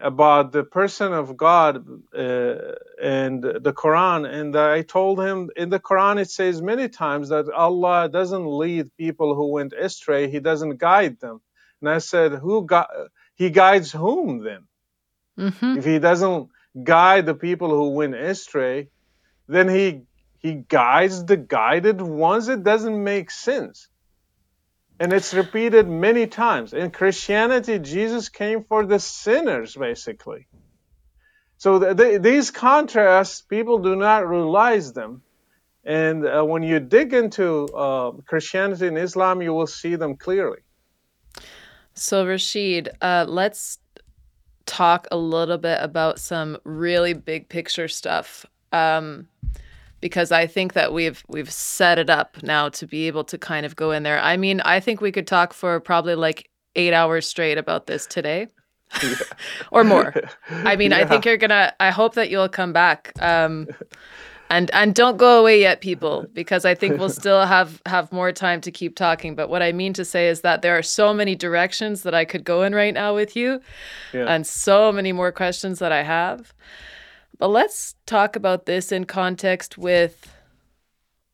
about 0.00 0.52
the 0.52 0.62
person 0.64 1.12
of 1.12 1.36
God 1.36 1.84
uh, 2.16 2.54
and 3.02 3.42
the 3.42 3.72
Quran, 3.76 4.28
and 4.32 4.56
I 4.56 4.82
told 4.82 5.20
him 5.20 5.50
in 5.56 5.70
the 5.70 5.80
Quran 5.80 6.20
it 6.20 6.30
says 6.30 6.62
many 6.62 6.88
times 6.88 7.30
that 7.30 7.50
Allah 7.50 8.08
doesn't 8.08 8.46
lead 8.46 8.94
people 8.96 9.34
who 9.34 9.50
went 9.52 9.72
astray; 9.72 10.30
He 10.30 10.38
doesn't 10.40 10.78
guide 10.78 11.18
them. 11.20 11.40
And 11.80 11.90
I 11.90 11.98
said, 11.98 12.32
who 12.32 12.66
gu- 12.66 13.08
He 13.38 13.50
guides 13.50 13.92
whom 13.92 14.44
then? 14.44 14.64
Mhm. 15.38 15.78
If 15.78 15.86
He 15.86 15.98
doesn't 16.00 16.48
guide 16.84 17.26
the 17.26 17.34
people 17.34 17.70
who 17.70 17.90
went 17.90 18.16
astray, 18.16 18.90
then 19.48 19.68
He 19.68 20.02
He 20.40 20.54
guides 20.54 21.24
the 21.24 21.36
guided 21.38 22.00
ones. 22.02 22.48
It 22.48 22.64
doesn't 22.64 23.04
make 23.04 23.30
sense. 23.30 23.88
And 25.00 25.12
it's 25.12 25.34
repeated 25.34 25.88
many 25.88 26.26
times. 26.26 26.74
In 26.74 26.90
Christianity, 26.90 27.78
Jesus 27.78 28.30
came 28.30 28.64
for 28.64 28.86
the 28.86 28.98
sinners, 28.98 29.76
basically. 29.76 30.48
So 31.58 31.78
th- 31.80 31.96
th- 31.96 32.22
these 32.22 32.50
contrasts, 32.50 33.42
people 33.42 33.78
do 33.78 33.96
not 33.96 34.28
realize 34.28 34.92
them. 34.92 35.22
And 35.84 36.26
uh, 36.26 36.44
when 36.44 36.62
you 36.62 36.80
dig 36.80 37.14
into 37.14 37.66
uh, 37.68 38.12
Christianity 38.26 38.88
and 38.88 38.98
Islam, 38.98 39.42
you 39.42 39.52
will 39.54 39.66
see 39.66 39.96
them 39.96 40.16
clearly. 40.16 40.60
So, 41.98 42.26
Rashid, 42.26 42.90
uh, 43.02 43.24
let's 43.28 43.78
talk 44.66 45.08
a 45.10 45.16
little 45.16 45.58
bit 45.58 45.78
about 45.80 46.20
some 46.20 46.58
really 46.64 47.12
big 47.12 47.48
picture 47.48 47.88
stuff. 47.88 48.46
Um, 48.72 49.28
because 50.00 50.30
I 50.30 50.46
think 50.46 50.74
that 50.74 50.92
we've 50.92 51.24
we've 51.28 51.52
set 51.52 51.98
it 51.98 52.08
up 52.08 52.40
now 52.42 52.68
to 52.68 52.86
be 52.86 53.06
able 53.08 53.24
to 53.24 53.38
kind 53.38 53.66
of 53.66 53.74
go 53.74 53.90
in 53.90 54.04
there. 54.04 54.20
I 54.20 54.36
mean, 54.36 54.60
I 54.60 54.80
think 54.80 55.00
we 55.00 55.10
could 55.10 55.26
talk 55.26 55.52
for 55.52 55.80
probably 55.80 56.14
like 56.14 56.50
eight 56.76 56.92
hours 56.92 57.26
straight 57.26 57.58
about 57.58 57.86
this 57.86 58.06
today, 58.06 58.46
or 59.72 59.82
more. 59.82 60.14
I 60.50 60.76
mean, 60.76 60.92
I 60.92 61.04
think 61.04 61.24
you're 61.24 61.36
gonna. 61.36 61.72
I 61.80 61.90
hope 61.90 62.14
that 62.14 62.30
you'll 62.30 62.48
come 62.48 62.72
back. 62.72 63.12
Um, 63.20 63.66
and 64.50 64.70
and 64.72 64.94
don't 64.94 65.16
go 65.16 65.40
away 65.40 65.60
yet, 65.60 65.80
people, 65.80 66.26
because 66.32 66.64
I 66.64 66.74
think 66.74 66.98
we'll 66.98 67.10
still 67.10 67.44
have 67.44 67.82
have 67.86 68.12
more 68.12 68.32
time 68.32 68.60
to 68.62 68.70
keep 68.70 68.96
talking. 68.96 69.34
But 69.34 69.48
what 69.48 69.62
I 69.62 69.72
mean 69.72 69.92
to 69.94 70.04
say 70.04 70.28
is 70.28 70.40
that 70.42 70.62
there 70.62 70.76
are 70.76 70.82
so 70.82 71.12
many 71.14 71.34
directions 71.34 72.02
that 72.02 72.14
I 72.14 72.24
could 72.24 72.44
go 72.44 72.62
in 72.62 72.74
right 72.74 72.94
now 72.94 73.14
with 73.14 73.36
you, 73.36 73.60
Yeah. 74.12 74.26
and 74.26 74.46
so 74.46 74.92
many 74.92 75.12
more 75.12 75.32
questions 75.32 75.78
that 75.80 75.92
I 75.92 76.02
have. 76.02 76.52
But 77.38 77.48
let's 77.48 77.94
talk 78.06 78.34
about 78.36 78.66
this 78.66 78.90
in 78.90 79.04
context 79.04 79.78
with 79.78 80.34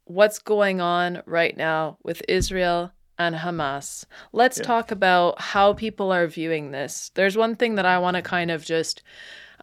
what's 0.04 0.38
going 0.38 0.80
on 0.80 1.22
right 1.24 1.56
now 1.56 1.96
with 2.04 2.22
Israel 2.28 2.92
and 3.18 3.36
Hamas. 3.36 4.04
Let's 4.32 4.58
Yeah. 4.58 4.64
talk 4.64 4.90
about 4.90 5.40
how 5.40 5.72
people 5.72 6.12
are 6.12 6.26
viewing 6.26 6.72
this. 6.72 7.10
There's 7.14 7.36
one 7.36 7.56
thing 7.56 7.76
that 7.76 7.86
I 7.86 7.98
want 7.98 8.16
to 8.16 8.22
kind 8.22 8.50
of 8.50 8.64
just 8.64 9.02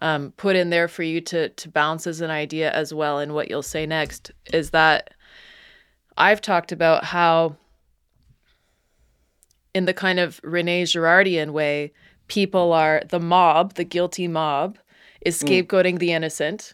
um, 0.01 0.33
put 0.37 0.55
in 0.55 0.69
there 0.69 0.87
for 0.87 1.03
you 1.03 1.21
to 1.21 1.49
to 1.49 1.69
bounce 1.69 2.07
as 2.07 2.21
an 2.21 2.31
idea 2.31 2.71
as 2.71 2.93
well 2.93 3.19
and 3.19 3.33
what 3.33 3.49
you'll 3.49 3.61
say 3.61 3.85
next 3.85 4.31
is 4.51 4.71
that 4.71 5.13
I've 6.17 6.41
talked 6.41 6.71
about 6.71 7.05
how 7.05 7.55
in 9.73 9.85
the 9.85 9.93
kind 9.93 10.19
of 10.19 10.39
Rene 10.43 10.83
Girardian 10.83 11.51
way, 11.51 11.93
people 12.27 12.73
are 12.73 13.01
the 13.09 13.19
mob, 13.19 13.75
the 13.75 13.83
guilty 13.83 14.27
mob, 14.27 14.77
is 15.21 15.41
mm. 15.41 15.47
scapegoating 15.47 15.95
mm. 15.95 15.99
the 15.99 16.11
innocent. 16.11 16.73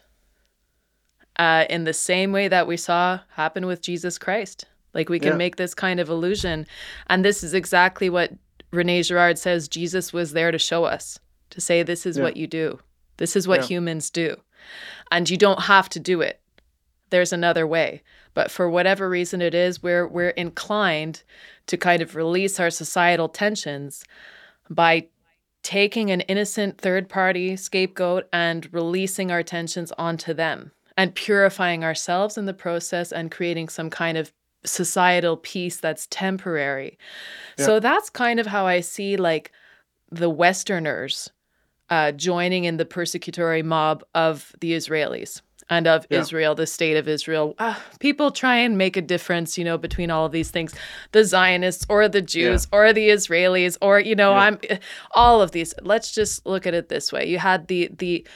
Uh, 1.36 1.64
in 1.70 1.84
the 1.84 1.94
same 1.94 2.32
way 2.32 2.48
that 2.48 2.66
we 2.66 2.76
saw 2.76 3.20
happen 3.30 3.64
with 3.64 3.80
Jesus 3.80 4.18
Christ. 4.18 4.64
Like 4.92 5.08
we 5.08 5.20
can 5.20 5.32
yeah. 5.32 5.36
make 5.36 5.54
this 5.54 5.72
kind 5.72 6.00
of 6.00 6.08
illusion. 6.08 6.66
And 7.06 7.24
this 7.24 7.44
is 7.44 7.54
exactly 7.54 8.10
what 8.10 8.32
Rene 8.72 9.02
Girard 9.04 9.38
says 9.38 9.68
Jesus 9.68 10.12
was 10.12 10.32
there 10.32 10.50
to 10.50 10.58
show 10.58 10.84
us, 10.84 11.20
to 11.50 11.60
say, 11.60 11.84
this 11.84 12.06
is 12.06 12.16
yeah. 12.16 12.24
what 12.24 12.36
you 12.36 12.48
do. 12.48 12.80
This 13.18 13.36
is 13.36 13.46
what 13.46 13.60
yeah. 13.60 13.66
humans 13.66 14.10
do. 14.10 14.36
And 15.10 15.28
you 15.28 15.36
don't 15.36 15.62
have 15.62 15.88
to 15.90 16.00
do 16.00 16.20
it. 16.20 16.40
There's 17.10 17.32
another 17.32 17.66
way. 17.66 18.02
But 18.34 18.50
for 18.50 18.68
whatever 18.68 19.08
reason 19.08 19.42
it 19.42 19.54
is, 19.54 19.82
we're 19.82 20.06
we're 20.06 20.30
inclined 20.30 21.22
to 21.66 21.76
kind 21.76 22.02
of 22.02 22.16
release 22.16 22.58
our 22.60 22.70
societal 22.70 23.28
tensions 23.28 24.04
by 24.70 25.08
taking 25.62 26.10
an 26.10 26.20
innocent 26.22 26.80
third 26.80 27.08
party 27.08 27.56
scapegoat 27.56 28.28
and 28.32 28.72
releasing 28.72 29.30
our 29.30 29.42
tensions 29.42 29.92
onto 29.98 30.32
them 30.32 30.70
and 30.96 31.14
purifying 31.14 31.84
ourselves 31.84 32.38
in 32.38 32.46
the 32.46 32.54
process 32.54 33.12
and 33.12 33.30
creating 33.30 33.68
some 33.68 33.90
kind 33.90 34.16
of 34.16 34.32
societal 34.64 35.36
peace 35.36 35.78
that's 35.78 36.06
temporary. 36.10 36.98
Yeah. 37.58 37.66
So 37.66 37.80
that's 37.80 38.10
kind 38.10 38.40
of 38.40 38.46
how 38.46 38.66
I 38.66 38.80
see 38.80 39.16
like 39.16 39.52
the 40.10 40.30
Westerners 40.30 41.30
uh, 41.90 42.12
joining 42.12 42.64
in 42.64 42.76
the 42.76 42.84
persecutory 42.84 43.64
mob 43.64 44.04
of 44.14 44.54
the 44.60 44.72
Israelis 44.72 45.40
and 45.70 45.86
of 45.86 46.06
yeah. 46.10 46.20
Israel, 46.20 46.54
the 46.54 46.66
state 46.66 46.96
of 46.96 47.08
Israel. 47.08 47.54
Uh, 47.58 47.74
people 48.00 48.30
try 48.30 48.56
and 48.56 48.78
make 48.78 48.96
a 48.96 49.02
difference, 49.02 49.58
you 49.58 49.64
know, 49.64 49.76
between 49.76 50.10
all 50.10 50.24
of 50.24 50.32
these 50.32 50.50
things 50.50 50.74
the 51.12 51.24
Zionists 51.24 51.84
or 51.88 52.08
the 52.08 52.22
Jews 52.22 52.66
yeah. 52.72 52.78
or 52.78 52.92
the 52.92 53.08
Israelis 53.10 53.76
or, 53.82 54.00
you 54.00 54.14
know, 54.14 54.32
yeah. 54.32 54.38
I'm 54.38 54.58
all 55.12 55.42
of 55.42 55.52
these. 55.52 55.74
Let's 55.82 56.12
just 56.12 56.46
look 56.46 56.66
at 56.66 56.74
it 56.74 56.88
this 56.88 57.12
way. 57.12 57.26
You 57.26 57.38
had 57.38 57.68
the, 57.68 57.90
the, 57.98 58.26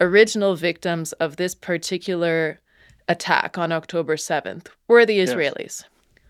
original 0.00 0.54
victims 0.54 1.12
of 1.14 1.36
this 1.36 1.54
particular 1.54 2.60
attack 3.08 3.58
on 3.58 3.72
October 3.72 4.16
7th 4.16 4.66
were 4.86 5.04
the 5.04 5.18
Israelis. 5.18 5.58
Yes. 5.58 5.84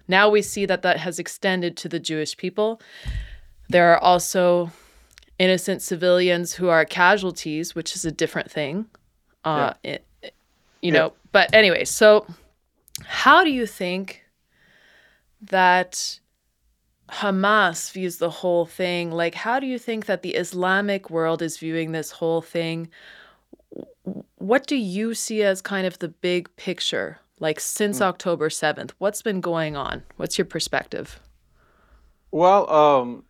Now 0.08 0.28
we 0.28 0.42
see 0.42 0.66
that 0.66 0.82
that 0.82 0.96
has 0.98 1.18
extended 1.18 1.76
to 1.78 1.88
the 1.88 2.00
Jewish 2.00 2.36
people. 2.36 2.80
There 3.68 3.92
are 3.92 3.98
also 3.98 4.72
innocent 5.40 5.82
civilians 5.82 6.54
who 6.54 6.68
are 6.68 6.84
casualties, 6.84 7.74
which 7.74 7.96
is 7.96 8.04
a 8.04 8.12
different 8.12 8.50
thing. 8.50 8.86
Uh, 9.44 9.72
yeah. 9.82 9.90
it, 9.92 10.34
you 10.82 10.92
yeah. 10.92 10.98
know, 10.98 11.12
but 11.32 11.52
anyway, 11.52 11.84
so 11.84 12.26
how 13.04 13.42
do 13.42 13.50
you 13.50 13.66
think 13.66 14.22
that 15.40 16.20
Hamas 17.08 17.90
views 17.90 18.18
the 18.18 18.30
whole 18.30 18.66
thing? 18.66 19.10
Like, 19.10 19.34
how 19.34 19.58
do 19.58 19.66
you 19.66 19.78
think 19.78 20.06
that 20.06 20.22
the 20.22 20.34
Islamic 20.34 21.10
world 21.10 21.40
is 21.42 21.56
viewing 21.56 21.92
this 21.92 22.12
whole 22.12 22.42
thing? 22.42 22.88
what 24.36 24.66
do 24.66 24.76
you 24.76 25.14
see 25.14 25.42
as 25.42 25.60
kind 25.60 25.86
of 25.86 25.98
the 25.98 26.08
big 26.08 26.54
picture, 26.56 27.18
like 27.38 27.60
since 27.60 27.98
mm. 27.98 28.02
October 28.02 28.48
7th? 28.48 28.92
What's 28.98 29.22
been 29.22 29.40
going 29.40 29.76
on? 29.76 30.02
What's 30.16 30.38
your 30.38 30.46
perspective? 30.46 31.20
Well, 32.30 32.70
um, 32.70 33.24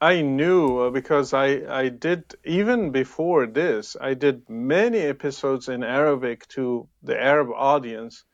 I 0.00 0.22
knew 0.22 0.78
uh, 0.78 0.90
because 0.90 1.34
I, 1.34 1.46
I 1.68 1.88
did, 1.88 2.36
even 2.44 2.92
before 2.92 3.46
this, 3.46 3.96
I 4.00 4.14
did 4.14 4.48
many 4.48 4.98
episodes 4.98 5.68
in 5.68 5.82
Arabic 5.82 6.46
to 6.48 6.88
the 7.02 7.20
Arab 7.20 7.48
audience 7.54 8.24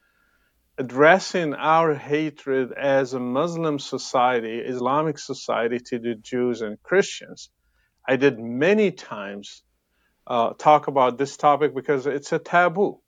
addressing 0.77 1.55
our 1.55 1.95
hatred 1.95 2.73
as 2.73 3.15
a 3.15 3.21
Muslim 3.21 3.79
society, 3.79 4.59
Islamic 4.59 5.19
society 5.19 5.79
to 5.79 5.99
the 5.99 6.17
Jews 6.17 6.61
and 6.61 6.83
Christians. 6.83 7.49
I 8.07 8.17
did 8.17 8.39
many 8.39 8.91
times 8.91 9.63
uh, 10.27 10.53
talk 10.59 10.89
about 10.89 11.17
this 11.17 11.37
topic 11.39 11.75
because 11.75 12.07
it's 12.07 12.33
a 12.33 12.39
taboo. 12.39 13.01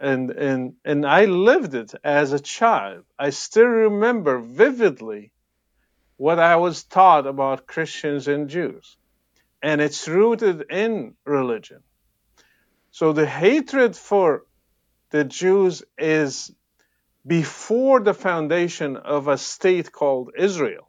And, 0.00 0.30
and, 0.30 0.74
and 0.84 1.06
I 1.06 1.26
lived 1.26 1.74
it 1.74 1.94
as 2.02 2.32
a 2.32 2.40
child. 2.40 3.04
I 3.18 3.30
still 3.30 3.66
remember 3.66 4.40
vividly 4.40 5.32
what 6.16 6.38
I 6.38 6.56
was 6.56 6.84
taught 6.84 7.26
about 7.26 7.66
Christians 7.66 8.28
and 8.28 8.48
Jews. 8.48 8.96
And 9.62 9.80
it's 9.80 10.08
rooted 10.08 10.66
in 10.70 11.14
religion. 11.24 11.82
So 12.90 13.12
the 13.12 13.26
hatred 13.26 13.96
for 13.96 14.44
the 15.10 15.24
Jews 15.24 15.82
is 15.98 16.52
before 17.26 18.00
the 18.00 18.14
foundation 18.14 18.96
of 18.96 19.28
a 19.28 19.36
state 19.36 19.92
called 19.92 20.30
Israel. 20.36 20.88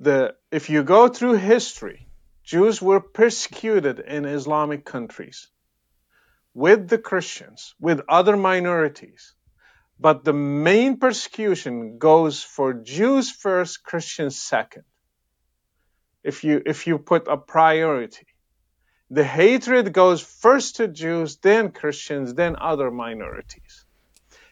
The, 0.00 0.34
if 0.50 0.70
you 0.70 0.82
go 0.82 1.08
through 1.08 1.34
history, 1.34 2.08
Jews 2.42 2.80
were 2.80 3.00
persecuted 3.00 3.98
in 4.00 4.24
Islamic 4.24 4.84
countries 4.84 5.48
with 6.52 6.88
the 6.88 6.98
Christians, 6.98 7.74
with 7.80 8.02
other 8.08 8.36
minorities. 8.36 9.34
But 9.98 10.24
the 10.24 10.32
main 10.32 10.98
persecution 10.98 11.98
goes 11.98 12.42
for 12.42 12.74
Jews 12.74 13.30
first, 13.30 13.82
Christians 13.82 14.38
second. 14.38 14.84
If 16.22 16.42
you, 16.44 16.62
if 16.66 16.86
you 16.86 16.98
put 16.98 17.28
a 17.28 17.36
priority. 17.36 18.26
The 19.10 19.24
hatred 19.24 19.92
goes 19.92 20.20
first 20.22 20.76
to 20.76 20.88
Jews, 20.88 21.36
then 21.36 21.70
Christians, 21.70 22.34
then 22.34 22.56
other 22.58 22.90
minorities. 22.90 23.84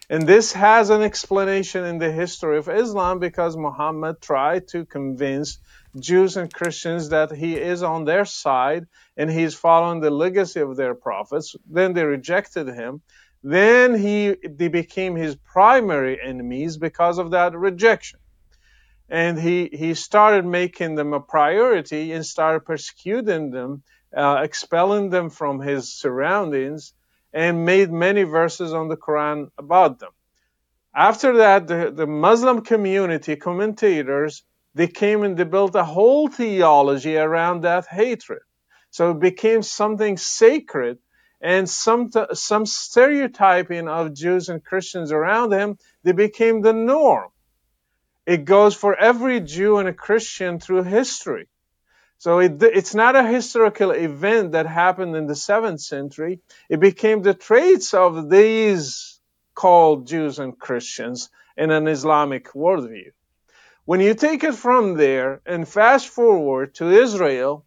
And 0.09 0.27
this 0.27 0.53
has 0.53 0.89
an 0.89 1.01
explanation 1.01 1.85
in 1.85 1.97
the 1.97 2.11
history 2.11 2.57
of 2.57 2.69
Islam 2.69 3.19
because 3.19 3.57
Muhammad 3.57 4.21
tried 4.21 4.67
to 4.69 4.85
convince 4.85 5.59
Jews 5.99 6.37
and 6.37 6.53
Christians 6.53 7.09
that 7.09 7.31
he 7.31 7.55
is 7.57 7.83
on 7.83 8.05
their 8.05 8.25
side 8.25 8.87
and 9.17 9.29
he's 9.29 9.55
following 9.55 10.01
the 10.01 10.11
legacy 10.11 10.59
of 10.59 10.75
their 10.75 10.93
prophets. 10.93 11.55
Then 11.69 11.93
they 11.93 12.03
rejected 12.03 12.67
him. 12.67 13.01
Then 13.43 13.93
he 13.93 14.35
they 14.47 14.69
became 14.69 15.15
his 15.15 15.35
primary 15.35 16.17
enemies 16.21 16.77
because 16.77 17.17
of 17.17 17.31
that 17.31 17.55
rejection. 17.55 18.19
And 19.09 19.37
he, 19.39 19.69
he 19.71 19.93
started 19.93 20.45
making 20.45 20.95
them 20.95 21.13
a 21.13 21.19
priority 21.19 22.13
and 22.13 22.25
started 22.25 22.61
persecuting 22.61 23.51
them, 23.51 23.83
uh, 24.15 24.39
expelling 24.43 25.09
them 25.09 25.29
from 25.29 25.59
his 25.59 25.93
surroundings, 25.93 26.93
and 27.33 27.65
made 27.65 27.91
many 27.91 28.23
verses 28.23 28.73
on 28.73 28.87
the 28.87 28.97
Quran 28.97 29.49
about 29.57 29.99
them. 29.99 30.11
After 30.95 31.37
that, 31.37 31.67
the, 31.67 31.91
the 31.93 32.07
Muslim 32.07 32.61
community 32.61 33.35
commentators 33.35 34.43
they 34.75 34.87
came 34.87 35.23
and 35.23 35.37
they 35.37 35.43
built 35.43 35.75
a 35.75 35.83
whole 35.83 36.27
theology 36.27 37.15
around 37.17 37.61
that 37.61 37.85
hatred. 37.87 38.41
So 38.89 39.11
it 39.11 39.19
became 39.19 39.61
something 39.61 40.17
sacred 40.17 40.97
and 41.43 41.69
some, 41.69 42.09
some 42.31 42.65
stereotyping 42.65 43.89
of 43.89 44.13
Jews 44.13 44.47
and 44.47 44.63
Christians 44.63 45.11
around 45.11 45.51
him, 45.51 45.77
they 46.03 46.13
became 46.13 46.61
the 46.61 46.71
norm. 46.71 47.29
It 48.25 48.45
goes 48.45 48.75
for 48.75 48.95
every 48.95 49.41
Jew 49.41 49.77
and 49.77 49.89
a 49.89 49.93
Christian 49.93 50.61
through 50.61 50.83
history. 50.83 51.49
So 52.17 52.39
it, 52.39 52.63
it's 52.63 52.95
not 52.95 53.17
a 53.17 53.27
historical 53.27 53.91
event 53.91 54.53
that 54.53 54.67
happened 54.67 55.17
in 55.17 55.27
the 55.27 55.35
seventh 55.35 55.81
century. 55.81 56.39
It 56.69 56.79
became 56.79 57.21
the 57.21 57.33
traits 57.33 57.93
of 57.93 58.29
these 58.29 59.19
called 59.53 60.07
Jews 60.07 60.39
and 60.39 60.57
Christians 60.57 61.29
in 61.57 61.71
an 61.71 61.89
Islamic 61.89 62.53
worldview. 62.53 63.11
When 63.83 63.99
you 63.99 64.13
take 64.13 64.45
it 64.45 64.55
from 64.55 64.95
there 64.95 65.41
and 65.45 65.67
fast 65.67 66.07
forward 66.07 66.75
to 66.75 66.89
Israel, 66.89 67.65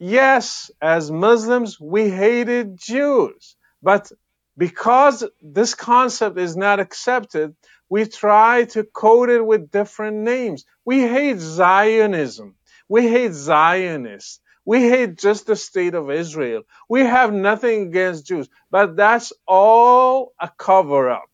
yes, 0.00 0.70
as 0.82 1.10
Muslims, 1.10 1.78
we 1.78 2.10
hated 2.10 2.76
Jews. 2.76 3.54
But 3.82 4.10
because 4.56 5.24
this 5.40 5.74
concept 5.74 6.38
is 6.38 6.56
not 6.56 6.80
accepted, 6.80 7.54
we 7.88 8.06
try 8.06 8.64
to 8.64 8.84
code 8.84 9.30
it 9.30 9.44
with 9.44 9.70
different 9.70 10.18
names. 10.18 10.64
We 10.84 11.00
hate 11.02 11.38
Zionism. 11.38 12.56
We 12.88 13.08
hate 13.08 13.32
Zionists. 13.32 14.40
We 14.64 14.88
hate 14.88 15.16
just 15.16 15.46
the 15.46 15.56
state 15.56 15.94
of 15.94 16.10
Israel. 16.10 16.62
We 16.88 17.00
have 17.00 17.32
nothing 17.32 17.88
against 17.88 18.26
Jews, 18.26 18.48
but 18.70 18.96
that's 18.96 19.32
all 19.46 20.32
a 20.40 20.50
cover 20.56 21.10
up. 21.10 21.28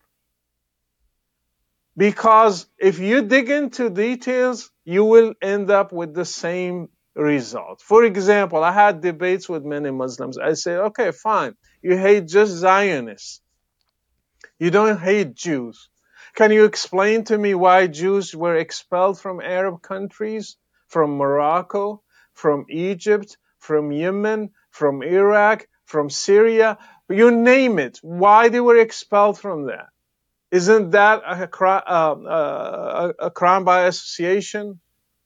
Because 1.95 2.67
if 2.77 2.99
you 2.99 3.23
dig 3.23 3.49
into 3.49 3.89
details, 3.89 4.71
you 4.85 5.03
will 5.03 5.33
end 5.41 5.71
up 5.71 5.91
with 5.91 6.13
the 6.13 6.25
same 6.25 6.89
result. 7.17 7.81
For 7.81 8.03
example, 8.03 8.63
I 8.63 8.71
had 8.71 9.01
debates 9.01 9.49
with 9.49 9.65
many 9.65 9.91
Muslims. 9.91 10.37
I 10.37 10.53
said, 10.53 10.79
okay, 10.89 11.11
fine. 11.11 11.55
You 11.81 11.97
hate 11.97 12.27
just 12.27 12.53
Zionists. 12.53 13.41
You 14.59 14.71
don't 14.71 14.99
hate 14.99 15.33
Jews. 15.33 15.89
Can 16.35 16.51
you 16.51 16.65
explain 16.65 17.23
to 17.25 17.37
me 17.37 17.55
why 17.55 17.87
Jews 17.87 18.35
were 18.35 18.55
expelled 18.55 19.19
from 19.19 19.41
Arab 19.41 19.81
countries, 19.81 20.57
from 20.87 21.17
Morocco, 21.17 22.01
from 22.33 22.65
Egypt, 22.69 23.37
from 23.59 23.91
Yemen, 23.91 24.51
from 24.69 25.01
Iraq, 25.01 25.67
from 25.85 26.09
Syria, 26.09 26.77
you 27.09 27.31
name 27.31 27.79
it. 27.79 27.99
Why 28.01 28.49
they 28.49 28.59
were 28.59 28.77
expelled 28.77 29.39
from 29.39 29.65
there? 29.65 29.91
Isn't 30.51 30.91
that 30.91 31.21
a, 31.25 31.49
uh, 31.65 32.13
uh, 32.13 33.13
a 33.19 33.31
crime 33.31 33.63
by 33.63 33.87
association? 33.87 34.79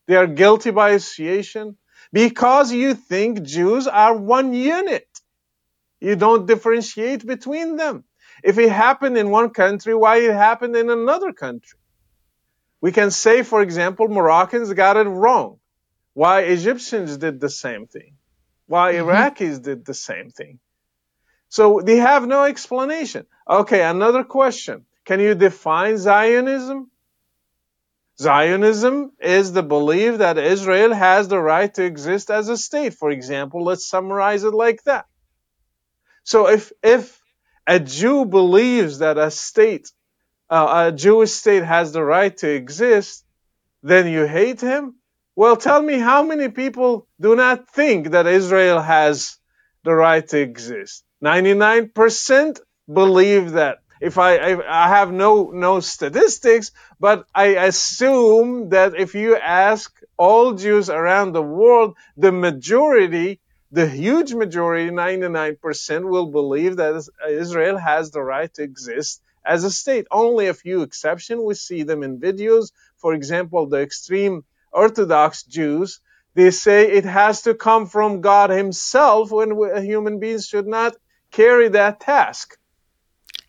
They 0.08 0.16
are 0.16 0.28
guilty 0.28 0.72
by 0.72 0.92
association 0.92 1.78
because 2.12 2.72
you 2.72 2.94
think 2.94 3.44
Jews 3.44 3.88
are 3.88 4.16
one 4.16 4.54
unit. 4.54 5.08
You 6.00 6.16
don't 6.16 6.48
differentiate 6.48 7.26
between 7.26 7.78
them. 7.78 8.04
If 8.44 8.58
it 8.58 8.72
happened 8.72 9.18
in 9.18 9.30
one 9.30 9.52
country, 9.52 9.94
why 9.94 10.18
it 10.18 10.34
happened 10.34 10.76
in 10.76 10.90
another 10.90 11.32
country? 11.32 11.78
We 12.82 12.92
can 12.92 13.12
say, 13.12 13.44
for 13.44 13.62
example, 13.62 14.08
Moroccans 14.08 14.74
got 14.74 14.98
it 14.98 15.08
wrong. 15.08 15.60
Why 16.14 16.42
Egyptians 16.42 17.18
did 17.18 17.40
the 17.40 17.50
same 17.50 17.86
thing. 17.86 18.16
Why 18.66 18.94
mm-hmm. 18.94 19.10
Iraqis 19.10 19.62
did 19.62 19.86
the 19.86 19.94
same 19.94 20.32
thing. 20.32 20.60
So 21.50 21.82
they 21.84 21.98
have 21.98 22.28
no 22.28 22.46
explanation. 22.46 23.26
Okay, 23.48 23.84
another 23.84 24.24
question. 24.24 24.86
Can 25.06 25.20
you 25.20 25.36
define 25.36 25.98
Zionism? 25.98 26.90
Zionism 28.20 29.12
is 29.20 29.52
the 29.52 29.64
belief 29.64 30.20
that 30.20 30.38
Israel 30.38 30.94
has 30.94 31.28
the 31.28 31.40
right 31.40 31.74
to 31.76 31.84
exist 31.84 32.30
as 32.30 32.50
a 32.50 32.58
state. 32.58 32.94
For 32.94 33.10
example, 33.12 33.64
let's 33.64 33.88
summarize 33.88 34.44
it 34.44 34.54
like 34.54 34.84
that. 34.84 35.06
So 36.24 36.50
if, 36.50 36.72
if 36.84 37.20
a 37.68 37.80
Jew 37.80 38.26
believes 38.26 39.00
that 39.00 39.18
a 39.18 39.32
state, 39.32 39.92
uh, 40.50 40.90
a 40.90 40.96
Jewish 40.96 41.32
state 41.32 41.64
has 41.64 41.92
the 41.94 42.04
right 42.04 42.36
to 42.38 42.50
exist, 42.50 43.26
then 43.84 44.08
you 44.08 44.26
hate 44.26 44.62
him? 44.62 44.96
Well, 45.36 45.58
tell 45.58 45.82
me 45.82 45.98
how 45.98 46.24
many 46.24 46.50
people 46.50 47.08
do 47.20 47.36
not 47.36 47.70
think 47.70 48.12
that 48.12 48.28
Israel 48.28 48.80
has 48.82 49.38
the 49.84 49.94
right 49.94 50.28
to 50.30 50.40
exist? 50.40 51.04
99% 51.24 52.60
believe 52.92 53.54
that. 53.54 53.81
If 54.02 54.18
I, 54.18 54.38
I, 54.38 54.86
I 54.86 54.88
have 54.90 55.12
no, 55.12 55.52
no 55.52 55.80
statistics, 55.80 56.72
but 57.00 57.28
I 57.36 57.48
assume 57.70 58.70
that 58.70 58.96
if 58.96 59.14
you 59.14 59.38
ask 59.38 59.96
all 60.18 60.54
Jews 60.54 60.90
around 60.90 61.34
the 61.34 61.44
world, 61.44 61.96
the 62.18 62.32
majority, 62.32 63.40
the 63.72 63.88
huge 63.88 64.34
majority, 64.34 64.90
99% 64.90 66.10
will 66.10 66.26
believe 66.26 66.78
that 66.78 67.08
Israel 67.30 67.78
has 67.78 68.10
the 68.10 68.24
right 68.24 68.52
to 68.56 68.64
exist 68.64 69.22
as 69.46 69.64
a 69.64 69.72
state. 69.72 70.08
Only 70.10 70.48
a 70.48 70.56
few 70.56 70.82
exceptions. 70.82 71.42
We 71.42 71.54
see 71.54 71.84
them 71.84 72.02
in 72.02 72.20
videos. 72.20 72.72
For 72.98 73.14
example, 73.14 73.68
the 73.68 73.82
extreme 73.82 74.44
Orthodox 74.72 75.44
Jews, 75.44 76.02
they 76.34 76.50
say 76.50 76.92
it 76.92 77.06
has 77.06 77.44
to 77.44 77.54
come 77.54 77.86
from 77.86 78.22
God 78.22 78.50
Himself 78.50 79.32
when 79.32 79.52
human 79.84 80.20
beings 80.20 80.48
should 80.48 80.68
not 80.68 80.96
carry 81.32 81.70
that 81.70 82.00
task. 82.00 82.58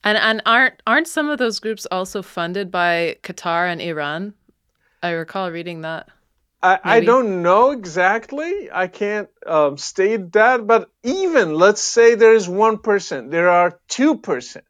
And 0.05 0.19
and 0.19 0.43
aren't 0.47 0.83
aren't 0.87 1.09
some 1.09 1.29
of 1.31 1.39
those 1.39 1.61
groups 1.61 1.87
also 1.91 2.23
funded 2.23 2.71
by 2.71 3.17
Qatar 3.23 3.71
and 3.71 3.81
Iran? 3.81 4.35
I 5.03 5.11
recall 5.11 5.51
reading 5.51 5.83
that. 5.83 6.09
I, 6.65 6.79
I 6.85 7.01
don't 7.01 7.43
know 7.43 7.73
exactly. 7.73 8.71
I 8.73 8.87
can't 8.87 9.29
um, 9.45 9.77
state 9.79 10.33
that, 10.33 10.65
but 10.65 10.91
even 11.03 11.55
let's 11.55 11.81
say 11.83 12.15
there 12.15 12.35
is 12.35 12.49
one 12.49 12.79
person, 12.79 13.25
percent, 13.25 13.31
there 13.33 13.51
are 13.51 13.81
two 13.89 14.19
percent, 14.19 14.65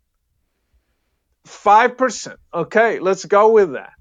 five 1.44 1.98
percent. 1.98 2.38
Okay, 2.52 2.98
let's 2.98 3.26
go 3.26 3.52
with 3.52 3.72
that. 3.72 3.92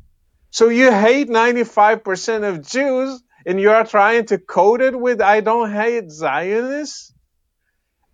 So 0.51 0.69
you 0.69 0.91
hate 0.91 1.27
ninety-five 1.27 2.03
percent 2.03 2.45
of 2.45 2.65
Jews, 2.65 3.21
and 3.45 3.59
you 3.59 3.71
are 3.71 3.85
trying 3.85 4.25
to 4.27 4.37
code 4.37 4.81
it 4.81 4.97
with 4.97 5.21
"I 5.21 5.41
don't 5.41 5.71
hate 5.71 6.11
Zionists." 6.11 7.13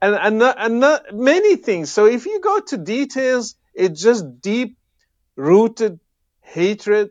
And, 0.02 0.16
and, 0.16 0.44
and 0.44 1.02
many 1.14 1.56
things. 1.56 1.92
So 1.92 2.06
if 2.06 2.26
you 2.26 2.40
go 2.42 2.60
to 2.60 2.78
details, 2.78 3.56
it's 3.74 4.02
just 4.02 4.42
deep 4.42 4.78
rooted 5.36 6.00
hatred, 6.42 7.10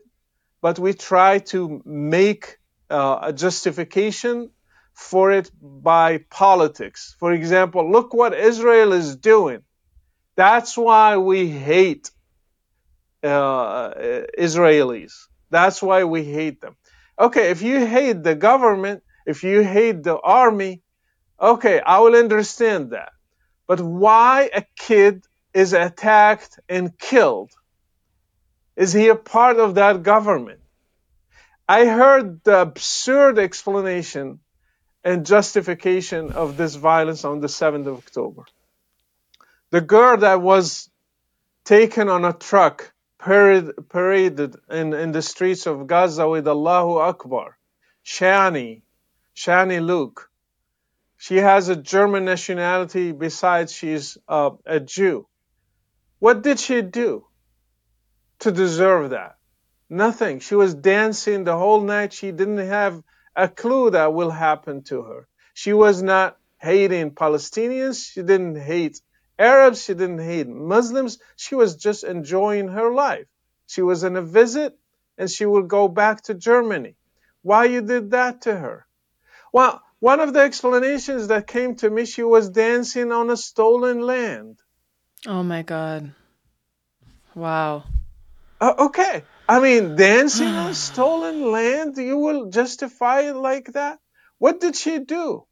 but 0.61 0.79
we 0.79 0.93
try 0.93 1.39
to 1.39 1.81
make 1.85 2.57
uh, 2.89 3.19
a 3.23 3.33
justification 3.33 4.49
for 4.93 5.31
it 5.31 5.51
by 5.61 6.19
politics. 6.29 7.15
For 7.19 7.31
example, 7.31 7.91
look 7.91 8.13
what 8.13 8.33
Israel 8.33 8.93
is 8.93 9.15
doing. 9.15 9.59
That's 10.35 10.77
why 10.77 11.17
we 11.17 11.47
hate 11.49 12.09
uh, 13.23 13.91
Israelis. 14.37 15.13
That's 15.49 15.81
why 15.81 16.03
we 16.03 16.23
hate 16.23 16.61
them. 16.61 16.75
Okay, 17.19 17.49
if 17.51 17.61
you 17.61 17.85
hate 17.85 18.23
the 18.23 18.35
government, 18.35 19.03
if 19.25 19.43
you 19.43 19.63
hate 19.63 20.03
the 20.03 20.19
army, 20.19 20.81
Okay, 21.39 21.79
I 21.79 21.99
will 21.99 22.15
understand 22.15 22.91
that. 22.91 23.11
But 23.67 23.79
why 23.81 24.49
a 24.53 24.63
kid 24.75 25.23
is 25.53 25.73
attacked 25.73 26.59
and 26.67 26.97
killed? 26.97 27.51
Is 28.75 28.93
he 28.93 29.09
a 29.09 29.15
part 29.15 29.57
of 29.57 29.75
that 29.75 30.03
government? 30.03 30.59
I 31.67 31.85
heard 31.85 32.43
the 32.43 32.61
absurd 32.61 33.39
explanation 33.39 34.39
and 35.03 35.25
justification 35.25 36.31
of 36.31 36.57
this 36.57 36.75
violence 36.75 37.25
on 37.25 37.39
the 37.39 37.47
7th 37.47 37.87
of 37.87 37.97
October. 37.97 38.45
The 39.71 39.81
girl 39.81 40.17
that 40.17 40.41
was 40.41 40.89
taken 41.65 42.07
on 42.07 42.23
a 42.23 42.33
truck, 42.33 42.93
paraded 43.19 44.55
in, 44.69 44.93
in 44.93 45.11
the 45.11 45.21
streets 45.21 45.65
of 45.65 45.87
Gaza 45.87 46.27
with 46.29 46.47
Allahu 46.47 46.99
Akbar, 46.99 47.57
Shani, 48.05 48.81
Shani 49.35 49.81
Louk, 49.81 50.29
she 51.17 51.37
has 51.37 51.69
a 51.69 51.75
German 51.75 52.25
nationality 52.25 53.11
besides 53.11 53.73
she's 53.73 54.17
uh, 54.27 54.51
a 54.65 54.79
Jew. 54.79 55.27
What 56.19 56.43
did 56.43 56.59
she 56.59 56.81
do 56.81 57.25
to 58.39 58.51
deserve 58.51 59.11
that? 59.11 59.37
Nothing. 59.89 60.39
She 60.39 60.55
was 60.55 60.73
dancing 60.73 61.43
the 61.43 61.57
whole 61.57 61.81
night. 61.81 62.13
She 62.13 62.31
didn't 62.31 62.57
have 62.57 63.01
a 63.35 63.47
clue 63.47 63.91
that 63.91 64.13
will 64.13 64.31
happen 64.31 64.83
to 64.83 65.01
her. 65.03 65.27
She 65.53 65.73
was 65.73 66.03
not 66.03 66.37
hating 66.59 67.11
Palestinians. 67.11 68.11
She 68.11 68.21
didn't 68.21 68.55
hate 68.55 69.01
Arabs. 69.39 69.83
She 69.83 69.93
didn't 69.93 70.19
hate 70.19 70.47
Muslims. 70.47 71.19
She 71.35 71.55
was 71.55 71.75
just 71.77 72.03
enjoying 72.03 72.67
her 72.67 72.93
life. 72.93 73.27
She 73.67 73.81
was 73.81 74.03
on 74.03 74.15
a 74.17 74.21
visit 74.21 74.77
and 75.17 75.29
she 75.29 75.45
will 75.45 75.63
go 75.63 75.87
back 75.87 76.23
to 76.23 76.33
Germany. 76.33 76.95
Why 77.41 77.65
you 77.65 77.81
did 77.81 78.11
that 78.11 78.41
to 78.43 78.55
her? 78.55 78.85
Well, 79.53 79.81
one 79.99 80.19
of 80.19 80.33
the 80.33 80.41
explanations 80.41 81.29
that 81.29 81.47
came 81.47 81.75
to 81.77 81.89
me, 81.89 82.05
she 82.05 82.23
was 82.23 82.49
dancing 82.49 83.11
on 83.11 83.29
a 83.29 83.37
stolen 83.37 84.01
land. 84.01 84.59
Oh 85.25 85.41
my 85.41 85.63
God. 85.63 86.13
Wow. 87.33 87.83
Uh, 88.61 88.73
okay. 88.79 89.23
I 89.49 89.59
mean, 89.59 89.95
dancing 89.95 90.47
on 90.47 90.73
stolen 90.89 91.51
land, 91.51 91.97
you 91.97 92.17
will 92.17 92.49
justify 92.49 93.21
it 93.21 93.35
like 93.35 93.73
that? 93.73 93.99
What 94.37 94.59
did 94.59 94.75
she 94.75 94.99
do? 94.99 95.45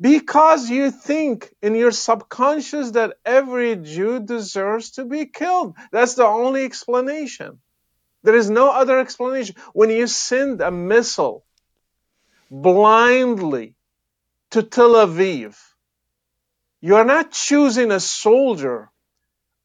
Because 0.00 0.68
you 0.68 0.90
think 0.90 1.54
in 1.62 1.74
your 1.74 1.92
subconscious 1.92 2.90
that 2.92 3.14
every 3.24 3.76
Jew 3.76 4.20
deserves 4.20 4.90
to 4.92 5.04
be 5.04 5.26
killed. 5.26 5.76
That's 5.92 6.14
the 6.14 6.26
only 6.26 6.64
explanation. 6.64 7.60
There 8.22 8.34
is 8.34 8.50
no 8.50 8.70
other 8.70 8.98
explanation. 8.98 9.54
When 9.72 9.90
you 9.90 10.06
send 10.08 10.60
a 10.60 10.72
missile 10.72 11.44
blindly 12.50 13.75
to 14.56 14.62
Tel 14.62 14.94
Aviv. 14.94 15.54
You 16.80 16.96
are 16.96 17.04
not 17.04 17.30
choosing 17.30 17.90
a 17.92 18.00
soldier 18.00 18.90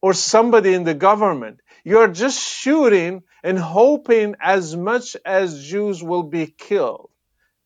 or 0.02 0.12
somebody 0.12 0.74
in 0.74 0.84
the 0.84 0.92
government. 0.92 1.60
You 1.82 2.00
are 2.00 2.08
just 2.08 2.38
shooting 2.38 3.22
and 3.42 3.58
hoping 3.58 4.34
as 4.38 4.76
much 4.76 5.16
as 5.24 5.64
Jews 5.64 6.02
will 6.02 6.24
be 6.24 6.46
killed. 6.46 7.08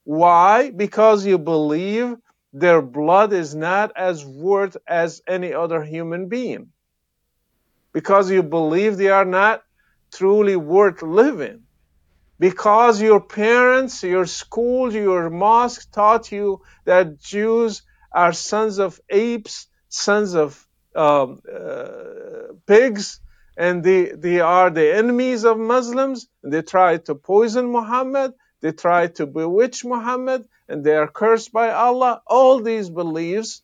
Why? 0.04 0.70
Because 0.70 1.26
you 1.26 1.36
believe 1.36 2.14
their 2.52 2.80
blood 2.80 3.32
is 3.32 3.56
not 3.56 3.90
as 3.96 4.24
worth 4.24 4.76
as 4.86 5.20
any 5.26 5.52
other 5.52 5.82
human 5.82 6.28
being. 6.28 6.68
Because 7.92 8.30
you 8.30 8.44
believe 8.44 8.96
they 8.96 9.08
are 9.08 9.24
not 9.24 9.64
truly 10.12 10.54
worth 10.54 11.02
living 11.02 11.65
because 12.38 13.00
your 13.00 13.20
parents, 13.20 14.02
your 14.02 14.26
school, 14.26 14.92
your 14.92 15.30
mosque 15.30 15.90
taught 15.90 16.30
you 16.32 16.62
that 16.84 17.18
Jews 17.18 17.82
are 18.12 18.32
sons 18.32 18.78
of 18.78 19.00
apes, 19.08 19.68
sons 19.88 20.34
of 20.34 20.66
um, 20.94 21.40
uh, 21.52 22.54
pigs, 22.66 23.20
and 23.56 23.82
they, 23.82 24.12
they 24.12 24.40
are 24.40 24.70
the 24.70 24.94
enemies 24.94 25.44
of 25.44 25.58
Muslims. 25.58 26.28
They 26.42 26.62
tried 26.62 27.06
to 27.06 27.14
poison 27.14 27.70
Muhammad. 27.70 28.34
They 28.60 28.72
tried 28.72 29.16
to 29.16 29.26
bewitch 29.26 29.84
Muhammad, 29.84 30.46
and 30.68 30.84
they 30.84 30.96
are 30.96 31.08
cursed 31.08 31.52
by 31.52 31.70
Allah. 31.70 32.22
All 32.26 32.60
these 32.60 32.90
beliefs 32.90 33.62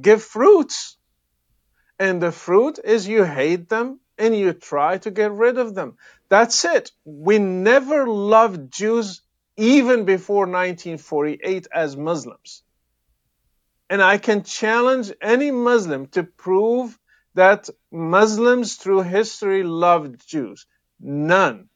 give 0.00 0.22
fruits. 0.22 0.96
And 1.98 2.20
the 2.20 2.32
fruit 2.32 2.78
is 2.82 3.06
you 3.06 3.24
hate 3.24 3.68
them 3.68 4.00
and 4.18 4.36
you 4.36 4.52
try 4.52 4.98
to 4.98 5.10
get 5.10 5.32
rid 5.32 5.58
of 5.58 5.74
them. 5.74 5.96
That's 6.32 6.64
it. 6.64 6.92
We 7.04 7.36
never 7.36 8.06
loved 8.08 8.72
Jews 8.72 9.20
even 9.58 10.06
before 10.06 10.46
1948 10.46 11.66
as 11.70 11.94
Muslims. 11.94 12.62
And 13.90 14.00
I 14.00 14.16
can 14.16 14.42
challenge 14.42 15.12
any 15.20 15.50
Muslim 15.50 16.06
to 16.12 16.22
prove 16.22 16.98
that 17.34 17.68
Muslims 17.90 18.76
through 18.76 19.02
history 19.02 19.62
loved 19.62 20.26
Jews. 20.26 20.64
None. 20.98 21.68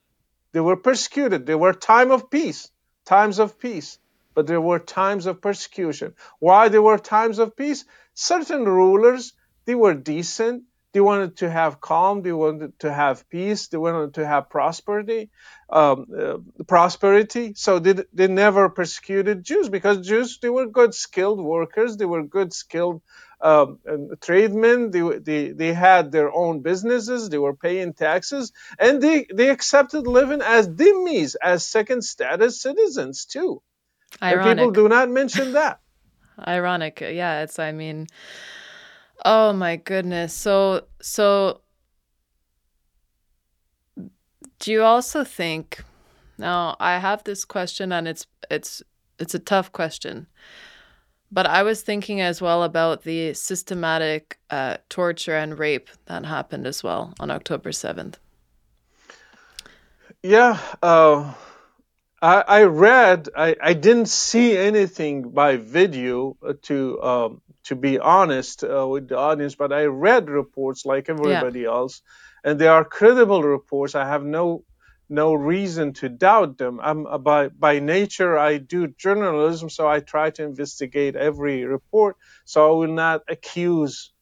They 0.52 0.60
were 0.60 0.78
persecuted. 0.78 1.44
There 1.44 1.58
were 1.58 1.74
time 1.74 2.10
of 2.10 2.30
peace, 2.30 2.70
times 3.04 3.38
of 3.38 3.58
peace, 3.58 3.98
but 4.32 4.46
there 4.46 4.62
were 4.62 4.78
times 4.78 5.26
of 5.26 5.42
persecution. 5.42 6.14
Why 6.38 6.70
there 6.70 6.80
were 6.80 6.96
times 6.96 7.40
of 7.40 7.56
peace? 7.56 7.84
Certain 8.14 8.64
rulers, 8.64 9.34
they 9.66 9.74
were 9.74 9.92
decent, 9.92 10.62
they 10.96 11.02
wanted 11.02 11.36
to 11.36 11.50
have 11.50 11.78
calm. 11.78 12.22
They 12.22 12.32
wanted 12.32 12.78
to 12.78 12.90
have 12.90 13.28
peace. 13.28 13.68
They 13.68 13.76
wanted 13.76 14.14
to 14.14 14.26
have 14.26 14.48
prosperity. 14.48 15.28
Um, 15.68 16.06
uh, 16.18 16.38
prosperity. 16.64 17.52
So 17.54 17.78
they, 17.78 18.02
they 18.14 18.28
never 18.28 18.70
persecuted 18.70 19.44
Jews 19.44 19.68
because 19.68 20.06
Jews 20.08 20.38
they 20.40 20.48
were 20.48 20.64
good 20.64 20.94
skilled 20.94 21.38
workers. 21.38 21.98
They 21.98 22.06
were 22.06 22.22
good 22.22 22.54
skilled 22.54 23.02
um, 23.42 23.78
tradesmen. 24.22 24.90
They, 24.90 25.02
they 25.18 25.50
they 25.50 25.74
had 25.74 26.12
their 26.12 26.32
own 26.32 26.60
businesses. 26.60 27.28
They 27.28 27.42
were 27.46 27.54
paying 27.54 27.92
taxes, 27.92 28.52
and 28.78 29.02
they 29.02 29.26
they 29.30 29.50
accepted 29.50 30.06
living 30.06 30.40
as 30.40 30.66
dhimmis, 30.66 31.36
as 31.42 31.66
second 31.66 32.04
status 32.04 32.62
citizens 32.62 33.26
too. 33.26 33.60
Ironic. 34.22 34.46
And 34.46 34.58
people 34.58 34.70
do 34.70 34.88
not 34.88 35.10
mention 35.10 35.52
that. 35.52 35.78
Ironic. 36.56 37.02
Yeah, 37.02 37.42
it's. 37.42 37.58
I 37.58 37.72
mean 37.72 38.06
Oh 39.28 39.52
my 39.52 39.74
goodness. 39.74 40.32
So 40.32 40.86
so 41.02 41.62
do 44.60 44.70
you 44.70 44.84
also 44.84 45.24
think 45.24 45.82
now 46.38 46.76
I 46.78 46.98
have 46.98 47.24
this 47.24 47.44
question 47.44 47.90
and 47.90 48.06
it's 48.06 48.28
it's 48.48 48.84
it's 49.18 49.34
a 49.34 49.40
tough 49.40 49.72
question. 49.72 50.28
But 51.32 51.46
I 51.46 51.64
was 51.64 51.82
thinking 51.82 52.20
as 52.20 52.40
well 52.40 52.62
about 52.62 53.02
the 53.02 53.34
systematic 53.34 54.38
uh, 54.48 54.76
torture 54.88 55.34
and 55.36 55.58
rape 55.58 55.90
that 56.06 56.24
happened 56.24 56.68
as 56.68 56.84
well 56.84 57.14
on 57.18 57.32
October 57.32 57.70
7th. 57.70 58.14
Yeah, 60.22 60.60
uh, 60.80 61.34
I, 62.22 62.44
I, 62.46 62.62
read, 62.62 63.28
I, 63.36 63.56
I 63.60 63.74
didn't 63.74 64.06
see 64.06 64.56
anything 64.56 65.30
by 65.30 65.56
video 65.56 66.36
to 66.62 67.02
um, 67.02 67.42
to 67.66 67.76
be 67.76 67.98
honest 67.98 68.62
uh, 68.64 68.86
with 68.86 69.08
the 69.08 69.18
audience, 69.18 69.56
but 69.56 69.72
I 69.72 69.84
read 69.84 70.30
reports 70.30 70.86
like 70.86 71.08
everybody 71.08 71.60
yeah. 71.60 71.68
else, 71.68 72.00
and 72.44 72.58
they 72.58 72.68
are 72.68 72.84
credible 72.84 73.42
reports. 73.42 73.94
I 73.94 74.06
have 74.06 74.24
no 74.24 74.64
no 75.08 75.34
reason 75.34 75.92
to 75.94 76.08
doubt 76.08 76.58
them. 76.58 76.80
I'm 76.82 77.06
uh, 77.06 77.18
by 77.18 77.48
by 77.48 77.80
nature 77.80 78.38
I 78.38 78.58
do 78.58 78.88
journalism, 78.88 79.68
so 79.70 79.88
I 79.88 80.00
try 80.00 80.30
to 80.30 80.44
investigate 80.44 81.16
every 81.16 81.64
report. 81.64 82.16
So 82.44 82.68
I 82.68 82.78
will 82.78 82.94
not 82.94 83.22
accuse 83.28 84.12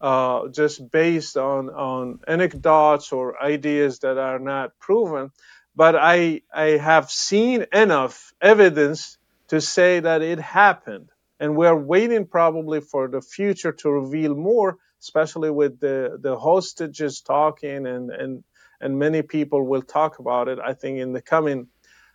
uh, 0.00 0.48
just 0.48 0.90
based 0.90 1.36
on 1.36 1.70
on 1.70 2.20
anecdotes 2.28 3.12
or 3.12 3.42
ideas 3.42 4.00
that 4.00 4.18
are 4.18 4.38
not 4.38 4.78
proven. 4.78 5.32
But 5.74 5.96
I 5.96 6.42
I 6.54 6.78
have 6.78 7.10
seen 7.10 7.66
enough 7.72 8.32
evidence 8.40 9.18
to 9.48 9.60
say 9.60 10.00
that 10.00 10.22
it 10.22 10.38
happened 10.38 11.08
and 11.44 11.54
we're 11.56 11.76
waiting 11.76 12.26
probably 12.26 12.80
for 12.80 13.06
the 13.06 13.20
future 13.20 13.72
to 13.72 13.90
reveal 13.90 14.34
more, 14.34 14.78
especially 15.02 15.50
with 15.50 15.78
the, 15.78 16.18
the 16.22 16.38
hostages 16.38 17.20
talking 17.20 17.86
and, 17.86 18.10
and, 18.10 18.44
and 18.80 18.98
many 18.98 19.20
people 19.20 19.62
will 19.62 19.82
talk 19.82 20.20
about 20.20 20.48
it, 20.48 20.58
I 20.58 20.72
think, 20.72 21.00
in 21.00 21.12
the 21.12 21.20
coming 21.20 21.68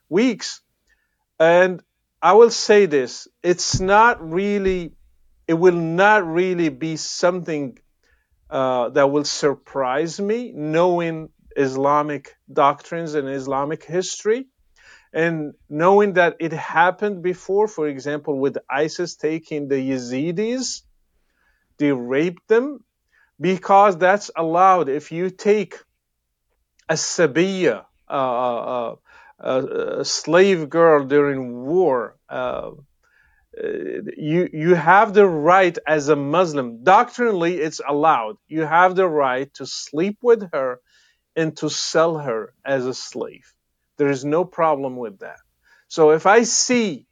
weeks. 0.10 0.62
And 1.40 1.84
I 2.20 2.34
will 2.34 2.50
say 2.50 2.88
this 2.88 3.28
it's 3.44 3.80
not 3.80 4.32
really, 4.32 4.94
it 5.48 5.54
will 5.54 5.82
not 6.04 6.26
really 6.26 6.70
be 6.70 6.98
something 6.98 7.78
uh, 8.50 8.90
that 8.90 9.12
will 9.12 9.26
surprise 9.26 10.20
me 10.20 10.52
knowing 10.56 11.30
Islamic 11.56 12.36
doctrines 12.52 13.14
and 13.14 13.30
Islamic 13.30 13.84
history. 13.84 14.48
And 15.14 15.54
knowing 15.70 16.14
that 16.14 16.38
it 16.40 16.54
happened 16.54 17.24
before, 17.24 17.68
for 17.68 17.88
example, 17.88 18.38
with 18.40 18.58
ISIS 18.70 19.16
taking 19.16 19.68
the 19.68 19.76
Yazidis, 19.76 20.84
they 21.80 21.92
raped 21.92 22.48
them 22.48 22.84
because 23.40 23.98
that's 23.98 24.30
allowed. 24.36 24.90
If 24.90 25.12
you 25.12 25.30
take 25.30 25.76
a 26.90 26.94
Sabiya, 26.94 27.86
uh, 28.08 28.96
uh, 29.42 29.66
a 30.00 30.06
slave 30.06 30.70
girl 30.70 31.06
during 31.06 31.66
war, 31.66 32.18
uh, 32.30 32.72
you 34.18 34.50
you 34.54 34.76
have 34.76 35.14
the 35.14 35.26
right 35.26 35.78
as 35.88 36.10
a 36.10 36.16
Muslim. 36.16 36.84
Doctrinally, 36.84 37.58
it's 37.58 37.82
allowed. 37.86 38.38
You 38.48 38.62
have 38.62 38.96
the 38.96 39.08
right 39.08 39.54
to 39.56 39.66
sleep 39.66 40.20
with 40.22 40.52
her 40.54 40.80
and 41.36 41.56
to 41.58 41.70
sell 41.70 42.18
her 42.18 42.54
as 42.66 42.86
a 42.86 42.94
slave. 42.94 43.54
There 44.00 44.10
is 44.10 44.24
no 44.24 44.46
problem 44.46 44.96
with 44.96 45.20
that. 45.20 45.42
So 45.90 46.12
if 46.12 46.26
I 46.26 46.44
see 46.44 47.06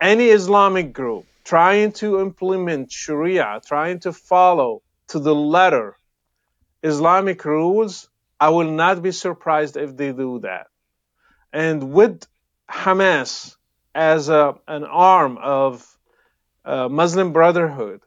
any 0.00 0.26
Islamic 0.26 0.92
group 0.92 1.24
trying 1.44 1.92
to 1.92 2.20
implement 2.20 2.90
Sharia, 2.90 3.60
trying 3.64 4.00
to 4.00 4.12
follow 4.12 4.82
to 5.08 5.20
the 5.20 5.34
letter 5.34 5.96
Islamic 6.82 7.44
rules, 7.44 8.08
I 8.40 8.48
will 8.48 8.72
not 8.72 9.02
be 9.02 9.12
surprised 9.12 9.76
if 9.76 9.96
they 9.96 10.10
do 10.10 10.40
that. 10.40 10.66
And 11.52 11.92
with 11.92 12.26
Hamas 12.68 13.54
as 13.94 14.28
a, 14.28 14.56
an 14.66 14.82
arm 14.82 15.38
of 15.38 15.86
uh, 16.64 16.88
Muslim 16.88 17.32
Brotherhood, 17.32 18.00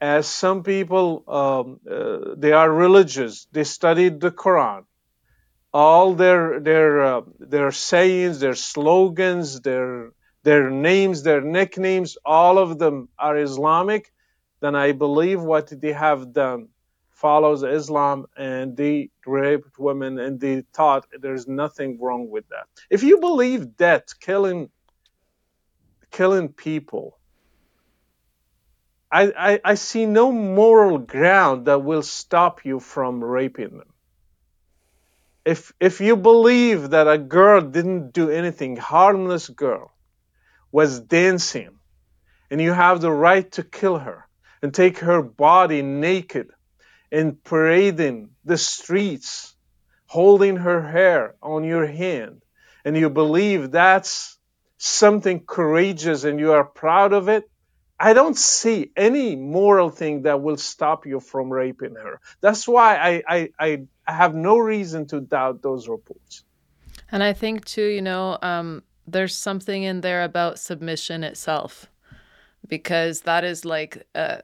as 0.00 0.28
some 0.28 0.62
people, 0.62 1.24
um, 1.26 1.80
uh, 1.90 2.34
they 2.36 2.52
are 2.52 2.70
religious, 2.70 3.48
they 3.50 3.64
studied 3.64 4.20
the 4.20 4.30
Quran, 4.30 4.84
all 5.76 6.14
their 6.14 6.58
their 6.58 7.04
uh, 7.04 7.20
their 7.38 7.70
sayings, 7.70 8.40
their 8.40 8.54
slogans, 8.54 9.60
their 9.60 10.12
their 10.42 10.70
names, 10.70 11.22
their 11.22 11.42
nicknames, 11.42 12.16
all 12.24 12.56
of 12.56 12.78
them 12.78 13.10
are 13.18 13.36
Islamic, 13.36 14.10
then 14.60 14.74
I 14.74 14.92
believe 14.92 15.42
what 15.42 15.66
they 15.82 15.92
have 15.92 16.32
done 16.32 16.68
follows 17.10 17.62
Islam 17.62 18.24
and 18.38 18.74
they 18.74 19.10
raped 19.26 19.78
women 19.78 20.18
and 20.18 20.40
they 20.40 20.62
thought 20.72 21.04
there's 21.20 21.46
nothing 21.46 22.00
wrong 22.00 22.30
with 22.30 22.48
that. 22.48 22.66
If 22.88 23.02
you 23.02 23.18
believe 23.20 23.76
that 23.76 24.14
killing 24.18 24.70
killing 26.10 26.48
people, 26.48 27.18
I, 29.12 29.22
I, 29.48 29.60
I 29.72 29.74
see 29.74 30.06
no 30.06 30.32
moral 30.32 30.96
ground 30.98 31.66
that 31.66 31.82
will 31.82 32.02
stop 32.02 32.64
you 32.64 32.80
from 32.80 33.22
raping 33.22 33.76
them 33.76 33.92
if 35.46 35.72
if 35.78 36.00
you 36.00 36.16
believe 36.16 36.90
that 36.90 37.06
a 37.06 37.16
girl 37.16 37.60
didn't 37.60 38.12
do 38.12 38.30
anything, 38.30 38.76
harmless 38.76 39.48
girl 39.48 39.92
was 40.72 40.98
dancing, 41.00 41.78
and 42.50 42.60
you 42.60 42.72
have 42.72 43.00
the 43.00 43.12
right 43.12 43.50
to 43.52 43.62
kill 43.62 43.98
her 43.98 44.26
and 44.60 44.74
take 44.74 44.98
her 44.98 45.22
body 45.22 45.82
naked 45.82 46.48
and 47.12 47.42
parading 47.44 48.30
the 48.44 48.58
streets, 48.58 49.54
holding 50.06 50.56
her 50.56 50.82
hair 50.82 51.36
on 51.40 51.62
your 51.62 51.86
hand, 51.86 52.42
and 52.84 52.96
you 52.96 53.08
believe 53.08 53.70
that's 53.70 54.36
something 54.78 55.44
courageous 55.46 56.24
and 56.24 56.40
you 56.40 56.52
are 56.52 56.64
proud 56.64 57.12
of 57.12 57.28
it, 57.28 57.48
I 57.98 58.12
don't 58.12 58.36
see 58.36 58.90
any 58.96 59.36
moral 59.36 59.88
thing 59.88 60.22
that 60.22 60.42
will 60.42 60.58
stop 60.58 61.06
you 61.06 61.18
from 61.20 61.50
raping 61.50 61.94
her. 61.94 62.20
That's 62.40 62.68
why 62.68 62.96
I, 62.96 63.22
I, 63.26 63.50
I, 63.58 64.12
have 64.12 64.34
no 64.34 64.58
reason 64.58 65.06
to 65.06 65.20
doubt 65.20 65.62
those 65.62 65.88
reports. 65.88 66.44
And 67.10 67.22
I 67.22 67.32
think, 67.32 67.64
too, 67.64 67.86
you 67.86 68.02
know, 68.02 68.38
um, 68.42 68.82
there's 69.06 69.34
something 69.34 69.82
in 69.82 70.00
there 70.02 70.24
about 70.24 70.58
submission 70.58 71.24
itself, 71.24 71.86
because 72.68 73.22
that 73.22 73.44
is 73.44 73.64
like 73.64 74.06
uh, 74.14 74.38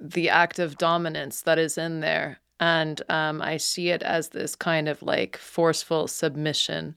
the 0.00 0.30
act 0.30 0.58
of 0.58 0.78
dominance 0.78 1.42
that 1.42 1.58
is 1.58 1.76
in 1.76 2.00
there. 2.00 2.40
And 2.60 3.00
um, 3.08 3.42
I 3.42 3.58
see 3.58 3.90
it 3.90 4.02
as 4.02 4.30
this 4.30 4.56
kind 4.56 4.88
of 4.88 5.02
like 5.02 5.36
forceful 5.36 6.08
submission, 6.08 6.96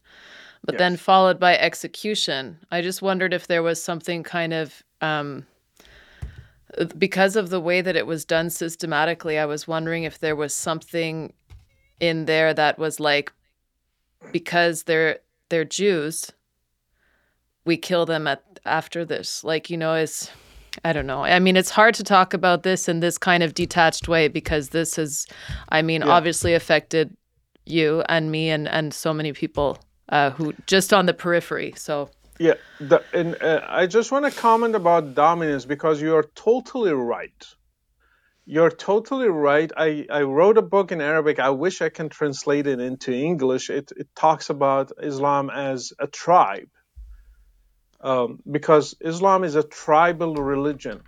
but 0.63 0.73
yes. 0.73 0.79
then 0.79 0.97
followed 0.97 1.39
by 1.39 1.57
execution. 1.57 2.59
I 2.71 2.81
just 2.81 3.01
wondered 3.01 3.33
if 3.33 3.47
there 3.47 3.63
was 3.63 3.83
something 3.83 4.23
kind 4.23 4.53
of. 4.53 4.83
Um, 5.01 5.45
because 6.97 7.35
of 7.35 7.49
the 7.49 7.59
way 7.59 7.81
that 7.81 7.95
it 7.95 8.07
was 8.07 8.25
done 8.25 8.49
systematically, 8.49 9.37
I 9.37 9.45
was 9.45 9.67
wondering 9.67 10.03
if 10.03 10.19
there 10.19 10.35
was 10.35 10.53
something 10.53 11.33
in 11.99 12.25
there 12.25 12.53
that 12.53 12.79
was 12.79 12.99
like, 12.99 13.31
because 14.31 14.83
they're 14.83 15.19
they're 15.49 15.65
Jews, 15.65 16.31
we 17.65 17.77
kill 17.77 18.05
them 18.05 18.27
at 18.27 18.43
after 18.65 19.03
this. 19.05 19.43
Like 19.43 19.69
you 19.69 19.77
know, 19.77 19.95
is 19.95 20.29
I 20.85 20.93
don't 20.93 21.07
know. 21.07 21.23
I 21.23 21.39
mean, 21.39 21.57
it's 21.57 21.69
hard 21.69 21.95
to 21.95 22.03
talk 22.03 22.33
about 22.33 22.63
this 22.63 22.87
in 22.87 23.01
this 23.01 23.17
kind 23.17 23.43
of 23.43 23.53
detached 23.53 24.07
way 24.07 24.27
because 24.27 24.69
this 24.69 24.95
has, 24.95 25.27
I 25.69 25.81
mean, 25.81 26.01
yeah. 26.01 26.09
obviously 26.09 26.53
affected 26.53 27.15
you 27.65 28.03
and 28.09 28.31
me 28.31 28.49
and 28.49 28.67
and 28.67 28.93
so 28.93 29.13
many 29.13 29.33
people 29.33 29.77
uh, 30.09 30.31
who 30.31 30.53
just 30.67 30.93
on 30.93 31.05
the 31.05 31.13
periphery. 31.13 31.73
So 31.75 32.09
yeah, 32.41 32.55
the, 32.79 33.03
and 33.13 33.39
uh, 33.39 33.61
I 33.69 33.85
just 33.85 34.11
want 34.11 34.25
to 34.25 34.31
comment 34.31 34.73
about 34.73 35.13
dominance 35.13 35.65
because 35.65 36.01
you 36.01 36.15
are 36.15 36.27
totally 36.33 36.91
right. 36.91 37.45
You're 38.47 38.71
totally 38.71 39.29
right. 39.29 39.71
I, 39.77 40.07
I 40.09 40.23
wrote 40.23 40.57
a 40.57 40.63
book 40.63 40.91
in 40.91 41.01
Arabic. 41.01 41.37
I 41.37 41.51
wish 41.51 41.83
I 41.83 41.89
can 41.89 42.09
translate 42.09 42.65
it 42.65 42.79
into 42.79 43.13
English. 43.13 43.69
It, 43.69 43.91
it 43.95 44.07
talks 44.15 44.49
about 44.49 44.91
Islam 44.99 45.51
as 45.51 45.93
a 45.99 46.07
tribe 46.07 46.71
um, 48.01 48.39
because 48.49 48.95
Islam 48.99 49.43
is 49.43 49.53
a 49.53 49.61
tribal 49.61 50.33
religion. 50.33 51.03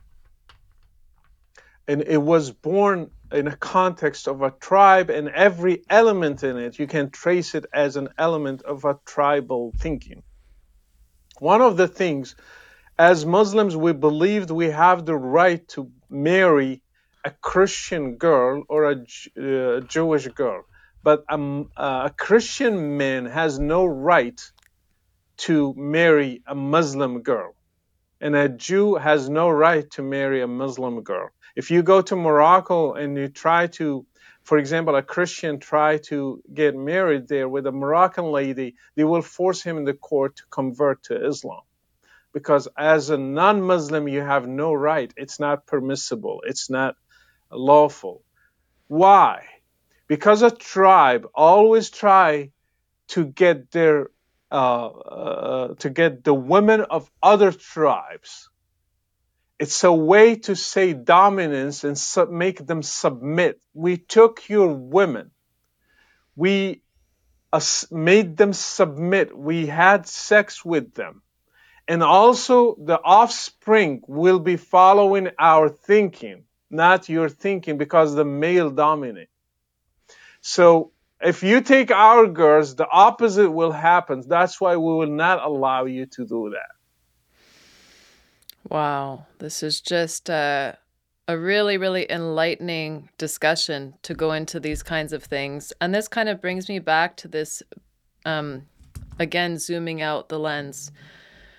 And 1.88 2.04
it 2.04 2.22
was 2.22 2.52
born 2.52 3.10
in 3.32 3.48
a 3.48 3.56
context 3.56 4.28
of 4.28 4.44
a 4.44 4.52
tribe, 4.52 5.10
and 5.10 5.30
every 5.30 5.84
element 5.90 6.44
in 6.44 6.58
it, 6.58 6.78
you 6.78 6.86
can 6.86 7.10
trace 7.10 7.56
it 7.56 7.66
as 7.74 7.96
an 7.96 8.10
element 8.20 8.62
of 8.62 8.86
a 8.86 9.00
tribal 9.04 9.74
thinking. 9.80 10.22
One 11.40 11.62
of 11.62 11.78
the 11.78 11.88
things, 11.88 12.36
as 12.98 13.26
Muslims, 13.26 13.76
we 13.76 13.94
believed 13.94 14.52
we 14.52 14.70
have 14.70 15.06
the 15.06 15.16
right 15.16 15.68
to 15.70 15.92
marry 16.10 16.82
a 17.26 17.32
Christian 17.32 18.18
girl 18.18 18.64
or 18.70 18.92
a 18.92 18.96
uh, 18.96 19.80
Jewish 19.82 20.28
girl, 20.28 20.64
but 21.02 21.24
a, 21.30 21.64
a 21.78 22.14
Christian 22.16 22.98
man 22.98 23.26
has 23.26 23.60
no 23.60 23.86
right 23.86 24.40
to 25.38 25.74
marry 25.76 26.44
a 26.46 26.54
Muslim 26.56 27.24
girl, 27.24 27.56
and 28.22 28.36
a 28.36 28.48
Jew 28.50 28.96
has 28.96 29.30
no 29.30 29.50
right 29.50 29.90
to 29.92 30.04
marry 30.04 30.42
a 30.42 30.48
Muslim 30.48 31.02
girl. 31.02 31.30
If 31.56 31.72
you 31.72 31.84
go 31.84 32.02
to 32.02 32.16
Morocco 32.16 32.94
and 32.94 33.18
you 33.18 33.28
try 33.28 33.68
to, 33.68 34.06
for 34.44 34.58
example, 34.58 34.96
a 34.96 35.02
Christian 35.02 35.60
try 35.60 35.98
to 36.10 36.42
get 36.54 36.76
married 36.76 37.28
there 37.28 37.48
with 37.48 37.66
a 37.66 37.72
Moroccan 37.72 38.26
lady, 38.26 38.76
they 38.96 39.04
will 39.06 39.22
force 39.22 39.62
him 39.64 39.78
in 39.78 39.86
the 39.86 39.94
court 39.94 40.36
to 40.38 40.44
convert 40.50 41.04
to 41.04 41.26
Islam. 41.26 41.62
Because 42.34 42.68
as 42.78 43.10
a 43.10 43.18
non 43.18 43.62
Muslim, 43.62 44.08
you 44.08 44.22
have 44.22 44.48
no 44.48 44.74
right. 44.74 45.14
It's 45.16 45.40
not 45.40 45.66
permissible. 45.66 46.44
It's 46.46 46.70
not 46.70 46.96
lawful. 47.52 48.24
Why? 48.88 49.46
Because 50.08 50.42
a 50.42 50.52
tribe 50.52 51.28
always 51.34 51.90
try 51.90 52.52
to 53.10 53.26
get 53.26 53.72
their 53.72 54.10
uh, 54.52 54.88
uh, 54.88 55.74
to 55.76 55.90
get 55.90 56.24
the 56.24 56.34
women 56.34 56.82
of 56.82 57.10
other 57.22 57.52
tribes. 57.52 58.50
It's 59.64 59.86
a 59.86 59.94
way 59.94 60.36
to 60.48 60.56
say 60.58 60.92
dominance 60.92 61.86
and 61.86 61.98
sub- 61.98 62.30
make 62.30 62.60
them 62.68 62.84
submit. 62.84 63.62
We 63.74 63.96
took 63.96 64.50
your 64.50 64.68
women. 64.68 65.32
We 66.36 66.82
made 67.90 68.36
them 68.36 68.52
submit. 68.52 69.38
We 69.38 69.68
had 69.68 70.06
sex 70.06 70.66
with 70.66 70.94
them. 70.96 71.22
And 71.88 72.04
also, 72.04 72.76
the 72.92 73.00
offspring 73.02 74.02
will 74.06 74.40
be 74.40 74.58
following 74.58 75.30
our 75.40 75.70
thinking, 75.70 76.44
not 76.70 77.08
your 77.08 77.30
thinking, 77.30 77.78
because 77.78 78.16
the 78.16 78.26
male 78.26 78.70
dominate. 78.70 79.30
So 80.42 80.92
if 81.22 81.42
you 81.42 81.62
take 81.62 81.90
our 81.90 82.28
girls, 82.28 82.76
the 82.76 82.90
opposite 83.08 83.52
will 83.52 83.72
happen. 83.72 84.24
That's 84.28 84.60
why 84.60 84.76
we 84.76 84.94
will 85.00 85.16
not 85.26 85.42
allow 85.42 85.86
you 85.86 86.06
to 86.18 86.26
do 86.26 86.52
that. 86.58 86.73
Wow. 88.74 89.28
This 89.38 89.62
is 89.62 89.80
just 89.80 90.30
a, 90.30 90.80
a 91.28 91.38
really, 91.38 91.78
really 91.78 92.12
enlightening 92.12 93.08
discussion 93.20 93.94
to 94.02 94.16
go 94.16 94.32
into 94.32 94.60
these 94.60 94.82
kinds 94.82 95.14
of 95.14 95.24
things. 95.24 95.72
And 95.80 95.94
this 95.94 96.08
kind 96.08 96.28
of 96.28 96.42
brings 96.42 96.68
me 96.68 96.80
back 96.80 97.16
to 97.18 97.28
this, 97.28 97.62
um, 98.26 98.64
again, 99.20 99.60
zooming 99.60 100.02
out 100.02 100.30
the 100.30 100.40
lens 100.40 100.92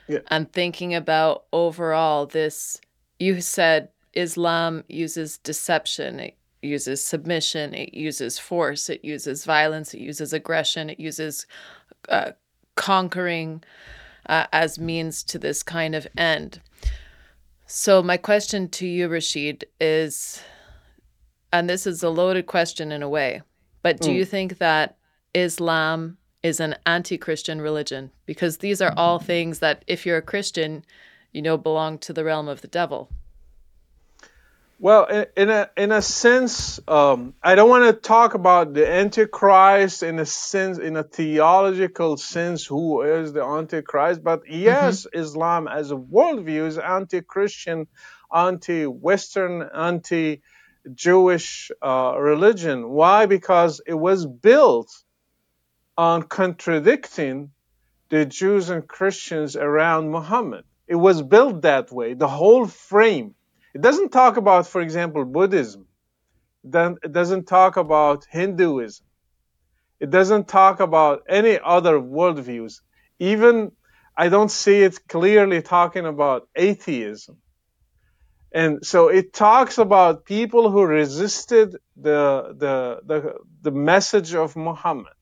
yeah. 0.09 0.19
and 0.27 0.53
thinking 0.53 0.93
about 0.93 1.45
overall 1.53 2.27
this. 2.27 2.81
You 3.20 3.41
said 3.41 3.91
Islam 4.12 4.82
uses 4.89 5.39
deception, 5.39 6.19
it 6.19 6.36
uses 6.62 7.01
submission, 7.01 7.74
it 7.74 7.95
uses 7.95 8.41
force, 8.41 8.91
it 8.91 9.05
uses 9.05 9.45
violence, 9.45 9.95
it 9.95 10.01
uses 10.01 10.32
aggression, 10.32 10.91
it 10.91 10.99
uses 10.99 11.47
uh, 12.09 12.32
conquering 12.74 13.62
uh, 14.27 14.47
as 14.53 14.81
means 14.81 15.23
to 15.23 15.39
this 15.39 15.62
kind 15.62 15.95
of 15.95 16.09
end. 16.16 16.61
So, 17.66 18.03
my 18.03 18.16
question 18.16 18.69
to 18.70 18.86
you, 18.86 19.09
Rashid, 19.09 19.65
is 19.81 20.43
and 21.53 21.70
this 21.70 21.86
is 21.86 22.03
a 22.03 22.11
loaded 22.11 22.47
question 22.47 22.93
in 22.93 23.03
a 23.03 23.09
way, 23.09 23.43
but 23.82 24.01
do 24.01 24.11
mm. 24.11 24.16
you 24.16 24.24
think 24.24 24.59
that 24.59 24.97
Islam 25.35 26.19
is 26.43 26.61
an 26.61 26.74
anti 26.85 27.16
Christian 27.16 27.61
religion? 27.61 28.11
Because 28.27 28.59
these 28.59 28.82
are 28.82 28.93
all 28.97 29.19
things 29.19 29.61
that, 29.61 29.85
if 29.86 30.05
you're 30.05 30.19
a 30.19 30.23
Christian, 30.23 30.85
you 31.32 31.41
know 31.41 31.57
belong 31.57 31.99
to 31.99 32.12
the 32.12 32.24
realm 32.24 32.49
of 32.49 32.61
the 32.61 32.69
devil. 32.69 33.11
Well, 34.80 35.05
in, 35.06 35.26
in 35.36 35.51
a 35.51 35.70
in 35.76 35.92
a 35.92 36.02
sense, 36.02 36.80
um, 36.88 37.34
I 37.42 37.55
don't 37.55 37.70
want 37.70 37.84
to 37.84 37.92
talk 37.92 38.34
about 38.34 38.74
the 38.74 38.90
Antichrist 38.90 40.02
in 40.02 40.18
a 40.18 40.26
sense, 40.26 40.78
in 40.78 40.96
a 40.96 41.05
theological 41.05 42.16
sense, 42.16 42.66
who 42.66 43.02
is 43.02 43.32
the 43.32 43.44
Antichrist. 43.44 44.22
But 44.22 44.42
yes, 44.51 45.06
mm-hmm. 45.06 45.20
Islam 45.20 45.68
as 45.68 45.90
a 45.90 45.96
worldview 45.96 46.66
is 46.66 46.78
anti-Christian, 46.78 47.86
anti-Western, 48.34 49.62
anti-Jewish 49.72 51.70
uh, 51.80 52.16
religion. 52.18 52.88
Why? 52.90 53.26
Because 53.26 53.80
it 53.86 53.94
was 53.94 54.26
built 54.26 54.90
on 55.96 56.24
contradicting 56.24 57.52
the 58.09 58.26
Jews 58.26 58.70
and 58.70 58.86
Christians 58.86 59.56
around 59.56 60.10
Muhammad. 60.10 60.64
It 60.86 60.96
was 60.96 61.22
built 61.22 61.62
that 61.62 61.92
way. 61.92 62.14
The 62.14 62.28
whole 62.28 62.66
frame 62.66 63.34
it 63.74 63.80
doesn't 63.80 64.10
talk 64.10 64.36
about, 64.36 64.68
for 64.68 64.80
example, 64.80 65.24
Buddhism. 65.24 65.86
It 66.64 67.12
doesn't 67.12 67.46
talk 67.46 67.76
about 67.76 68.24
Hinduism. 68.30 69.05
It 70.01 70.10
doesn't 70.10 70.48
talk 70.48 70.80
about 70.80 71.24
any 71.28 71.59
other 71.62 71.98
worldviews. 71.98 72.80
Even 73.18 73.72
I 74.16 74.28
don't 74.28 74.51
see 74.51 74.82
it 74.82 75.09
clearly 75.09 75.60
talking 75.60 76.06
about 76.06 76.48
atheism. 76.55 77.38
And 78.52 78.86
so 78.86 79.09
it 79.09 79.32
talks 79.32 79.78
about 79.78 80.24
people 80.24 80.70
who 80.70 80.84
resisted 80.84 81.76
the, 81.96 82.55
the, 82.56 83.01
the, 83.05 83.34
the 83.62 83.70
message 83.72 84.34
of 84.34 84.55
Muhammad. 84.55 85.12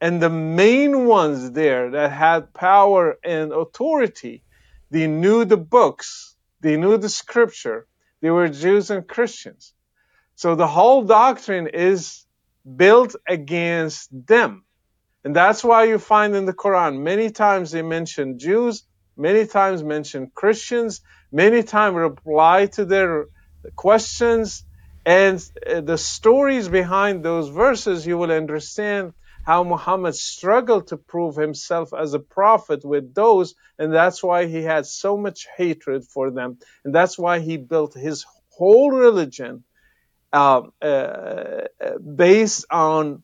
And 0.00 0.20
the 0.20 0.30
main 0.30 1.06
ones 1.06 1.52
there 1.52 1.90
that 1.92 2.10
had 2.10 2.52
power 2.52 3.16
and 3.24 3.52
authority, 3.52 4.42
they 4.90 5.06
knew 5.06 5.44
the 5.44 5.56
books 5.56 6.35
they 6.66 6.76
knew 6.76 6.98
the 6.98 7.08
scripture. 7.08 7.86
They 8.20 8.30
were 8.30 8.48
Jews 8.48 8.90
and 8.90 9.06
Christians. 9.06 9.72
So 10.34 10.54
the 10.54 10.66
whole 10.66 11.02
doctrine 11.04 11.68
is 11.68 12.26
built 12.76 13.14
against 13.28 14.08
them. 14.26 14.64
And 15.24 15.34
that's 15.34 15.64
why 15.64 15.84
you 15.84 15.98
find 15.98 16.34
in 16.36 16.44
the 16.44 16.52
Quran 16.52 17.00
many 17.00 17.30
times 17.30 17.70
they 17.70 17.82
mention 17.82 18.38
Jews, 18.38 18.84
many 19.16 19.46
times 19.46 19.82
mention 19.82 20.30
Christians, 20.34 21.00
many 21.32 21.62
times 21.62 21.96
reply 21.96 22.66
to 22.76 22.84
their 22.84 23.26
questions. 23.74 24.64
And 25.04 25.44
uh, 25.66 25.80
the 25.80 25.98
stories 25.98 26.68
behind 26.68 27.24
those 27.24 27.48
verses, 27.48 28.06
you 28.06 28.18
will 28.18 28.32
understand 28.32 29.12
how 29.46 29.62
Muhammad 29.62 30.16
struggled 30.16 30.88
to 30.88 30.96
prove 30.96 31.36
himself 31.36 31.94
as 31.94 32.14
a 32.14 32.18
prophet 32.18 32.84
with 32.84 33.14
those, 33.14 33.54
and 33.78 33.94
that's 33.94 34.20
why 34.20 34.46
he 34.46 34.62
had 34.62 34.86
so 34.86 35.16
much 35.16 35.46
hatred 35.56 36.04
for 36.04 36.32
them, 36.32 36.58
and 36.84 36.92
that's 36.92 37.16
why 37.16 37.38
he 37.38 37.56
built 37.56 37.94
his 37.94 38.26
whole 38.48 38.90
religion 38.90 39.62
uh, 40.32 40.62
uh, 40.82 41.68
based 41.98 42.66
on 42.70 43.22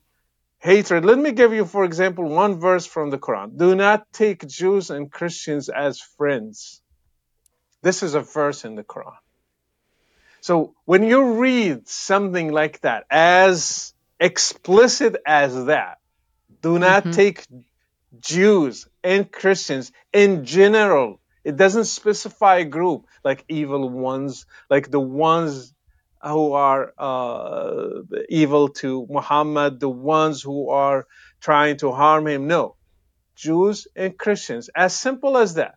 hatred. 0.60 1.04
Let 1.04 1.18
me 1.18 1.32
give 1.32 1.52
you, 1.52 1.64
for 1.64 1.84
example, 1.84 2.28
one 2.28 2.60
verse 2.60 2.86
from 2.86 3.10
the 3.10 3.18
Quran. 3.18 3.58
Do 3.58 3.74
not 3.74 4.06
take 4.12 4.46
Jews 4.46 4.90
and 4.90 5.10
Christians 5.10 5.68
as 5.68 6.00
friends. 6.00 6.80
This 7.82 8.04
is 8.04 8.14
a 8.14 8.20
verse 8.20 8.64
in 8.64 8.76
the 8.76 8.84
Quran. 8.84 9.18
So 10.40 10.74
when 10.84 11.02
you 11.02 11.34
read 11.34 11.88
something 11.88 12.52
like 12.52 12.80
that, 12.82 13.06
as 13.10 13.92
explicit 14.20 15.16
as 15.26 15.64
that, 15.66 15.98
do 16.62 16.78
not 16.78 17.02
mm-hmm. 17.02 17.12
take 17.12 17.46
Jews 18.20 18.88
and 19.02 19.30
Christians 19.30 19.92
in 20.12 20.44
general. 20.44 21.20
It 21.44 21.56
doesn't 21.56 21.86
specify 21.86 22.58
a 22.58 22.64
group 22.64 23.06
like 23.24 23.44
evil 23.48 23.88
ones, 23.90 24.46
like 24.70 24.90
the 24.90 25.00
ones 25.00 25.74
who 26.22 26.52
are 26.52 26.94
uh, 26.96 28.02
evil 28.28 28.68
to 28.68 29.06
Muhammad, 29.10 29.80
the 29.80 29.88
ones 29.88 30.40
who 30.40 30.70
are 30.70 31.06
trying 31.40 31.78
to 31.78 31.90
harm 31.90 32.28
him. 32.28 32.46
No, 32.46 32.76
Jews 33.34 33.88
and 33.96 34.16
Christians, 34.16 34.70
as 34.74 34.96
simple 34.96 35.36
as 35.36 35.54
that. 35.54 35.74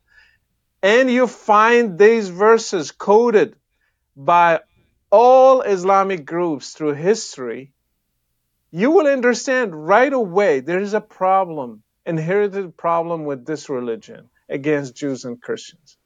And 0.84 1.10
you 1.10 1.26
find 1.26 1.98
these 1.98 2.30
verses 2.30 2.91
quoted 2.91 3.56
by 4.16 4.60
all 5.12 5.62
Islamic 5.62 6.26
groups 6.26 6.74
through 6.74 6.94
history 6.94 7.74
you 8.76 8.92
will 8.92 9.08
understand 9.08 9.88
right 9.88 10.12
away 10.12 10.60
there 10.60 10.82
is 10.82 10.94
a 10.94 11.00
problem 11.00 11.82
inherited 12.06 12.76
problem 12.76 13.24
with 13.24 13.46
this 13.46 13.70
religion 13.70 14.30
against 14.50 14.98
Jews 14.98 15.24
and 15.24 15.42
Christians. 15.42 15.98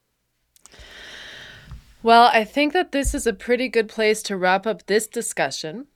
Well, 2.04 2.30
I 2.32 2.44
think 2.44 2.74
that 2.74 2.92
this 2.92 3.16
is 3.16 3.26
a 3.26 3.34
pretty 3.34 3.70
good 3.70 3.90
place 3.90 4.22
to 4.24 4.38
wrap 4.38 4.68
up 4.68 4.86
this 4.86 5.08
discussion. 5.08 5.88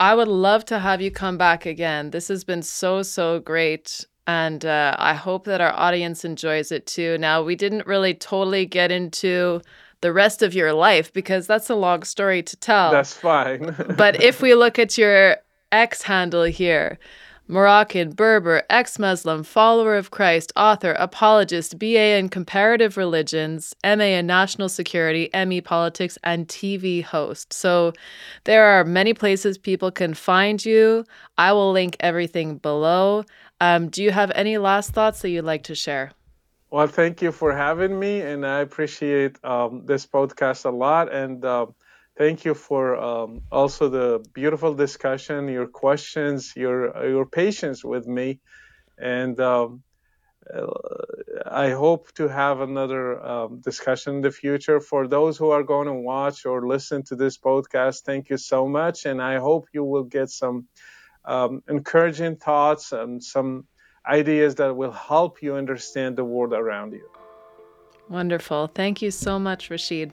I 0.00 0.16
would 0.16 0.26
love 0.26 0.64
to 0.66 0.80
have 0.80 1.00
you 1.00 1.12
come 1.12 1.38
back 1.38 1.64
again. 1.64 2.10
This 2.10 2.26
has 2.28 2.42
been 2.42 2.62
so, 2.62 3.02
so 3.02 3.38
great. 3.38 4.04
And 4.26 4.64
uh, 4.66 4.96
I 4.98 5.14
hope 5.14 5.44
that 5.44 5.60
our 5.60 5.72
audience 5.72 6.24
enjoys 6.24 6.72
it 6.72 6.88
too. 6.88 7.16
Now, 7.16 7.44
we 7.44 7.54
didn't 7.54 7.86
really 7.86 8.12
totally 8.12 8.66
get 8.66 8.90
into 8.90 9.62
the 10.00 10.12
rest 10.12 10.42
of 10.42 10.52
your 10.52 10.72
life 10.72 11.12
because 11.12 11.46
that's 11.46 11.70
a 11.70 11.76
long 11.76 12.02
story 12.02 12.42
to 12.42 12.56
tell. 12.56 12.90
That's 12.90 13.14
fine. 13.14 13.74
but 13.96 14.20
if 14.20 14.42
we 14.42 14.54
look 14.54 14.80
at 14.80 14.98
your 14.98 15.36
X 15.72 16.02
handle 16.02 16.44
here, 16.44 16.98
Moroccan, 17.48 18.10
Berber, 18.10 18.64
ex 18.70 18.98
Muslim, 18.98 19.44
follower 19.44 19.96
of 19.96 20.10
Christ, 20.10 20.52
author, 20.56 20.92
apologist, 20.98 21.78
BA 21.78 22.16
in 22.18 22.28
comparative 22.28 22.96
religions, 22.96 23.74
MA 23.84 24.16
in 24.18 24.26
national 24.26 24.68
security, 24.68 25.30
ME 25.32 25.60
politics, 25.60 26.18
and 26.24 26.48
TV 26.48 27.04
host. 27.04 27.52
So 27.52 27.92
there 28.44 28.64
are 28.64 28.84
many 28.84 29.14
places 29.14 29.58
people 29.58 29.92
can 29.92 30.14
find 30.14 30.64
you. 30.64 31.04
I 31.38 31.52
will 31.52 31.70
link 31.70 31.96
everything 32.00 32.58
below. 32.58 33.24
Um, 33.60 33.88
do 33.88 34.02
you 34.02 34.10
have 34.10 34.32
any 34.34 34.58
last 34.58 34.90
thoughts 34.90 35.22
that 35.22 35.30
you'd 35.30 35.44
like 35.44 35.62
to 35.64 35.74
share? 35.76 36.10
Well, 36.70 36.88
thank 36.88 37.22
you 37.22 37.30
for 37.30 37.56
having 37.56 37.98
me, 37.98 38.22
and 38.22 38.44
I 38.44 38.60
appreciate 38.60 39.42
um, 39.44 39.86
this 39.86 40.04
podcast 40.04 40.64
a 40.64 40.70
lot. 40.70 41.12
And 41.14 41.44
uh, 41.44 41.66
Thank 42.16 42.46
you 42.46 42.54
for 42.54 42.96
um, 42.96 43.42
also 43.52 43.88
the 43.90 44.24
beautiful 44.32 44.74
discussion, 44.74 45.48
your 45.48 45.66
questions, 45.66 46.54
your 46.56 47.06
your 47.06 47.26
patience 47.26 47.84
with 47.84 48.06
me, 48.06 48.40
and 48.98 49.38
um, 49.38 49.82
uh, 50.52 50.66
I 51.44 51.70
hope 51.70 52.12
to 52.14 52.28
have 52.28 52.60
another 52.60 53.22
um, 53.22 53.60
discussion 53.60 54.16
in 54.16 54.20
the 54.22 54.30
future. 54.30 54.80
For 54.80 55.06
those 55.06 55.36
who 55.36 55.50
are 55.50 55.62
going 55.62 55.88
to 55.88 55.92
watch 55.92 56.46
or 56.46 56.66
listen 56.66 57.02
to 57.04 57.16
this 57.16 57.36
podcast, 57.36 58.04
thank 58.04 58.30
you 58.30 58.38
so 58.38 58.66
much, 58.66 59.04
and 59.04 59.20
I 59.20 59.36
hope 59.38 59.66
you 59.74 59.84
will 59.84 60.04
get 60.04 60.30
some 60.30 60.68
um, 61.26 61.62
encouraging 61.68 62.36
thoughts 62.36 62.92
and 62.92 63.22
some 63.22 63.66
ideas 64.08 64.54
that 64.54 64.74
will 64.74 64.92
help 64.92 65.42
you 65.42 65.56
understand 65.56 66.16
the 66.16 66.24
world 66.24 66.54
around 66.54 66.92
you. 66.92 67.10
Wonderful. 68.08 68.68
Thank 68.68 69.02
you 69.02 69.10
so 69.10 69.38
much, 69.38 69.68
Rashid. 69.68 70.12